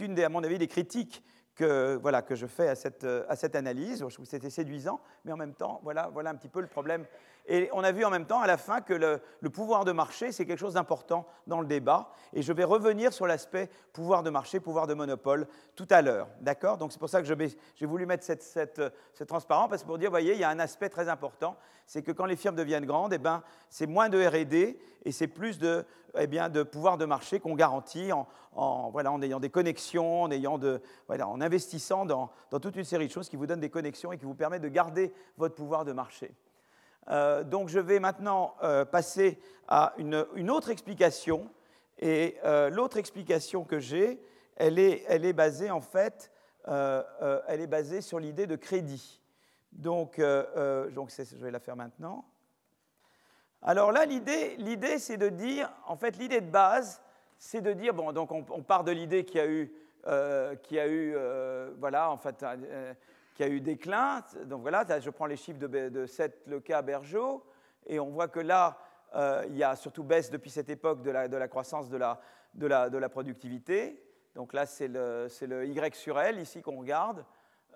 une 0.00 0.14
des, 0.14 0.24
à 0.24 0.28
mon 0.28 0.44
avis, 0.44 0.58
des 0.58 0.68
critiques 0.68 1.22
que, 1.56 1.98
voilà, 2.00 2.22
que 2.22 2.34
je 2.34 2.46
fais 2.46 2.68
à 2.68 2.74
cette, 2.74 3.04
à 3.04 3.34
cette 3.34 3.56
analyse. 3.56 4.04
Je 4.08 4.14
trouve 4.14 4.26
que 4.26 4.30
c'était 4.30 4.50
séduisant, 4.50 5.00
mais 5.24 5.32
en 5.32 5.36
même 5.36 5.54
temps, 5.54 5.80
voilà, 5.82 6.10
voilà 6.12 6.30
un 6.30 6.36
petit 6.36 6.48
peu 6.48 6.60
le 6.60 6.66
problème 6.66 7.04
et 7.48 7.68
on 7.72 7.84
a 7.84 7.92
vu 7.92 8.04
en 8.04 8.10
même 8.10 8.26
temps 8.26 8.40
à 8.40 8.46
la 8.46 8.56
fin 8.56 8.80
que 8.80 8.92
le, 8.92 9.20
pouvoir 9.50 9.84
de 9.84 9.92
marché, 9.92 10.32
c'est 10.32 10.46
quelque 10.46 10.58
chose 10.58 10.74
d'important 10.74 11.26
dans 11.46 11.60
le 11.60 11.66
débat. 11.66 12.10
Et 12.32 12.42
je 12.42 12.52
vais 12.52 12.64
revenir 12.64 13.12
sur 13.12 13.26
l'aspect 13.26 13.70
pouvoir 13.92 14.22
de 14.22 14.30
marché, 14.30 14.58
pouvoir 14.58 14.86
de 14.86 14.94
monopole 14.94 15.46
tout 15.76 15.86
à 15.90 16.02
l'heure. 16.02 16.28
D'accord? 16.40 16.76
Donc 16.76 16.92
c'est 16.92 16.98
pour 16.98 17.08
ça 17.08 17.22
que 17.22 17.28
j'ai 17.28 17.86
voulu 17.86 18.04
mettre 18.04 18.24
cette, 18.24 18.42
cette, 18.42 18.80
transparent, 19.26 19.68
parce 19.68 19.82
que 19.82 19.86
pour 19.86 19.98
dire, 19.98 20.08
vous 20.08 20.14
voyez, 20.14 20.34
il 20.34 20.40
y 20.40 20.44
a 20.44 20.50
un 20.50 20.58
aspect 20.58 20.88
très 20.88 21.08
important, 21.08 21.56
c'est 21.86 22.02
que 22.02 22.10
quand 22.10 22.26
les 22.26 22.36
firmes 22.36 22.56
deviennent 22.56 22.86
grandes, 22.86 23.12
eh 23.12 23.18
ben, 23.18 23.42
c'est 23.70 23.86
moins 23.86 24.08
de 24.08 24.18
RD 24.18 24.76
et 25.04 25.12
c'est 25.12 25.28
plus 25.28 25.58
de, 25.58 25.84
eh 26.18 26.26
bien, 26.26 26.48
de 26.48 26.62
pouvoir 26.62 26.98
de 26.98 27.04
marché 27.04 27.40
qu'on 27.40 27.54
garantit 27.54 28.10
en, 28.12 28.90
voilà, 28.90 29.12
en 29.12 29.20
ayant 29.22 29.40
des 29.40 29.50
connexions, 29.50 30.22
en, 30.22 30.30
ayant 30.30 30.58
de, 30.58 30.80
voilà, 31.06 31.28
en 31.28 31.40
investissant 31.40 32.06
dans, 32.06 32.30
dans 32.50 32.60
toute 32.60 32.76
une 32.76 32.84
série 32.84 33.06
de 33.06 33.12
choses 33.12 33.28
qui 33.28 33.36
vous 33.36 33.46
donnent 33.46 33.60
des 33.60 33.70
connexions 33.70 34.12
et 34.12 34.18
qui 34.18 34.24
vous 34.24 34.34
permettent 34.34 34.62
de 34.62 34.68
garder 34.68 35.12
votre 35.36 35.54
pouvoir 35.54 35.84
de 35.84 35.92
marché. 35.92 36.34
Euh, 37.08 37.44
donc 37.44 37.68
je 37.68 37.78
vais 37.78 38.00
maintenant 38.00 38.56
euh, 38.62 38.84
passer 38.84 39.38
à 39.68 39.94
une, 39.98 40.50
autre 40.50 40.70
explication. 40.70 41.48
Et 41.98 42.36
euh, 42.44 42.68
l'autre 42.68 42.98
explication 42.98 43.64
que 43.64 43.78
j'ai, 43.78 44.20
elle 44.56 44.78
est, 44.78 45.04
elle 45.08 45.24
est, 45.24 45.32
basée 45.32 45.70
en 45.70 45.80
fait, 45.80 46.30
elle 46.66 47.60
est 47.60 47.68
basée 47.68 48.00
sur 48.00 48.18
l'idée 48.18 48.46
de 48.46 48.56
crédit. 48.56 49.20
Donc, 49.72 50.20
donc 50.20 51.10
je 51.10 51.36
vais 51.36 51.50
la 51.50 51.60
faire 51.60 51.76
maintenant. 51.76 52.24
Alors 53.66 53.92
là, 53.92 54.06
l'idée, 54.06 54.98
c'est 54.98 55.18
de 55.18 55.28
dire, 55.28 55.70
en 55.86 55.96
fait, 55.96 56.16
l'idée 56.16 56.40
de 56.40 56.50
base, 56.50 57.02
c'est 57.36 57.60
de 57.60 57.72
dire, 57.74 57.92
bon, 57.92 58.12
donc 58.12 58.32
on, 58.32 58.62
part 58.62 58.84
de 58.84 58.92
l'idée 58.92 59.24
qu'il 59.24 59.36
y 59.36 59.40
a 59.40 59.46
eu, 59.46 59.72
qui 60.62 60.78
a 60.78 60.88
eu 60.88 61.14
voilà, 61.78 62.10
en 62.10 62.16
fait, 62.16 62.42
qui 63.34 63.42
a 63.42 63.48
eu 63.48 63.60
déclin. 63.60 64.22
Donc 64.44 64.62
voilà, 64.62 64.84
je 65.00 65.10
prends 65.10 65.26
les 65.26 65.36
chiffres 65.36 65.58
de, 65.58 65.88
de 65.88 66.06
7 66.06 66.44
le 66.46 66.60
cas 66.60 66.80
Bergeau, 66.80 67.44
et 67.86 68.00
on 68.00 68.10
voit 68.10 68.28
que 68.28 68.40
là, 68.40 68.78
euh, 69.14 69.44
il 69.48 69.56
y 69.56 69.64
a 69.64 69.76
surtout 69.76 70.02
baisse 70.02 70.30
depuis 70.30 70.50
cette 70.50 70.68
époque 70.68 71.02
de 71.02 71.10
la, 71.10 71.48
croissance 71.48 71.88
de 71.88 71.96
la, 71.96 72.20
de, 72.54 72.66
la, 72.66 72.90
de 72.90 72.98
la, 72.98 73.08
productivité. 73.08 74.02
Donc 74.34 74.52
là, 74.52 74.66
c'est 74.66 74.88
le, 74.88 75.28
Y 75.66 75.94
sur 75.94 76.18
L 76.20 76.38
ici 76.38 76.62
qu'on 76.62 76.78
regarde. 76.78 77.24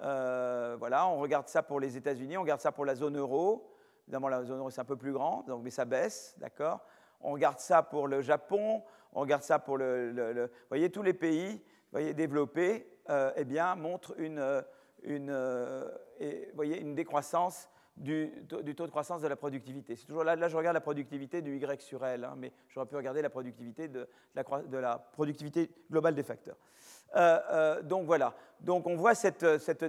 Euh, 0.03 0.77
voilà, 0.79 1.07
on 1.07 1.19
regarde 1.19 1.49
ça 1.49 1.63
pour 1.63 1.79
les 1.79 1.97
États-Unis, 1.97 2.37
on 2.37 2.43
regarde 2.43 2.61
ça 2.61 2.73
pour 2.73 2.85
la 2.85 2.95
zone 2.95 3.19
euro. 3.19 3.70
Évidemment, 4.11 4.29
la 4.29 4.45
zone 4.45 4.59
euro, 4.59 4.71
c'est 4.71 4.81
un 4.81 4.85
peu 4.85 4.97
plus 4.97 5.13
grand, 5.13 5.45
donc, 5.47 5.63
mais 5.63 5.71
ça 5.71 5.85
baisse, 5.85 6.35
d'accord 6.39 6.81
On 7.21 7.31
regarde 7.31 7.61
ça 7.61 7.83
pour 7.85 8.09
le 8.09 8.23
Japon, 8.23 8.83
on 9.13 9.21
regarde 9.21 9.43
ça 9.43 9.61
pour 9.61 9.79
le... 9.79 10.11
vous 10.47 10.69
voyez, 10.69 10.91
tous 10.91 11.03
les 11.03 11.15
pays 11.15 11.63
voyez, 11.93 12.13
développés 12.13 12.89
euh, 13.09 13.31
eh 13.37 13.45
bien, 13.45 13.77
montrent 13.77 14.19
une 14.19 14.65
une, 15.03 15.31
euh, 15.31 15.89
voyez, 16.55 16.81
une 16.81 16.95
décroissance 16.95 17.69
du, 17.97 18.33
taux 18.49 18.63
de 18.63 18.91
croissance 18.91 19.23
de 19.23 19.29
la 19.29 19.37
productivité. 19.37 19.97
C'est 19.97 20.07
toujours 20.07 20.25
là, 20.25 20.37
là, 20.37 20.49
je 20.49 20.57
regarde 20.57 20.75
la 20.75 20.81
productivité 20.81 21.43
du 21.43 21.57
Y 21.57 21.81
sur 21.81 22.05
L, 22.05 22.25
hein, 22.25 22.35
mais 22.37 22.53
j'aurais 22.69 22.87
pu 22.87 22.97
regarder 22.97 23.23
la 23.23 23.31
productivité 23.31 23.89
de, 23.89 24.09
la, 24.35 24.99
productivité 25.13 25.71
globale 25.91 26.15
des 26.15 26.23
facteurs. 26.23 26.57
Euh, 27.17 27.39
euh, 27.51 27.83
donc 27.83 28.07
voilà, 28.07 28.35
donc 28.61 28.87
on 28.87 28.97
voit 28.97 29.15
cette, 29.15 29.59
cette, 29.59 29.85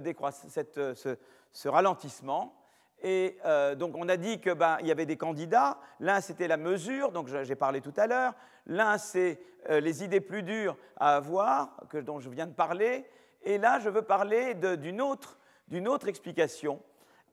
cette 0.48 0.94
ce, 0.94 1.16
ce, 1.52 1.68
ralentissement. 1.68 2.54
Et 3.02 3.36
donc 3.76 3.96
on 3.96 4.08
a 4.08 4.16
dit 4.16 4.40
qu'il 4.40 4.54
ben, 4.54 4.78
y 4.82 4.90
avait 4.90 5.06
des 5.06 5.16
candidats. 5.16 5.78
L'un 5.98 6.20
c'était 6.20 6.46
la 6.46 6.56
mesure, 6.56 7.10
donc 7.10 7.28
j'ai 7.28 7.56
parlé 7.56 7.80
tout 7.80 7.92
à 7.96 8.06
l'heure. 8.06 8.34
L'un 8.66 8.96
c'est 8.96 9.40
les 9.68 10.04
idées 10.04 10.20
plus 10.20 10.42
dures 10.42 10.76
à 10.96 11.16
avoir, 11.16 11.76
que, 11.90 11.98
dont 11.98 12.20
je 12.20 12.30
viens 12.30 12.46
de 12.46 12.54
parler. 12.54 13.04
Et 13.44 13.58
là, 13.58 13.78
je 13.80 13.88
veux 13.88 14.02
parler 14.02 14.54
d'une 14.54 15.00
autre, 15.00 15.38
autre, 15.86 16.08
explication. 16.08 16.80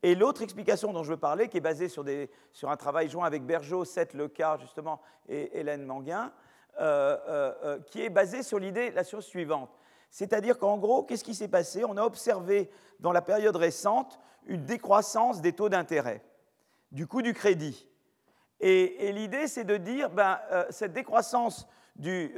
Et 0.02 0.14
l'autre 0.14 0.42
explication 0.42 0.92
dont 0.92 1.02
je 1.02 1.10
veux 1.10 1.18
parler, 1.18 1.48
qui 1.48 1.58
est 1.58 1.62
basée 1.62 1.88
sur, 1.88 2.04
des, 2.04 2.30
sur 2.52 2.70
un 2.70 2.76
travail 2.76 3.08
joint 3.08 3.26
avec 3.26 3.44
Bergeau, 3.44 3.84
Seth 3.84 4.14
Leca, 4.14 4.56
justement, 4.60 5.00
et 5.28 5.58
Hélène 5.58 5.84
Manguin, 5.84 6.32
euh, 6.80 7.16
euh, 7.28 7.52
euh, 7.64 7.78
qui 7.90 8.02
est 8.02 8.10
basée 8.10 8.42
sur 8.42 8.58
l'idée, 8.58 8.90
la 8.90 9.04
chose 9.04 9.24
suivante. 9.24 9.70
C'est-à-dire 10.10 10.58
qu'en 10.58 10.78
gros, 10.78 11.02
qu'est-ce 11.02 11.24
qui 11.24 11.34
s'est 11.34 11.48
passé? 11.48 11.84
On 11.84 11.96
a 11.96 12.02
observé 12.02 12.70
dans 12.98 13.12
la 13.12 13.22
période 13.22 13.56
récente 13.56 14.18
une 14.46 14.64
décroissance 14.64 15.40
des 15.40 15.52
taux 15.52 15.68
d'intérêt, 15.68 16.22
du 16.92 17.06
coût 17.06 17.22
du 17.22 17.32
crédit. 17.32 17.86
Et, 18.60 19.12
l'idée, 19.12 19.46
c'est 19.46 19.64
de 19.64 19.76
dire, 19.76 20.10
ben, 20.10 20.38
cette 20.68 20.92
décroissance 20.92 21.66
du, 21.96 22.34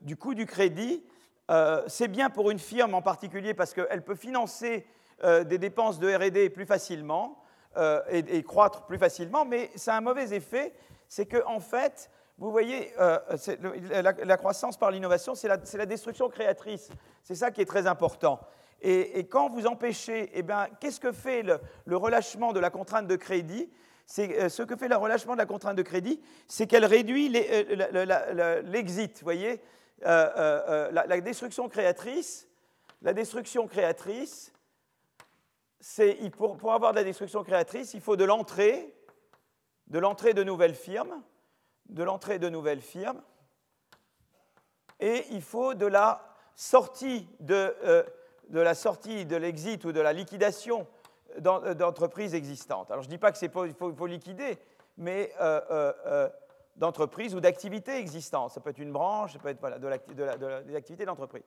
du 0.00 0.16
coût 0.16 0.34
du 0.34 0.46
crédit, 0.46 1.04
euh, 1.50 1.82
c'est 1.86 2.08
bien 2.08 2.28
pour 2.28 2.50
une 2.50 2.58
firme 2.58 2.94
en 2.94 3.02
particulier 3.02 3.54
parce 3.54 3.72
qu'elle 3.72 4.02
peut 4.02 4.14
financer 4.14 4.86
euh, 5.24 5.44
des 5.44 5.58
dépenses 5.58 5.98
de 5.98 6.12
RD 6.12 6.52
plus 6.52 6.66
facilement 6.66 7.42
euh, 7.76 8.02
et, 8.10 8.42
croître 8.42 8.84
plus 8.84 8.98
facilement, 8.98 9.44
mais 9.44 9.70
ça 9.74 9.94
a 9.94 9.98
un 9.98 10.00
mauvais 10.00 10.34
effet, 10.34 10.74
c'est 11.08 11.26
qu'en 11.26 11.56
en 11.56 11.60
fait, 11.60 12.10
vous 12.38 12.50
voyez, 12.50 12.92
la, 12.98 14.36
croissance 14.36 14.76
par 14.76 14.90
l'innovation, 14.90 15.34
c'est 15.34 15.48
la, 15.48 15.86
destruction 15.86 16.28
créatrice. 16.28 16.88
C'est 17.22 17.34
ça 17.34 17.50
qui 17.50 17.60
est 17.60 17.66
très 17.66 17.86
important. 17.86 18.40
Et, 18.80 19.26
quand 19.26 19.48
vous 19.48 19.66
empêchez, 19.66 20.30
eh 20.34 20.42
bien, 20.42 20.68
qu'est-ce 20.80 21.00
que 21.00 21.10
fait 21.12 21.42
le, 21.42 21.96
relâchement 21.96 22.52
de 22.52 22.60
la 22.60 22.70
contrainte 22.70 23.08
de 23.08 23.16
crédit? 23.16 23.68
Ce 24.06 24.62
que 24.62 24.76
fait 24.76 24.88
le 24.88 24.96
relâchement 24.96 25.32
de 25.32 25.38
la 25.38 25.46
contrainte 25.46 25.76
de 25.76 25.82
crédit, 25.82 26.20
c'est 26.46 26.66
qu'elle 26.66 26.84
réduit 26.84 27.28
l'exit, 27.28 29.18
vous 29.18 29.24
voyez? 29.24 29.60
Euh, 30.06 30.30
euh, 30.36 30.62
euh, 30.68 30.90
la, 30.92 31.20
destruction 31.20 31.68
créatrice, 31.68 32.46
la 33.02 33.12
destruction 33.12 33.66
créatrice, 33.66 34.52
pour, 36.36 36.56
pour, 36.56 36.72
avoir 36.72 36.92
de 36.92 36.98
la 36.98 37.04
destruction 37.04 37.42
créatrice, 37.42 37.94
il 37.94 38.00
faut 38.00 38.14
de 38.14 38.22
l'entrée, 38.22 38.94
de 39.88 39.98
l'entrée 39.98 40.34
de 40.34 40.44
nouvelles 40.44 40.76
firmes, 40.76 41.20
de 41.88 42.02
l'entrée 42.02 42.38
de 42.38 42.48
nouvelles 42.48 42.80
firmes, 42.80 43.20
et 45.00 45.24
il 45.30 45.42
faut 45.42 45.74
de 45.74 45.86
la 45.86 46.22
sortie 46.54 47.28
de, 47.40 47.74
de 48.48 48.60
la 48.60 48.74
sortie 48.74 49.24
de 49.24 49.36
l'exit 49.36 49.84
ou 49.84 49.92
de 49.92 50.00
la 50.00 50.12
liquidation 50.12 50.86
d'entreprises 51.38 52.34
existantes. 52.34 52.90
Alors 52.90 53.02
je 53.02 53.08
ne 53.08 53.12
dis 53.12 53.18
pas 53.18 53.30
qu'il 53.30 53.50
faut, 53.50 53.94
faut, 53.94 54.06
liquider, 54.06 54.58
mais 54.96 55.32
d'entreprise 56.78 57.34
ou 57.34 57.40
d'activités 57.40 57.96
existantes. 57.96 58.52
Ça 58.52 58.60
peut 58.60 58.70
être 58.70 58.78
une 58.78 58.92
branche, 58.92 59.34
ça 59.34 59.38
peut 59.38 59.48
être 59.48 59.60
voilà, 59.60 59.78
de, 59.78 60.62
des 60.62 60.74
activités 60.74 61.04
d'entreprise. 61.04 61.42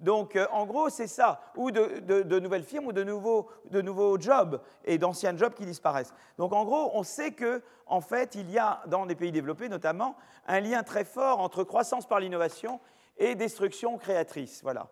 Donc, 0.00 0.36
euh, 0.36 0.46
en 0.52 0.66
gros, 0.66 0.90
c'est 0.90 1.06
ça, 1.06 1.40
ou 1.56 1.70
de, 1.70 2.38
nouvelles 2.38 2.64
firmes 2.64 2.86
ou 2.86 2.92
de 2.92 3.02
nouveaux, 3.02 3.48
de 3.70 3.80
nouveaux 3.80 4.20
jobs 4.20 4.60
et 4.84 4.98
d'anciens 4.98 5.36
jobs 5.36 5.54
qui 5.54 5.64
disparaissent. 5.64 6.12
Donc, 6.38 6.52
en 6.52 6.64
gros, 6.64 6.90
on 6.92 7.02
sait 7.02 7.32
que, 7.32 7.62
en 7.86 8.00
fait, 8.00 8.34
il 8.34 8.50
y 8.50 8.58
a, 8.58 8.82
dans 8.86 9.06
des 9.06 9.14
pays 9.14 9.32
développés 9.32 9.68
notamment, 9.68 10.16
un 10.46 10.60
lien 10.60 10.82
très 10.82 11.04
fort 11.04 11.40
entre 11.40 11.64
croissance 11.64 12.06
par 12.06 12.20
l'innovation 12.20 12.78
et 13.16 13.34
destruction 13.34 13.96
créatrice. 13.96 14.60
Voilà. 14.62 14.88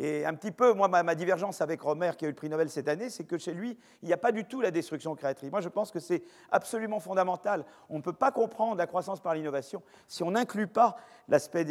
Et 0.00 0.24
un 0.24 0.34
petit 0.34 0.52
peu, 0.52 0.74
moi, 0.74 0.86
ma, 0.86 1.14
divergence 1.16 1.60
avec 1.60 1.80
Romer, 1.82 2.12
qui 2.16 2.24
a 2.24 2.28
eu 2.28 2.30
le 2.30 2.36
prix 2.36 2.48
Nobel 2.48 2.70
cette 2.70 2.86
année, 2.86 3.10
c'est 3.10 3.24
que 3.24 3.36
chez 3.36 3.52
lui, 3.52 3.76
il 4.00 4.06
n'y 4.06 4.12
a 4.12 4.16
pas 4.16 4.30
du 4.30 4.44
tout 4.44 4.60
la 4.60 4.70
destruction 4.70 5.16
créatrice. 5.16 5.50
Moi, 5.50 5.60
je 5.60 5.68
pense 5.68 5.90
que 5.90 5.98
c'est 5.98 6.22
absolument 6.52 7.00
fondamental. 7.00 7.64
On 7.90 7.96
ne 7.96 8.02
peut 8.02 8.12
pas 8.12 8.30
comprendre 8.30 8.76
la 8.76 8.86
croissance 8.86 9.18
par 9.18 9.34
l'innovation 9.34 9.82
si 10.06 10.22
on 10.22 10.30
n'inclut 10.30 10.68
pas 10.68 10.96
l'aspect. 11.26 11.66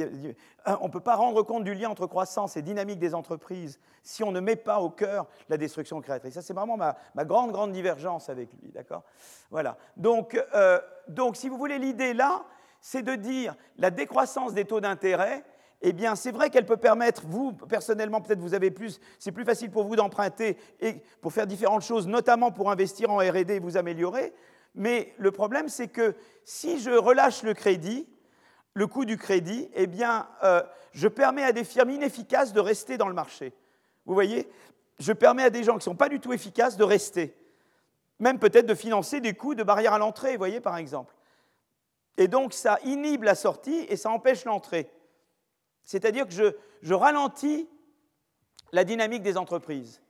On 0.66 0.88
ne 0.88 0.92
peut 0.92 1.00
pas 1.00 1.16
rendre 1.16 1.42
compte 1.42 1.64
du 1.64 1.74
lien 1.74 1.90
entre 1.90 2.06
croissance 2.06 2.58
et 2.58 2.62
dynamique 2.62 3.00
des 3.00 3.16
entreprises 3.16 3.80
si 4.04 4.26
on 4.26 4.34
ne 4.34 4.42
met 4.42 4.58
pas 4.58 4.82
au 4.82 4.90
cœur 4.90 5.28
la 5.48 5.56
destruction 5.56 6.02
créatrice. 6.02 6.34
Ça, 6.34 6.42
c'est 6.42 6.54
vraiment 6.54 6.76
ma, 6.76 6.96
grande, 7.24 7.54
grande 7.54 7.72
divergence 7.72 8.28
avec 8.28 8.50
lui. 8.62 8.72
D'accord? 8.74 9.04
Voilà. 9.52 9.78
Donc, 9.96 10.38
euh, 10.54 10.82
donc, 11.08 11.38
si 11.38 11.48
vous 11.48 11.58
voulez, 11.58 11.80
l'idée 11.80 12.14
là, 12.14 12.44
c'est 12.82 13.04
de 13.04 13.16
dire 13.16 13.56
la 13.78 13.90
décroissance 13.90 14.54
des 14.54 14.66
taux 14.66 14.82
d'intérêt 14.82 15.46
eh 15.82 15.94
bien, 15.94 16.16
c'est 16.16 16.32
vrai 16.32 16.50
qu'elle 16.50 16.66
peut 16.66 16.78
permettre, 16.78 17.24
vous, 17.28 17.54
personnellement, 17.54 18.22
peut-être 18.22 18.40
vous 18.40 18.56
avez 18.56 18.72
plus, 18.72 19.00
c'est 19.20 19.32
plus 19.32 19.46
facile 19.46 19.70
pour 19.70 19.84
vous 19.84 19.96
d'emprunter 19.96 20.58
et 20.80 20.96
pour 21.22 21.32
faire 21.32 21.46
différentes 21.46 21.84
choses, 21.84 22.08
notamment 22.08 22.52
pour 22.52 22.72
investir 22.72 23.12
en 23.12 23.18
RD 23.18 23.52
et 23.52 23.60
vous 23.60 23.78
améliorer. 23.78 24.34
Mais 24.74 25.14
le 25.18 25.32
problème, 25.32 25.70
c'est 25.70 25.88
que 25.88 26.16
si 26.44 26.80
je 26.80 26.90
relâche 26.90 27.44
le 27.44 27.54
crédit, 27.54 28.08
le 28.74 28.88
coût 28.88 29.06
du 29.06 29.18
crédit, 29.18 29.70
eh 29.76 29.88
bien, 29.88 30.28
euh, 30.44 30.62
je 30.94 31.08
permets 31.08 31.44
à 31.44 31.52
des 31.52 31.64
firmes 31.64 31.92
inefficaces 31.92 32.54
de 32.54 32.60
rester 32.60 32.98
dans 32.98 33.08
le 33.08 33.14
marché. 33.14 33.54
Vous 34.06 34.14
voyez? 34.14 34.50
Je 35.00 35.14
permets 35.14 35.44
à 35.44 35.50
des 35.52 35.64
gens 35.64 35.74
qui 35.74 35.80
ne 35.80 35.84
sont 35.84 35.96
pas 35.96 36.10
du 36.10 36.20
tout 36.20 36.34
efficaces 36.34 36.78
de 36.78 36.84
rester. 36.84 37.36
Même 38.20 38.40
peut-être 38.40 38.66
de 38.66 38.74
financer 38.74 39.20
des 39.20 39.34
coûts 39.34 39.54
de 39.54 39.64
barrière 39.64 39.94
à 39.94 40.00
l'entrée, 40.00 40.32
vous 40.32 40.40
voyez, 40.40 40.60
par 40.60 40.78
exemple. 40.78 41.14
Et 42.18 42.28
donc, 42.28 42.54
ça 42.54 42.80
inhibe 42.84 43.24
la 43.24 43.36
sortie 43.36 43.86
et 43.90 43.96
ça 43.96 44.10
empêche 44.10 44.44
l'entrée. 44.46 44.90
C'est-à-dire 45.88 46.28
que 46.28 46.34
je, 46.34 46.54
je 46.82 46.94
ralentis 46.94 47.68
la 48.74 48.84
dynamique 48.84 49.24
des 49.24 49.38
entreprises. 49.38 50.02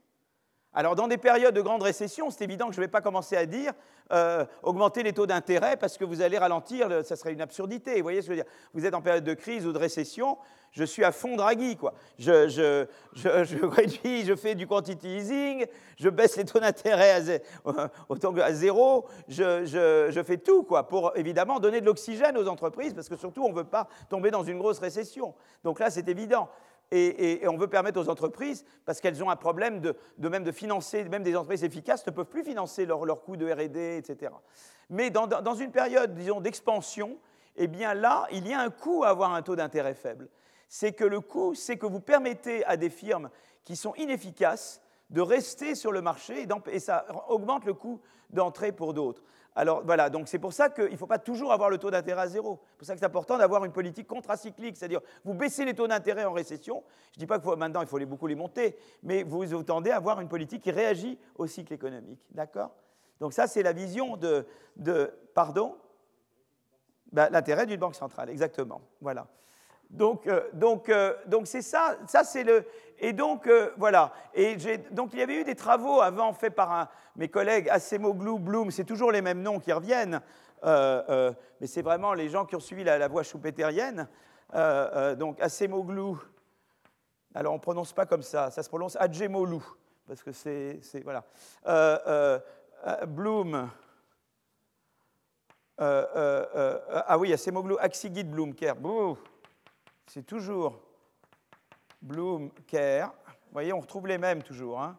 Alors, 0.77 0.95
dans 0.95 1.07
des 1.07 1.17
périodes 1.17 1.55
de 1.55 1.61
grande 1.61 1.81
récession, 1.81 2.29
c'est 2.29 2.43
évident 2.43 2.67
que 2.67 2.75
je 2.75 2.79
ne 2.79 2.85
vais 2.85 2.91
pas 2.91 3.01
commencer 3.01 3.35
à 3.35 3.47
dire 3.47 3.73
euh, 4.13 4.45
augmenter 4.61 5.01
les 5.01 5.11
taux 5.11 5.25
d'intérêt 5.25 5.75
parce 5.75 5.97
que 5.97 6.05
vous 6.05 6.21
allez 6.21 6.37
ralentir, 6.37 7.03
ça 7.03 7.15
serait 7.15 7.33
une 7.33 7.41
absurdité. 7.41 7.95
Vous 7.95 8.03
voyez 8.03 8.21
ce 8.21 8.27
que 8.27 8.33
je 8.35 8.37
veux 8.37 8.43
dire? 8.43 8.51
Vous 8.75 8.85
êtes 8.85 8.93
en 8.93 9.01
période 9.01 9.23
de 9.23 9.33
crise 9.33 9.65
ou 9.65 9.73
de 9.73 9.79
récession, 9.79 10.37
je 10.71 10.83
suis 10.83 11.03
à 11.03 11.11
fond 11.11 11.35
Draghi, 11.35 11.77
quoi. 11.77 11.95
Je, 12.19 12.85
réduis, 13.65 14.23
je 14.23 14.35
fais 14.35 14.53
du 14.53 14.67
quantity 14.67 15.17
easing, 15.17 15.65
je 15.97 16.09
baisse 16.09 16.37
les 16.37 16.45
taux 16.45 16.59
d'intérêt 16.59 17.11
à, 17.65 17.71
à 18.43 18.53
zéro, 18.53 19.07
je, 19.27 20.23
fais 20.23 20.37
tout, 20.37 20.61
quoi, 20.61 20.87
pour 20.87 21.17
évidemment 21.17 21.59
donner 21.59 21.81
de 21.81 21.87
l'oxygène 21.87 22.37
aux 22.37 22.47
entreprises 22.47 22.93
parce 22.93 23.09
que 23.09 23.17
surtout, 23.17 23.43
on 23.43 23.49
ne 23.49 23.55
veut 23.55 23.63
pas 23.63 23.87
tomber 24.11 24.29
dans 24.29 24.43
une 24.43 24.59
grosse 24.59 24.77
récession. 24.77 25.33
Donc 25.63 25.79
là, 25.79 25.89
c'est 25.89 26.07
évident 26.07 26.49
et, 26.91 27.45
on 27.47 27.57
veut 27.57 27.67
permettre 27.67 27.99
aux 27.99 28.09
entreprises, 28.09 28.65
parce 28.85 29.01
qu'elles 29.01 29.23
ont 29.23 29.29
un 29.29 29.35
problème 29.35 29.81
de, 29.81 29.95
même 30.29 30.43
de 30.43 30.51
financer, 30.51 31.03
même 31.03 31.23
des 31.23 31.35
entreprises 31.35 31.63
efficaces 31.63 32.05
ne 32.07 32.11
peuvent 32.11 32.25
plus 32.25 32.43
financer 32.43 32.85
leurs 32.85 33.05
leur 33.05 33.21
coûts 33.21 33.37
de 33.37 33.51
RD, 33.51 33.75
etc. 33.97 34.31
Mais 34.89 35.09
dans, 35.09 35.55
une 35.55 35.71
période, 35.71 36.13
disons, 36.15 36.39
d'expansion, 36.39 37.17
eh 37.57 37.67
bien 37.67 37.93
là, 37.93 38.27
il 38.31 38.47
y 38.47 38.53
a 38.53 38.61
un 38.61 38.69
coût 38.69 39.03
à 39.03 39.09
avoir 39.09 39.33
un 39.33 39.41
taux 39.41 39.55
d'intérêt 39.55 39.95
faible. 39.95 40.29
C'est 40.69 40.93
que 40.93 41.03
le 41.03 41.21
coût, 41.21 41.55
c'est 41.55 41.77
que 41.77 41.85
vous 41.85 41.99
permettez 41.99 42.63
à 42.65 42.77
des 42.77 42.89
firmes 42.89 43.29
qui 43.63 43.75
sont 43.75 43.95
inefficaces 43.95 44.81
de 45.09 45.21
rester 45.21 45.75
sur 45.75 45.91
le 45.91 46.01
marché 46.01 46.45
et 46.67 46.79
ça 46.79 47.05
augmente 47.29 47.65
le 47.65 47.73
coût 47.73 48.01
d'entrée 48.29 48.71
pour 48.71 48.93
d'autres. 48.93 49.23
Alors 49.57 49.81
voilà, 49.83 50.11
donc 50.11 50.27
c'est 50.27 50.37
pour 50.37 50.53
ça 50.53 50.69
qu'il 50.69 50.91
ne 50.91 50.95
faut 50.97 51.07
pas 51.07 51.17
toujours 51.17 51.51
avoir 51.51 51.71
le 51.71 51.79
taux 51.79 51.89
d'intérêt 51.89 52.21
à 52.21 52.27
zéro. 52.27 52.59
C'est 52.69 52.77
pour 52.77 52.85
ça 52.85 52.93
que 52.93 52.99
c'est 52.99 53.07
important 53.07 53.39
d'avoir 53.39 53.65
une 53.65 53.71
politique 53.71 54.05
contracyclique, 54.05 54.77
c'est-à-dire 54.77 55.01
vous 55.25 55.33
baissez 55.33 55.65
les 55.65 55.73
taux 55.73 55.87
d'intérêt 55.87 56.25
en 56.25 56.31
récession. 56.31 56.83
Je 57.13 57.17
ne 57.17 57.21
dis 57.21 57.25
pas 57.25 57.39
que 57.39 57.55
maintenant 57.55 57.81
il 57.81 57.87
faut 57.87 57.97
les, 57.97 58.05
beaucoup 58.05 58.27
les 58.27 58.35
monter, 58.35 58.77
mais 59.01 59.23
vous, 59.23 59.63
tendez 59.63 59.89
à 59.89 59.95
avoir 59.95 60.21
une 60.21 60.27
politique 60.27 60.61
qui 60.61 60.69
réagit 60.69 61.17
au 61.39 61.47
cycle 61.47 61.73
économique. 61.73 62.19
D'accord? 62.29 62.69
Donc 63.19 63.33
ça, 63.33 63.47
c'est 63.47 63.63
la 63.63 63.73
vision 63.73 64.15
de, 64.15 64.45
pardon? 65.33 65.75
Ben, 67.11 67.27
L'intérêt 67.31 67.65
d'une 67.65 67.79
banque 67.79 67.95
centrale, 67.95 68.29
exactement. 68.29 68.81
Voilà. 69.01 69.25
Donc, 69.89 70.27
euh, 70.27 70.47
donc, 70.53 70.89
euh, 70.89 71.15
donc 71.25 71.47
c'est 71.47 71.63
ça, 71.63 71.97
ça 72.05 72.23
c'est 72.23 72.43
le. 72.43 72.63
Et 72.99 73.13
donc, 73.13 73.47
euh, 73.47 73.71
voilà. 73.77 74.11
Et 74.33 74.57
donc, 74.91 75.11
il 75.13 75.19
y 75.19 75.21
avait 75.21 75.41
eu 75.41 75.43
des 75.43 75.55
travaux 75.55 76.01
avant 76.01 76.33
faits 76.33 76.55
par 76.55 76.89
mes 77.15 77.27
collègues 77.27 77.69
Acemoglu, 77.69 78.39
Bloom, 78.39 78.71
c'est 78.71 78.83
toujours 78.83 79.11
les 79.11 79.21
mêmes 79.21 79.41
noms 79.41 79.59
qui 79.59 79.71
reviennent, 79.71 80.21
mais 80.63 81.67
c'est 81.67 81.81
vraiment 81.81 82.13
les 82.13 82.29
gens 82.29 82.45
qui 82.45 82.55
ont 82.55 82.59
suivi 82.59 82.83
la, 82.83 83.07
voie 83.07 83.23
choupétérienne. 83.23 84.07
donc, 85.17 85.39
Acemoglu, 85.41 86.17
alors 87.33 87.53
on 87.53 87.57
ne 87.57 87.61
prononce 87.61 87.93
pas 87.93 88.05
comme 88.05 88.21
ça, 88.21 88.51
ça 88.51 88.61
se 88.61 88.69
prononce 88.69 88.95
Adjemolu, 88.95 89.61
parce 90.07 90.21
que 90.21 90.31
c'est. 90.31 90.79
Voilà. 91.03 91.23
Bloom. 93.07 93.69
ah 95.79 97.17
oui, 97.17 97.33
Acemoglu, 97.33 97.75
Axigid 97.79 98.29
Bloom, 98.29 98.53
Kerr 98.53 98.75
c'est 100.07 100.25
toujours 100.25 100.86
Bloom, 102.01 102.51
Kerr. 102.67 103.11
Vous 103.27 103.53
voyez, 103.53 103.73
on 103.73 103.79
retrouve 103.79 104.07
les 104.07 104.17
mêmes 104.17 104.43
toujours. 104.43 104.81
Hein. 104.81 104.97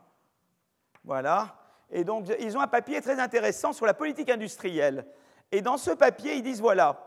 voilà. 1.05 1.55
Et 1.91 2.05
donc, 2.05 2.27
ils 2.41 2.57
ont 2.57 2.61
un 2.61 2.66
papier 2.66 3.01
très 3.01 3.19
intéressant 3.19 3.73
sur 3.73 3.87
la 3.87 3.95
politique 3.95 4.31
industrielle. 4.31 5.07
Et 5.53 5.62
dans 5.62 5.77
ce 5.77 5.91
papier, 5.91 6.35
ils 6.35 6.43
disent 6.43 6.61
voilà, 6.61 7.03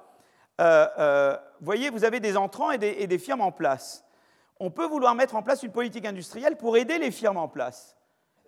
euh, 0.59 0.87
euh, 0.97 1.37
voyez, 1.59 1.89
vous 1.89 2.03
avez 2.03 2.19
des 2.19 2.37
entrants 2.37 2.71
et 2.71 2.77
des, 2.77 3.17
firmes 3.17 3.41
en 3.41 3.51
place. 3.51 4.05
On 4.59 4.71
peut 4.71 4.85
vouloir 4.85 5.15
mettre 5.15 5.35
en 5.35 5.43
place 5.43 5.63
une 5.63 5.71
politique 5.71 6.05
industrielle 6.05 6.57
pour 6.57 6.77
aider 6.77 6.97
les 6.97 7.11
firmes 7.11 7.37
en 7.37 7.47
place. 7.47 7.97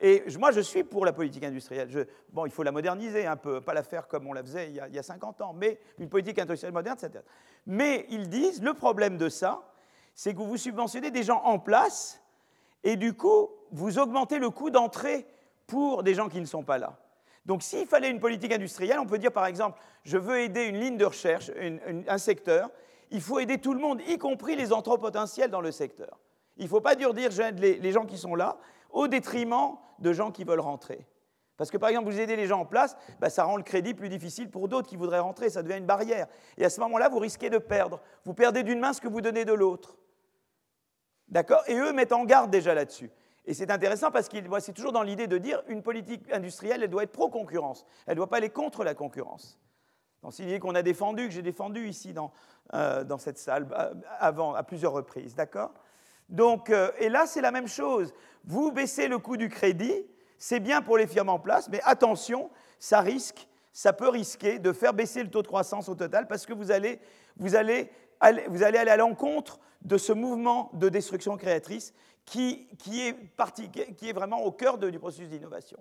Et 0.02 0.24
moi, 0.38 0.52
je 0.52 0.60
suis 0.60 0.84
pour 0.84 1.06
la 1.06 1.14
politique 1.14 1.44
industrielle. 1.44 2.08
bon, 2.32 2.46
il 2.46 2.52
faut 2.52 2.64
la 2.64 2.72
moderniser 2.72 3.26
un 3.26 3.38
peu, 3.38 3.62
pas 3.62 3.74
la 3.74 3.84
faire 3.84 4.08
comme 4.08 4.28
on 4.28 4.34
la 4.34 4.44
faisait 4.44 4.70
il 4.70 4.76
y, 4.76 4.80
a, 4.80 4.88
il 4.88 4.96
y 4.96 5.00
a 5.00 5.04
50 5.04 5.42
ans, 5.42 5.54
mais 5.54 5.80
une 5.98 6.10
politique 6.10 6.40
industrielle 6.40 6.74
moderne, 6.74 6.98
etc. 7.02 7.24
Mais 7.66 8.06
ils 8.10 8.28
disent, 8.28 8.62
le 8.62 8.74
problème 8.74 9.18
de 9.18 9.30
ça, 9.30 9.73
c'est 10.16 10.34
que 10.34 10.40
vous 10.40 10.58
subventionnez 10.58 11.12
des 11.12 11.24
gens 11.24 11.42
en 11.44 11.60
place, 11.60 12.22
et 12.84 12.96
du 12.96 13.14
coup, 13.14 13.50
vous 13.72 14.00
augmentez 14.00 14.40
le 14.40 14.50
coût 14.50 14.70
d'entrée 14.70 15.26
pour 15.68 16.04
des 16.04 16.14
gens 16.14 16.30
qui 16.30 16.40
ne 16.40 16.46
sont 16.46 16.64
pas 16.64 16.78
là. 16.78 16.98
Donc 17.46 17.64
s'il 17.64 17.88
fallait 17.88 18.10
une 18.10 18.20
politique 18.20 18.54
industrielle, 18.54 19.00
on 19.00 19.06
peut 19.06 19.18
dire 19.18 19.32
par 19.32 19.46
exemple, 19.46 19.80
je 20.04 20.18
veux 20.18 20.40
aider 20.40 20.64
une 20.64 20.80
ligne 20.80 20.98
de 20.98 21.06
recherche, 21.06 21.52
un 22.08 22.18
secteur, 22.18 22.70
il 23.12 23.22
faut 23.22 23.40
aider 23.40 23.58
tout 23.58 23.74
le 23.74 23.80
monde, 23.80 24.02
y 24.08 24.18
compris 24.18 24.56
les 24.56 24.72
entrants 24.72 24.98
potentiels 24.98 25.50
dans 25.52 25.62
le 25.62 25.72
secteur. 25.72 26.20
Il 26.58 26.66
ne 26.66 26.70
faut 26.70 26.82
pas 26.82 26.96
dire, 26.96 27.14
dire 27.14 27.32
j'aide 27.32 27.60
les 27.60 27.92
gens 27.92 28.06
qui 28.06 28.18
sont 28.18 28.36
là, 28.36 28.58
au 28.92 29.08
détriment 29.08 29.76
de 30.00 30.14
gens 30.14 30.32
qui 30.32 30.44
veulent 30.44 30.60
rentrer. 30.60 31.06
Parce 31.58 31.70
que 31.70 31.78
par 31.78 31.90
exemple, 31.90 32.10
vous 32.10 32.20
aidez 32.20 32.36
les 32.36 32.48
gens 32.48 32.62
en 32.62 32.66
place, 32.66 32.98
bah, 33.20 33.30
ça 33.30 33.44
rend 33.44 33.58
le 33.58 33.64
crédit 33.64 33.94
plus 33.94 34.10
difficile 34.10 34.50
pour 34.50 34.68
d'autres 34.68 34.88
qui 34.88 34.96
voudraient 34.96 35.20
rentrer, 35.20 35.50
ça 35.50 35.62
devient 35.62 35.78
une 35.78 35.86
barrière. 35.86 36.28
Et 36.58 36.66
à 36.66 36.70
ce 36.70 36.80
moment-là, 36.82 37.10
vous 37.10 37.20
risquez 37.20 37.50
de 37.50 37.58
perdre. 37.58 38.00
Vous 38.26 38.34
perdez 38.34 38.64
d'une 38.64 38.80
main 38.80 38.94
ce 38.94 39.02
que 39.02 39.08
vous 39.08 39.22
donnez 39.22 39.46
de 39.46 39.54
l'autre. 39.54 39.96
D'accord? 41.30 41.64
Et 41.68 41.76
eux 41.76 41.94
mettent 41.94 42.12
en 42.12 42.26
garde 42.26 42.52
déjà 42.52 42.74
là-dessus. 42.74 43.10
Et 43.46 43.54
c'est 43.54 43.72
intéressant 43.72 44.12
parce 44.12 44.30
que 44.30 44.38
c'est 44.60 44.74
toujours 44.74 44.94
dans 44.94 45.04
l'idée 45.04 45.28
de 45.28 45.38
dire 45.38 45.62
une 45.68 45.84
politique 45.84 46.32
industrielle, 46.32 46.84
elle 46.84 46.90
doit 46.90 47.04
être 47.04 47.12
pro-concurrence. 47.12 47.86
Elle 48.06 48.14
ne 48.14 48.18
doit 48.18 48.30
pas 48.30 48.38
aller 48.38 48.50
contre 48.50 48.84
la 48.84 48.94
concurrence. 48.94 49.60
C'est 50.32 50.44
l'idée 50.44 50.60
qu'on 50.60 50.76
a 50.76 50.82
défendu, 50.82 51.28
que 51.28 51.34
j'ai 51.34 51.42
défendu 51.42 51.88
ici 51.88 52.14
dans, 52.14 52.32
euh, 52.74 53.04
dans 53.04 53.18
cette 53.18 53.38
salle 53.38 53.68
euh, 53.78 53.94
avant, 54.20 54.54
à 54.54 54.64
plusieurs 54.64 54.94
reprises. 54.94 55.36
D'accord? 55.36 55.74
Donc, 56.30 56.70
euh, 56.70 56.92
et 57.00 57.10
là, 57.10 57.26
c'est 57.28 57.42
la 57.42 57.52
même 57.52 57.68
chose. 57.68 58.14
Vous 58.46 58.72
baissez 58.72 59.10
le 59.10 59.20
coût 59.20 59.36
du 59.36 59.50
crédit, 59.50 60.06
c'est 60.38 60.62
bien 60.62 60.82
pour 60.82 60.98
les 60.98 61.08
firmes 61.08 61.30
en 61.30 61.40
place, 61.40 61.68
mais 61.70 61.82
attention, 61.84 62.50
ça 62.80 63.02
risque, 63.02 63.48
ça 63.74 63.92
peut 63.92 64.10
risquer 64.10 64.60
de 64.60 64.72
faire 64.72 64.94
baisser 64.94 65.24
le 65.24 65.30
taux 65.30 65.42
de 65.42 65.48
croissance 65.48 65.90
au 65.90 65.96
total 65.96 66.28
parce 66.28 66.46
que 66.46 66.54
vous 66.54 66.72
allez, 66.72 67.00
vous 67.38 67.56
allez, 67.56 67.92
vous 68.48 68.64
allez 68.64 68.78
aller 68.78 68.92
à 68.92 68.98
l'encontre 68.98 69.60
de 69.84 69.98
ce 69.98 70.14
mouvement 70.14 70.70
de 70.74 70.90
destruction 70.90 71.38
créatrice 71.38 71.94
qui, 72.26 72.68
qui, 72.78 73.08
est, 73.08 73.16
qui 73.96 74.10
est, 74.10 74.14
vraiment 74.14 74.44
au 74.44 74.52
cœur 74.52 74.78
du 74.78 74.98
processus 75.00 75.30
d'innovation. 75.30 75.78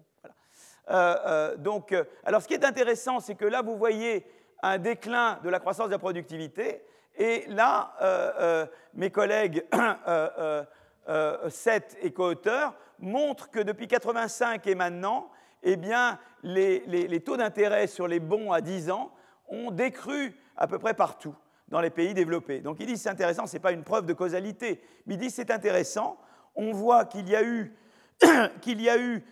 Euh, 0.90 1.16
euh, 1.26 1.56
donc, 1.56 1.94
alors, 2.24 2.42
ce 2.42 2.48
qui 2.48 2.54
est 2.54 2.64
intéressant, 2.64 3.20
c'est 3.20 3.36
que 3.36 3.44
là, 3.44 3.62
vous 3.62 3.76
voyez 3.76 4.26
un 4.62 4.78
déclin 4.78 5.38
de 5.44 5.48
la 5.48 5.60
croissance 5.60 5.86
de 5.86 5.92
la 5.92 5.98
productivité, 5.98 6.82
et 7.16 7.44
là, 7.48 7.94
euh, 8.00 8.32
euh, 8.40 8.66
mes 8.94 9.10
collègues 9.10 9.64
euh, 10.08 11.50
Seth 11.50 11.96
et 12.00 12.12
co-auteurs 12.12 12.74
montrent 12.98 13.50
que 13.50 13.60
depuis 13.60 13.88
85 13.88 14.66
et 14.66 14.74
maintenant, 14.74 15.30
eh 15.62 15.76
bien, 15.76 16.18
les, 16.42 17.20
taux 17.24 17.36
d'intérêt 17.36 17.86
sur 17.86 18.08
les 18.08 18.20
bons 18.20 18.52
à 18.52 18.60
10 18.60 18.90
ans 18.90 19.12
ont 19.48 19.70
décru 19.70 20.36
à 20.56 20.66
peu 20.66 20.78
près 20.78 20.94
partout 20.94 21.34
dans 21.72 21.80
les 21.80 21.90
pays 21.90 22.12
développés. 22.14 22.60
Donc 22.60 22.76
ils 22.80 22.86
disent 22.86 23.02
c'est 23.02 23.08
intéressant, 23.08 23.46
ce 23.46 23.54
n'est 23.54 23.60
pas 23.60 23.72
une 23.72 23.82
preuve 23.82 24.04
de 24.04 24.12
causalité, 24.12 24.80
mais 25.06 25.14
ils 25.14 25.18
disent 25.18 25.34
c'est 25.34 25.50
intéressant. 25.50 26.18
On 26.54 26.72
voit 26.72 27.06
qu'il 27.06 27.28
y 27.28 27.34
a 27.34 27.42
eu 27.42 27.74
qu'il 28.60 28.80
y 28.80 28.90
a 28.90 28.98
eu 28.98 29.24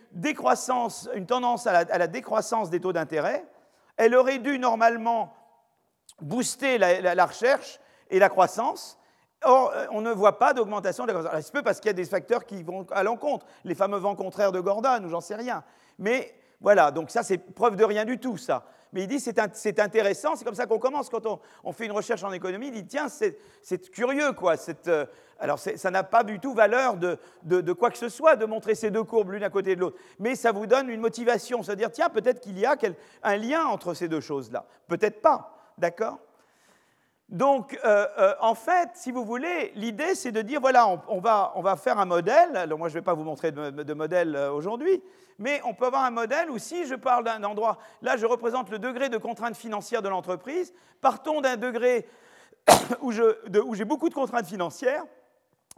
une 1.13 1.25
tendance 1.27 1.67
à 1.67 1.97
la 1.97 2.07
décroissance 2.07 2.69
des 2.69 2.81
taux 2.81 2.91
d'intérêt. 2.91 3.45
Elle 3.95 4.15
aurait 4.15 4.39
dû 4.39 4.57
normalement 4.57 5.33
booster 6.19 6.79
la, 6.79 7.25
recherche 7.25 7.79
et 8.09 8.17
la 8.17 8.27
croissance. 8.27 8.97
Or, 9.43 9.71
euh, 9.73 9.85
on 9.91 10.01
ne 10.01 10.11
voit 10.11 10.39
pas 10.39 10.53
d'augmentation 10.53 11.05
de 11.05 11.11
la 11.11 11.19
croissance. 11.19 11.45
C'est 11.45 11.53
peu 11.53 11.61
parce 11.61 11.79
qu'il 11.79 11.89
y 11.89 11.91
a 11.91 11.93
des 11.93 12.05
facteurs 12.05 12.45
qui 12.45 12.63
vont 12.63 12.85
à 12.91 13.03
l'encontre, 13.03 13.45
les 13.63 13.75
fameux 13.75 13.97
vents 13.97 14.15
contraires 14.15 14.51
de 14.51 14.59
Gordon, 14.59 15.03
ou 15.03 15.09
j'en 15.09 15.21
sais 15.21 15.35
rien. 15.35 15.63
Mais 15.99 16.33
voilà, 16.59 16.91
donc 16.91 17.11
ça, 17.11 17.23
c'est 17.23 17.37
preuve 17.37 17.75
de 17.75 17.83
rien 17.83 18.05
du 18.05 18.19
tout, 18.19 18.37
ça. 18.37 18.65
Mais 18.93 19.03
il 19.03 19.07
dit, 19.07 19.19
c'est 19.19 19.79
intéressant, 19.79 20.35
c'est 20.35 20.43
comme 20.43 20.55
ça 20.55 20.65
qu'on 20.65 20.79
commence. 20.79 21.09
Quand 21.09 21.25
on, 21.63 21.71
fait 21.71 21.85
une 21.85 21.93
recherche 21.93 22.23
en 22.23 22.31
économie, 22.31 22.67
il 22.67 22.73
dit, 22.73 22.85
tiens, 22.85 23.07
c'est 23.07 23.91
curieux, 23.91 24.33
quoi. 24.33 24.55
Euh, 24.87 25.05
alors, 25.39 25.57
ça 25.59 25.91
n'a 25.91 26.03
pas 26.03 26.23
du 26.23 26.39
tout 26.39 26.53
valeur 26.53 26.97
de, 26.97 27.17
de, 27.43 27.73
quoi 27.73 27.89
que 27.89 27.97
ce 27.97 28.09
soit 28.09 28.35
de 28.35 28.45
montrer 28.45 28.75
ces 28.75 28.91
deux 28.91 29.03
courbes 29.03 29.31
l'une 29.31 29.43
à 29.43 29.49
côté 29.49 29.75
de 29.75 29.81
l'autre. 29.81 29.97
Mais 30.19 30.35
ça 30.35 30.51
vous 30.51 30.67
donne 30.67 30.89
une 30.89 30.99
motivation, 30.99 31.63
se 31.63 31.71
dire, 31.71 31.91
tiens, 31.91 32.09
peut-être 32.09 32.41
qu'il 32.41 32.59
y 32.59 32.65
a 32.65 32.75
un 33.23 33.37
lien 33.37 33.65
entre 33.65 33.93
ces 33.93 34.07
deux 34.07 34.21
choses-là. 34.21 34.65
Peut-être 34.87 35.21
pas. 35.21 35.57
D'accord? 35.77 36.19
Donc, 37.31 37.79
euh, 37.85 38.07
euh, 38.17 38.33
en 38.41 38.55
fait, 38.55 38.89
si 38.93 39.13
vous 39.13 39.23
voulez, 39.23 39.71
l'idée, 39.75 40.15
c'est 40.15 40.33
de 40.33 40.41
dire, 40.41 40.59
voilà, 40.59 40.85
on, 41.07 41.21
va, 41.21 41.53
on, 41.55 41.61
va, 41.61 41.77
faire 41.77 41.97
un 41.97 42.05
modèle. 42.05 42.57
Alors, 42.57 42.77
moi, 42.77 42.89
je 42.89 42.95
ne 42.95 42.99
vais 42.99 43.05
pas 43.05 43.13
vous 43.13 43.23
montrer 43.23 43.53
de, 43.53 43.93
modèle 43.93 44.35
euh, 44.35 44.51
aujourd'hui, 44.51 45.01
mais 45.39 45.61
on 45.63 45.73
peut 45.73 45.85
avoir 45.85 46.03
un 46.03 46.11
modèle 46.11 46.51
où 46.51 46.57
si 46.57 46.85
je 46.85 46.93
parle 46.93 47.23
d'un 47.23 47.41
endroit, 47.45 47.77
là, 48.01 48.17
je 48.17 48.25
représente 48.25 48.69
le 48.69 48.79
degré 48.79 49.07
de 49.07 49.17
contrainte 49.17 49.55
financière 49.55 50.01
de 50.01 50.09
l'entreprise, 50.09 50.73
partons 50.99 51.39
d'un 51.39 51.55
degré 51.55 52.05
où 53.01 53.13
j'ai 53.13 53.85
beaucoup 53.85 54.09
de 54.09 54.13
contraintes 54.13 54.47
financières, 54.47 55.05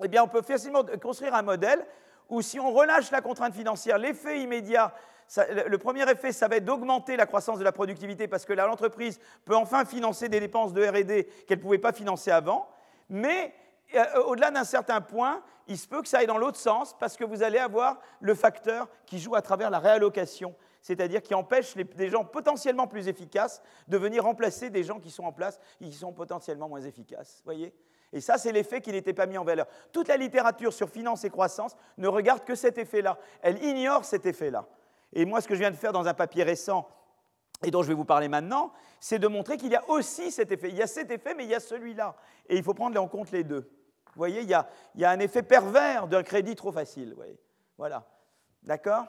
eh 0.03 0.07
bien, 0.07 0.23
on 0.23 0.27
peut 0.27 0.41
facilement 0.41 0.83
construire 0.99 1.35
un 1.35 1.43
modèle 1.43 1.85
où 2.29 2.41
si 2.41 2.59
on 2.59 2.71
relâche 2.71 3.11
la 3.11 3.21
contrainte 3.21 3.53
financière, 3.53 3.99
l'effet 3.99 4.41
immédiat 4.41 4.91
le 5.67 5.77
premier 5.77 6.09
effet, 6.09 6.31
ça 6.31 6.47
va 6.47 6.57
être 6.57 6.65
d'augmenter 6.65 7.15
la 7.15 7.25
croissance 7.25 7.59
de 7.59 7.63
la 7.63 7.71
productivité 7.71 8.27
parce 8.27 8.45
que 8.45 8.53
l'entreprise 8.53 9.19
peut 9.45 9.55
enfin 9.55 9.85
financer 9.85 10.29
des 10.29 10.39
dépenses 10.39 10.73
de 10.73 10.85
RD 10.85 11.45
qu'elle 11.45 11.57
ne 11.57 11.63
pouvait 11.63 11.77
pas 11.77 11.93
financer 11.93 12.31
avant. 12.31 12.69
Mais 13.09 13.53
euh, 13.95 14.23
au-delà 14.25 14.51
d'un 14.51 14.63
certain 14.63 15.01
point, 15.01 15.43
il 15.67 15.77
se 15.77 15.87
peut 15.87 16.01
que 16.01 16.07
ça 16.07 16.19
aille 16.19 16.27
dans 16.27 16.37
l'autre 16.37 16.57
sens 16.57 16.95
parce 16.97 17.15
que 17.15 17.23
vous 17.23 17.43
allez 17.43 17.59
avoir 17.59 17.99
le 18.19 18.35
facteur 18.35 18.87
qui 19.05 19.19
joue 19.19 19.35
à 19.35 19.41
travers 19.41 19.69
la 19.69 19.79
réallocation, 19.79 20.55
c'est-à-dire 20.81 21.21
qui 21.21 21.33
empêche 21.33 21.75
des 21.75 22.09
gens 22.09 22.25
potentiellement 22.25 22.87
plus 22.87 23.07
efficaces 23.07 23.61
de 23.87 23.97
venir 23.97 24.23
remplacer 24.23 24.69
des 24.69 24.83
gens 24.83 24.99
qui 24.99 25.11
sont 25.11 25.23
en 25.23 25.31
place 25.31 25.59
et 25.79 25.85
qui 25.85 25.93
sont 25.93 26.11
potentiellement 26.11 26.69
moins 26.69 26.81
efficaces. 26.81 27.41
Voyez? 27.45 27.73
Et 28.11 28.21
ça, 28.21 28.37
c'est 28.37 28.51
l'effet 28.51 28.79
qui 28.79 28.91
n'était 28.91 29.13
pas 29.13 29.25
mis 29.25 29.37
en 29.37 29.43
valeur. 29.43 29.65
Toute 29.91 30.07
la 30.07 30.17
littérature 30.17 30.71
sur 30.71 30.89
finance 30.89 31.23
et 31.23 31.29
croissance 31.29 31.75
ne 31.97 32.07
regarde 32.07 32.43
que 32.43 32.53
cet 32.53 32.77
effet-là. 32.77 33.17
Elle 33.41 33.63
ignore 33.63 34.05
cet 34.05 34.27
effet-là. 34.27 34.67
Et 35.13 35.25
moi, 35.25 35.41
ce 35.41 35.47
que 35.47 35.55
je 35.55 35.59
viens 35.59 35.71
de 35.71 35.75
faire 35.75 35.93
dans 35.93 36.07
un 36.07 36.13
papier 36.13 36.43
récent, 36.43 36.87
et 37.63 37.71
dont 37.71 37.81
je 37.81 37.87
vais 37.87 37.93
vous 37.93 38.05
parler 38.05 38.27
maintenant, 38.27 38.73
c'est 38.99 39.19
de 39.19 39.27
montrer 39.27 39.57
qu'il 39.57 39.71
y 39.71 39.75
a 39.75 39.89
aussi 39.89 40.31
cet 40.31 40.51
effet. 40.51 40.69
Il 40.69 40.75
y 40.75 40.81
a 40.81 40.87
cet 40.87 41.11
effet, 41.11 41.33
mais 41.33 41.45
il 41.45 41.49
y 41.49 41.55
a 41.55 41.59
celui-là. 41.59 42.15
Et 42.49 42.57
il 42.57 42.63
faut 42.63 42.73
prendre 42.73 42.99
en 43.01 43.07
compte 43.07 43.31
les 43.31 43.43
deux. 43.43 43.61
Vous 43.61 44.17
voyez, 44.17 44.41
il 44.41 44.49
y 44.49 44.53
a, 44.53 45.09
un 45.09 45.19
effet 45.19 45.43
pervers 45.43 46.07
d'un 46.07 46.23
crédit 46.23 46.55
trop 46.55 46.71
facile. 46.71 47.15
Voilà. 47.77 48.05
D'accord? 48.63 49.05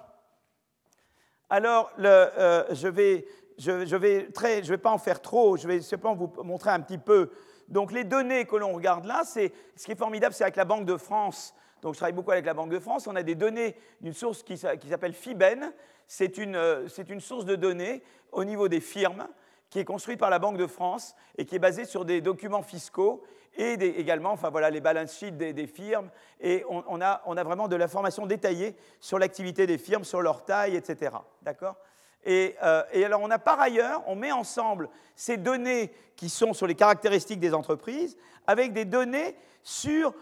Alors, 1.50 1.90
euh, 1.98 2.64
je 2.70 2.88
vais, 2.88 3.26
je, 3.58 3.96
vais 3.96 4.30
très, 4.30 4.62
je 4.62 4.70
vais 4.70 4.78
pas 4.78 4.90
en 4.90 4.98
faire 4.98 5.20
trop, 5.20 5.56
je 5.56 5.68
vais 5.68 5.80
simplement 5.80 6.14
vous 6.14 6.32
montrer 6.42 6.70
un 6.70 6.80
petit 6.80 6.98
peu 6.98 7.30
donc 7.68 7.92
les 7.92 8.04
données 8.04 8.44
que 8.44 8.56
l'on 8.56 8.72
regarde 8.72 9.04
là, 9.06 9.22
ce 9.24 9.48
qui 9.84 9.92
est 9.92 9.96
formidable, 9.98 10.34
c'est 10.34 10.44
avec 10.44 10.56
la 10.56 10.64
Banque 10.64 10.84
de 10.84 10.96
France. 10.96 11.54
Donc 11.84 11.92
je 11.92 11.98
travaille 11.98 12.14
beaucoup 12.14 12.32
avec 12.32 12.46
la 12.46 12.54
Banque 12.54 12.70
de 12.70 12.78
France. 12.78 13.06
On 13.06 13.14
a 13.14 13.22
des 13.22 13.34
données 13.34 13.76
d'une 14.00 14.14
source 14.14 14.42
qui, 14.42 14.56
s'appelle 14.56 15.12
FIBEN. 15.12 15.70
C'est 16.06 16.38
une, 16.38 16.56
euh, 16.56 16.88
une 17.08 17.20
source 17.20 17.44
de 17.44 17.56
données 17.56 18.02
au 18.32 18.42
niveau 18.44 18.68
des 18.68 18.80
firmes 18.80 19.28
qui 19.68 19.80
est 19.80 19.84
construite 19.84 20.18
par 20.18 20.30
la 20.30 20.38
Banque 20.38 20.56
de 20.56 20.66
France 20.66 21.14
et 21.36 21.44
qui 21.44 21.56
est 21.56 21.58
basée 21.58 21.84
sur 21.84 22.06
des 22.06 22.22
documents 22.22 22.62
fiscaux 22.62 23.22
et 23.56 23.74
également 23.74 24.30
enfin, 24.30 24.48
voilà, 24.48 24.70
les 24.70 24.80
balance 24.80 25.14
sheets 25.14 25.32
des, 25.32 25.66
firmes. 25.66 26.08
Et 26.40 26.64
on, 26.70 27.02
a, 27.02 27.20
on, 27.26 27.36
a, 27.36 27.44
vraiment 27.44 27.68
de 27.68 27.76
l'information 27.76 28.24
détaillée 28.24 28.76
sur 28.98 29.18
l'activité 29.18 29.66
des 29.66 29.76
firmes, 29.76 30.04
sur 30.04 30.22
leur 30.22 30.46
taille, 30.46 30.76
etc. 30.76 31.14
D'accord? 31.42 31.76
Euh, 32.26 32.82
et, 32.92 33.04
alors 33.04 33.20
on 33.22 33.30
a 33.30 33.38
par 33.38 33.60
ailleurs, 33.60 34.02
on 34.06 34.16
met 34.16 34.32
ensemble 34.32 34.88
ces 35.14 35.36
données 35.36 35.92
qui 36.16 36.28
sont 36.28 36.52
sur 36.52 36.66
les 36.66 36.74
caractéristiques 36.74 37.40
des 37.40 37.54
entreprises 37.54 38.16
avec 38.46 38.72
des 38.72 38.84
données 38.84 39.36
sur, 39.62 40.14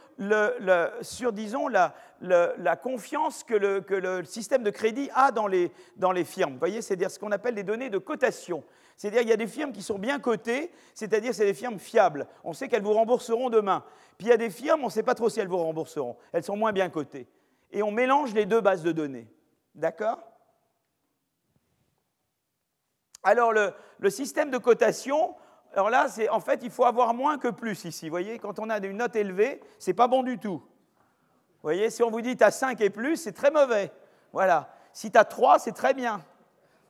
disons, 1.32 1.68
la, 1.68 2.76
confiance 2.76 3.44
que 3.44 3.54
le, 3.54 4.24
système 4.24 4.62
de 4.62 4.70
crédit 4.70 5.10
a 5.14 5.32
dans 5.32 5.46
les, 5.46 5.72
dans 5.96 6.12
les 6.12 6.24
firmes. 6.24 6.52
Vous 6.52 6.58
voyez, 6.58 6.82
c'est-à-dire 6.82 7.10
ce 7.10 7.18
qu'on 7.18 7.32
appelle 7.32 7.54
des 7.54 7.64
données 7.64 7.90
de 7.90 7.98
cotation. 7.98 8.62
C'est-à-dire 8.96 9.20
qu'il 9.20 9.30
y 9.30 9.34
a 9.34 9.36
des 9.36 9.48
firmes 9.48 9.72
qui 9.72 9.82
sont 9.82 9.98
bien 9.98 10.20
cotées, 10.20 10.70
c'est-à-dire 10.94 11.34
c'est 11.34 11.46
des 11.46 11.54
firmes 11.54 11.78
fiables. 11.78 12.26
On 12.44 12.52
sait 12.52 12.68
qu'elles 12.68 12.82
vous 12.82 12.92
rembourseront 12.92 13.50
demain. 13.50 13.82
Puis 14.16 14.28
il 14.28 14.30
y 14.30 14.34
a 14.34 14.36
des 14.36 14.50
firmes, 14.50 14.82
on 14.82 14.86
ne 14.86 14.92
sait 14.92 15.02
pas 15.02 15.14
trop 15.14 15.28
si 15.28 15.40
elles 15.40 15.48
vous 15.48 15.58
rembourseront. 15.58 16.16
Elles 16.32 16.44
sont 16.44 16.56
moins 16.56 16.72
bien 16.72 16.88
cotées. 16.88 17.26
Et 17.72 17.82
on 17.82 17.90
mélange 17.90 18.34
les 18.34 18.46
deux 18.46 18.60
bases 18.60 18.82
de 18.82 18.92
données. 18.92 19.26
D'accord? 19.74 20.20
Alors, 23.22 23.52
le, 23.52 24.10
système 24.10 24.50
de 24.50 24.58
cotation, 24.58 25.34
alors 25.74 25.90
là, 25.90 26.08
c'est 26.08 26.28
en 26.28 26.40
fait, 26.40 26.60
il 26.62 26.70
faut 26.70 26.84
avoir 26.84 27.14
moins 27.14 27.38
que 27.38 27.48
plus 27.48 27.84
ici. 27.84 28.06
Vous 28.06 28.12
voyez, 28.12 28.38
quand 28.38 28.58
on 28.58 28.68
a 28.68 28.78
une 28.78 28.96
note 28.96 29.16
élevée, 29.16 29.60
c'est 29.78 29.94
pas 29.94 30.08
bon 30.08 30.22
du 30.22 30.38
tout. 30.38 30.58
Vous 30.58 31.68
voyez, 31.68 31.90
si 31.90 32.02
on 32.02 32.10
vous 32.10 32.20
dit 32.20 32.36
tu 32.36 32.44
as 32.44 32.50
5 32.50 32.80
et 32.80 32.90
plus, 32.90 33.16
c'est 33.16 33.32
très 33.32 33.50
mauvais. 33.50 33.92
Voilà. 34.32 34.74
Si 34.92 35.10
tu 35.10 35.18
as 35.18 35.24
3, 35.24 35.60
c'est 35.60 35.72
très 35.72 35.94
bien. 35.94 36.20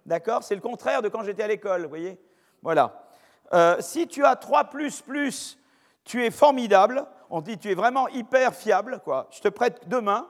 D'accord? 0.07 0.43
C'est 0.43 0.55
le 0.55 0.61
contraire 0.61 1.03
de 1.03 1.09
quand 1.09 1.23
j'étais 1.23 1.43
à 1.43 1.49
l'école, 1.49 1.83
vous 1.83 1.91
voyez 1.91 2.19
Voilà. 2.63 3.05
Euh, 3.53 3.77
si 3.81 4.09
tu 4.09 4.25
as 4.25 4.35
3 4.35 4.65
plus 4.65 5.03
plus, 5.03 5.59
tu 6.05 6.25
es 6.25 6.31
formidable. 6.31 7.05
On 7.29 7.41
dit 7.41 7.59
tu 7.59 7.71
es 7.71 7.75
vraiment 7.75 8.09
hyper 8.09 8.55
fiable, 8.55 9.01
quoi. 9.05 9.29
Je 9.31 9.41
te 9.41 9.49
prête 9.49 9.89
demain, 9.89 10.27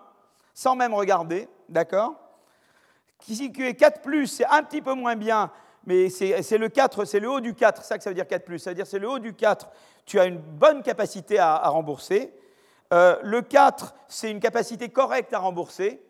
sans 0.53 0.75
même 0.75 0.93
regarder, 0.93 1.49
d'accord? 1.69 2.15
Si 3.21 3.53
tu 3.53 3.67
es 3.67 3.75
4 3.75 4.03
plus, 4.03 4.27
c'est 4.27 4.47
un 4.47 4.63
petit 4.63 4.83
peu 4.83 4.95
moins 4.95 5.15
bien, 5.15 5.51
mais 5.87 6.11
c'est 6.11 6.59
le 6.59 6.69
4, 6.69 7.05
c'est 7.05 7.21
le 7.21 7.31
haut 7.31 7.41
du 7.41 7.55
4, 7.55 7.83
c'est 7.83 7.89
ça 7.89 7.99
que 7.99 8.05
ça 8.05 8.11
veut 8.11 8.15
dire 8.15 8.27
4 8.27 8.57
Ça 8.59 8.71
veut 8.71 8.75
dire 8.75 8.87
c'est 8.87 8.99
le 8.99 9.09
haut 9.09 9.19
du 9.19 9.35
4, 9.35 9.69
tu 10.07 10.21
as 10.21 10.27
une 10.27 10.39
bonne 10.39 10.83
capacité 10.83 11.39
à, 11.39 11.69
rembourser. 11.69 12.33
Euh, 12.93 13.17
le 13.23 13.43
4, 13.43 13.95
c'est 14.09 14.31
une 14.31 14.41
capacité 14.41 14.89
correcte 14.89 15.33
à 15.33 15.39
rembourser. 15.39 16.03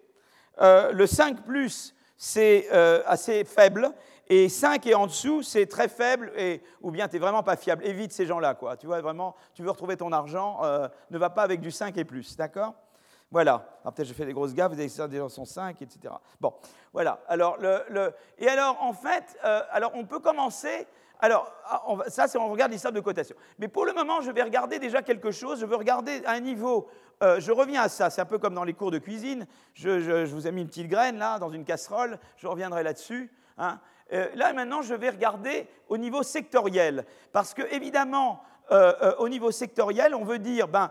Euh, 0.60 0.92
le 0.92 1.06
5 1.06 1.38
c'est 2.16 2.68
euh, 2.72 3.02
assez 3.06 3.44
faible. 3.44 3.92
Et 4.28 4.48
5 4.48 4.86
et 4.86 4.94
en 4.94 5.06
dessous, 5.06 5.42
c'est 5.42 5.66
très 5.66 5.88
faible, 5.88 6.32
et, 6.36 6.62
ou 6.80 6.90
bien 6.90 7.08
tu 7.08 7.16
n'es 7.16 7.20
vraiment 7.20 7.42
pas 7.42 7.56
fiable. 7.56 7.84
Évite 7.84 8.12
ces 8.12 8.24
gens-là, 8.24 8.54
quoi. 8.54 8.76
Tu 8.76 8.86
vois, 8.86 9.00
vraiment, 9.00 9.34
tu 9.54 9.62
veux 9.62 9.70
retrouver 9.70 9.96
ton 9.96 10.12
argent, 10.12 10.60
ne 11.10 11.18
va 11.18 11.28
pas 11.28 11.42
avec 11.42 11.60
du 11.60 11.70
5 11.70 11.98
et 11.98 12.04
plus, 12.04 12.36
d'accord? 12.36 12.74
Voilà. 13.32 13.64
Alors 13.82 13.94
peut-être 13.94 14.08
je 14.08 14.12
fais 14.12 14.26
des 14.26 14.34
grosses 14.34 14.54
gaffes, 14.54 14.72
vous 14.72 14.78
avez 14.78 14.90
ça 14.90 15.10
gens 15.10 15.28
sont 15.30 15.46
5, 15.46 15.80
etc. 15.80 16.14
Bon, 16.38 16.52
voilà. 16.92 17.20
Alors, 17.26 17.58
et 18.38 18.46
alors, 18.46 18.76
en 18.82 18.92
fait, 18.92 19.38
euh, 19.44 19.62
alors 19.70 19.92
on 19.94 20.04
peut 20.04 20.20
commencer. 20.20 20.86
Alors, 21.18 21.50
ah, 21.64 21.82
ça, 22.08 22.28
c'est 22.28 22.36
on 22.36 22.50
regarde 22.50 22.72
l'histoire 22.72 22.92
de 22.92 23.00
cotation. 23.00 23.34
Mais 23.58 23.68
pour 23.68 23.86
le 23.86 23.94
moment, 23.94 24.20
je 24.20 24.30
vais 24.30 24.42
regarder 24.42 24.78
déjà 24.78 25.02
quelque 25.02 25.30
chose. 25.30 25.60
Je 25.60 25.66
veux 25.66 25.76
regarder 25.76 26.22
à 26.26 26.32
un 26.32 26.40
niveau. 26.40 26.88
Euh, 27.22 27.40
je 27.40 27.52
reviens 27.52 27.82
à 27.82 27.88
ça. 27.88 28.10
C'est 28.10 28.20
un 28.20 28.26
peu 28.26 28.38
comme 28.38 28.54
dans 28.54 28.64
les 28.64 28.74
cours 28.74 28.90
de 28.90 28.98
cuisine. 28.98 29.46
Je, 29.72 30.24
vous 30.26 30.46
ai 30.46 30.52
mis 30.52 30.62
une 30.62 30.68
petite 30.68 30.88
graine 30.88 31.16
là, 31.16 31.38
dans 31.38 31.50
une 31.50 31.64
casserole. 31.64 32.18
Je 32.36 32.48
reviendrai 32.48 32.82
là-dessus. 32.82 33.32
Hein. 33.56 33.80
Euh, 34.12 34.28
là, 34.34 34.52
maintenant, 34.52 34.82
je 34.82 34.94
vais 34.94 35.10
regarder 35.10 35.68
au 35.88 35.96
niveau 35.96 36.22
sectoriel. 36.22 37.06
Parce 37.32 37.54
que, 37.54 37.62
évidemment, 37.72 38.42
au 39.18 39.28
niveau 39.28 39.50
sectoriel, 39.50 40.14
on 40.14 40.24
veut 40.24 40.38
dire, 40.38 40.66
ben, 40.66 40.90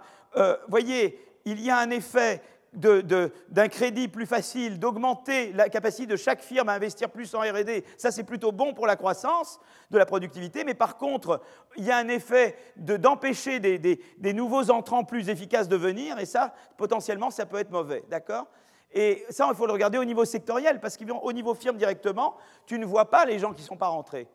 voyez, 0.68 1.31
il 1.46 1.60
y 1.62 1.70
a 1.70 1.78
un 1.78 1.90
effet 1.90 2.42
d'un 2.74 3.68
crédit 3.68 4.08
plus 4.08 4.26
facile, 4.26 4.80
d'augmenter 4.80 5.52
la 5.52 5.68
capacité 5.68 6.08
de 6.08 6.16
chaque 6.16 6.42
firme 6.42 6.70
à 6.70 6.74
investir 6.74 7.10
plus 7.10 7.36
en 7.36 7.42
RD, 7.42 7.84
ça 7.98 8.12
c'est 8.12 8.24
plutôt 8.24 8.54
bon 8.54 8.74
pour 8.74 8.88
la 8.88 8.96
croissance 8.96 9.60
de 9.90 9.98
la 9.98 10.06
productivité, 10.06 10.64
mais 10.64 10.74
par 10.74 10.98
contre, 10.98 11.42
il 11.76 11.84
y 11.84 11.92
a 11.92 11.98
un 11.98 12.08
effet 12.08 12.56
d'empêcher 12.78 13.60
des, 13.60 14.34
nouveaux 14.34 14.72
entrants 14.72 15.04
plus 15.04 15.28
efficaces 15.28 15.68
de 15.68 15.76
venir, 15.76 16.18
et 16.20 16.26
ça, 16.26 16.54
potentiellement, 16.78 17.30
ça 17.30 17.46
peut 17.46 17.58
être 17.58 17.72
mauvais, 17.72 18.06
d'accord? 18.10 18.48
Et 18.94 19.26
ça, 19.30 19.48
il 19.50 19.56
faut 19.56 19.66
le 19.66 19.74
regarder 19.74 19.98
au 19.98 20.06
niveau 20.06 20.24
sectoriel, 20.24 20.80
parce 20.80 20.98
qu'au 20.98 21.34
niveau 21.34 21.54
firme 21.54 21.78
directement, 21.78 22.38
tu 22.66 22.80
ne 22.80 22.86
vois 22.86 23.10
pas 23.10 23.26
les 23.26 23.40
gens 23.40 23.54
qui 23.54 23.62
ne 23.62 23.68
sont 23.68 23.78
pas 23.78 23.88
rentrés. 23.88 24.28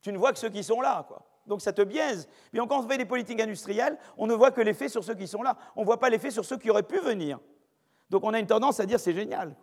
Tu 0.00 0.12
ne 0.12 0.18
vois 0.18 0.32
que 0.32 0.38
ceux 0.38 0.50
qui 0.50 0.64
sont 0.64 0.80
là, 0.80 1.04
quoi 1.06 1.22
donc 1.46 1.60
ça 1.60 1.72
te 1.72 1.82
biaise. 1.82 2.28
Mais 2.52 2.60
quand 2.60 2.78
on 2.78 2.88
fait 2.88 2.98
des 2.98 3.04
politiques 3.04 3.40
industrielles, 3.40 3.98
on 4.16 4.26
ne 4.26 4.34
voit 4.34 4.50
que 4.50 4.60
l'effet 4.60 4.88
sur 4.88 5.02
ceux 5.04 5.14
qui 5.14 5.26
sont 5.26 5.42
là. 5.42 5.56
On 5.76 5.80
ne 5.80 5.86
voit 5.86 5.98
pas 5.98 6.10
l'effet 6.10 6.30
sur 6.30 6.44
ceux 6.44 6.56
qui 6.56 6.70
auraient 6.70 6.82
pu 6.82 6.98
venir. 6.98 7.38
Donc 8.10 8.24
on 8.24 8.34
a 8.34 8.38
une 8.38 8.46
tendance 8.46 8.80
à 8.80 8.86
dire 8.86 9.00
c'est 9.00 9.14
génial. 9.14 9.54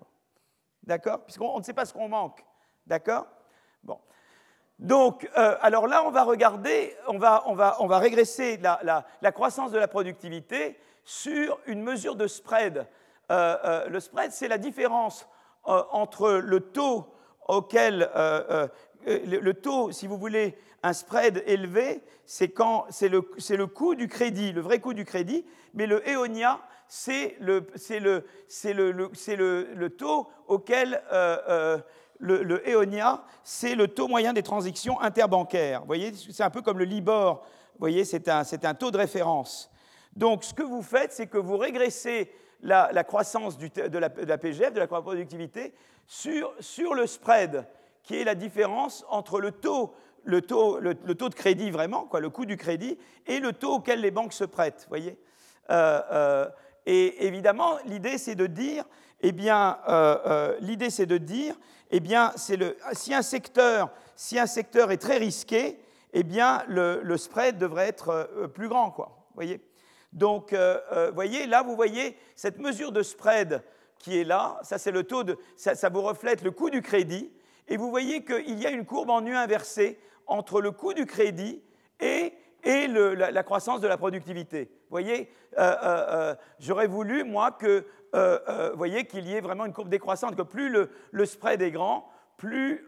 D'accord? 0.83 1.23
Puisqu'on 1.23 1.57
ne 1.57 1.63
sait 1.63 1.73
pas 1.73 1.85
ce 1.85 1.93
qu'on 1.93 2.09
manque. 2.09 2.43
D'accord? 2.87 3.27
Bon. 3.83 3.99
Donc, 4.79 5.29
euh, 5.37 5.57
alors 5.61 5.87
là, 5.87 6.03
on 6.05 6.09
va 6.09 6.23
regarder, 6.23 6.95
on 7.07 7.17
va, 7.17 7.43
on 7.45 7.53
va, 7.53 7.75
on 7.79 7.87
va 7.87 7.99
régresser 7.99 8.57
la, 8.57 9.05
la, 9.21 9.31
croissance 9.31 9.71
de 9.71 9.77
la 9.77 9.87
productivité 9.89 10.79
sur 11.03 11.59
une 11.65 11.83
mesure 11.83 12.15
de 12.15 12.27
spread. 12.27 12.87
Euh, 13.29 13.57
euh, 13.63 13.89
le 13.89 13.99
spread, 13.99 14.31
c'est 14.31 14.47
la 14.47 14.57
différence 14.57 15.27
entre 15.63 16.31
le 16.31 16.61
taux 16.61 17.13
auquel 17.47 18.09
le, 19.05 19.51
taux, 19.53 19.91
si 19.91 20.07
vous 20.07 20.17
voulez, 20.17 20.55
un 20.83 20.93
spread 20.93 21.43
élevé, 21.45 22.01
c'est 22.25 22.49
quand 22.49 22.85
c'est 22.89 23.09
le, 23.09 23.21
coût 23.67 23.95
du 23.95 24.07
crédit, 24.07 24.51
le 24.51 24.61
vrai 24.61 24.79
coût 24.79 24.93
du 24.93 25.05
crédit, 25.05 25.45
mais 25.73 25.87
le 25.87 26.07
EONIA, 26.07 26.59
c'est 26.87 27.35
le, 27.39 27.59
taux 29.89 30.29
auquel 30.47 31.01
euh, 31.11 31.37
euh, 31.49 31.77
le, 32.19 32.69
EONIA, 32.69 33.23
c'est 33.43 33.75
le 33.75 33.87
taux 33.87 34.07
moyen 34.07 34.33
des 34.33 34.43
transactions 34.43 34.99
interbancaires. 35.01 35.81
Vous 35.81 35.87
voyez, 35.87 36.13
c'est 36.13 36.43
un 36.43 36.49
peu 36.49 36.61
comme 36.61 36.79
le 36.79 36.85
LIBOR. 36.85 37.35
Vous 37.35 37.79
voyez, 37.79 38.03
c'est 38.05 38.27
un, 38.27 38.43
taux 38.73 38.91
de 38.91 38.97
référence. 38.97 39.71
Donc, 40.15 40.43
ce 40.43 40.53
que 40.53 40.63
vous 40.63 40.81
faites, 40.81 41.13
c'est 41.13 41.27
que 41.27 41.37
vous 41.37 41.57
régressez 41.57 42.31
la, 42.61 43.03
croissance 43.03 43.57
de, 43.57 43.69
la, 43.77 44.09
de, 44.09 44.25
la, 44.25 44.37
PGF, 44.37 44.73
de 44.73 44.79
la 44.79 44.87
productivité, 44.87 45.73
sur 46.07 46.93
le 46.93 47.07
spread, 47.07 47.65
qui 48.09 48.15
est 48.15 48.23
la 48.23 48.33
différence 48.33 49.05
entre 49.09 49.39
le 49.39 49.51
taux 49.51 49.93
de 50.25 51.35
crédit 51.35 51.69
vraiment, 51.69 52.05
quoi, 52.05 52.19
le 52.19 52.31
coût 52.31 52.47
du 52.47 52.57
crédit, 52.57 52.97
et 53.27 53.39
le 53.39 53.53
taux 53.53 53.75
auquel 53.75 54.01
les 54.01 54.09
banques 54.09 54.33
se 54.33 54.45
prêtent. 54.45 54.89
Euh, 54.91 56.01
euh, 56.11 56.49
et 56.87 57.27
évidemment, 57.27 57.77
l'idée 57.85 58.17
c'est 58.17 58.33
de 58.33 58.47
dire, 58.47 58.83
eh 59.21 59.31
bien, 59.31 59.77
euh, 59.89 60.57
si 62.93 63.13
un 63.13 63.21
secteur, 63.21 63.91
est 64.91 64.97
très 64.97 65.17
risqué, 65.17 65.79
eh 66.11 66.23
le, 66.67 67.15
spread 67.15 67.59
devrait 67.59 67.89
être 67.89 68.27
plus 68.55 68.69
grand, 68.69 68.89
quoi. 68.89 69.19
Voyez 69.35 69.61
Donc, 70.13 70.55
voyez, 71.13 71.45
là, 71.45 71.61
vous 71.61 71.75
voyez 71.75 72.17
cette 72.35 72.57
mesure 72.57 72.91
de 72.91 73.03
spread 73.03 73.63
qui 73.99 74.17
est 74.17 74.23
là. 74.23 74.59
Ça 74.63 75.89
vous 75.89 76.01
reflète 76.01 76.41
le 76.41 76.49
coût 76.49 76.71
du 76.71 76.81
crédit. 76.81 77.29
Et 77.69 77.77
vous 77.77 77.89
voyez 77.89 78.23
qu'il 78.25 78.59
y 78.59 78.65
a 78.65 78.71
une 78.71 78.85
courbe 78.85 79.09
en 79.09 79.21
nu 79.21 79.35
inversée 79.35 79.99
entre 80.27 80.61
le 80.61 80.71
coût 80.71 80.93
du 80.93 81.05
crédit 81.05 81.61
et 81.99 82.33
et 82.63 82.87
la, 82.87 83.43
croissance 83.43 83.81
de 83.81 83.87
la 83.87 83.97
productivité. 83.97 84.65
Vous 84.65 84.91
voyez, 84.91 85.31
euh, 85.57 85.61
euh, 85.61 86.05
euh, 86.09 86.35
j'aurais 86.59 86.87
voulu, 86.87 87.23
moi, 87.23 87.51
que, 87.51 87.85
voyez, 88.75 89.05
qu'il 89.05 89.27
y 89.27 89.35
ait 89.35 89.41
vraiment 89.41 89.65
une 89.65 89.73
courbe 89.73 89.89
décroissante, 89.89 90.35
que 90.35 90.41
plus 90.41 90.69
le, 91.11 91.25
spread 91.25 91.61
est 91.61 91.71
grand, 91.71 92.09
plus, 92.37 92.85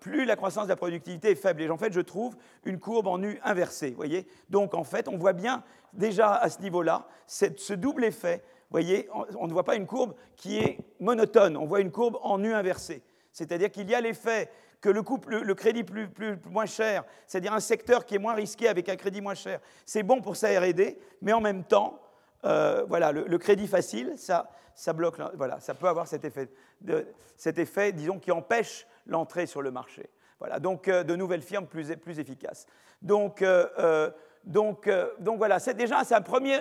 plus, 0.00 0.24
la 0.24 0.36
croissance 0.36 0.64
de 0.64 0.70
la 0.70 0.76
productivité 0.76 1.30
est 1.30 1.36
faible. 1.36 1.62
Et 1.62 1.70
en 1.70 1.78
fait, 1.78 1.92
je 1.92 2.00
trouve 2.00 2.36
une 2.64 2.78
courbe 2.78 3.06
en 3.06 3.22
U 3.22 3.38
inversée. 3.44 3.90
Voyez 3.90 4.26
Donc, 4.50 4.74
en 4.74 4.84
fait, 4.84 5.08
on 5.08 5.16
voit 5.16 5.32
bien 5.32 5.62
déjà 5.92 6.34
à 6.34 6.48
ce 6.48 6.60
niveau-là 6.60 7.06
ce 7.26 7.74
double 7.74 8.04
effet. 8.04 8.42
Voyez, 8.70 9.08
on, 9.38 9.46
ne 9.46 9.52
voit 9.52 9.64
pas 9.64 9.76
une 9.76 9.86
courbe 9.86 10.14
qui 10.36 10.58
est 10.58 10.78
monotone, 11.00 11.56
on 11.56 11.64
voit 11.64 11.80
une 11.80 11.90
courbe 11.90 12.18
en 12.22 12.42
U 12.42 12.52
inversée. 12.52 13.02
C'est-à-dire 13.38 13.70
qu'il 13.70 13.88
y 13.88 13.94
a 13.94 14.00
l'effet 14.00 14.50
que 14.80 14.88
le, 14.88 15.54
crédit 15.54 15.84
plus, 15.84 16.08
moins 16.50 16.66
cher, 16.66 17.04
c'est-à-dire 17.24 17.52
un 17.52 17.60
secteur 17.60 18.04
qui 18.04 18.16
est 18.16 18.18
moins 18.18 18.34
risqué 18.34 18.66
avec 18.66 18.88
un 18.88 18.96
crédit 18.96 19.20
moins 19.20 19.36
cher, 19.36 19.60
c'est 19.86 20.02
bon 20.02 20.20
pour 20.20 20.36
sa 20.36 20.48
RD, 20.58 20.96
mais 21.22 21.32
en 21.32 21.40
même 21.40 21.62
temps, 21.62 22.00
euh, 22.44 22.84
voilà, 22.88 23.12
le, 23.12 23.38
crédit 23.38 23.68
facile, 23.68 24.14
ça, 24.16 24.50
bloque, 24.92 25.18
ça 25.60 25.74
peut 25.74 25.86
avoir 25.86 26.08
cet 26.08 26.24
effet, 26.24 27.92
disons, 27.92 28.18
qui 28.18 28.32
empêche 28.32 28.88
l'entrée 29.06 29.46
sur 29.46 29.62
le 29.62 29.70
marché. 29.70 30.10
Voilà, 30.40 30.58
donc 30.58 30.88
euh, 30.88 31.04
de 31.04 31.14
nouvelles 31.14 31.42
firmes 31.42 31.66
plus, 31.66 31.94
plus 31.96 32.18
efficaces. 32.18 32.66
Donc, 33.02 33.42
euh, 33.42 34.10
donc, 34.44 34.86
euh, 34.86 35.08
donc 35.18 35.38
voilà, 35.38 35.58
c'est 35.58 35.74
déjà 35.74 36.02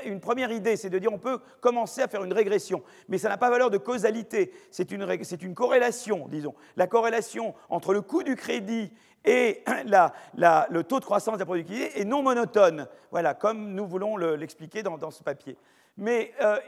une 0.05 0.19
première 0.19 0.51
idée, 0.51 0.75
c'est 0.75 0.89
de 0.89 0.99
dire 0.99 1.13
on 1.13 1.19
peut 1.19 1.39
commencer 1.61 2.01
à 2.01 2.07
faire 2.07 2.23
une 2.23 2.33
régression, 2.33 2.83
mais 3.07 3.17
ça 3.17 3.29
n'a 3.29 3.37
pas 3.37 3.49
valeur 3.49 3.69
de 3.69 3.77
causalité, 3.77 4.51
c'est 4.71 4.91
une, 4.91 5.07
une, 5.41 5.55
corrélation, 5.55 6.27
disons. 6.27 6.53
La 6.75 6.87
corrélation 6.87 7.53
entre 7.69 7.93
le 7.93 8.01
coût 8.01 8.23
du 8.23 8.35
crédit 8.35 8.91
et 9.25 9.63
le 9.85 10.81
taux 10.81 10.99
de 10.99 11.05
croissance 11.05 11.35
de 11.35 11.39
la 11.39 11.45
productivité 11.45 11.99
est 11.99 12.05
non 12.05 12.21
monotone, 12.21 12.87
voilà, 13.11 13.33
comme 13.33 13.73
nous 13.73 13.87
voulons 13.87 14.17
l'expliquer 14.17 14.83
dans, 14.83 15.11
ce 15.11 15.23
papier. 15.23 15.57
Mais 15.97 16.33
euh, 16.41 16.59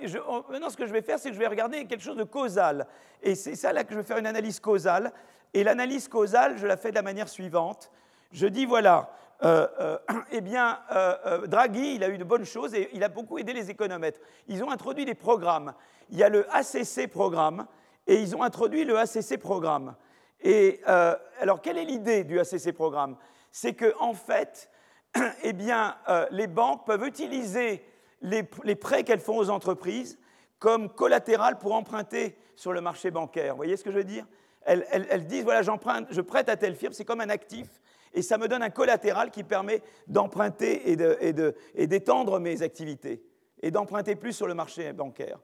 maintenant, 0.50 0.70
ce 0.70 0.78
que 0.78 0.88
je 0.88 0.94
vais 0.94 1.02
faire, 1.02 1.20
c'est 1.20 1.30
que 1.30 1.36
je 1.36 1.40
vais 1.40 1.48
regarder 1.48 1.86
quelque 1.86 2.04
chose 2.04 2.18
de 2.18 2.24
causal. 2.24 2.88
Et 3.22 3.36
c'est 3.36 3.56
ça 3.56 3.74
là 3.74 3.84
que 3.84 3.94
je 3.94 4.00
vais 4.00 4.06
faire 4.06 4.18
une 4.18 4.26
analyse 4.26 4.60
causale. 4.60 5.12
Et 5.54 5.64
l'analyse 5.64 6.08
causale, 6.08 6.58
je 6.58 6.66
la 6.66 6.78
fais 6.78 6.90
de 6.90 6.96
la 6.96 7.02
manière 7.02 7.30
suivante. 7.30 7.92
Je 8.32 8.48
dis, 8.48 8.66
voilà, 8.66 9.12
euh, 9.44 9.68
euh, 9.80 9.98
eh 10.32 10.42
bien, 10.42 10.80
euh, 10.92 11.48
Draghi, 11.48 11.96
il 11.96 12.04
a 12.04 12.10
eu 12.10 12.18
de 12.18 12.24
bonnes 12.24 12.46
choses 12.46 12.74
et 12.74 12.90
il 12.94 13.04
a 13.04 13.10
beaucoup 13.10 13.38
aidé 13.38 13.54
les 13.54 13.70
économètres. 13.70 14.20
Ils 14.48 14.64
ont 14.64 14.72
introduit 14.72 15.06
des 15.06 15.16
programmes. 15.16 15.74
Il 16.10 16.18
y 16.18 16.24
a 16.24 16.30
le 16.30 16.46
ACC 16.54 17.10
programme 17.10 17.66
et 18.08 18.22
ils 18.22 18.36
ont 18.36 18.44
introduit 18.44 18.84
le 18.84 18.98
ACC 18.98 19.38
programme. 19.40 19.96
Et 20.42 20.82
alors, 20.86 21.62
quelle 21.62 21.78
est 21.78 21.84
l'idée 21.84 22.24
du 22.24 22.40
ACC 22.40 22.72
programme? 22.74 23.18
C'est 23.52 23.74
que, 23.74 23.94
en 24.00 24.14
fait, 24.14 24.72
eh 25.44 25.54
bien, 25.54 25.96
les 26.32 26.48
banques 26.48 26.86
peuvent 26.86 27.06
utiliser 27.06 27.86
les, 28.22 28.44
prêts 28.44 29.04
qu'elles 29.04 29.20
font 29.20 29.38
aux 29.38 29.50
entreprises 29.50 30.18
comme 30.58 30.90
collatéral 30.90 31.58
pour 31.58 31.74
emprunter 31.76 32.38
sur 32.56 32.72
le 32.72 32.82
marché 32.82 33.12
bancaire. 33.12 33.54
Vous 33.54 33.58
voyez 33.58 33.78
ce 33.78 33.84
que 33.84 33.92
je 33.92 33.98
veux 33.98 34.04
dire? 34.04 34.26
Elles, 34.62 34.86
elles 34.92 35.28
disent 35.28 35.44
voilà, 35.44 35.62
j'emprunte, 35.62 36.08
je 36.10 36.22
prête 36.22 36.50
à 36.50 36.58
telle 36.58 36.76
firme, 36.76 36.94
c'est 36.94 37.06
comme 37.06 37.22
un 37.22 37.30
actif 37.30 37.79
et 38.14 38.22
ça 38.22 38.38
me 38.38 38.48
donne 38.48 38.64
un 38.64 38.70
collatéral 38.70 39.32
qui 39.32 39.44
permet 39.44 39.82
d'emprunter 40.08 40.92
et 40.92 41.88
d'étendre 41.88 42.40
mes 42.40 42.62
activités, 42.62 43.24
et 43.62 43.72
d'emprunter 43.72 44.16
plus 44.16 44.34
sur 44.34 44.48
le 44.48 44.54
marché 44.54 44.92
bancaire, 44.94 45.40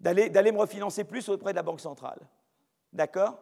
d'aller 0.00 0.52
me 0.52 0.58
refinancer 0.58 1.04
plus 1.04 1.28
auprès 1.28 1.52
de 1.52 1.56
la 1.56 1.62
Banque 1.62 1.80
centrale. 1.80 2.20
D'accord? 2.92 3.38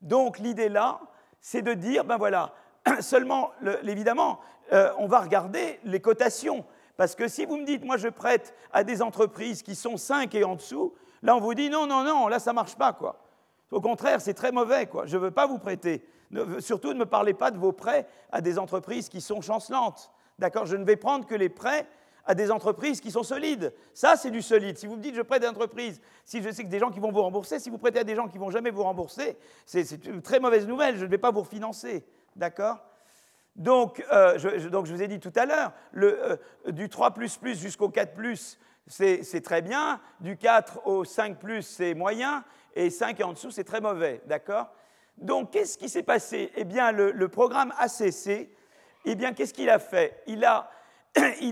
Donc 0.00 0.38
l'idée 0.38 0.68
là, 0.68 1.00
c'est 1.40 1.62
de 1.62 1.74
dire, 1.74 2.04
ben 2.04 2.16
voilà, 2.16 2.54
seulement, 3.00 3.52
évidemment, 3.84 4.40
euh, 4.72 4.92
on 4.98 5.06
va 5.06 5.20
regarder 5.20 5.80
les 5.84 6.00
cotations. 6.00 6.64
Parce 6.96 7.14
que 7.14 7.28
si 7.28 7.44
vous 7.44 7.56
me 7.56 7.64
dites, 7.64 7.84
moi 7.84 7.96
je 7.96 8.08
prête 8.08 8.54
à 8.72 8.84
des 8.84 9.02
entreprises 9.02 9.62
qui 9.62 9.74
sont 9.74 9.96
5 9.96 10.34
et 10.34 10.44
en 10.44 10.56
dessous, 10.56 10.94
là 11.22 11.36
on 11.36 11.40
vous 11.40 11.54
dit, 11.54 11.70
non, 11.70 11.86
non, 11.86 12.02
non, 12.02 12.28
là 12.28 12.38
ça 12.38 12.50
ne 12.50 12.56
marche 12.56 12.76
pas. 12.76 12.92
quoi. 12.92 13.20
Au 13.70 13.80
contraire, 13.80 14.20
c'est 14.20 14.34
très 14.34 14.52
mauvais. 14.52 14.86
Quoi. 14.86 15.06
Je 15.06 15.16
ne 15.16 15.22
veux 15.22 15.30
pas 15.30 15.46
vous 15.46 15.58
prêter. 15.58 16.04
Surtout, 16.60 16.92
ne 16.92 16.98
me 16.98 17.06
parlez 17.06 17.34
pas 17.34 17.50
de 17.50 17.58
vos 17.58 17.72
prêts 17.72 18.06
à 18.32 18.40
des 18.40 18.58
entreprises 18.58 19.08
qui 19.08 19.20
sont 19.20 19.40
chancelantes. 19.40 20.10
D'accord 20.38 20.66
Je 20.66 20.76
ne 20.76 20.84
vais 20.84 20.96
prendre 20.96 21.26
que 21.26 21.34
les 21.34 21.48
prêts 21.48 21.86
à 22.24 22.34
des 22.34 22.50
entreprises 22.50 23.00
qui 23.00 23.10
sont 23.10 23.22
solides. 23.22 23.72
Ça, 23.94 24.16
c'est 24.16 24.30
du 24.30 24.42
solide. 24.42 24.76
Si 24.76 24.86
vous 24.86 24.96
me 24.96 25.02
dites 25.02 25.14
je 25.14 25.22
prête 25.22 25.42
à 25.42 25.46
des 25.46 25.50
entreprises, 25.50 26.00
si 26.26 26.42
je 26.42 26.50
sais 26.50 26.62
que 26.62 26.68
des 26.68 26.78
gens 26.78 26.90
qui 26.90 27.00
vont 27.00 27.10
vous 27.10 27.22
rembourser, 27.22 27.58
si 27.58 27.70
vous 27.70 27.78
prêtez 27.78 28.00
à 28.00 28.04
des 28.04 28.14
gens 28.14 28.28
qui 28.28 28.36
vont 28.36 28.50
jamais 28.50 28.70
vous 28.70 28.82
rembourser, 28.82 29.38
c'est 29.64 30.04
une 30.04 30.20
très 30.20 30.38
mauvaise 30.38 30.68
nouvelle. 30.68 30.96
Je 30.98 31.06
ne 31.06 31.10
vais 31.10 31.18
pas 31.18 31.30
vous 31.30 31.40
refinancer. 31.40 32.04
D'accord? 32.36 32.78
Donc, 33.56 34.04
euh, 34.12 34.38
je, 34.38 34.68
donc, 34.68 34.86
je, 34.86 34.94
vous 34.94 35.02
ai 35.02 35.08
dit 35.08 35.18
tout 35.18 35.32
à 35.34 35.46
l'heure, 35.46 35.72
euh, 35.96 36.36
du 36.68 36.88
3 36.88 37.14
jusqu'au 37.54 37.88
4 37.88 38.12
c'est 38.86 39.42
très 39.42 39.62
bien. 39.62 40.00
Du 40.20 40.36
4 40.36 40.86
au 40.86 41.04
5 41.04 41.38
c'est 41.62 41.94
moyen 41.94 42.44
et 42.74 42.90
5 42.90 43.18
et 43.18 43.24
en 43.24 43.32
dessous, 43.32 43.50
c'est 43.50 43.64
très 43.64 43.80
mauvais, 43.80 44.22
d'accord? 44.26 44.68
Donc, 45.20 45.50
qu'est-ce 45.50 45.76
qui 45.76 45.88
s'est 45.88 46.02
passé? 46.02 46.52
Eh 46.56 46.64
bien, 46.64 46.92
le, 46.92 47.28
programme 47.28 47.72
ACC, 47.78 48.48
eh 49.04 49.14
bien, 49.14 49.32
qu'est-ce 49.32 49.54
qu'il 49.54 49.70
a 49.70 49.78
fait? 49.78 50.22
Il 50.26 50.44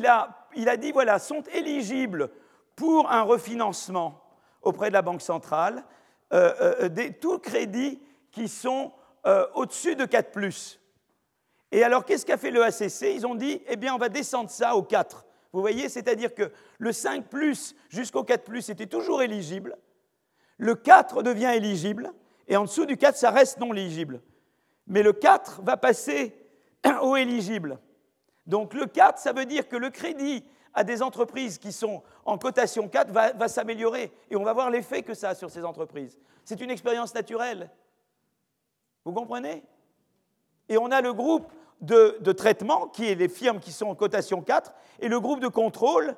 a, 0.07 0.77
dit, 0.77 0.93
voilà, 0.93 1.19
sont 1.19 1.43
éligibles 1.53 2.31
pour 2.77 3.11
un 3.11 3.23
refinancement 3.23 4.23
auprès 4.63 4.89
de 4.89 4.95
la 4.95 5.03
Banque 5.03 5.23
centrale 5.23 5.85
euh, 6.33 6.81
euh, 6.83 7.39
crédits 7.39 8.01
qui 8.33 8.49
sont 8.49 8.93
euh, 9.27 9.47
au-dessus 9.55 9.97
de 9.97 10.05
4 10.05 10.39
Et 11.73 11.83
alors, 11.83 12.05
qu'est-ce 12.05 12.27
qu'a 12.27 12.37
fait 12.37 12.51
le 12.51 12.63
ACC 12.63 13.15
Ils 13.15 13.27
ont 13.27 13.35
dit, 13.35 13.63
eh 13.67 13.77
bien, 13.77 13.95
on 13.95 13.99
va 13.99 14.09
descendre 14.09 14.51
ça 14.51 14.77
au 14.77 14.83
4. 14.83 15.25
Vous 15.53 15.61
voyez, 15.61 15.89
c'est-à-dire 15.89 16.35
que 16.35 16.53
le 16.79 16.93
5 16.93 17.25
jusqu'au 17.89 18.23
4 18.23 18.71
était 18.71 18.87
toujours 18.87 19.23
éligible, 19.23 19.77
le 20.59 20.75
4 20.75 21.23
devient 21.23 21.53
éligible, 21.55 22.13
et 22.49 22.57
en 22.57 22.65
dessous 22.65 22.87
du 22.87 22.97
4, 22.97 23.17
ça 23.17 23.31
reste 23.31 23.59
non 23.59 23.73
éligible. 23.73 24.21
Mais 24.87 25.03
le 25.03 25.13
4 25.13 25.63
va 25.63 25.77
passer 25.77 26.35
au 27.03 27.17
éligible. 27.17 27.79
Donc 28.47 28.75
le 28.75 28.87
4, 28.87 29.19
ça 29.19 29.33
veut 29.33 29.47
dire 29.47 29.69
que 29.69 29.77
le 29.77 29.91
crédit 29.91 30.45
à 30.73 30.85
des 30.85 31.03
entreprises 31.03 31.59
qui 31.59 31.73
sont 31.73 32.03
en 32.25 32.39
cotation 32.39 32.89
4 32.89 33.11
va, 33.11 33.49
s'améliorer. 33.49 34.13
Et 34.31 34.37
on 34.37 34.45
va 34.45 34.53
voir 34.53 34.71
l'effet 34.71 35.03
que 35.03 35.15
ça 35.15 35.31
a 35.31 35.35
sur 35.35 35.51
ces 35.51 35.65
entreprises. 35.65 36.17
C'est 36.45 36.61
une 36.61 36.71
expérience 36.71 37.15
naturelle. 37.15 37.71
Vous 39.05 39.13
comprenez? 39.13 39.65
Et 40.69 40.77
on 40.79 40.91
a 40.91 41.01
le 41.01 41.13
groupe 41.15 41.51
de, 41.81 42.33
traitement, 42.33 42.89
qui 42.89 43.07
est 43.07 43.15
les 43.15 43.29
firmes 43.29 43.59
qui 43.59 43.73
sont 43.73 43.87
en 43.87 43.95
cotation 43.95 44.43
4, 44.43 44.73
et 45.01 45.09
le 45.09 45.19
groupe 45.19 45.41
de 45.41 45.49
contrôle, 45.49 46.15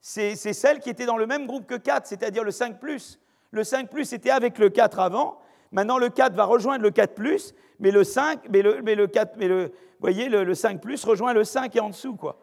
c'est 0.00 0.36
celles 0.36 0.80
qui 0.80 0.90
étaient 0.90 1.06
dans 1.06 1.16
le 1.16 1.26
même 1.26 1.46
groupe 1.46 1.66
que 1.66 1.74
4, 1.74 2.06
c'est-à-dire 2.06 2.44
le 2.44 2.50
5⁇ 2.50 2.80
le 3.50 3.62
5 3.62 3.88
plus 3.88 4.12
était 4.12 4.30
avec 4.30 4.58
le 4.58 4.68
4 4.68 4.98
avant. 4.98 5.38
Maintenant, 5.74 5.98
le 5.98 6.08
4 6.08 6.34
va 6.34 6.44
rejoindre 6.44 6.84
le 6.84 6.92
4 6.92 7.14
plus, 7.14 7.52
mais 7.80 7.90
le 7.90 8.04
5, 8.04 8.48
mais 8.48 8.62
le, 8.62 8.80
mais 8.82 8.94
le 8.94 9.08
4, 9.08 9.36
mais 9.36 9.48
le, 9.48 9.72
voyez, 9.98 10.28
le, 10.28 10.54
5 10.54 10.80
plus 10.80 11.04
rejoint 11.04 11.32
le 11.32 11.42
5 11.42 11.74
et 11.74 11.80
en 11.80 11.88
dessous, 11.88 12.14
quoi. 12.14 12.38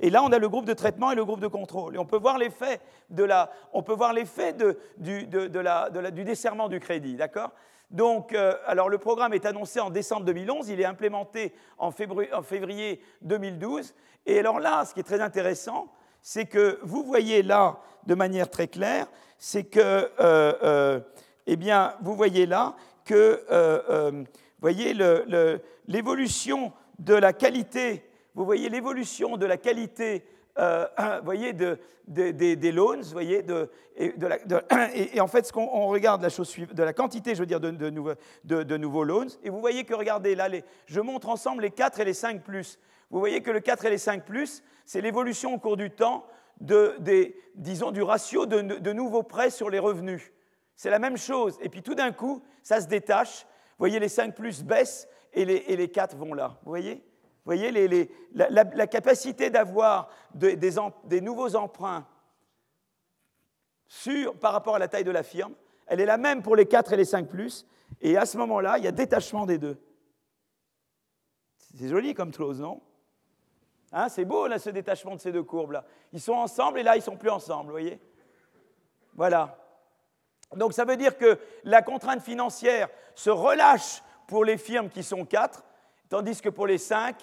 Et 0.00 0.10
là, 0.10 0.20
on 0.24 0.32
a 0.32 0.38
le 0.40 0.48
groupe 0.48 0.64
de 0.64 0.72
traitement 0.72 1.12
et 1.12 1.14
le 1.14 1.24
groupe 1.24 1.38
de 1.38 1.46
contrôle. 1.46 1.94
Et 1.94 1.98
on 1.98 2.04
peut 2.04 2.18
voir 2.18 2.38
l'effet 2.38 2.80
de 3.08 3.22
la, 3.22 3.52
on 3.72 3.84
peut 3.84 3.92
voir 3.92 4.12
l'effet 4.12 4.52
de, 4.52 4.76
du, 4.96 5.28
de, 5.28 5.60
la, 5.60 5.90
du 6.10 6.24
desserrement 6.24 6.68
du 6.68 6.80
crédit, 6.80 7.14
d'accord? 7.14 7.52
Donc, 7.92 8.32
euh, 8.32 8.54
alors 8.66 8.88
le 8.88 8.98
programme 8.98 9.32
est 9.32 9.46
annoncé 9.46 9.78
en 9.78 9.90
décembre 9.90 10.24
2011, 10.24 10.70
il 10.70 10.80
est 10.80 10.84
implémenté 10.84 11.54
en 11.78 11.92
février, 11.92 12.34
en 12.34 12.42
février 12.42 13.00
2012. 13.20 13.94
Et 14.26 14.40
alors 14.40 14.58
là, 14.58 14.84
ce 14.84 14.92
qui 14.92 14.98
est 15.00 15.04
très 15.04 15.20
intéressant, 15.20 15.86
c'est 16.20 16.46
que 16.46 16.80
vous 16.82 17.04
voyez 17.04 17.44
là, 17.44 17.78
de 18.06 18.16
manière 18.16 18.50
très 18.50 18.66
claire, 18.66 19.06
c'est 19.38 19.64
que, 19.64 19.78
euh, 19.78 20.08
euh, 20.18 21.00
eh 21.46 21.56
bien, 21.56 21.94
vous 22.02 22.14
voyez 22.14 22.46
là 22.46 22.76
que, 23.04 23.44
euh, 23.50 24.24
voyez 24.60 24.94
l'évolution 25.88 26.72
de 26.98 27.14
la 27.14 27.32
qualité, 27.32 28.04
vous 28.34 28.44
voyez 28.44 28.68
l'évolution 28.68 29.36
de 29.36 29.46
la 29.46 29.56
qualité 29.56 30.24
voyez, 31.24 31.52
de, 31.54 31.78
des 32.06 32.72
loans, 32.72 33.00
voyez, 33.12 33.42
et, 33.96 35.20
en 35.20 35.26
fait, 35.26 35.46
ce 35.46 35.52
qu'on 35.52 35.86
regarde 35.86 36.22
la 36.22 36.28
chose 36.28 36.48
suivante, 36.48 36.76
de 36.76 36.82
la 36.82 36.92
quantité, 36.92 37.34
je 37.34 37.40
veux 37.40 37.46
dire, 37.46 37.60
de, 37.60 38.76
nouveaux 38.76 39.04
loans, 39.04 39.26
et 39.42 39.50
vous 39.50 39.60
voyez 39.60 39.84
que, 39.84 39.94
regardez, 39.94 40.34
là, 40.34 40.48
je 40.86 41.00
montre 41.00 41.28
ensemble 41.28 41.62
les 41.62 41.70
4 41.70 42.00
et 42.00 42.04
les 42.04 42.14
5 42.14 42.42
plus. 42.42 42.78
Vous 43.10 43.18
voyez 43.18 43.40
que 43.42 43.50
le 43.50 43.60
4 43.60 43.84
et 43.86 43.90
les 43.90 43.98
5 43.98 44.24
plus, 44.24 44.62
c'est 44.84 45.00
l'évolution 45.00 45.54
au 45.54 45.58
cours 45.58 45.76
du 45.76 45.90
temps 45.90 46.26
de, 46.60 46.96
disons, 47.54 47.90
du 47.90 48.02
ratio 48.02 48.46
de, 48.46 48.92
nouveaux 48.92 49.22
prêts 49.22 49.50
sur 49.50 49.70
les 49.70 49.78
revenus. 49.78 50.32
C'est 50.82 50.90
la 50.90 50.98
même 50.98 51.16
chose. 51.16 51.56
Et 51.60 51.68
puis 51.68 51.80
tout 51.80 51.94
d'un 51.94 52.10
coup, 52.10 52.42
ça 52.60 52.80
se 52.80 52.88
détache. 52.88 53.44
Vous 53.44 53.78
voyez, 53.78 54.00
les 54.00 54.08
5 54.08 54.34
plus 54.34 54.64
baissent 54.64 55.06
et 55.32 55.44
les, 55.44 55.54
et 55.68 55.76
les 55.76 55.88
4 55.88 56.16
vont 56.16 56.34
là. 56.34 56.58
Vous 56.64 56.70
voyez? 56.70 56.94
Vous 56.96 57.44
voyez 57.44 57.70
la, 58.34 58.86
capacité 58.88 59.48
d'avoir 59.48 60.08
des, 60.34 60.56
des, 60.56 61.20
nouveaux 61.20 61.54
emprunts 61.54 62.04
sur, 63.86 64.36
par 64.40 64.52
rapport 64.52 64.74
à 64.74 64.80
la 64.80 64.88
taille 64.88 65.04
de 65.04 65.12
la 65.12 65.22
firme, 65.22 65.54
elle 65.86 66.00
est 66.00 66.04
la 66.04 66.16
même 66.16 66.42
pour 66.42 66.56
les 66.56 66.66
4 66.66 66.94
et 66.94 66.96
les 66.96 67.04
5 67.04 67.28
plus. 67.28 67.64
Et 68.00 68.16
à 68.16 68.26
ce 68.26 68.36
moment-là, 68.38 68.78
il 68.78 68.84
y 68.84 68.88
a 68.88 68.92
détachement 68.92 69.46
des 69.46 69.58
deux. 69.58 69.80
C'est 71.78 71.86
joli 71.86 72.12
comme 72.12 72.34
chose, 72.34 72.60
non? 72.60 72.82
Hein, 73.92 74.08
c'est 74.08 74.24
beau, 74.24 74.48
là, 74.48 74.58
ce 74.58 74.70
détachement 74.70 75.14
de 75.14 75.20
ces 75.20 75.30
deux 75.30 75.44
courbes-là. 75.44 75.84
Ils 76.12 76.20
sont 76.20 76.32
ensemble 76.32 76.80
et 76.80 76.82
là, 76.82 76.96
ils 76.96 77.00
ne 77.00 77.04
sont 77.04 77.16
plus 77.16 77.30
ensemble, 77.30 77.66
vous 77.66 77.70
voyez? 77.70 78.00
Voilà. 79.14 79.61
Donc 80.56 80.72
ça 80.72 80.84
veut 80.84 80.96
dire 80.96 81.16
que 81.16 81.38
la 81.64 81.82
contrainte 81.82 82.22
financière 82.22 82.88
se 83.14 83.30
relâche 83.30 84.02
pour 84.26 84.44
les 84.44 84.56
firmes 84.56 84.88
qui 84.88 85.02
sont 85.02 85.24
quatre, 85.24 85.64
tandis 86.08 86.40
que 86.40 86.48
pour 86.48 86.66
les 86.66 86.78
cinq, 86.78 87.16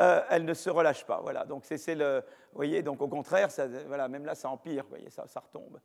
euh, 0.00 0.22
elle 0.30 0.44
ne 0.44 0.54
se 0.54 0.70
relâche 0.70 1.04
pas. 1.04 1.20
Voilà. 1.22 1.44
Donc 1.44 1.64
c'est 1.64 1.94
le, 1.94 2.22
vous 2.54 2.58
voyez, 2.58 2.82
donc 2.82 3.00
au 3.02 3.08
contraire, 3.08 3.50
ça, 3.50 3.66
voilà, 3.86 4.08
même 4.08 4.24
là, 4.24 4.34
ça 4.34 4.48
empire, 4.48 4.84
vous 4.84 4.90
voyez, 4.90 5.10
ça, 5.10 5.24
retombe. 5.40 5.80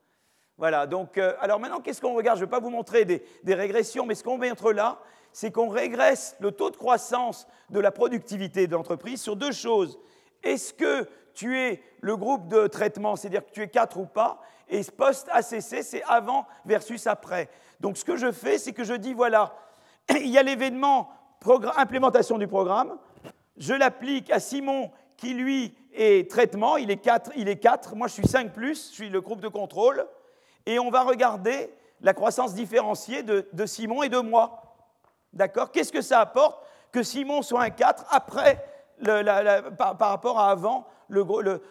Voilà. 0.56 0.86
Donc, 0.86 1.18
euh, 1.18 1.34
alors 1.40 1.58
maintenant, 1.58 1.80
qu'est-ce 1.80 2.00
qu'on 2.00 2.14
regarde? 2.14 2.38
Je 2.38 2.44
ne 2.44 2.46
vais 2.46 2.50
pas 2.50 2.60
vous 2.60 2.70
montrer 2.70 3.04
des, 3.04 3.54
régressions, 3.54 4.06
mais 4.06 4.14
ce 4.14 4.22
qu'on 4.22 4.38
montre 4.38 4.72
là, 4.72 5.00
c'est 5.32 5.50
qu'on 5.50 5.68
régresse 5.68 6.36
le 6.38 6.52
taux 6.52 6.70
de 6.70 6.76
croissance 6.76 7.46
de 7.70 7.80
la 7.80 7.90
productivité 7.90 8.66
de 8.66 8.74
l'entreprise 8.74 9.20
sur 9.20 9.36
deux 9.36 9.52
choses. 9.52 9.98
Est-ce 10.42 10.74
que 10.74 11.08
tu 11.34 11.58
es 11.58 11.82
le 12.00 12.16
groupe 12.16 12.48
de 12.48 12.66
traitement, 12.66 13.16
c'est-à-dire 13.16 13.44
que 13.44 13.50
tu 13.50 13.62
es 13.62 13.68
4 13.68 13.96
ou 13.98 14.06
pas, 14.06 14.40
et 14.70 14.82
post-ACC, 14.84 15.82
c'est 15.82 16.02
avant 16.04 16.46
versus 16.64 17.06
après. 17.06 17.48
Donc 17.80 17.96
ce 17.96 18.04
que 18.04 18.16
je 18.16 18.30
fais, 18.30 18.58
c'est 18.58 18.72
que 18.72 18.84
je 18.84 18.94
dis, 18.94 19.14
voilà, 19.14 19.54
il 20.10 20.28
y 20.28 20.38
a 20.38 20.42
l'événement 20.42 21.10
implémentation 21.76 22.38
du 22.38 22.46
programme, 22.46 22.98
je 23.56 23.74
l'applique 23.74 24.30
à 24.30 24.40
Simon 24.40 24.90
qui, 25.16 25.34
lui, 25.34 25.74
est 25.92 26.30
traitement, 26.30 26.76
il 26.76 26.90
est 26.90 26.98
4, 26.98 27.32
il 27.36 27.48
est 27.48 27.56
4 27.56 27.96
moi 27.96 28.08
je 28.08 28.14
suis 28.14 28.26
5 28.26 28.52
+, 28.52 28.60
je 28.60 28.72
suis 28.74 29.08
le 29.08 29.20
groupe 29.20 29.40
de 29.40 29.48
contrôle, 29.48 30.06
et 30.66 30.78
on 30.78 30.90
va 30.90 31.02
regarder 31.02 31.72
la 32.00 32.14
croissance 32.14 32.54
différenciée 32.54 33.22
de, 33.22 33.66
Simon 33.66 34.02
et 34.02 34.08
de 34.08 34.18
moi. 34.18 34.62
D'accord? 35.32 35.70
Qu'est-ce 35.70 35.92
que 35.92 36.00
ça 36.00 36.20
apporte 36.20 36.64
que 36.92 37.02
Simon 37.02 37.42
soit 37.42 37.62
un 37.62 37.70
4 37.70 38.06
après 38.10 38.64
par, 39.78 39.96
rapport 39.98 40.38
à 40.38 40.50
avant 40.50 40.86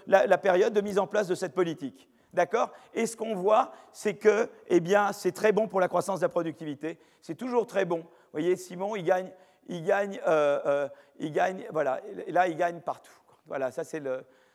la, 0.08 0.38
période 0.38 0.74
de 0.74 0.82
mise 0.82 1.00
en 1.00 1.08
place 1.08 1.28
de 1.28 1.36
cette 1.36 1.54
politique? 1.54 2.09
D'accord? 2.34 2.72
Et 2.94 3.08
ce 3.08 3.18
qu'on 3.18 3.36
voit, 3.36 3.72
c'est 3.92 4.16
que 4.16 4.50
eh 4.68 4.80
bien, 4.80 5.12
c'est 5.14 5.32
très 5.32 5.52
bon 5.52 5.68
pour 5.68 5.80
la 5.80 5.88
croissance 5.88 6.20
de 6.20 6.26
la 6.26 6.30
productivité. 6.30 7.00
C'est 7.22 7.36
toujours 7.36 7.66
très 7.66 7.86
bon. 7.86 8.00
Vous 8.00 8.34
voyez, 8.34 8.56
Simon, 8.56 8.96
il 8.96 9.04
gagne, 9.04 9.32
il 9.68 9.84
gagne, 9.84 10.20
euh, 10.28 10.60
euh, 10.66 10.90
il 11.18 11.32
gagne, 11.32 11.66
voilà. 11.72 12.02
Là, 12.28 12.48
il 12.48 12.56
gagne 12.56 12.82
partout. 12.82 13.12
Voilà, 13.48 13.72
ça, 13.72 13.84
c'est 13.84 14.04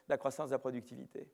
la 0.08 0.16
croissance 0.16 0.48
de 0.48 0.54
la 0.54 0.58
productivité. 0.58 1.26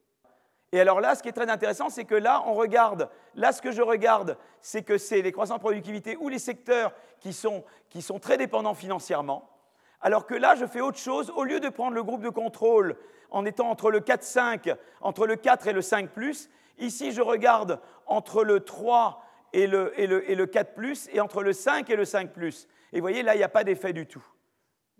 Et 0.72 0.80
alors 0.80 1.00
là, 1.00 1.14
ce 1.14 1.22
qui 1.22 1.28
est 1.28 1.32
très 1.32 1.50
intéressant, 1.50 1.90
c'est 1.90 2.04
que 2.04 2.14
là, 2.14 2.42
on 2.46 2.54
regarde, 2.54 3.10
là, 3.34 3.52
ce 3.52 3.60
que 3.60 3.72
je 3.72 3.82
regarde, 3.82 4.36
c'est 4.60 4.82
que 4.82 4.98
c'est 4.98 5.20
les 5.20 5.32
croissances 5.32 5.58
de 5.58 5.62
productivité 5.62 6.16
ou 6.16 6.28
les 6.28 6.38
secteurs 6.38 6.92
qui 7.18 7.32
sont, 7.32 7.64
qui 7.88 8.02
sont 8.02 8.20
très 8.20 8.36
dépendants 8.36 8.74
financièrement. 8.74 9.50
Alors 10.00 10.26
que 10.26 10.34
là, 10.34 10.54
je 10.54 10.66
fais 10.66 10.80
autre 10.80 10.98
chose. 10.98 11.30
Au 11.34 11.44
lieu 11.44 11.60
de 11.60 11.68
prendre 11.68 11.94
le 11.94 12.02
groupe 12.02 12.22
de 12.22 12.28
contrôle 12.28 12.96
en 13.30 13.44
étant 13.44 13.70
entre 13.70 13.90
le 13.90 14.00
4-5, 14.00 14.76
entre 15.00 15.26
le 15.26 15.36
4 15.36 15.68
et 15.68 15.72
le 15.72 15.82
5 15.82 16.10
ici, 16.78 17.12
je 17.12 17.20
regarde 17.20 17.80
entre 18.06 18.44
le 18.44 18.60
3 18.60 19.24
et 19.52 19.66
le, 19.66 19.98
et 20.00 20.06
le, 20.06 20.28
et 20.30 20.34
le 20.34 20.46
4 20.46 20.80
et 21.12 21.20
entre 21.20 21.42
le 21.42 21.52
5 21.52 21.88
et 21.90 21.96
le 21.96 22.04
5 22.04 22.30
Et 22.92 22.96
vous 22.96 23.00
voyez, 23.00 23.22
là, 23.22 23.34
il 23.34 23.38
n'y 23.38 23.44
a 23.44 23.48
pas 23.48 23.64
d'effet 23.64 23.92
du 23.92 24.06
tout. 24.06 24.24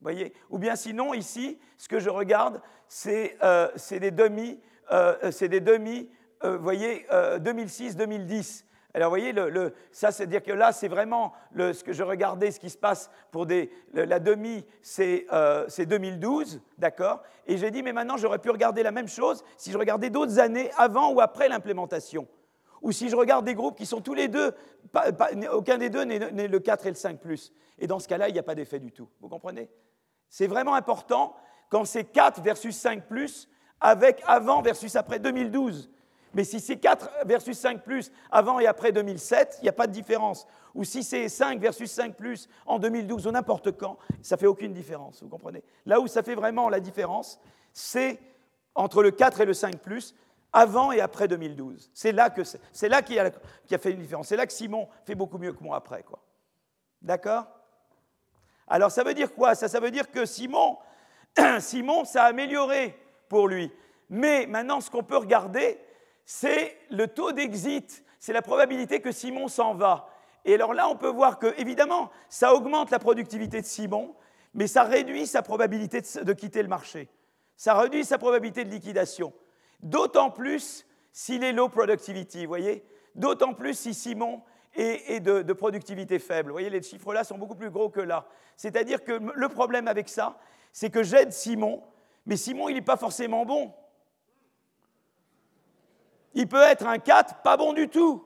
Voyez? 0.01 0.33
Ou 0.49 0.59
bien 0.59 0.77
sinon, 0.77 1.13
ici, 1.13 1.59
ce 1.77 1.89
que 1.89 1.99
je 1.99 2.09
regarde, 2.09 2.61
c'est 2.89 3.37
euh, 3.43 3.69
des 3.91 4.11
demi, 4.11 4.61
euh, 4.93 5.31
c'est 5.31 5.49
des 5.49 5.61
demi, 5.61 6.09
euh, 6.45 6.57
voyez, 6.57 7.07
2006-2010. 7.11 8.65
Alors 8.93 9.11
vous 9.11 9.21
voyez, 9.21 9.33
ça 9.93 10.11
c'est 10.11 10.27
dire 10.27 10.43
que 10.43 10.51
là 10.51 10.73
c'est 10.73 10.89
vraiment 10.89 11.33
ce 11.57 11.85
que 11.85 11.93
je 11.93 12.03
regardais, 12.03 12.51
ce 12.51 12.59
qui 12.59 12.71
se 12.71 12.79
passe 12.79 13.11
pour 13.31 13.47
la 13.93 14.19
demi, 14.19 14.65
c'est 14.83 15.27
2012, 15.79 16.57
euh, 16.57 16.59
d'accord? 16.79 17.23
Et 17.47 17.57
j'ai 17.57 17.71
dit, 17.71 17.83
mais 17.83 17.93
maintenant 17.93 18.17
j'aurais 18.17 18.41
pu 18.41 18.51
regarder 18.51 18.83
la 18.83 18.91
même 18.91 19.09
chose 19.09 19.45
si 19.57 19.71
je 19.71 19.79
regardais 19.79 20.11
d'autres 20.11 20.41
années 20.41 20.71
avant 20.77 21.13
ou 21.13 21.21
après 21.21 21.49
l'implémentation. 21.49 22.27
Ou 22.83 22.93
si 22.93 23.11
je 23.11 23.17
regarde 23.17 23.45
des 23.45 23.55
groupes 23.55 23.77
qui 23.77 23.87
sont 23.87 24.01
tous 24.01 24.15
les 24.15 24.29
deux, 24.29 24.55
aucun 25.53 25.79
des 25.79 25.91
deux 25.91 26.05
n'est 26.05 26.49
le 26.49 26.59
4 26.61 26.87
et 26.87 26.91
le 26.91 26.95
5⁇ 26.95 27.23
Et 27.79 27.87
dans 27.87 27.99
ce 27.99 28.09
cas-là, 28.09 28.29
il 28.29 28.33
n'y 28.33 28.39
a 28.39 28.43
pas 28.43 28.55
d'effet 28.55 28.79
du 28.79 28.91
tout. 28.91 29.09
Vous 29.21 29.29
comprenez? 29.29 29.71
C'est 30.29 30.47
vraiment 30.47 30.75
important 30.75 31.37
quand 31.69 31.85
c'est 31.85 32.05
4 32.05 32.41
versus 32.41 32.77
5⁇ 32.77 33.03
avec 33.81 34.23
avant 34.27 34.63
versus 34.63 34.97
après 34.97 35.19
2012. 35.19 35.91
Mais 36.35 36.45
si 36.45 36.61
c'est 36.61 36.77
4 36.77 37.11
versus 37.27 37.59
5 37.59 37.83
plus 37.83 38.13
avant 38.31 38.61
et 38.61 38.67
après 38.67 38.93
2007, 38.93 39.59
il 39.61 39.65
n'y 39.65 39.69
a 39.69 39.73
pas 39.73 39.87
de 39.87 39.93
différence. 39.93 40.47
Ou 40.75 40.85
si 40.85 41.03
c'est 41.03 41.29
5 41.29 41.61
versus 41.61 41.91
5 41.91 42.15
plus 42.15 42.49
en 42.67 42.79
2012 42.79 43.27
ou 43.27 43.31
n'importe 43.31 43.73
quand, 43.73 43.99
ça 44.23 44.37
ne 44.37 44.41
fait 44.41 44.47
aucune 44.47 44.73
différence, 44.73 45.23
vous 45.23 45.29
comprenez? 45.29 45.63
Là 45.87 46.01
où 46.01 46.07
ça 46.07 46.23
fait 46.23 46.37
vraiment 46.37 46.69
la 46.69 46.81
différence, 46.81 47.41
c'est 47.73 48.21
entre 48.75 49.03
le 49.03 49.11
4 49.11 49.41
et 49.41 49.45
le 49.45 49.55
5 49.55 49.79
plus 49.79 50.15
avant 50.53 50.93
et 50.93 51.01
après 51.01 51.29
2012. 51.29 51.91
C'est 51.95 52.13
là 52.13 52.31
qu'il 52.31 52.45
c'est 52.73 52.89
là 52.89 53.03
qui 53.03 53.19
a, 53.19 53.27
a, 53.27 53.79
fait 53.79 53.93
une 53.93 54.01
différence. 54.01 54.29
C'est 54.29 54.37
là 54.37 54.47
que 54.47 54.53
Simon 54.53 54.89
fait 55.05 55.15
beaucoup 55.15 55.39
mieux 55.39 55.53
que 55.53 55.63
moi 55.63 55.77
après. 55.77 56.03
Quoi. 56.03 56.21
D'accord? 57.03 57.47
Alors 58.69 58.91
ça 58.91 59.03
veut 59.03 59.15
dire 59.15 59.35
quoi 59.35 59.55
ça, 59.55 59.69
ça 59.69 59.81
veut 59.81 59.91
dire 59.91 60.11
que 60.11 60.25
Simon, 60.25 60.79
Simon, 61.59 62.05
ça 62.05 62.25
a 62.25 62.27
amélioré 62.29 62.97
pour 63.29 63.49
lui. 63.49 63.73
Mais 64.09 64.47
maintenant, 64.47 64.81
ce 64.81 64.91
qu'on 64.91 65.05
peut 65.05 65.17
regarder, 65.17 65.81
c'est 66.33 66.79
le 66.91 67.09
taux 67.09 67.33
d'exit, 67.33 68.05
c'est 68.21 68.33
la 68.33 68.41
probabilité 68.41 69.01
que 69.01 69.11
Simon 69.11 69.49
s'en 69.49 69.75
va. 69.75 70.07
Et 70.45 70.55
alors 70.55 70.75
là, 70.75 70.89
on 70.89 70.95
peut 70.95 71.09
voir 71.09 71.41
que, 71.41 71.53
évidemment, 71.59 72.09
ça 72.29 72.55
augmente 72.55 72.93
la 72.93 73.01
productivité 73.01 73.61
de 73.61 73.67
Simon, 73.67 74.15
mais 74.55 74.69
ça 74.69 74.85
réduit 74.85 75.27
sa 75.27 75.43
probabilité 75.43 76.03
de, 76.23 76.33
quitter 76.33 76.63
le 76.63 76.69
marché. 76.69 77.09
Ça 77.57 77.75
réduit 77.75 78.05
sa 78.05 78.17
probabilité 78.17 78.65
de 78.65 78.71
liquidation. 78.71 79.33
D'autant 79.81 80.31
plus 80.31 80.87
s'il 81.11 81.43
est 81.43 81.53
low 81.53 81.69
productivity, 81.69 82.43
vous 82.45 82.51
voyez 82.51 82.85
D'autant 83.17 83.53
plus 83.53 83.77
si 83.77 83.93
Simon 83.93 84.41
est, 84.77 85.19
de, 85.19 85.43
de, 85.43 85.53
productivité 85.53 86.21
faible. 86.21 86.51
Vous 86.51 86.55
voyez, 86.55 86.71
les 86.71 86.81
chiffres 86.81 87.13
là 87.13 87.25
sont 87.25 87.39
beaucoup 87.39 87.57
plus 87.57 87.71
gros 87.71 87.89
que 87.89 88.01
là. 88.01 88.25
C'est-à-dire 88.57 89.03
que 89.03 89.19
le 89.35 89.49
problème 89.49 89.89
avec 89.89 90.09
ça, 90.09 90.39
c'est 90.73 90.91
que 90.91 91.03
j'aide 91.03 91.33
Simon, 91.33 91.83
mais 92.25 92.37
Simon, 92.37 92.69
il 92.69 92.75
n'est 92.75 92.83
pas 92.83 92.97
forcément 92.97 93.45
bon. 93.45 93.75
Il 96.35 96.49
peut 96.49 96.63
être 96.63 96.87
un 96.87 96.99
4, 96.99 97.43
pas 97.43 97.57
bon 97.57 97.73
du 97.73 97.89
tout. 97.89 98.25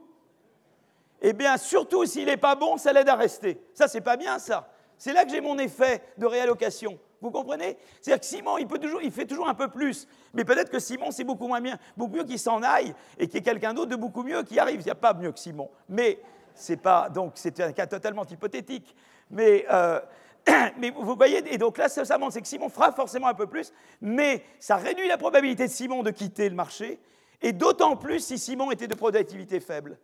Eh 1.23 1.33
bien, 1.33 1.57
surtout 1.57 2.05
s'il 2.05 2.27
n'est 2.27 2.37
pas 2.37 2.55
bon, 2.55 2.77
ça 2.77 2.93
l'aide 2.93 3.09
à 3.09 3.15
rester. 3.15 3.61
Ça, 3.73 3.89
c'est 3.89 4.01
pas 4.01 4.17
bien, 4.17 4.39
ça. 4.39 4.69
C'est 4.99 5.13
là 5.13 5.25
que 5.25 5.31
j'ai 5.31 5.41
mon 5.41 5.59
effet 5.59 6.03
de 6.19 6.27
réallocation. 6.27 6.99
Vous 7.21 7.31
comprenez? 7.31 7.79
C'est-à-dire 8.03 8.21
que 8.21 8.27
Simon, 8.27 8.59
il, 8.59 8.67
peut 8.67 8.79
toujours, 8.79 9.01
il 9.03 9.11
fait 9.11 9.25
toujours 9.25 9.49
un 9.49 9.55
peu 9.55 9.69
plus. 9.69 10.07
Mais 10.35 10.45
peut-être 10.45 10.71
que 10.71 10.79
Simon, 10.79 11.11
c'est 11.11 11.25
beaucoup 11.25 11.49
moins 11.49 11.61
bien. 11.61 11.79
Beaucoup 11.97 12.17
mieux 12.17 12.25
qu'il 12.25 12.39
s'en 12.39 12.63
aille 12.63 12.95
et 13.19 13.27
qu'il 13.27 13.37
y 13.37 13.39
ait 13.39 13.43
quelqu'un 13.43 13.73
d'autre 13.73 13.91
de 13.91 13.97
beaucoup 13.97 14.23
mieux 14.23 14.43
qui 14.43 14.59
arrive. 14.59 14.81
Il 14.81 14.85
n'y 14.85 14.91
a 14.91 14.95
pas 14.95 15.15
mieux 15.15 15.33
que 15.33 15.39
Simon. 15.39 15.71
Mais 15.89 16.21
c'est 16.55 16.77
pas. 16.77 17.09
Donc, 17.09 17.33
c'est 17.37 17.59
un 17.61 17.73
cas 17.73 17.87
totalement 17.87 18.25
hypothétique. 18.25 18.95
Mais. 19.31 19.65
Euh, 19.71 20.01
mais 20.77 20.91
vous 20.91 21.17
voyez, 21.17 21.43
et 21.53 21.59
donc 21.59 21.79
là, 21.79 21.89
ça, 21.89 22.19
montre, 22.19 22.35
c'est 22.35 22.43
que 22.43 22.49
Simon 22.49 22.69
fera 22.69 22.93
forcément 22.93 23.29
un 23.29 23.35
peu 23.35 23.47
plus, 23.47 23.73
mais 24.01 24.45
ça 24.59 24.77
réduit 24.77 25.09
la 25.09 25.17
probabilité 25.17 25.67
de 25.67 25.73
Simon 25.73 26.03
de 26.03 26.11
quitter 26.11 26.49
le 26.49 26.55
marché, 26.55 26.99
et 27.45 27.53
d'autant 27.53 27.95
plus 27.95 28.21
si 28.21 28.39
Simon 28.39 28.71
était 28.71 28.89
de 28.89 28.95
productivité 28.95 29.61
faible. 29.61 29.99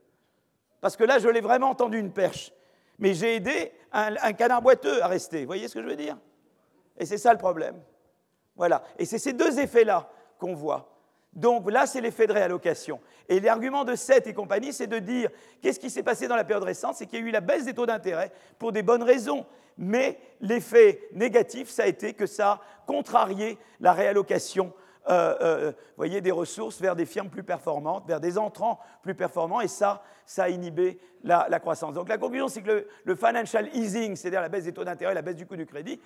Parce 0.82 0.94
que 0.94 1.04
là, 1.04 1.18
je 1.18 1.26
l'ai 1.26 1.40
vraiment 1.40 1.70
entendu 1.70 1.98
une 1.98 2.12
perche. 2.12 2.52
Mais 2.98 3.14
j'ai 3.14 3.36
aidé 3.36 3.72
un, 3.92 4.34
canard 4.34 4.60
boiteux 4.60 5.02
à 5.02 5.06
rester. 5.06 5.40
Vous 5.40 5.46
voyez 5.46 5.66
ce 5.66 5.74
que 5.74 5.82
je 5.82 5.86
veux 5.86 5.96
dire? 5.96 6.18
Et 6.98 7.06
c'est 7.06 7.16
ça 7.16 7.32
le 7.32 7.38
problème. 7.38 7.80
Voilà. 8.56 8.82
Et 8.98 9.06
c'est 9.06 9.18
ces 9.18 9.32
deux 9.32 9.58
effets-là 9.58 10.10
qu'on 10.38 10.52
voit. 10.52 10.94
Donc 11.32 11.70
là, 11.70 11.86
c'est 11.86 12.02
l'effet 12.02 12.26
de 12.26 12.34
réallocation. 12.34 13.00
Et 13.26 13.40
l'argument 13.40 13.84
de 13.84 13.94
Seth 13.94 14.26
et 14.26 14.34
compagnie, 14.34 14.74
c'est 14.74 14.86
de 14.86 14.98
dire 14.98 15.30
qu'est-ce 15.62 15.80
qui 15.80 15.88
s'est 15.88 16.02
passé 16.02 16.28
dans 16.28 16.36
la 16.36 16.44
période 16.44 16.64
récente? 16.64 16.96
C'est 16.96 17.06
qu'il 17.06 17.20
y 17.20 17.22
a 17.22 17.26
eu 17.26 17.30
la 17.30 17.40
baisse 17.40 17.64
des 17.64 17.72
taux 17.72 17.86
d'intérêt 17.86 18.32
pour 18.58 18.70
des 18.70 18.82
bonnes 18.82 19.02
raisons. 19.02 19.46
Mais 19.78 20.18
l'effet 20.42 21.08
négatif, 21.14 21.70
ça 21.70 21.84
a 21.84 21.86
été 21.86 22.12
que 22.12 22.26
ça 22.26 22.50
a 22.50 22.60
contrarié 22.86 23.56
la 23.80 23.94
réallocation 23.94 24.74
euh, 25.08 25.34
euh, 25.40 25.72
voyez, 25.96 26.20
des 26.20 26.30
ressources 26.30 26.80
vers 26.80 26.94
des 26.94 27.06
firmes 27.06 27.30
plus 27.30 27.42
performantes, 27.42 28.06
vers 28.06 28.20
des 28.20 28.36
entrants 28.36 28.78
plus 29.02 29.14
performants, 29.14 29.60
et 29.60 29.68
ça, 29.68 30.02
ça 30.26 30.44
a 30.44 30.48
inhibé 30.50 31.00
la, 31.24 31.60
croissance. 31.60 31.94
Donc 31.94 32.08
la 32.08 32.18
conclusion, 32.18 32.48
c'est 32.48 32.62
que 32.62 32.86
le, 33.04 33.14
financial 33.14 33.68
easing, 33.74 34.14
c'est-à-dire 34.14 34.42
la 34.42 34.48
baisse 34.48 34.64
des 34.64 34.72
taux 34.72 34.84
d'intérêt, 34.84 35.14
la 35.14 35.22
baisse 35.22 35.36
du 35.36 35.46
coût 35.46 35.56
du 35.56 35.66
crédit, 35.66 36.00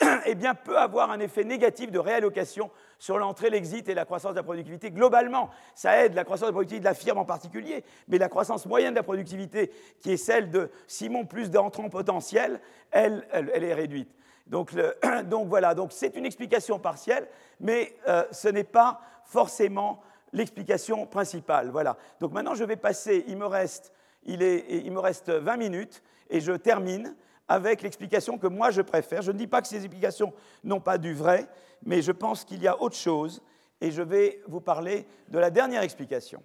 eh 0.26 0.34
bien, 0.34 0.54
peut 0.54 0.78
avoir 0.78 1.10
un 1.10 1.18
effet 1.20 1.42
négatif 1.42 1.90
de 1.90 1.98
réallocation 1.98 2.70
sur 2.98 3.18
l'entrée, 3.18 3.50
l'exit 3.50 3.88
et 3.88 3.94
la 3.94 4.04
croissance 4.04 4.32
de 4.32 4.36
la 4.36 4.42
productivité. 4.42 4.90
Globalement, 4.90 5.50
ça 5.74 6.04
aide 6.04 6.14
la 6.14 6.24
croissance 6.24 6.46
de 6.46 6.52
la 6.52 6.56
productivité 6.56 6.80
de 6.80 6.88
la 6.88 6.94
firme 6.94 7.18
en 7.18 7.24
particulier, 7.24 7.82
mais 8.06 8.18
la 8.18 8.28
croissance 8.28 8.66
moyenne 8.66 8.92
de 8.92 8.98
la 8.98 9.02
productivité, 9.02 9.72
qui 10.00 10.12
est 10.12 10.16
celle 10.16 10.50
de 10.50 10.70
Simon 10.86 11.24
plus 11.24 11.50
d'entrants 11.50 11.88
potentiels, 11.88 12.60
elle, 12.90 13.26
elle 13.32 13.64
est 13.64 13.74
réduite. 13.74 14.10
Donc, 14.46 15.48
voilà, 15.48 15.74
donc 15.74 15.92
c'est 15.92 16.16
une 16.16 16.24
explication 16.24 16.78
partielle, 16.78 17.28
mais 17.60 17.96
euh, 18.08 18.24
ce 18.30 18.48
n'est 18.48 18.64
pas 18.64 19.00
forcément 19.24 20.00
l'explication 20.32 21.06
principale. 21.06 21.70
Voilà. 21.70 21.96
Donc 22.20 22.32
maintenant, 22.32 22.54
je 22.54 22.64
vais 22.64 22.76
passer, 22.76 23.24
il 23.26 23.36
me 23.36 23.46
reste, 23.46 23.92
il, 24.24 24.38
me 24.38 25.00
reste 25.00 25.30
20 25.30 25.56
minutes, 25.56 26.02
et 26.30 26.40
je 26.40 26.52
termine 26.52 27.16
avec 27.48 27.82
l'explication 27.82 28.38
que 28.38 28.46
moi 28.46 28.70
je 28.70 28.82
préfère. 28.82 29.22
Je 29.22 29.32
ne 29.32 29.38
dis 29.38 29.46
pas 29.46 29.62
que 29.62 29.68
ces 29.68 29.76
explications 29.76 30.32
n'ont 30.64 30.80
pas 30.80 30.98
du 30.98 31.14
vrai, 31.14 31.48
mais 31.84 32.02
je 32.02 32.12
pense 32.12 32.44
qu'il 32.44 32.62
y 32.62 32.68
a 32.68 32.80
autre 32.80 32.96
chose, 32.96 33.42
et 33.80 33.90
je 33.90 34.02
vais 34.02 34.42
vous 34.46 34.60
parler 34.60 35.06
de 35.28 35.38
la 35.38 35.50
dernière 35.50 35.82
explication. 35.82 36.42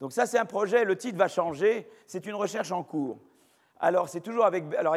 Donc 0.00 0.12
ça, 0.12 0.26
c'est 0.26 0.38
un 0.38 0.46
projet, 0.46 0.84
le 0.84 0.96
titre 0.96 1.18
va 1.18 1.28
changer, 1.28 1.88
c'est 2.06 2.24
une 2.26 2.34
recherche 2.34 2.72
en 2.72 2.82
cours. 2.82 3.18
Alors, 3.78 4.08
c'est 4.08 4.20
toujours 4.20 4.46
avec, 4.46 4.64
alors 4.74 4.96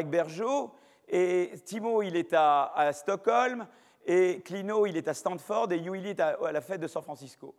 et 1.15 1.51
Timo, 1.63 2.01
il 2.01 2.15
est 2.15 2.33
à, 2.33 2.89
Stockholm, 2.91 3.67
et 4.03 4.41
Clino, 4.43 4.87
il 4.87 4.97
est 4.97 5.07
à 5.07 5.13
Stanford, 5.13 5.71
et 5.71 5.77
Yu, 5.77 5.95
il 5.95 6.07
est 6.07 6.19
à, 6.19 6.51
la 6.51 6.59
fête 6.59 6.81
de 6.81 6.87
San 6.87 7.03
Francisco. 7.03 7.53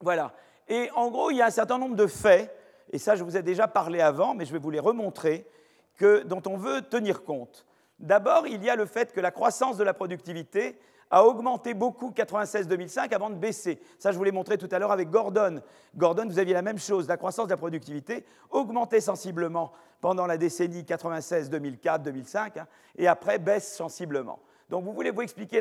Voilà. 0.00 0.34
Et 0.68 0.90
en 0.94 1.10
gros, 1.10 1.30
il 1.30 1.38
y 1.38 1.42
a 1.42 1.46
un 1.46 1.50
certain 1.50 1.78
nombre 1.78 1.96
de 1.96 2.06
faits, 2.06 2.54
et 2.92 2.98
ça, 2.98 3.16
je 3.16 3.24
vous 3.24 3.38
ai 3.38 3.42
déjà 3.42 3.68
parlé 3.68 4.02
avant, 4.02 4.34
mais 4.34 4.44
je 4.44 4.52
vais 4.52 4.58
vous 4.58 4.70
les 4.70 4.80
remontrer, 4.80 5.48
que, 5.96 6.22
dont 6.24 6.42
on 6.46 6.58
veut 6.58 6.82
tenir 6.82 7.24
compte. 7.24 7.64
D'abord, 7.98 8.46
il 8.46 8.62
y 8.62 8.68
a 8.68 8.76
le 8.76 8.84
fait 8.84 9.10
que 9.14 9.20
la 9.20 9.30
croissance 9.30 9.78
de 9.78 9.84
la 9.84 9.94
productivité 9.94 10.78
a 11.14 11.24
augmenté 11.24 11.74
beaucoup 11.74 12.10
96-2005 12.10 13.14
avant 13.14 13.30
de 13.30 13.36
baisser. 13.36 13.80
Ça, 14.00 14.10
je 14.10 14.18
vous 14.18 14.24
l'ai 14.24 14.32
montré 14.32 14.58
tout 14.58 14.68
à 14.72 14.80
l'heure 14.80 14.90
avec 14.90 15.10
Gordon. 15.10 15.62
Gordon, 15.94 16.26
vous 16.26 16.40
aviez 16.40 16.54
la 16.54 16.62
même 16.62 16.80
chose. 16.80 17.06
La 17.06 17.16
croissance 17.16 17.46
de 17.46 17.52
la 17.52 17.56
productivité 17.56 18.26
augmentait 18.50 19.00
sensiblement 19.00 19.70
pendant 20.00 20.26
la 20.26 20.36
décennie 20.36 20.82
96-2004-2005 20.82 22.58
hein, 22.58 22.66
et 22.98 23.06
après 23.06 23.38
baisse 23.38 23.76
sensiblement. 23.76 24.40
Donc, 24.68 24.82
vous 24.82 24.92
voulez 24.92 25.12
vous 25.12 25.20
expliquer 25.20 25.60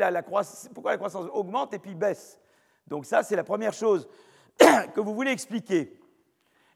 pourquoi 0.73 0.91
la 0.93 0.97
croissance 0.97 1.27
augmente 1.31 1.71
et 1.75 1.79
puis 1.79 1.93
baisse. 1.93 2.39
Donc, 2.87 3.05
ça, 3.05 3.21
c'est 3.21 3.35
la 3.35 3.43
première 3.43 3.73
chose 3.73 4.09
que 4.95 5.01
vous 5.01 5.13
voulez 5.13 5.29
expliquer. 5.29 5.95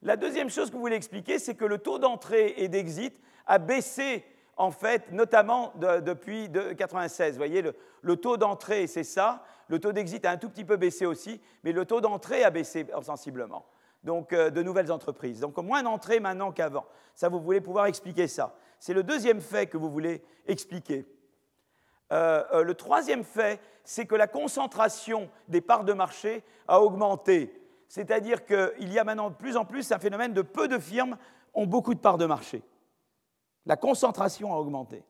La 0.03 0.17
deuxième 0.17 0.51
chose 0.51 0.69
que 0.69 0.75
vous 0.75 0.81
voulez 0.81 0.97
expliquer, 0.97 1.39
c'est 1.39 1.55
que 1.55 1.65
le 1.65 1.79
taux 1.79 1.97
d'entrée 1.97 2.53
et 2.57 2.67
d'exit 2.67 3.19
a 3.47 3.57
baissé 3.57 4.23
en 4.57 4.71
fait, 4.71 5.11
notamment 5.11 5.71
depuis 5.77 6.49
1996. 6.49 7.33
Vous 7.33 7.37
voyez, 7.37 7.63
le, 8.01 8.15
taux 8.17 8.37
d'entrée, 8.37 8.87
c'est 8.87 9.03
ça. 9.03 9.43
Le 9.67 9.79
taux 9.79 9.91
d'exit 9.91 10.25
a 10.25 10.31
un 10.31 10.37
tout 10.37 10.49
petit 10.49 10.65
peu 10.65 10.77
baissé 10.77 11.05
aussi, 11.05 11.41
mais 11.63 11.71
le 11.71 11.85
taux 11.85 12.01
d'entrée 12.01 12.43
a 12.43 12.49
baissé 12.49 12.85
sensiblement. 13.01 13.65
Donc, 14.03 14.33
euh, 14.33 14.49
de 14.49 14.63
nouvelles 14.63 14.91
entreprises. 14.91 15.39
Donc, 15.39 15.57
moins 15.57 15.83
d'entrées 15.83 16.19
maintenant 16.19 16.51
qu'avant. 16.51 16.85
Ça, 17.13 17.29
vous 17.29 17.39
voulez 17.39 17.61
pouvoir 17.61 17.87
expliquer 17.87 18.27
ça. 18.27 18.55
C'est 18.79 18.93
le 18.93 19.03
deuxième 19.03 19.41
fait 19.41 19.67
que 19.67 19.77
vous 19.77 19.89
voulez 19.89 20.23
expliquer. 20.47 21.05
Euh, 22.11 22.43
euh, 22.53 22.63
le 22.63 22.73
troisième 22.75 23.23
fait, 23.23 23.59
c'est 23.83 24.05
que 24.05 24.15
la 24.15 24.27
concentration 24.27 25.29
des 25.47 25.61
parts 25.61 25.83
de 25.83 25.93
marché 25.93 26.43
a 26.67 26.81
augmenté. 26.81 27.61
C'est-à-dire 27.89 28.45
qu'il 28.45 28.93
y 28.93 28.99
a 28.99 29.03
maintenant 29.03 29.29
de 29.29 29.35
plus 29.35 29.57
en 29.57 29.65
plus 29.65 29.91
un 29.91 29.99
phénomène 29.99 30.33
de 30.33 30.41
peu 30.41 30.67
de 30.67 30.79
firmes 30.79 31.17
ont 31.53 31.65
beaucoup 31.65 31.93
de 31.93 31.99
parts 31.99 32.17
de 32.17 32.25
marché. 32.25 32.63
La 33.67 33.75
concentration 33.75 34.53
a 34.53 34.57
augmenté. 34.57 35.03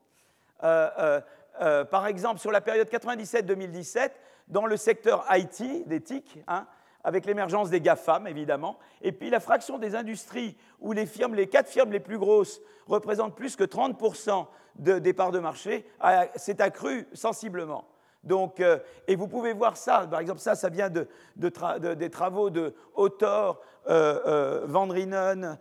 Euh, 0.64 0.90
euh, 0.98 1.20
euh, 1.60 1.84
par 1.84 2.08
exemple, 2.08 2.40
sur 2.40 2.50
la 2.50 2.60
période 2.60 2.88
97-2017, 2.88 4.10
dans 4.48 4.66
le 4.66 4.76
secteur 4.76 5.24
IT, 5.30 5.86
des 5.86 6.00
TIC, 6.00 6.40
hein, 6.48 6.66
avec 7.04 7.24
l'émergence 7.24 7.70
des 7.70 7.80
GAFAM, 7.80 8.26
évidemment, 8.26 8.76
et 9.00 9.12
puis 9.12 9.30
la 9.30 9.38
fraction 9.38 9.78
des 9.78 9.94
industries 9.94 10.56
où 10.80 10.92
les, 10.92 11.06
quatre 11.46 11.68
firmes 11.68 11.92
les 11.92 12.00
plus 12.00 12.18
grosses 12.18 12.60
représentent 12.88 13.36
plus 13.36 13.54
que 13.54 13.62
30% 13.62 14.46
de, 14.76 14.98
des 14.98 15.12
parts 15.12 15.30
de 15.30 15.38
marché, 15.38 15.88
s'est 16.34 16.60
accrue 16.60 17.06
sensiblement. 17.12 17.84
Donc, 18.24 18.62
et 19.06 19.16
vous 19.16 19.28
pouvez 19.28 19.52
voir 19.52 19.76
ça, 19.76 20.06
par 20.10 20.20
exemple, 20.20 20.40
ça, 20.40 20.54
ça 20.54 20.68
vient 20.68 20.90
de, 20.90 21.08
des 21.36 22.10
travaux 22.10 22.50
de 22.50 22.74
Autor, 22.94 23.60
Van 23.86 24.88
Rinen, 24.88 25.58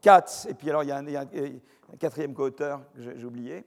Katz, 0.00 0.46
et 0.46 0.54
puis 0.54 0.70
alors 0.70 0.82
il 0.82 0.88
y 0.88 0.92
a 0.92 0.98
un, 0.98 1.96
quatrième 1.98 2.34
co-auteur 2.34 2.80
que 2.94 3.16
j'ai 3.16 3.24
oublié, 3.24 3.66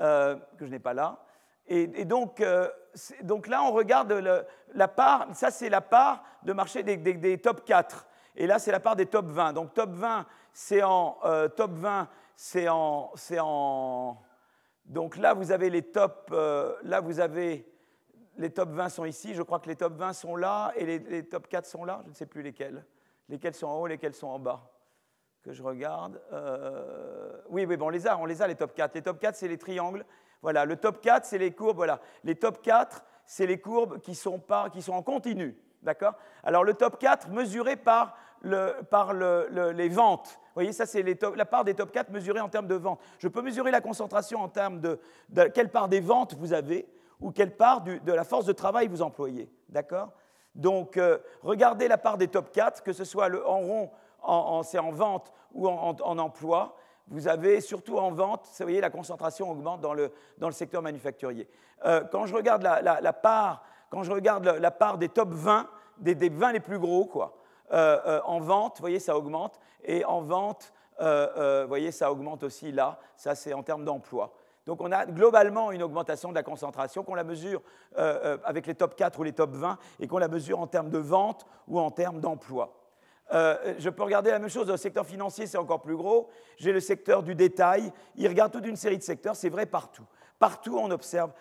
euh, 0.00 0.36
que 0.58 0.66
je 0.66 0.70
n'ai 0.70 0.78
pas 0.78 0.94
là. 0.94 1.20
Et, 1.66 2.04
donc, 2.04 2.40
euh, 2.42 2.68
donc, 3.22 3.46
là, 3.46 3.62
on 3.62 3.72
regarde 3.72 4.12
la 4.74 4.88
part, 4.88 5.28
ça 5.34 5.50
c'est 5.50 5.70
la 5.70 5.80
part 5.80 6.22
de 6.42 6.52
marché 6.52 6.82
des, 6.82 7.38
top 7.38 7.64
4. 7.64 8.06
Et 8.36 8.46
là, 8.46 8.58
c'est 8.58 8.72
la 8.72 8.80
part 8.80 8.96
des 8.96 9.06
top 9.06 9.26
20. 9.26 9.54
Donc 9.54 9.72
top 9.72 9.90
20, 9.90 10.26
c'est 10.52 10.82
en 10.82 11.16
euh, 11.24 11.48
top 11.48 11.70
20, 11.72 12.08
c'est 12.36 12.68
en, 12.68 13.12
en, 13.38 14.18
Donc 14.84 15.16
là, 15.16 15.32
vous 15.32 15.52
avez 15.52 15.70
les 15.70 15.82
top. 15.82 16.34
là, 16.82 17.00
vous 17.00 17.20
avez 17.20 17.66
les 18.36 18.50
top 18.50 18.70
20 18.70 18.88
sont 18.90 19.04
ici. 19.06 19.32
Je 19.32 19.42
crois 19.42 19.60
que 19.60 19.68
les 19.68 19.76
top 19.76 19.94
20 19.94 20.12
sont 20.12 20.36
là 20.36 20.72
et 20.76 20.84
les, 20.84 20.98
les 20.98 21.24
top 21.24 21.48
4 21.48 21.64
sont 21.64 21.84
là. 21.84 22.00
Je 22.04 22.10
ne 22.10 22.14
sais 22.14 22.26
plus 22.26 22.42
lesquels. 22.42 22.84
Lesquels 23.30 23.54
sont 23.54 23.68
en 23.68 23.78
haut, 23.78 23.86
lesquels 23.86 24.14
sont 24.14 24.26
en 24.26 24.38
bas 24.38 24.73
que 25.44 25.52
je 25.52 25.62
regarde. 25.62 26.20
Euh, 26.32 27.42
oui, 27.50 27.66
oui, 27.66 27.76
bon, 27.76 27.86
on 27.86 27.90
les 27.90 28.06
a, 28.06 28.16
on 28.18 28.24
les 28.24 28.40
a, 28.40 28.46
les 28.46 28.54
top 28.54 28.72
4. 28.72 28.94
Les 28.94 29.02
top 29.02 29.18
4, 29.18 29.36
c'est 29.36 29.48
les 29.48 29.58
triangles. 29.58 30.04
Voilà, 30.40 30.64
le 30.64 30.76
top 30.76 31.02
4, 31.02 31.26
c'est 31.26 31.38
les 31.38 31.52
courbes. 31.52 31.76
Voilà, 31.76 32.00
les 32.24 32.34
top 32.34 32.62
4, 32.62 33.04
c'est 33.26 33.46
les 33.46 33.60
courbes 33.60 34.00
qui 34.00 34.14
sont, 34.14 34.38
pas, 34.38 34.70
qui 34.70 34.80
sont 34.80 34.94
en 34.94 35.02
continu. 35.02 35.56
D'accord? 35.82 36.14
Alors, 36.42 36.64
le 36.64 36.72
top 36.72 36.98
4 36.98 37.28
mesuré 37.28 37.76
par, 37.76 38.16
le, 38.40 38.72
par 38.90 39.12
le, 39.12 39.72
les 39.72 39.90
ventes. 39.90 40.40
Vous 40.46 40.60
voyez, 40.60 40.72
ça, 40.72 40.86
c'est 40.86 41.02
la 41.02 41.44
part 41.44 41.64
des 41.64 41.74
top 41.74 41.92
4 41.92 42.10
mesurée 42.10 42.40
en 42.40 42.48
termes 42.48 42.66
de 42.66 42.74
ventes. 42.74 43.00
Je 43.18 43.28
peux 43.28 43.42
mesurer 43.42 43.70
la 43.70 43.82
concentration 43.82 44.40
en 44.40 44.48
termes 44.48 44.80
de, 44.80 44.98
quelle 45.52 45.70
part 45.70 45.88
des 45.88 46.00
ventes 46.00 46.34
vous 46.34 46.54
avez 46.54 46.88
ou 47.20 47.32
quelle 47.32 47.54
part 47.54 47.82
de 47.82 48.12
la 48.12 48.24
force 48.24 48.46
de 48.46 48.52
travail 48.52 48.88
vous 48.88 49.02
employez. 49.02 49.50
D'accord? 49.68 50.12
Donc, 50.54 50.96
euh, 50.96 51.18
regardez 51.42 51.88
la 51.88 51.98
part 51.98 52.16
des 52.16 52.28
top 52.28 52.52
4, 52.52 52.82
que 52.82 52.92
ce 52.92 53.04
soit 53.04 53.28
le, 53.28 53.46
en 53.46 53.58
rond 53.58 53.90
c'est 54.62 54.78
en 54.78 54.90
vente 54.90 55.32
ou 55.52 55.68
en, 55.68 56.18
emploi, 56.18 56.76
vous 57.08 57.28
avez 57.28 57.60
surtout 57.60 57.98
en 57.98 58.10
vente, 58.10 58.46
vous 58.58 58.64
voyez, 58.64 58.80
la 58.80 58.90
concentration 58.90 59.50
augmente 59.50 59.80
dans 59.80 59.94
le, 59.94 60.12
dans 60.38 60.48
le 60.48 60.52
secteur 60.52 60.82
manufacturier. 60.82 61.48
Euh, 61.84 62.02
quand 62.10 62.26
je 62.26 62.34
regarde 62.34 62.62
la, 62.62 63.12
part, 63.12 63.64
quand 63.90 64.02
je 64.02 64.12
regarde 64.12 64.44
la, 64.46 64.70
part 64.70 64.98
des 64.98 65.08
top 65.08 65.30
20, 65.30 65.68
des, 65.98 66.14
des 66.14 66.28
20 66.28 66.52
les 66.52 66.60
plus 66.60 66.78
gros, 66.78 67.04
quoi, 67.04 67.36
euh, 67.72 67.98
euh, 68.06 68.20
en 68.24 68.40
vente, 68.40 68.76
vous 68.78 68.82
voyez, 68.82 68.98
ça 68.98 69.16
augmente, 69.16 69.60
et 69.84 70.04
en 70.04 70.22
vente, 70.22 70.72
vous 70.98 71.68
voyez, 71.68 71.90
ça 71.90 72.10
augmente 72.10 72.42
aussi 72.42 72.72
là, 72.72 72.98
ça 73.16 73.34
c'est 73.34 73.52
en 73.52 73.62
termes 73.62 73.84
d'emploi. 73.84 74.32
Donc 74.64 74.80
on 74.80 74.92
a 74.92 75.04
globalement 75.04 75.72
une 75.72 75.82
augmentation 75.82 76.30
de 76.30 76.34
la 76.34 76.42
concentration, 76.42 77.02
qu'on 77.02 77.16
la 77.16 77.24
mesure 77.24 77.60
avec 77.96 78.66
les 78.66 78.74
top 78.74 78.94
4 78.94 79.18
ou 79.18 79.24
les 79.24 79.32
top 79.32 79.50
20, 79.50 79.76
et 80.00 80.06
qu'on 80.06 80.18
la 80.18 80.28
mesure 80.28 80.60
en 80.60 80.68
termes 80.68 80.90
de 80.90 80.98
vente 80.98 81.46
ou 81.68 81.80
en 81.80 81.90
termes 81.90 82.20
d'emploi. 82.20 82.72
Euh, 83.32 83.74
je 83.78 83.88
peux 83.88 84.02
regarder 84.02 84.30
la 84.30 84.38
même 84.38 84.50
chose 84.50 84.66
dans 84.66 84.74
le 84.74 84.78
secteur 84.78 85.06
financier, 85.06 85.46
c'est 85.46 85.58
encore 85.58 85.80
plus 85.80 85.96
gros. 85.96 86.28
J'ai 86.56 86.72
le 86.72 86.80
secteur 86.80 87.22
du 87.22 87.34
détail. 87.34 87.92
Il 88.16 88.28
regarde 88.28 88.52
toute 88.52 88.66
une 88.66 88.76
série 88.76 88.98
de 88.98 89.02
secteurs, 89.02 89.36
c'est 89.36 89.48
vrai 89.48 89.66
partout. 89.66 90.04
Partout, 90.38 90.76
on 90.78 90.90
observe 90.90 91.32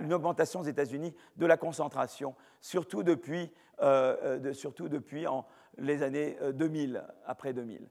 une 0.00 0.12
augmentation 0.12 0.60
aux 0.60 0.64
États-Unis 0.64 1.14
de 1.36 1.46
la 1.46 1.56
concentration, 1.56 2.34
surtout 2.60 3.02
depuis, 3.02 3.50
euh, 3.80 4.40
euh, 4.44 4.52
surtout 4.52 4.88
depuis 4.88 5.24
les 5.78 6.02
années 6.02 6.36
2000, 6.52 7.02
après 7.26 7.52
2000. 7.52 7.88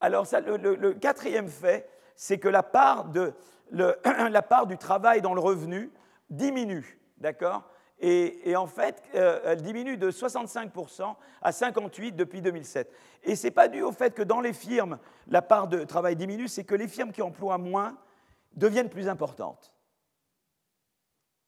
Alors, 0.00 0.26
le, 0.32 0.92
quatrième 0.94 1.48
fait, 1.48 1.88
c'est 2.16 2.38
que 2.38 2.48
la 2.48 2.62
part, 2.62 3.10
la 3.72 4.42
part 4.42 4.66
du 4.66 4.76
travail 4.76 5.22
dans 5.22 5.34
le 5.34 5.40
revenu 5.40 5.90
diminue. 6.28 6.98
D'accord? 7.18 7.70
Et, 8.04 8.56
en 8.56 8.66
fait, 8.66 9.00
euh, 9.14 9.40
elle 9.44 9.62
diminue 9.62 9.96
de 9.96 10.10
65% 10.10 11.14
à 11.40 11.50
58% 11.52 12.16
depuis 12.16 12.42
2007. 12.42 12.92
Et 13.22 13.36
ce 13.36 13.46
n'est 13.46 13.52
pas 13.52 13.68
dû 13.68 13.82
au 13.82 13.92
fait 13.92 14.12
que 14.12 14.22
dans 14.22 14.40
les 14.40 14.52
firmes, 14.52 14.98
la 15.28 15.40
part 15.40 15.68
de 15.68 15.84
travail 15.84 16.16
diminue, 16.16 16.48
c'est 16.48 16.64
que 16.64 16.74
les 16.74 16.88
firmes 16.88 17.12
qui 17.12 17.22
emploient 17.22 17.58
moins 17.58 17.96
deviennent 18.54 18.88
plus 18.88 19.08
importantes 19.08 19.72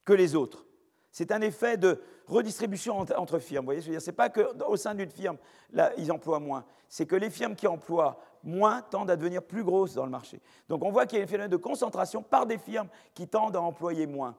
que 0.04 0.12
les 0.12 0.36
autres. 0.36 0.64
C'est 1.10 1.32
un 1.32 1.40
effet 1.40 1.76
de 1.76 2.00
redistribution 2.28 2.98
entre, 2.98 3.38
firmes. 3.40 3.80
Ce 3.80 3.90
n'est 3.90 4.12
pas 4.12 4.30
qu'au 4.30 4.76
sein 4.76 4.94
d'une 4.94 5.10
firme, 5.10 5.38
là, 5.72 5.92
ils 5.96 6.12
emploient 6.12 6.40
moins. 6.40 6.64
C'est 6.88 7.06
que 7.06 7.16
les 7.16 7.30
firmes 7.30 7.56
qui 7.56 7.66
emploient 7.66 8.20
moins 8.44 8.80
tendent 8.82 9.10
à 9.10 9.16
devenir 9.16 9.42
plus 9.42 9.64
grosses 9.64 9.94
dans 9.94 10.04
le 10.04 10.10
marché. 10.10 10.40
Donc 10.68 10.84
on 10.84 10.92
voit 10.92 11.06
qu'il 11.06 11.18
y 11.18 11.20
a 11.20 11.24
un 11.24 11.28
phénomène 11.28 11.50
de 11.50 11.56
concentration 11.56 12.22
par 12.22 12.46
des 12.46 12.58
firmes 12.58 12.88
qui 13.12 13.26
tendent 13.26 13.56
à 13.56 13.60
employer 13.60 14.06
moins. 14.06 14.36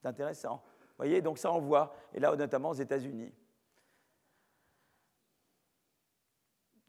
C'est 0.00 0.08
intéressant 0.08 0.62
voyez, 0.98 1.22
donc 1.22 1.38
ça 1.38 1.52
on 1.52 1.60
voit, 1.60 1.94
et 2.12 2.20
là 2.20 2.34
notamment 2.36 2.70
aux 2.70 2.74
États-Unis. 2.74 3.32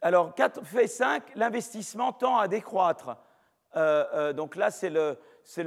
Alors, 0.02 0.34
4 0.34 0.64
fait 0.66 0.88
5, 0.88 1.36
l'investissement 1.36 2.14
tend 2.14 2.38
à 2.38 2.48
décroître. 2.48 3.18
Euh, 3.76 4.06
euh, 4.14 4.34
donc 4.34 4.56
là, 4.56 4.72
c'est 4.72 4.90
le, 4.90 5.18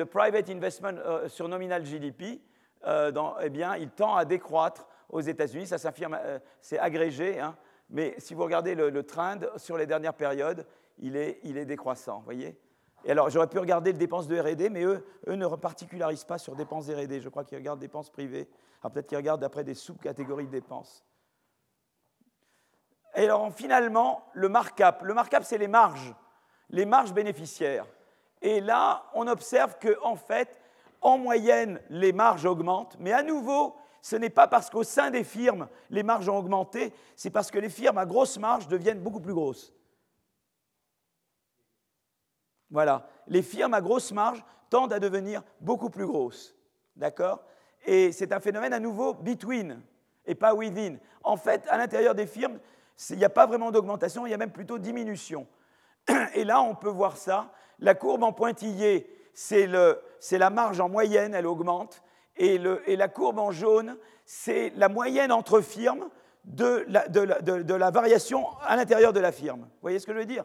private 0.06 0.48
investment 0.48 0.94
euh, 1.04 1.28
sur 1.28 1.48
nominal 1.48 1.84
GDP. 1.84 2.40
eh 2.84 3.50
bien, 3.50 3.76
il 3.76 3.90
tend 3.90 4.16
à 4.16 4.24
décroître 4.24 4.88
aux 5.10 5.20
États-Unis. 5.20 5.66
Ça 5.66 5.78
s'affirme, 5.78 6.18
c'est 6.60 6.78
agrégé. 6.78 7.40
Hein, 7.40 7.56
mais 7.90 8.14
si 8.18 8.32
vous 8.34 8.42
regardez 8.42 8.74
le, 8.74 8.88
le, 8.88 9.02
trend 9.02 9.38
sur 9.56 9.76
les 9.76 9.86
dernières 9.86 10.14
périodes, 10.14 10.66
il 10.98 11.16
est, 11.16 11.40
il 11.42 11.58
est 11.58 11.66
décroissant. 11.66 12.22
voyez 12.24 12.58
j'aurais 13.06 13.48
pu 13.48 13.58
regarder 13.58 13.92
les 13.92 13.98
dépenses 13.98 14.28
de 14.28 14.38
RD, 14.38 14.70
mais 14.70 14.84
eux, 14.84 15.04
ne 15.26 15.46
particularisent 15.48 16.24
pas 16.24 16.38
sur 16.38 16.54
dépenses 16.54 16.88
RD. 16.88 17.20
Je 17.20 17.28
crois 17.28 17.44
qu'ils 17.44 17.58
regardent 17.58 17.80
dépenses 17.80 18.10
privées. 18.10 18.48
Alors, 18.80 18.92
peut-être 18.92 19.06
qu'ils 19.06 19.18
regardent 19.18 19.40
d'après 19.40 19.64
des 19.64 19.74
sous-catégories 19.74 20.46
de 20.46 20.52
dépenses. 20.52 21.04
Et 23.14 23.24
alors 23.24 23.52
finalement, 23.52 24.24
le 24.32 24.48
markup. 24.48 25.02
Le 25.02 25.14
markup, 25.14 25.42
c'est 25.42 25.58
les 25.58 25.68
marges, 25.68 26.14
les 26.70 26.86
marges 26.86 27.12
bénéficiaires. 27.12 27.86
Et 28.40 28.60
là, 28.60 29.04
on 29.14 29.26
observe 29.26 29.76
qu'en 29.80 30.12
en 30.12 30.16
fait, 30.16 30.60
en 31.00 31.18
moyenne, 31.18 31.80
les 31.90 32.12
marges 32.12 32.44
augmentent, 32.44 32.96
mais 32.98 33.12
à 33.12 33.22
nouveau, 33.22 33.76
ce 34.00 34.16
n'est 34.16 34.30
pas 34.30 34.48
parce 34.48 34.70
qu'au 34.70 34.82
sein 34.82 35.10
des 35.10 35.24
firmes, 35.24 35.68
les 35.90 36.02
marges 36.02 36.28
ont 36.28 36.38
augmenté, 36.38 36.92
c'est 37.16 37.30
parce 37.30 37.50
que 37.50 37.58
les 37.58 37.68
firmes 37.68 37.98
à 37.98 38.06
grosse 38.06 38.38
marge 38.38 38.66
deviennent 38.68 39.00
beaucoup 39.00 39.20
plus 39.20 39.34
grosses. 39.34 39.72
Voilà, 42.72 43.06
les 43.28 43.42
firmes 43.42 43.74
à 43.74 43.80
grosse 43.80 44.10
marge 44.12 44.42
tendent 44.70 44.94
à 44.94 44.98
devenir 44.98 45.42
beaucoup 45.60 45.90
plus 45.90 46.06
grosses. 46.06 46.56
D'accord? 46.96 47.44
Et 47.84 48.12
c'est 48.12 48.32
un 48.32 48.40
phénomène 48.40 48.72
à 48.72 48.80
nouveau 48.80 49.14
between 49.14 49.80
et 50.24 50.34
pas 50.34 50.54
within. 50.54 50.96
En 51.22 51.36
fait, 51.36 51.66
à 51.68 51.76
l'intérieur 51.76 52.14
des 52.14 52.26
firmes, 52.26 52.58
il 53.10 53.18
n'y 53.18 53.24
a 53.24 53.30
pas 53.30 53.46
vraiment 53.46 53.70
d'augmentation, 53.70 54.26
il 54.26 54.30
y 54.30 54.34
a 54.34 54.38
même 54.38 54.52
plutôt 54.52 54.78
diminution. 54.78 55.46
Et 56.34 56.44
là, 56.44 56.62
on 56.62 56.74
peut 56.74 56.88
voir 56.88 57.16
ça. 57.16 57.52
La 57.78 57.94
courbe 57.94 58.22
en 58.22 58.32
pointillé, 58.32 59.06
c'est 59.34 59.66
la 59.66 60.50
marge 60.50 60.80
en 60.80 60.88
moyenne, 60.88 61.34
elle 61.34 61.46
augmente. 61.46 62.02
Et, 62.36 62.58
la 62.58 63.08
courbe 63.08 63.38
en 63.38 63.50
jaune, 63.50 63.96
c'est 64.24 64.72
la 64.76 64.88
moyenne 64.88 65.32
entre 65.32 65.60
firmes 65.60 66.08
de 66.44 66.86
la, 66.88 67.90
variation 67.90 68.46
à 68.62 68.76
l'intérieur 68.76 69.12
de 69.12 69.20
la 69.20 69.32
firme. 69.32 69.60
Vous 69.60 69.82
voyez 69.82 69.98
ce 69.98 70.06
que 70.06 70.14
je 70.14 70.18
veux 70.18 70.24
dire? 70.24 70.44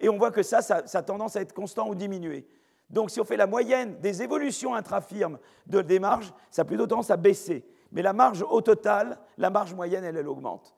Et 0.00 0.08
on 0.08 0.18
voit 0.18 0.30
que 0.30 0.42
ça, 0.42 0.62
ça, 0.62 0.82
a 0.92 1.02
tendance 1.02 1.36
à 1.36 1.40
être 1.40 1.52
constant 1.52 1.88
ou 1.88 1.94
diminuer. 1.94 2.46
Donc 2.90 3.10
si 3.10 3.20
on 3.20 3.24
fait 3.24 3.36
la 3.36 3.46
moyenne 3.46 3.98
des 4.00 4.22
évolutions 4.22 4.74
intra-firmes 4.74 5.38
de, 5.66 5.80
des 5.80 5.98
marges, 5.98 6.32
ça 6.50 6.62
a 6.62 6.64
plutôt 6.64 6.86
tendance 6.86 7.10
à 7.10 7.16
baisser. 7.16 7.64
Mais 7.92 8.02
la 8.02 8.12
marge 8.12 8.44
au 8.48 8.60
total, 8.60 9.18
la 9.38 9.50
marge 9.50 9.74
moyenne, 9.74 10.04
elle, 10.04 10.16
elle 10.16 10.28
augmente. 10.28 10.76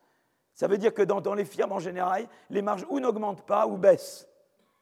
Ça 0.55 0.67
veut 0.67 0.79
dire 0.79 0.95
que 0.95 1.03
dans, 1.03 1.21
dans 1.21 1.35
les 1.35 1.45
firmes, 1.45 1.73
en 1.73 1.79
général, 1.79 2.29
les 2.51 2.63
marges 2.63 2.87
ou 2.89 3.01
n'augmentent 3.01 3.47
pas 3.47 3.67
ou 3.67 3.77
baissent 3.77 4.29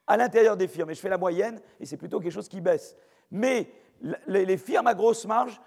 à 0.07 0.17
l'intérieur 0.17 0.55
des 0.57 0.67
firmes. 0.67 0.89
Et 0.89 0.95
je 0.95 1.01
fais 1.01 1.09
la 1.09 1.17
moyenne, 1.17 1.59
et 1.79 1.85
c'est 1.85 1.97
plutôt 1.97 2.19
quelque 2.19 2.31
chose 2.33 2.47
qui 2.47 2.61
baisse. 2.61 2.95
Mais 3.29 3.69
les 4.27 4.57
firmes 4.57 4.87
à 4.87 4.93
grosse 4.93 5.25
marge 5.25 5.59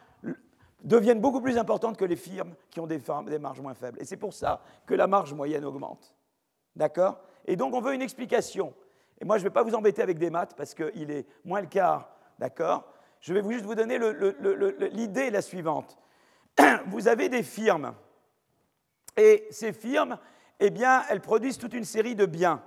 deviennent 0.82 1.20
beaucoup 1.20 1.40
plus 1.40 1.58
importantes 1.58 1.96
que 1.96 2.04
les 2.04 2.16
firmes 2.16 2.54
qui 2.70 2.80
ont 2.80 2.86
des, 2.86 3.00
marges 3.38 3.60
moins 3.60 3.74
faibles. 3.74 4.00
Et 4.00 4.04
c'est 4.04 4.16
pour 4.16 4.32
ça 4.32 4.62
que 4.86 4.94
la 4.94 5.06
marge 5.06 5.34
moyenne 5.34 5.64
augmente. 5.64 6.14
D'accord? 6.74 7.20
Et 7.50 7.56
donc 7.56 7.74
on 7.74 7.80
veut 7.80 7.94
une 7.94 8.02
explication. 8.02 8.72
Et 9.20 9.24
moi, 9.24 9.36
je 9.36 9.42
ne 9.42 9.48
vais 9.48 9.52
pas 9.52 9.62
vous 9.62 9.74
embêter 9.74 10.00
avec 10.00 10.18
des 10.18 10.30
maths 10.30 10.54
parce 10.56 10.72
qu'il 10.74 11.10
est 11.10 11.26
moins 11.44 11.60
le 11.60 11.66
quart. 11.66 12.08
D'accord? 12.38 12.90
Je 13.20 13.34
vais 13.34 13.42
juste 13.52 13.64
vous 13.66 13.74
donner 13.74 13.98
l'idée 14.92 15.30
la 15.30 15.42
suivante. 15.42 15.98
Vous 16.86 17.06
avez 17.06 17.28
des 17.28 17.42
firmes. 17.42 17.94
Et 19.18 19.46
ces 19.50 19.74
firmes, 19.74 20.16
eh 20.58 20.70
bien, 20.70 21.02
elles 21.10 21.20
produisent 21.20 21.58
toute 21.58 21.74
une 21.74 21.84
série 21.84 22.14
de 22.14 22.24
biens 22.24 22.62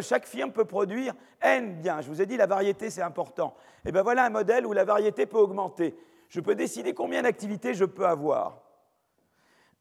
chaque 0.00 0.26
firme 0.26 0.52
peut 0.52 0.64
produire 0.64 1.14
N 1.40 1.80
biens. 1.80 2.00
Je 2.00 2.08
vous 2.08 2.20
ai 2.20 2.26
dit, 2.26 2.36
la 2.36 2.46
variété, 2.46 2.90
c'est 2.90 3.02
important. 3.02 3.54
Et 3.84 3.92
bien 3.92 4.02
voilà 4.02 4.24
un 4.24 4.30
modèle 4.30 4.66
où 4.66 4.72
la 4.72 4.84
variété 4.84 5.26
peut 5.26 5.38
augmenter. 5.38 5.96
Je 6.28 6.40
peux 6.40 6.54
décider 6.54 6.94
combien 6.94 7.22
d'activités 7.22 7.74
je 7.74 7.84
peux 7.84 8.06
avoir. 8.06 8.62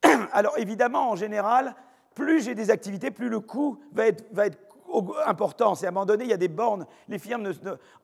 Alors 0.31 0.57
évidemment, 0.57 1.09
en 1.09 1.15
général, 1.15 1.75
plus 2.15 2.43
j'ai 2.43 2.55
des 2.55 2.71
activités, 2.71 3.11
plus 3.11 3.29
le 3.29 3.39
coût 3.39 3.79
va 3.93 4.07
être, 4.07 4.23
important. 5.25 5.75
C'est 5.75 5.87
à 5.87 5.89
un 5.89 5.91
moment 5.91 6.05
donné, 6.05 6.23
il 6.23 6.29
y 6.29 6.33
a 6.33 6.37
des 6.37 6.47
bornes. 6.47 6.85
Les 7.09 7.19
firmes 7.19 7.51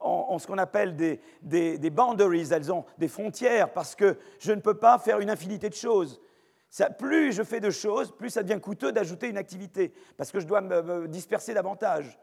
ont, 0.01 0.37
ce 0.39 0.45
qu'on 0.45 0.57
appelle 0.57 0.95
des, 0.95 1.89
boundaries, 1.89 2.51
elles 2.51 2.71
ont 2.71 2.83
des 2.97 3.07
frontières, 3.07 3.71
parce 3.71 3.95
que 3.95 4.17
je 4.39 4.51
ne 4.51 4.59
peux 4.59 4.73
pas 4.73 4.99
faire 4.99 5.19
une 5.19 5.29
infinité 5.29 5.69
de 5.69 5.75
choses 5.75 6.19
plus 6.97 7.33
je 7.33 7.43
fais 7.43 7.59
de 7.59 7.69
choses, 7.69 8.11
plus 8.11 8.29
ça 8.29 8.43
devient 8.43 8.59
coûteux 8.61 8.91
d'ajouter 8.91 9.27
une 9.27 9.37
activité, 9.37 9.93
parce 10.17 10.31
que 10.31 10.39
je 10.39 10.47
dois 10.47 10.61
me, 10.61 11.07
disperser 11.07 11.53
davantage. 11.53 12.17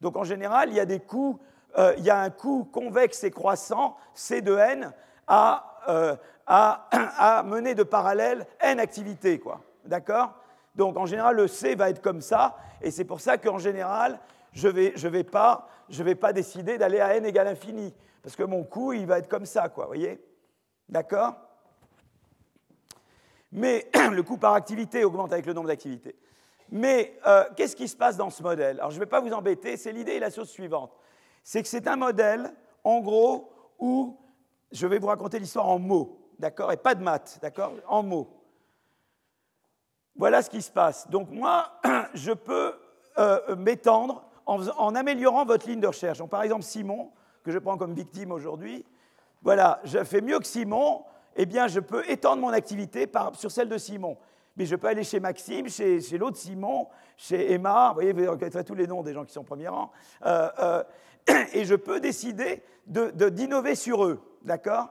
Donc 0.00 0.16
en 0.16 0.24
général, 0.24 0.70
il 0.70 0.74
y 0.74 0.80
a 0.80 0.84
des 0.84 1.00
coûts, 1.00 1.38
euh, 1.78 1.94
il 1.98 2.04
y 2.04 2.10
a 2.10 2.20
un 2.20 2.30
coût 2.30 2.64
convexe 2.64 3.22
et 3.24 3.30
croissant, 3.30 3.96
C 4.14 4.42
de 4.42 4.56
n, 4.56 4.92
à, 5.28 5.78
euh, 5.88 6.16
mener 7.44 7.74
de 7.74 7.84
parallèle 7.84 8.46
n 8.60 8.80
activités. 8.80 9.38
Quoi. 9.38 9.60
D'accord? 9.84 10.34
Donc 10.74 10.96
en 10.96 11.06
général, 11.06 11.36
le 11.36 11.48
C 11.48 11.74
va 11.74 11.90
être 11.90 12.00
comme 12.00 12.20
ça, 12.20 12.56
et 12.80 12.90
c'est 12.90 13.04
pour 13.04 13.20
ça 13.20 13.38
qu'en 13.38 13.58
général, 13.58 14.18
je 14.52 14.68
ne 14.68 14.72
vais, 14.72 14.92
je 14.96 15.08
vais, 15.08 15.24
pas, 15.24 15.68
vais 15.88 16.14
pas 16.14 16.32
décider 16.32 16.78
d'aller 16.78 17.00
à 17.00 17.14
n 17.16 17.26
égale 17.26 17.48
infini, 17.48 17.94
parce 18.22 18.36
que 18.36 18.42
mon 18.42 18.64
coût, 18.64 18.92
il 18.92 19.06
va 19.06 19.18
être 19.18 19.28
comme 19.28 19.46
ça, 19.46 19.68
quoi, 19.68 19.86
voyez? 19.86 20.22
D'accord? 20.88 21.34
Mais 23.50 23.90
le 24.10 24.22
coût 24.22 24.38
par 24.38 24.54
activité 24.54 25.04
augmente 25.04 25.32
avec 25.32 25.46
le 25.46 25.52
nombre 25.52 25.68
d'activités. 25.68 26.16
Mais 26.70 27.18
euh, 27.26 27.44
qu'est-ce 27.54 27.76
qui 27.76 27.86
se 27.86 27.96
passe 27.96 28.16
dans 28.16 28.30
ce 28.30 28.42
modèle? 28.42 28.78
Alors 28.78 28.90
je 28.90 28.96
ne 28.96 29.00
vais 29.00 29.08
pas 29.08 29.20
vous 29.20 29.32
embêter, 29.32 29.76
c'est 29.76 29.92
l'idée 29.92 30.12
et 30.12 30.20
la 30.20 30.30
chose 30.30 30.48
suivante. 30.48 30.96
C'est 31.44 31.62
que 31.62 31.68
c'est 31.68 31.86
un 31.86 31.96
modèle, 31.96 32.50
en 32.82 33.00
gros, 33.00 33.52
où 33.78 34.16
je 34.70 34.86
vais 34.86 34.98
vous 34.98 35.08
raconter 35.08 35.38
l'histoire 35.38 35.68
en 35.68 35.78
mots, 35.78 36.18
d'accord? 36.38 36.72
Et 36.72 36.78
pas 36.78 36.94
de 36.94 37.02
maths, 37.02 37.38
d'accord? 37.42 37.74
En 37.86 38.02
mots. 38.02 38.41
Voilà 40.16 40.42
ce 40.42 40.50
qui 40.50 40.62
se 40.62 40.70
passe. 40.70 41.08
Donc 41.08 41.30
moi, 41.30 41.72
je 42.14 42.32
peux 42.32 42.74
euh, 43.18 43.56
m'étendre 43.56 44.24
en, 44.46 44.94
améliorant 44.94 45.44
votre 45.44 45.68
ligne 45.68 45.80
de 45.80 45.86
recherche. 45.86 46.18
Donc, 46.18 46.30
par 46.30 46.42
exemple, 46.42 46.62
Simon, 46.62 47.10
que 47.42 47.50
je 47.50 47.58
prends 47.58 47.76
comme 47.76 47.94
victime 47.94 48.32
aujourd'hui, 48.32 48.84
voilà, 49.42 49.80
je 49.84 50.02
fais 50.04 50.20
mieux 50.20 50.38
que 50.38 50.46
Simon, 50.46 51.02
eh 51.36 51.46
bien, 51.46 51.66
je 51.66 51.80
peux 51.80 52.08
étendre 52.08 52.42
mon 52.42 52.50
activité 52.50 53.10
sur 53.34 53.50
celle 53.50 53.68
de 53.68 53.78
Simon. 53.78 54.16
Mais 54.56 54.66
je 54.66 54.76
peux 54.76 54.86
aller 54.86 55.02
chez 55.02 55.18
Maxime, 55.18 55.68
chez, 55.68 56.00
l'autre 56.18 56.36
Simon, 56.36 56.88
chez 57.16 57.52
Emma, 57.52 57.88
vous 57.88 57.94
voyez, 57.94 58.12
vous 58.12 58.28
avez 58.28 58.64
tous 58.64 58.74
les 58.74 58.86
noms 58.86 59.02
des 59.02 59.14
gens 59.14 59.24
qui 59.24 59.32
sont 59.32 59.40
au 59.40 59.44
premier 59.44 59.68
rang, 59.68 59.90
euh, 60.26 60.48
euh, 60.58 60.84
et 61.54 61.64
je 61.64 61.74
peux 61.74 62.00
décider 62.00 62.62
d'innover 62.86 63.74
sur 63.74 64.04
eux, 64.04 64.20
d'accord? 64.42 64.88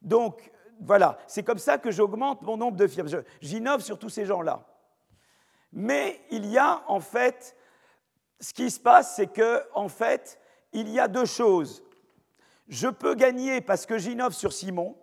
Donc, 0.00 0.50
voilà, 0.80 1.18
c'est 1.26 1.42
comme 1.42 1.58
ça 1.58 1.78
que 1.78 1.90
j'augmente 1.90 2.42
mon 2.42 2.56
nombre 2.56 2.76
de 2.76 2.86
firmes. 2.86 3.08
J'innove 3.40 3.82
sur 3.82 3.98
tous 3.98 4.08
ces 4.08 4.26
gens-là. 4.26 4.66
Mais 5.72 6.20
il 6.30 6.46
y 6.46 6.58
a, 6.58 6.82
en 6.86 7.00
fait, 7.00 7.56
ce 8.40 8.52
qui 8.52 8.70
se 8.70 8.78
passe, 8.78 9.16
c'est 9.16 9.26
que, 9.26 9.62
en 9.74 9.88
fait, 9.88 10.38
il 10.72 10.88
y 10.88 11.00
a 11.00 11.08
deux 11.08 11.24
choses. 11.24 11.82
Je 12.68 12.88
peux 12.88 13.14
gagner 13.14 13.60
parce 13.60 13.86
que 13.86 13.98
j'innove 13.98 14.32
sur 14.32 14.52
Simon, 14.52 14.96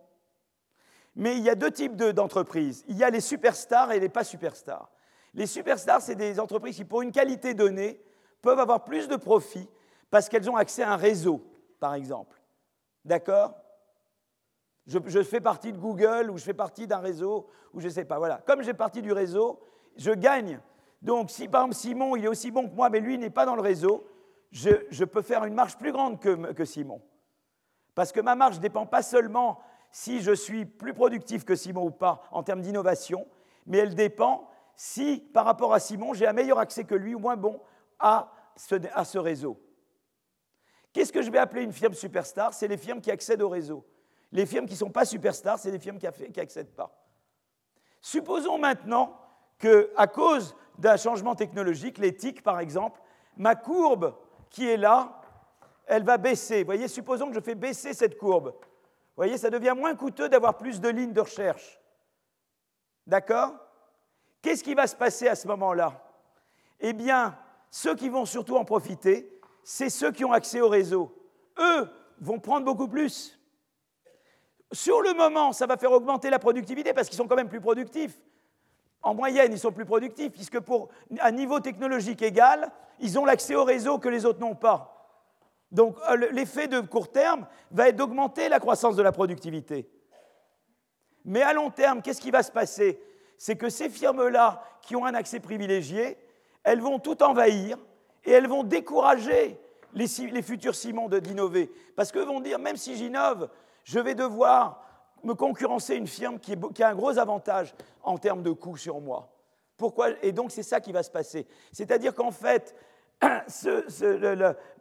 mais 1.16 1.38
il 1.38 1.44
y 1.44 1.50
a 1.50 1.56
deux 1.56 1.72
types 1.72 1.96
d'entreprises. 1.96 2.86
il 2.88 2.98
y 2.98 3.04
a 3.04 3.10
les 3.10 3.20
superstars 3.20 3.92
et 3.92 4.00
les 4.00 4.10
pas 4.10 4.24
superstars. 4.24 4.90
Les 5.34 5.46
superstars, 5.46 6.02
c'est 6.02 6.16
des 6.16 6.40
entreprises 6.40 6.76
qui, 6.76 6.86
pour 6.86 7.02
une 7.02 7.12
qualité 7.12 7.54
donnée, 7.54 8.02
peuvent 8.42 8.60
avoir 8.60 8.84
plus 8.84 9.08
de 9.08 9.16
profit 9.16 9.68
parce 10.10 10.28
qu'elles 10.28 10.50
ont 10.50 10.56
accès 10.56 10.84
à 10.84 10.92
un 10.92 10.98
réseau, 10.98 11.42
par 11.80 11.94
exemple. 11.94 12.42
D'accord? 13.06 13.61
Je, 14.88 15.24
fais 15.24 15.42
partie 15.42 15.72
de 15.72 15.78
Google 15.78 16.30
ou 16.32 16.38
je 16.38 16.44
fais 16.44 16.54
partie 16.54 16.88
d'un 16.88 17.00
réseau 17.00 17.48
ou 17.74 17.80
je 17.80 17.88
ne 17.88 17.92
sais 17.92 18.06
pas. 18.06 18.18
Voilà. 18.18 18.42
Comme 18.46 18.64
j'ai 18.64 18.74
partie 18.74 19.02
du 19.02 19.12
réseau, 19.12 19.60
je 19.96 20.12
gagne. 20.12 20.60
Donc, 21.02 21.30
si 21.30 21.48
par 21.48 21.62
exemple 21.62 21.76
Simon, 21.76 22.16
il 22.16 22.26
est 22.26 22.28
aussi 22.28 22.52
bon 22.52 22.68
que 22.68 22.76
moi, 22.76 22.90
mais 22.90 23.00
lui 23.00 23.18
n'est 23.18 23.30
pas 23.30 23.46
dans 23.46 23.56
le 23.56 23.62
réseau, 23.62 24.08
je, 24.52 25.04
peux 25.06 25.22
faire 25.22 25.46
une 25.46 25.54
marge 25.54 25.78
plus 25.78 25.92
grande 25.92 26.20
que, 26.20 26.66
Simon. 26.66 27.02
Parce 27.96 28.12
que 28.12 28.20
ma 28.20 28.36
marge 28.36 28.58
ne 28.58 28.62
dépend 28.62 28.86
pas 28.86 29.02
seulement 29.02 29.60
si 29.92 30.22
je 30.22 30.34
suis 30.34 30.66
plus 30.66 30.94
productif 30.94 31.46
que 31.46 31.56
Simon 31.56 31.86
ou 31.86 31.92
pas 31.92 32.24
en 32.32 32.44
termes 32.44 32.62
d'innovation, 32.62 33.26
mais 33.66 33.80
elle 33.80 33.96
dépend 33.96 34.50
si, 34.76 35.20
par 35.34 35.46
rapport 35.46 35.74
à 35.74 35.80
Simon, 35.80 36.14
j'ai 36.14 36.28
un 36.28 36.34
meilleur 36.34 36.60
accès 36.60 36.84
que 36.84 36.96
lui 36.96 37.14
ou 37.16 37.20
moins 37.20 37.38
bon 37.38 37.60
à 38.00 38.32
ce, 38.56 39.18
réseau. 39.18 39.60
Qu'est-ce 40.94 41.14
que 41.14 41.22
je 41.22 41.32
vais 41.32 41.38
appeler 41.38 41.64
une 41.64 41.72
firme 41.72 41.94
superstar? 41.94 42.54
C'est 42.54 42.68
les 42.68 42.78
firmes 42.78 43.02
qui 43.02 43.12
accèdent 43.12 43.42
au 43.42 43.50
réseau. 43.50 43.86
Les 44.32 44.46
firmes 44.46 44.66
qui 44.66 44.74
ne 44.74 44.80
sont 44.80 44.90
pas 44.90 45.06
superstars, 45.06 45.60
c'est 45.60 45.72
les 45.72 45.80
firmes 45.80 45.98
qui 45.98 46.08
n'accèdent 46.38 46.76
pas. 46.76 46.96
Supposons 48.02 48.58
maintenant 48.58 49.18
qu'à 49.60 50.08
cause 50.08 50.56
d'un 50.78 50.98
changement 50.98 51.36
technologique, 51.36 51.98
l'éthique 51.98 52.42
par 52.42 52.60
exemple, 52.60 53.00
ma 53.38 53.56
courbe 53.56 54.16
qui 54.50 54.68
est 54.68 54.78
là, 54.78 55.22
elle 55.86 56.04
va 56.04 56.18
baisser. 56.18 56.60
Vous 56.60 56.68
voyez, 56.68 56.88
supposons 56.88 57.28
que 57.28 57.36
je 57.36 57.42
fais 57.42 57.56
baisser 57.56 57.94
cette 57.94 58.18
courbe 58.18 58.54
voyez, 59.22 59.38
ça 59.38 59.52
devient 59.52 59.76
moins 59.78 59.96
coûteux 59.96 60.30
d'avoir 60.30 60.58
plus 60.58 60.82
de 60.82 60.90
lignes 60.90 61.14
de 61.14 61.22
recherche. 61.22 61.80
D'accord? 63.06 63.54
Qu'est-ce 64.42 64.64
qui 64.64 64.74
va 64.74 64.88
se 64.88 64.96
passer 64.96 65.28
à 65.28 65.36
ce 65.36 65.48
moment-là? 65.48 66.04
Eh 66.80 66.94
bien, 66.94 67.38
ceux 67.70 67.96
qui 67.96 68.10
vont 68.10 68.26
surtout 68.26 68.58
en 68.58 68.66
profiter, 68.66 69.40
c'est 69.64 69.92
ceux 69.92 70.12
qui 70.12 70.26
ont 70.26 70.32
accès 70.32 70.60
au 70.60 70.70
réseau. 70.70 71.16
Eux 71.60 71.88
vont 72.20 72.40
prendre 72.40 72.66
beaucoup 72.66 72.88
plus. 72.88 73.40
Sur 74.72 75.02
le 75.02 75.14
moment, 75.14 75.52
ça 75.52 75.66
va 75.66 75.78
faire 75.78 75.92
augmenter 75.92 76.30
la 76.30 76.40
productivité 76.40 76.94
parce 76.94 77.10
qu'ils 77.10 77.18
sont 77.18 77.28
quand 77.28 77.36
même 77.36 77.50
plus 77.50 77.62
productifs. 77.62 78.18
En 79.02 79.14
moyenne, 79.14 79.52
ils 79.52 79.60
sont 79.60 79.72
plus 79.72 79.86
productifs 79.86 80.32
puisque 80.32 80.60
pour 80.60 80.90
un 81.20 81.32
niveau 81.32 81.60
technologique 81.60 82.22
égal, 82.22 82.72
ils 83.00 83.18
ont 83.20 83.26
l'accès 83.26 83.56
au 83.56 83.64
réseau 83.64 83.98
que 83.98 84.10
les 84.10 84.26
autres 84.26 84.40
n'ont 84.40 84.56
pas. 84.56 85.02
Donc 85.72 85.98
euh, 86.10 86.28
l'effet 86.32 86.68
de 86.68 86.80
court 86.82 87.12
terme 87.12 87.48
va 87.72 87.90
être 87.90 87.96
d'augmenter 87.96 88.50
la 88.50 88.60
croissance 88.60 88.96
de 88.96 89.02
la 89.02 89.12
productivité. 89.12 89.90
Mais 91.26 91.42
à 91.42 91.54
long 91.54 91.70
terme, 91.70 92.02
qu'est-ce 92.02 92.22
qui 92.22 92.32
va 92.32 92.44
se 92.44 92.52
passer? 92.52 93.02
C'est 93.38 93.56
que 93.56 93.70
ces 93.70 93.90
firmes-là 93.90 94.64
qui 94.82 94.96
ont 94.96 95.06
un 95.06 95.14
accès 95.14 95.40
privilégié, 95.40 96.18
elles 96.64 96.82
vont 96.82 97.00
tout 97.00 97.24
envahir 97.24 97.78
et 98.24 98.32
elles 98.32 98.48
vont 98.48 98.64
décourager 98.64 99.60
les, 99.94 100.42
futurs 100.42 100.76
Simons 100.76 101.10
d'innover. 101.10 101.72
Parce 101.96 102.12
qu'eux 102.12 102.24
vont 102.24 102.40
dire, 102.40 102.60
même 102.60 102.78
si 102.78 102.96
j'innove, 102.96 103.50
je 103.92 104.00
vais 104.00 104.16
devoir 104.16 104.82
me 105.24 105.34
concurrencer 105.34 105.96
une 105.96 106.08
firme 106.08 106.40
qui, 106.40 106.54
a 106.82 106.88
un 106.88 106.96
gros 106.96 107.20
avantage 107.20 107.76
en 108.04 108.18
termes 108.18 108.42
de 108.42 108.52
coût 108.52 108.78
sur 108.78 109.02
moi. 109.02 109.28
Et 110.22 110.32
donc 110.32 110.52
c'est 110.52 110.64
ça 110.64 110.80
qui 110.80 110.94
va 110.94 111.04
se 111.04 111.12
passer. 111.12 111.46
C'est-à-dire 111.74 112.14
qu'en 112.14 112.32
fait, 112.32 112.74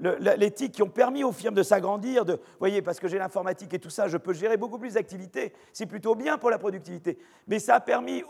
les 0.00 0.50
TIC 0.52 0.72
qui 0.72 0.82
ont 0.82 0.88
permis 0.88 1.24
aux 1.24 1.32
firmes 1.32 1.56
de 1.56 1.64
s'agrandir, 1.64 2.24
de, 2.24 2.38
voyez, 2.60 2.82
parce 2.82 3.00
que 3.00 3.08
j'ai 3.08 3.18
l'informatique 3.18 3.74
et 3.74 3.80
tout 3.80 3.90
ça, 3.90 4.06
je 4.06 4.16
peux 4.16 4.32
gérer 4.32 4.56
beaucoup 4.56 4.78
plus 4.78 4.94
d'activités, 4.94 5.54
c'est 5.72 5.86
plutôt 5.86 6.14
bien 6.14 6.38
pour 6.38 6.50
la 6.50 6.58
productivité. 6.58 7.18
Mais 7.48 7.58
ça 7.58 7.74
a 7.76 7.80
permis 7.80 8.22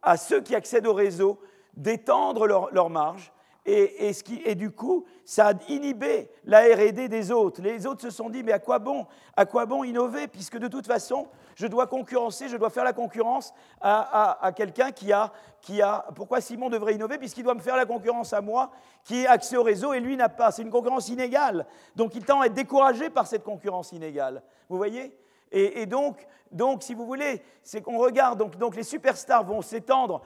à 0.00 0.16
ceux 0.16 0.40
qui 0.40 0.54
accèdent 0.54 0.86
au 0.86 0.94
réseau 0.94 1.38
d'étendre 1.76 2.46
leur 2.46 2.88
marge 2.88 3.33
et, 3.66 4.54
du 4.54 4.70
coup, 4.70 5.06
ça 5.24 5.48
a 5.48 5.52
inhibé 5.68 6.28
la 6.44 6.60
RD 6.60 7.08
des 7.08 7.30
autres. 7.30 7.62
Les 7.62 7.86
autres 7.86 8.02
se 8.02 8.10
sont 8.10 8.28
dit, 8.28 8.42
mais 8.42 8.52
à 8.52 8.58
quoi 8.58 8.78
bon, 8.78 9.06
à 9.36 9.46
quoi 9.46 9.64
bon 9.64 9.84
innover, 9.84 10.28
puisque 10.28 10.58
de 10.58 10.68
toute 10.68 10.86
façon, 10.86 11.28
je 11.54 11.66
dois 11.66 11.86
concurrencer, 11.86 12.48
je 12.48 12.58
dois 12.58 12.68
faire 12.68 12.84
la 12.84 12.92
concurrence 12.92 13.54
à, 13.80 14.52
quelqu'un 14.54 14.92
qui 14.92 15.12
a, 15.12 15.32
qui 15.62 15.80
a... 15.80 16.04
Pourquoi 16.14 16.42
Simon 16.42 16.68
devrait 16.68 16.94
innover 16.94 17.16
Puisqu'il 17.16 17.44
doit 17.44 17.54
me 17.54 17.60
faire 17.60 17.76
la 17.76 17.86
concurrence 17.86 18.34
à 18.34 18.42
moi, 18.42 18.70
qui 19.02 19.20
ai 19.20 19.26
accès 19.26 19.56
au 19.56 19.62
réseau, 19.62 19.94
et 19.94 20.00
lui 20.00 20.16
n'a 20.16 20.28
pas. 20.28 20.50
C'est 20.50 20.62
une 20.62 20.70
concurrence 20.70 21.08
inégale. 21.08 21.66
Donc 21.96 22.14
il 22.14 22.24
tend 22.24 22.42
à 22.42 22.46
être 22.46 22.54
découragé 22.54 23.08
par 23.08 23.26
cette 23.26 23.44
concurrence 23.44 23.92
inégale. 23.92 24.42
Vous 24.68 24.76
voyez? 24.76 25.16
Et, 25.54 25.86
donc, 25.86 26.26
donc, 26.50 26.82
si 26.82 26.94
vous 26.94 27.06
voulez, 27.06 27.42
c'est 27.62 27.80
qu'on 27.80 27.98
regarde, 27.98 28.38
donc, 28.38 28.56
donc, 28.56 28.74
les 28.76 28.82
superstars 28.82 29.44
vont 29.44 29.62
s'étendre 29.62 30.22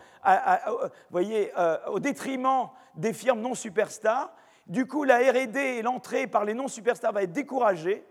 voyez, 1.10 1.52
euh, 1.59 1.76
au 1.88 2.00
détriment 2.00 2.68
des 2.94 3.12
firmes 3.12 3.40
non 3.40 3.55
superstars. 3.55 4.32
Du 4.66 4.86
coup, 4.86 5.05
la 5.05 5.18
RD 5.18 5.56
et 5.56 5.82
l'entrée 5.82 6.26
par 6.26 6.44
les 6.44 6.55
non 6.55 6.68
superstars 6.68 7.12
va 7.12 7.22
être 7.22 7.32
découragée. 7.32 8.05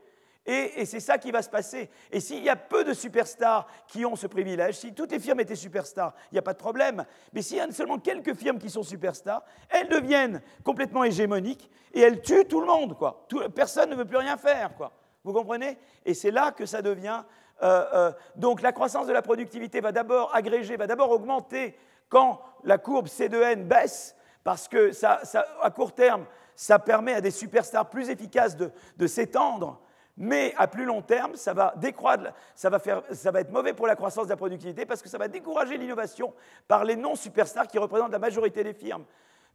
Et, 0.49 0.85
c'est 0.85 1.02
ça 1.02 1.18
qui 1.18 1.30
va 1.31 1.41
se 1.41 1.49
passer. 1.49 1.89
Et 2.10 2.22
s'il 2.22 2.41
y 2.41 2.48
a 2.48 2.56
peu 2.56 2.85
de 2.85 2.94
superstars 2.94 3.68
qui 3.85 4.06
ont 4.06 4.15
ce 4.15 4.27
privilège, 4.27 4.76
si 4.76 4.94
toutes 4.94 5.11
les 5.11 5.19
firmes 5.19 5.41
étaient 5.41 5.56
superstars, 5.56 6.14
il 6.31 6.35
n'y 6.35 6.39
a 6.39 6.41
pas 6.41 6.53
de 6.53 6.57
problème. 6.57 7.03
Mais 7.34 7.41
s'il 7.41 7.57
y 7.57 7.60
a 7.60 7.69
seulement 7.72 7.99
quelques 7.99 8.34
firmes 8.34 8.57
qui 8.57 8.69
sont 8.69 8.84
superstars, 8.84 9.44
elles 9.69 9.89
deviennent 9.89 10.41
complètement 10.64 11.03
hégémoniques 11.03 11.69
et 11.94 11.99
elles 11.99 12.22
tuent 12.22 12.45
tout 12.45 12.61
le 12.61 12.68
monde. 12.68 12.98
Quoi. 12.98 13.27
personne 13.53 13.89
ne 13.89 13.95
veut 13.95 14.06
plus 14.06 14.18
rien 14.18 14.38
faire. 14.38 14.73
Quoi. 14.77 14.94
Vous 15.28 15.34
comprenez? 15.34 15.78
Et 16.06 16.14
c'est 16.14 16.32
là 16.32 16.52
que 16.52 16.66
ça 16.66 16.82
devient... 16.82 17.22
Euh, 17.62 17.86
euh, 17.94 18.12
donc 18.38 18.62
la 18.62 18.72
croissance 18.72 19.08
de 19.08 19.12
la 19.12 19.22
productivité 19.22 19.82
va 19.82 19.91
d'abord 19.91 20.34
agréger, 20.34 20.78
va 20.78 20.88
d'abord 20.88 21.12
augmenter 21.12 21.78
quand 22.08 22.40
la 22.64 22.78
courbe 22.78 23.08
C2N 23.08 23.64
baisse, 23.64 24.16
parce 24.45 24.70
que 24.70 24.94
ça, 24.94 25.20
à 25.62 25.70
court 25.70 25.94
terme, 25.94 26.26
ça 26.56 26.80
permet 26.80 27.14
à 27.14 27.20
des 27.20 27.32
superstars 27.32 27.90
plus 27.90 28.10
efficaces 28.10 28.56
de, 28.56 29.08
s'étendre, 29.08 29.82
mais 30.16 30.54
à 30.56 30.68
plus 30.68 30.86
long 30.86 31.02
terme, 31.02 31.36
ça 31.36 31.54
va 31.54 31.74
décroître, 31.76 32.32
ça 32.56 32.70
va, 32.70 32.80
faire, 32.80 33.02
ça 33.12 33.32
va 33.32 33.41
être 33.41 33.52
mauvais 33.52 33.74
pour 33.74 33.88
la 33.88 33.98
croissance 33.98 34.28
de 34.28 34.30
la 34.30 34.38
productivité 34.38 34.86
parce 34.86 35.02
que 35.02 35.10
ça 35.10 35.18
va 35.18 35.28
décourager 35.28 35.78
l'innovation 35.78 36.34
par 36.70 36.86
les 36.86 36.95
non-superstars 36.95 37.68
qui 37.68 37.80
représentent 37.80 38.14
la 38.14 38.20
majorité 38.20 38.64
des 38.64 38.74
firmes. 38.74 39.04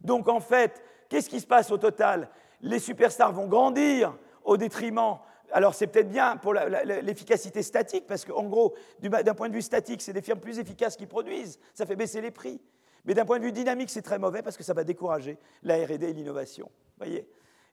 Donc 0.03 0.29
en 0.29 0.41
fait, 0.41 0.83
qu'est-ce 1.09 1.31
qui 1.31 1.41
se 1.41 1.47
passe 1.47 1.71
au 1.71 1.79
total? 1.79 2.29
Les 2.61 2.79
superstars 2.79 3.33
vont 3.33 3.47
grandir 3.47 4.15
au 4.45 4.57
détriment 4.57 5.19
alors 5.53 5.75
c'est 5.75 5.87
peut-être 5.87 6.09
bien 6.09 6.37
pour 6.37 6.55
l'efficacité 6.55 7.63
statique, 7.63 8.07
parce 8.07 8.25
qu'en 8.25 8.45
gros, 8.45 8.75
d'un 9.01 9.35
point 9.35 9.49
de 9.49 9.55
vue 9.55 9.63
statique, 9.63 10.03
c'est 10.03 10.13
des 10.13 10.23
firmes 10.23 10.41
plus 10.41 10.59
efficaces 10.59 10.97
qui 10.97 11.07
produisent, 11.07 11.59
ça 11.75 11.87
fait 11.87 11.97
baisser 11.97 12.21
les 12.21 12.31
prix. 12.31 12.61
Mais 13.05 13.15
d'un 13.15 13.25
point 13.25 13.39
de 13.39 13.45
vue 13.45 13.53
dynamique, 13.53 13.91
c'est 13.91 14.03
très 14.03 14.19
mauvais 14.19 14.43
parce 14.43 14.57
que 14.57 14.63
ça 14.63 14.75
va 14.75 14.85
décourager 14.85 15.39
la 15.63 15.77
RD 15.85 16.05
et 16.05 16.13
l'innovation. 16.13 16.71
Voyez? 16.99 17.29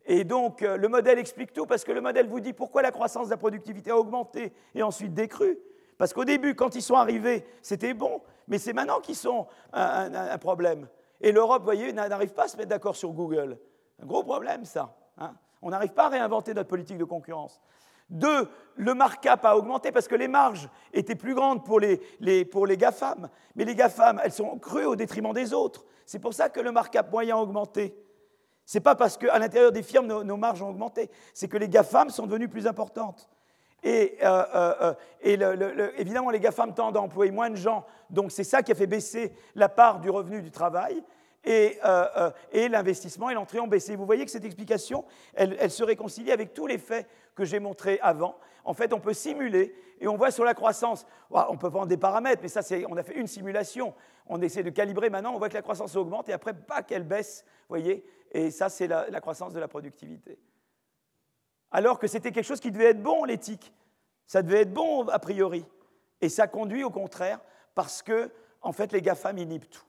Et 0.05 0.23
donc, 0.23 0.63
euh, 0.63 0.75
le 0.75 0.87
modèle 0.87 1.19
explique 1.19 1.53
tout 1.53 1.65
parce 1.67 1.83
que 1.83 1.91
le 1.91 2.01
modèle 2.01 2.27
vous 2.27 2.39
dit 2.39 2.53
pourquoi 2.53 2.81
la 2.81 2.91
croissance 2.91 3.27
de 3.27 3.31
la 3.31 3.37
productivité 3.37 3.91
a 3.91 3.97
augmenté 3.97 4.53
et 4.73 4.81
ensuite 4.81 5.13
décru. 5.13 5.59
Parce 5.99 6.13
qu'au 6.13 6.25
début, 6.25 6.55
quand 6.55 6.75
ils 6.75 6.81
sont 6.81 6.95
arrivés, 6.95 7.45
c'était 7.61 7.93
bon, 7.93 8.21
mais 8.47 8.57
c'est 8.57 8.73
maintenant 8.73 9.01
qu'ils 9.01 9.17
sont 9.17 9.47
un, 9.73 10.37
problème. 10.37 10.87
Et 11.21 11.31
l'Europe, 11.31 11.59
vous 11.59 11.65
voyez, 11.65 11.91
n'arrive 11.91 12.33
pas 12.33 12.45
à 12.45 12.47
se 12.47 12.57
mettre 12.57 12.69
d'accord 12.69 12.95
sur 12.95 13.11
Google. 13.11 13.59
Un 14.01 14.05
gros 14.05 14.23
problème, 14.23 14.63
ça. 14.63 14.95
Hein. 15.17 15.35
On 15.61 15.69
n'arrive 15.69 15.93
pas 15.93 16.05
à 16.05 16.09
réinventer 16.09 16.53
notre 16.53 16.69
politique 16.69 16.97
de 16.97 17.03
concurrence. 17.03 17.61
Deux, 18.09 18.49
le 18.75 18.93
markup 18.93 19.43
a 19.43 19.55
augmenté 19.55 19.91
parce 19.91 20.07
que 20.07 20.15
les 20.15 20.27
marges 20.27 20.67
étaient 20.93 21.15
plus 21.15 21.35
grandes 21.35 21.63
pour 21.63 21.79
les, 21.79 22.45
pour 22.45 22.65
les 22.65 22.75
GAFAM. 22.75 23.29
Mais 23.55 23.65
les 23.65 23.75
GAFAM, 23.75 24.19
elles 24.23 24.31
sont 24.31 24.57
crues 24.57 24.85
au 24.85 24.95
détriment 24.95 25.33
des 25.33 25.53
autres. 25.53 25.85
C'est 26.05 26.19
pour 26.19 26.33
ça 26.33 26.49
que 26.49 26.59
le 26.59 26.71
markup 26.71 27.11
moyen 27.11 27.35
a 27.35 27.39
augmenté. 27.39 27.95
Ce 28.65 28.77
n'est 28.77 28.81
pas 28.81 28.95
parce 28.95 29.17
qu'à 29.17 29.37
l'intérieur 29.37 29.71
des 29.71 29.83
firmes, 29.83 30.07
nos, 30.07 30.37
marges 30.37 30.61
ont 30.61 30.69
augmenté. 30.69 31.11
C'est 31.33 31.47
que 31.47 31.57
les 31.57 31.69
GAFAM 31.69 32.09
sont 32.09 32.25
devenues 32.25 32.49
plus 32.49 32.65
importantes. 32.65 33.29
Et, 33.83 34.17
euh, 34.23 34.43
euh, 34.53 34.93
euh, 35.25 35.91
évidemment, 35.97 36.31
les 36.31 36.39
GAFAM 36.39 36.73
tendent 36.73 36.97
à 36.97 37.01
employer 37.01 37.31
moins 37.31 37.49
de 37.49 37.55
gens. 37.55 37.85
Donc 38.09 38.31
c'est 38.31 38.43
ça 38.43 38.63
qui 38.63 38.71
a 38.71 38.75
fait 38.75 38.87
baisser 38.87 39.33
la 39.55 39.69
part 39.69 39.99
du 39.99 40.09
revenu 40.09 40.41
du 40.41 40.51
travail. 40.51 41.03
Euh, 41.47 41.71
euh, 41.85 42.31
et, 42.51 42.67
l'investissement 42.67 43.29
et 43.29 43.33
l'entrée 43.33 43.59
ont 43.59 43.67
baissé. 43.67 43.95
Vous 43.95 44.05
voyez 44.05 44.25
que 44.25 44.31
cette 44.31 44.45
explication, 44.45 45.05
elle, 45.33 45.71
se 45.71 45.83
réconcilie 45.83 46.31
avec 46.31 46.53
tous 46.53 46.67
les 46.67 46.77
faits 46.77 47.07
que 47.33 47.45
j'ai 47.45 47.59
montrés 47.59 47.99
avant. 48.01 48.37
En 48.65 48.73
fait, 48.73 48.93
on 48.93 48.99
peut 48.99 49.13
simuler 49.13 49.73
et 50.01 50.07
on 50.07 50.17
voit 50.17 50.31
sur 50.31 50.43
la 50.43 50.53
croissance, 50.53 51.05
on 51.31 51.57
peut 51.57 51.71
prendre 51.71 51.87
des 51.87 51.97
paramètres, 51.97 52.41
mais 52.41 52.49
ça, 52.49 52.61
on 52.89 52.97
a 52.97 53.03
fait 53.03 53.15
une 53.15 53.27
simulation. 53.27 53.93
On 54.27 54.41
essaie 54.41 54.63
de 54.63 54.69
calibrer 54.69 55.09
maintenant, 55.09 55.33
on 55.33 55.39
voit 55.39 55.49
que 55.49 55.55
la 55.55 55.61
croissance 55.61 55.95
augmente 55.95 56.29
et 56.29 56.33
après, 56.33 56.53
pas 56.53 56.83
qu'elle 56.83 57.03
baisse, 57.03 57.45
voyez, 57.67 58.05
et 58.31 58.51
ça, 58.51 58.69
c'est 58.69 58.87
la, 58.87 59.09
la 59.09 59.21
croissance 59.21 59.53
de 59.53 59.59
la 59.59 59.67
productivité. 59.67 60.37
Alors 61.71 61.99
que 61.99 62.07
c'était 62.07 62.31
quelque 62.31 62.45
chose 62.45 62.59
qui 62.59 62.71
devait 62.71 62.91
être 62.91 63.01
bon, 63.01 63.23
l'éthique. 63.23 63.73
Ça 64.27 64.43
devait 64.43 64.61
être 64.61 64.73
bon, 64.73 65.07
a 65.07 65.19
priori. 65.19 65.65
Et 66.21 66.29
ça 66.29 66.47
conduit 66.47 66.83
au 66.83 66.91
contraire, 66.91 67.39
parce 67.73 68.01
que, 68.01 68.29
en 68.61 68.71
fait, 68.71 68.91
les 68.91 69.01
GAFAM 69.01 69.37
inhibent 69.37 69.69
tout. 69.69 69.88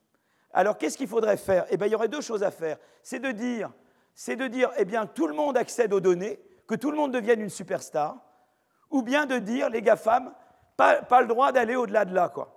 Alors 0.52 0.78
qu'est-ce 0.78 0.96
qu'il 0.96 1.08
faudrait 1.08 1.36
faire? 1.36 1.66
Eh 1.70 1.76
bien, 1.76 1.86
il 1.86 1.92
y 1.92 1.94
aurait 1.94 2.08
deux 2.08 2.20
choses 2.20 2.42
à 2.42 2.50
faire. 2.50 2.76
C'est 3.02 3.20
de 3.20 3.30
dire, 3.30 3.70
c'est 4.14 4.36
de 4.36 4.46
dire, 4.46 4.70
eh 4.76 4.84
bien, 4.84 5.06
tout 5.06 5.26
le 5.26 5.34
monde 5.34 5.56
accède 5.56 5.92
aux 5.92 6.00
données, 6.00 6.40
que 6.66 6.74
tout 6.74 6.90
le 6.90 6.96
monde 6.96 7.12
devienne 7.12 7.40
une 7.40 7.50
superstar, 7.50 8.16
ou 8.90 9.02
bien 9.02 9.26
de 9.26 9.38
dire, 9.38 9.70
les 9.70 9.82
GAFAM, 9.82 10.32
pas, 10.76 11.02
pas 11.02 11.20
le 11.20 11.28
droit 11.28 11.52
d'aller 11.52 11.76
au-delà 11.76 12.04
de 12.04 12.14
là, 12.14 12.28
quoi. 12.28 12.56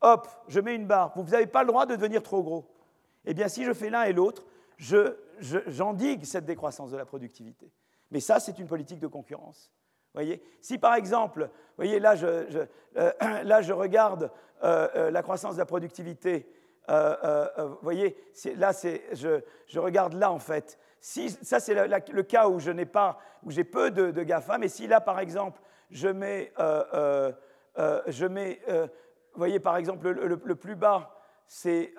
Hop, 0.00 0.28
je 0.48 0.60
mets 0.60 0.74
une 0.74 0.86
barre. 0.86 1.12
Vous 1.16 1.30
n'avez 1.30 1.46
pas 1.46 1.62
le 1.62 1.68
droit 1.68 1.86
de 1.86 1.96
devenir 1.96 2.22
trop 2.22 2.42
gros. 2.42 2.70
Eh 3.24 3.34
bien, 3.34 3.48
si 3.48 3.64
je 3.64 3.72
fais 3.72 3.90
l'un 3.90 4.04
et 4.04 4.12
l'autre, 4.12 4.44
j'endigue 5.38 6.24
cette 6.24 6.44
décroissance 6.44 6.90
de 6.90 6.96
la 6.96 7.04
productivité. 7.04 7.70
Mais 8.10 8.20
ça, 8.20 8.38
c'est 8.38 8.58
une 8.58 8.66
politique 8.66 9.00
de 9.00 9.06
concurrence. 9.06 9.70
Voyez? 10.14 10.42
Si 10.60 10.78
par 10.78 10.94
exemple, 10.94 11.50
voyez, 11.76 11.98
là, 12.00 12.14
je, 12.14 12.26
euh, 12.96 13.60
je 13.62 13.72
regarde 13.72 14.30
euh, 14.62 14.88
euh, 14.94 15.10
la 15.10 15.22
croissance 15.22 15.54
de 15.54 15.58
la 15.58 15.66
productivité 15.66 16.34
euh, 16.34 16.36
euh, 16.36 16.46
euh, 16.46 16.57
vous 16.88 17.78
voyez, 17.82 18.16
là, 18.56 18.72
je, 18.72 19.40
je, 19.66 19.78
regarde 19.78 20.14
là 20.14 20.32
en 20.32 20.38
fait. 20.38 20.78
Si, 21.00 21.30
ça, 21.30 21.60
c'est 21.60 21.74
le 21.74 22.22
cas 22.22 22.48
où 22.48 22.58
je 22.58 22.70
n'ai 22.70 22.86
pas, 22.86 23.18
où 23.44 23.50
j'ai 23.50 23.64
peu 23.64 23.90
de, 23.90 24.10
de, 24.10 24.22
GAFA, 24.22 24.58
mais 24.58 24.68
si 24.68 24.86
là, 24.86 25.00
par 25.00 25.20
exemple, 25.20 25.60
je 25.90 26.08
mets, 26.08 26.52
je 26.56 28.26
mets 28.26 28.60
vous 28.66 29.38
voyez, 29.38 29.60
par 29.60 29.76
exemple, 29.76 30.08
le, 30.08 30.54
plus 30.56 30.74
bas, 30.74 31.14
c'est 31.46 31.94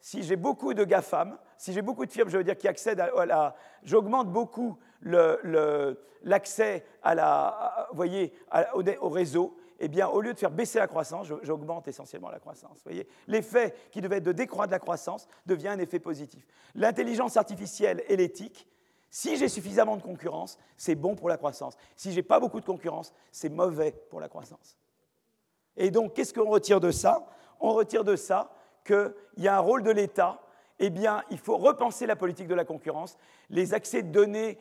si 0.00 0.22
j'ai 0.22 0.36
beaucoup 0.36 0.74
de 0.74 0.84
GAFAM, 0.84 1.36
si 1.56 1.72
j'ai 1.72 1.82
beaucoup 1.82 2.06
de 2.06 2.10
firmes, 2.10 2.28
je 2.28 2.38
veux 2.38 2.44
dire, 2.44 2.56
qui 2.56 2.68
accèdent 2.68 3.00
à, 3.00 3.26
la. 3.26 3.54
J'augmente 3.82 4.32
beaucoup 4.32 4.78
l'accès 5.02 6.84
à 7.02 7.14
la, 7.14 7.88
voyez, 7.92 8.32
au, 8.74 9.08
réseau, 9.08 9.57
eh 9.78 9.88
bien, 9.88 10.08
au 10.08 10.20
lieu 10.20 10.34
de 10.34 10.38
faire 10.38 10.50
baisser 10.50 10.78
la 10.78 10.88
croissance, 10.88 11.28
j'augmente 11.42 11.86
essentiellement 11.86 12.30
la 12.30 12.40
croissance. 12.40 12.80
Voyez 12.84 13.06
L'effet 13.28 13.74
qui 13.92 14.00
devait 14.00 14.16
être 14.16 14.24
de 14.24 14.32
décroître 14.32 14.72
la 14.72 14.80
croissance 14.80 15.28
devient 15.46 15.68
un 15.68 15.78
effet 15.78 16.00
positif. 16.00 16.46
L'intelligence 16.74 17.36
artificielle 17.36 18.02
et 18.08 18.16
l'éthique, 18.16 18.66
si 19.10 19.36
j'ai 19.36 19.48
suffisamment 19.48 19.96
de 19.96 20.02
concurrence, 20.02 20.58
c'est 20.76 20.96
bon 20.96 21.14
pour 21.14 21.28
la 21.28 21.36
croissance. 21.36 21.76
Si 21.96 22.12
j'ai 22.12 22.24
pas 22.24 22.40
beaucoup 22.40 22.60
de 22.60 22.64
concurrence, 22.64 23.12
c'est 23.30 23.48
mauvais 23.48 23.92
pour 24.10 24.20
la 24.20 24.28
croissance. 24.28 24.76
Et 25.76 25.90
donc, 25.92 26.14
qu'est-ce 26.14 26.34
qu'on 26.34 26.50
retire 26.50 26.80
de 26.80 26.90
ça? 26.90 27.26
On 27.60 27.72
retire 27.72 28.04
de 28.04 28.16
ça 28.16 28.50
qu'il 28.84 29.14
y 29.36 29.48
a 29.48 29.56
un 29.56 29.60
rôle 29.60 29.84
de 29.84 29.92
l'État. 29.92 30.42
Eh 30.80 30.90
bien, 30.90 31.22
il 31.30 31.38
faut 31.38 31.56
repenser 31.56 32.06
la 32.06 32.16
politique 32.16 32.48
de 32.48 32.54
la 32.54 32.64
concurrence. 32.64 33.16
Les 33.48 33.74
accès 33.74 34.02
de 34.02 34.10
données 34.10 34.58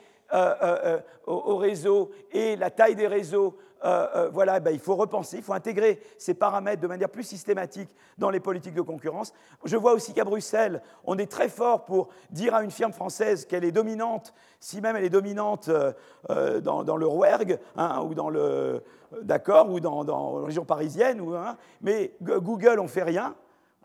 au, 1.26 1.58
réseau 1.58 2.12
et 2.32 2.56
la 2.56 2.70
taille 2.70 2.95
des 2.95 3.08
réseaux 3.08 3.58
euh, 3.86 4.08
euh, 4.16 4.30
voilà, 4.30 4.60
ben, 4.60 4.72
il 4.72 4.80
faut 4.80 4.95
repenser, 4.95 5.38
il 5.38 5.44
faut 5.44 5.54
intégrer 5.54 6.02
ces 6.18 6.34
paramètres 6.34 6.82
de 6.82 6.88
manière 6.88 7.10
plus 7.10 7.24
systématique 7.24 7.90
dans 8.18 8.30
les 8.30 8.40
politiques 8.40 8.74
de 8.74 8.82
concurrence. 8.82 9.34
Je 9.66 9.78
vois 9.78 9.94
aussi 9.94 10.14
qu'à 10.14 10.24
Bruxelles, 10.24 10.82
on 11.04 11.18
est 11.18 11.32
très 11.32 11.49
fort 11.49 11.86
pour 11.86 12.10
dire 12.32 12.56
à 12.56 12.64
une 12.64 12.72
firme 12.72 12.91
française 12.91 13.45
qu'elle 13.45 13.64
est 13.64 13.72
dominante, 13.72 14.34
si 14.60 14.82
même 14.82 14.95
elle 14.95 15.04
est 15.04 15.10
dominante 15.10 15.70
euh, 15.70 16.62
dans, 16.62 16.98
le 16.98 17.06
Rouergue, 17.06 17.60
hein, 17.76 18.02
ou 18.02 18.16
dans 18.16 18.30
le, 18.30 18.84
d'accord, 19.22 19.70
ou 19.70 19.80
dans, 19.80 20.40
la 20.40 20.45
région 20.45 20.66
parisienne, 20.66 21.22
hein, 21.36 21.56
mais 21.82 22.14
Google, 22.22 22.80
on 22.80 22.88
fait 22.88 23.04
rien. 23.04 23.36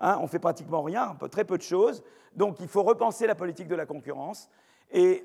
Hein, 0.00 0.18
on 0.20 0.26
fait 0.26 0.40
pratiquement 0.40 0.82
rien, 0.82 1.16
très 1.30 1.44
peu 1.44 1.58
de 1.58 1.62
choses. 1.62 2.02
Donc 2.34 2.56
il 2.60 2.66
faut 2.66 2.82
repenser 2.82 3.26
la 3.26 3.34
politique 3.34 3.68
de 3.68 3.76
la 3.76 3.86
concurrence. 3.86 4.48
Et 4.90 5.24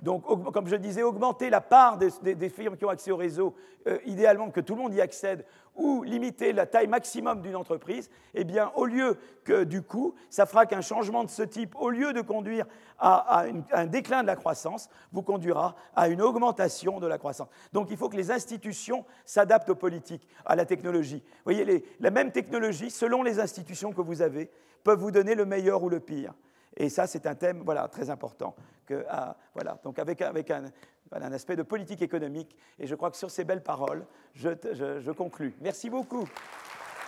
donc, 0.00 0.24
comme 0.52 0.66
je 0.66 0.76
disais, 0.76 1.02
augmenter 1.02 1.48
la 1.48 1.60
part 1.60 1.98
des, 1.98 2.48
firmes 2.50 2.76
qui 2.76 2.84
ont 2.84 2.90
accès 2.90 3.10
au 3.10 3.16
réseau, 3.16 3.54
euh, 3.86 3.98
idéalement 4.04 4.50
que 4.50 4.60
tout 4.60 4.74
le 4.74 4.82
monde 4.82 4.94
y 4.94 5.00
accède, 5.00 5.44
ou 5.74 6.02
limiter 6.02 6.52
la 6.52 6.66
taille 6.66 6.86
maximum 6.86 7.40
d'une 7.40 7.56
entreprise, 7.56 8.10
eh 8.34 8.44
bien, 8.44 8.72
au 8.76 8.84
lieu 8.84 9.16
que 9.44 9.64
du 9.64 9.82
coup, 9.82 10.14
ça 10.28 10.44
fera 10.44 10.66
qu'un 10.66 10.80
changement 10.80 11.24
de 11.24 11.30
ce 11.30 11.42
type, 11.42 11.74
au 11.76 11.88
lieu 11.88 12.12
de 12.12 12.20
conduire 12.20 12.66
à, 12.98 13.44
un 13.72 13.86
déclin 13.86 14.22
de 14.22 14.26
la 14.26 14.36
croissance, 14.36 14.90
vous 15.12 15.22
conduira 15.22 15.76
à 15.94 16.08
une 16.08 16.22
augmentation 16.22 17.00
de 17.00 17.06
la 17.06 17.18
croissance. 17.18 17.48
Donc, 17.72 17.88
il 17.90 17.96
faut 17.96 18.08
que 18.08 18.16
les 18.16 18.30
institutions 18.30 19.04
s'adaptent 19.24 19.70
aux 19.70 19.74
politiques, 19.74 20.26
à 20.44 20.56
la 20.56 20.66
technologie. 20.66 21.22
Vous 21.44 21.52
voyez, 21.52 21.84
la 22.00 22.10
même 22.10 22.32
technologie, 22.32 22.90
selon 22.90 23.22
les 23.22 23.40
institutions 23.40 23.92
que 23.92 24.02
vous 24.02 24.20
avez, 24.20 24.50
peuvent 24.84 25.00
vous 25.00 25.10
donner 25.10 25.34
le 25.34 25.46
meilleur 25.46 25.82
ou 25.82 25.88
le 25.88 26.00
pire. 26.00 26.32
Et 26.76 26.88
ça, 26.88 27.06
c'est 27.06 27.26
un 27.26 27.34
thème 27.34 27.62
voilà, 27.64 27.88
très 27.88 28.10
important. 28.10 28.54
Que, 28.86 29.04
ah, 29.08 29.36
voilà, 29.54 29.80
donc 29.82 29.98
avec, 29.98 30.22
avec 30.22 30.50
un, 30.50 30.64
un, 31.12 31.32
aspect 31.32 31.56
de 31.56 31.62
politique 31.62 32.02
économique. 32.02 32.54
Et 32.78 32.86
je 32.86 32.94
crois 32.94 33.10
que 33.10 33.16
sur 33.16 33.30
ces 33.30 33.44
belles 33.44 33.62
paroles, 33.62 34.04
je, 34.34 34.50
je. 34.72 35.50
Merci 35.60 35.88
beaucoup. 35.90 36.28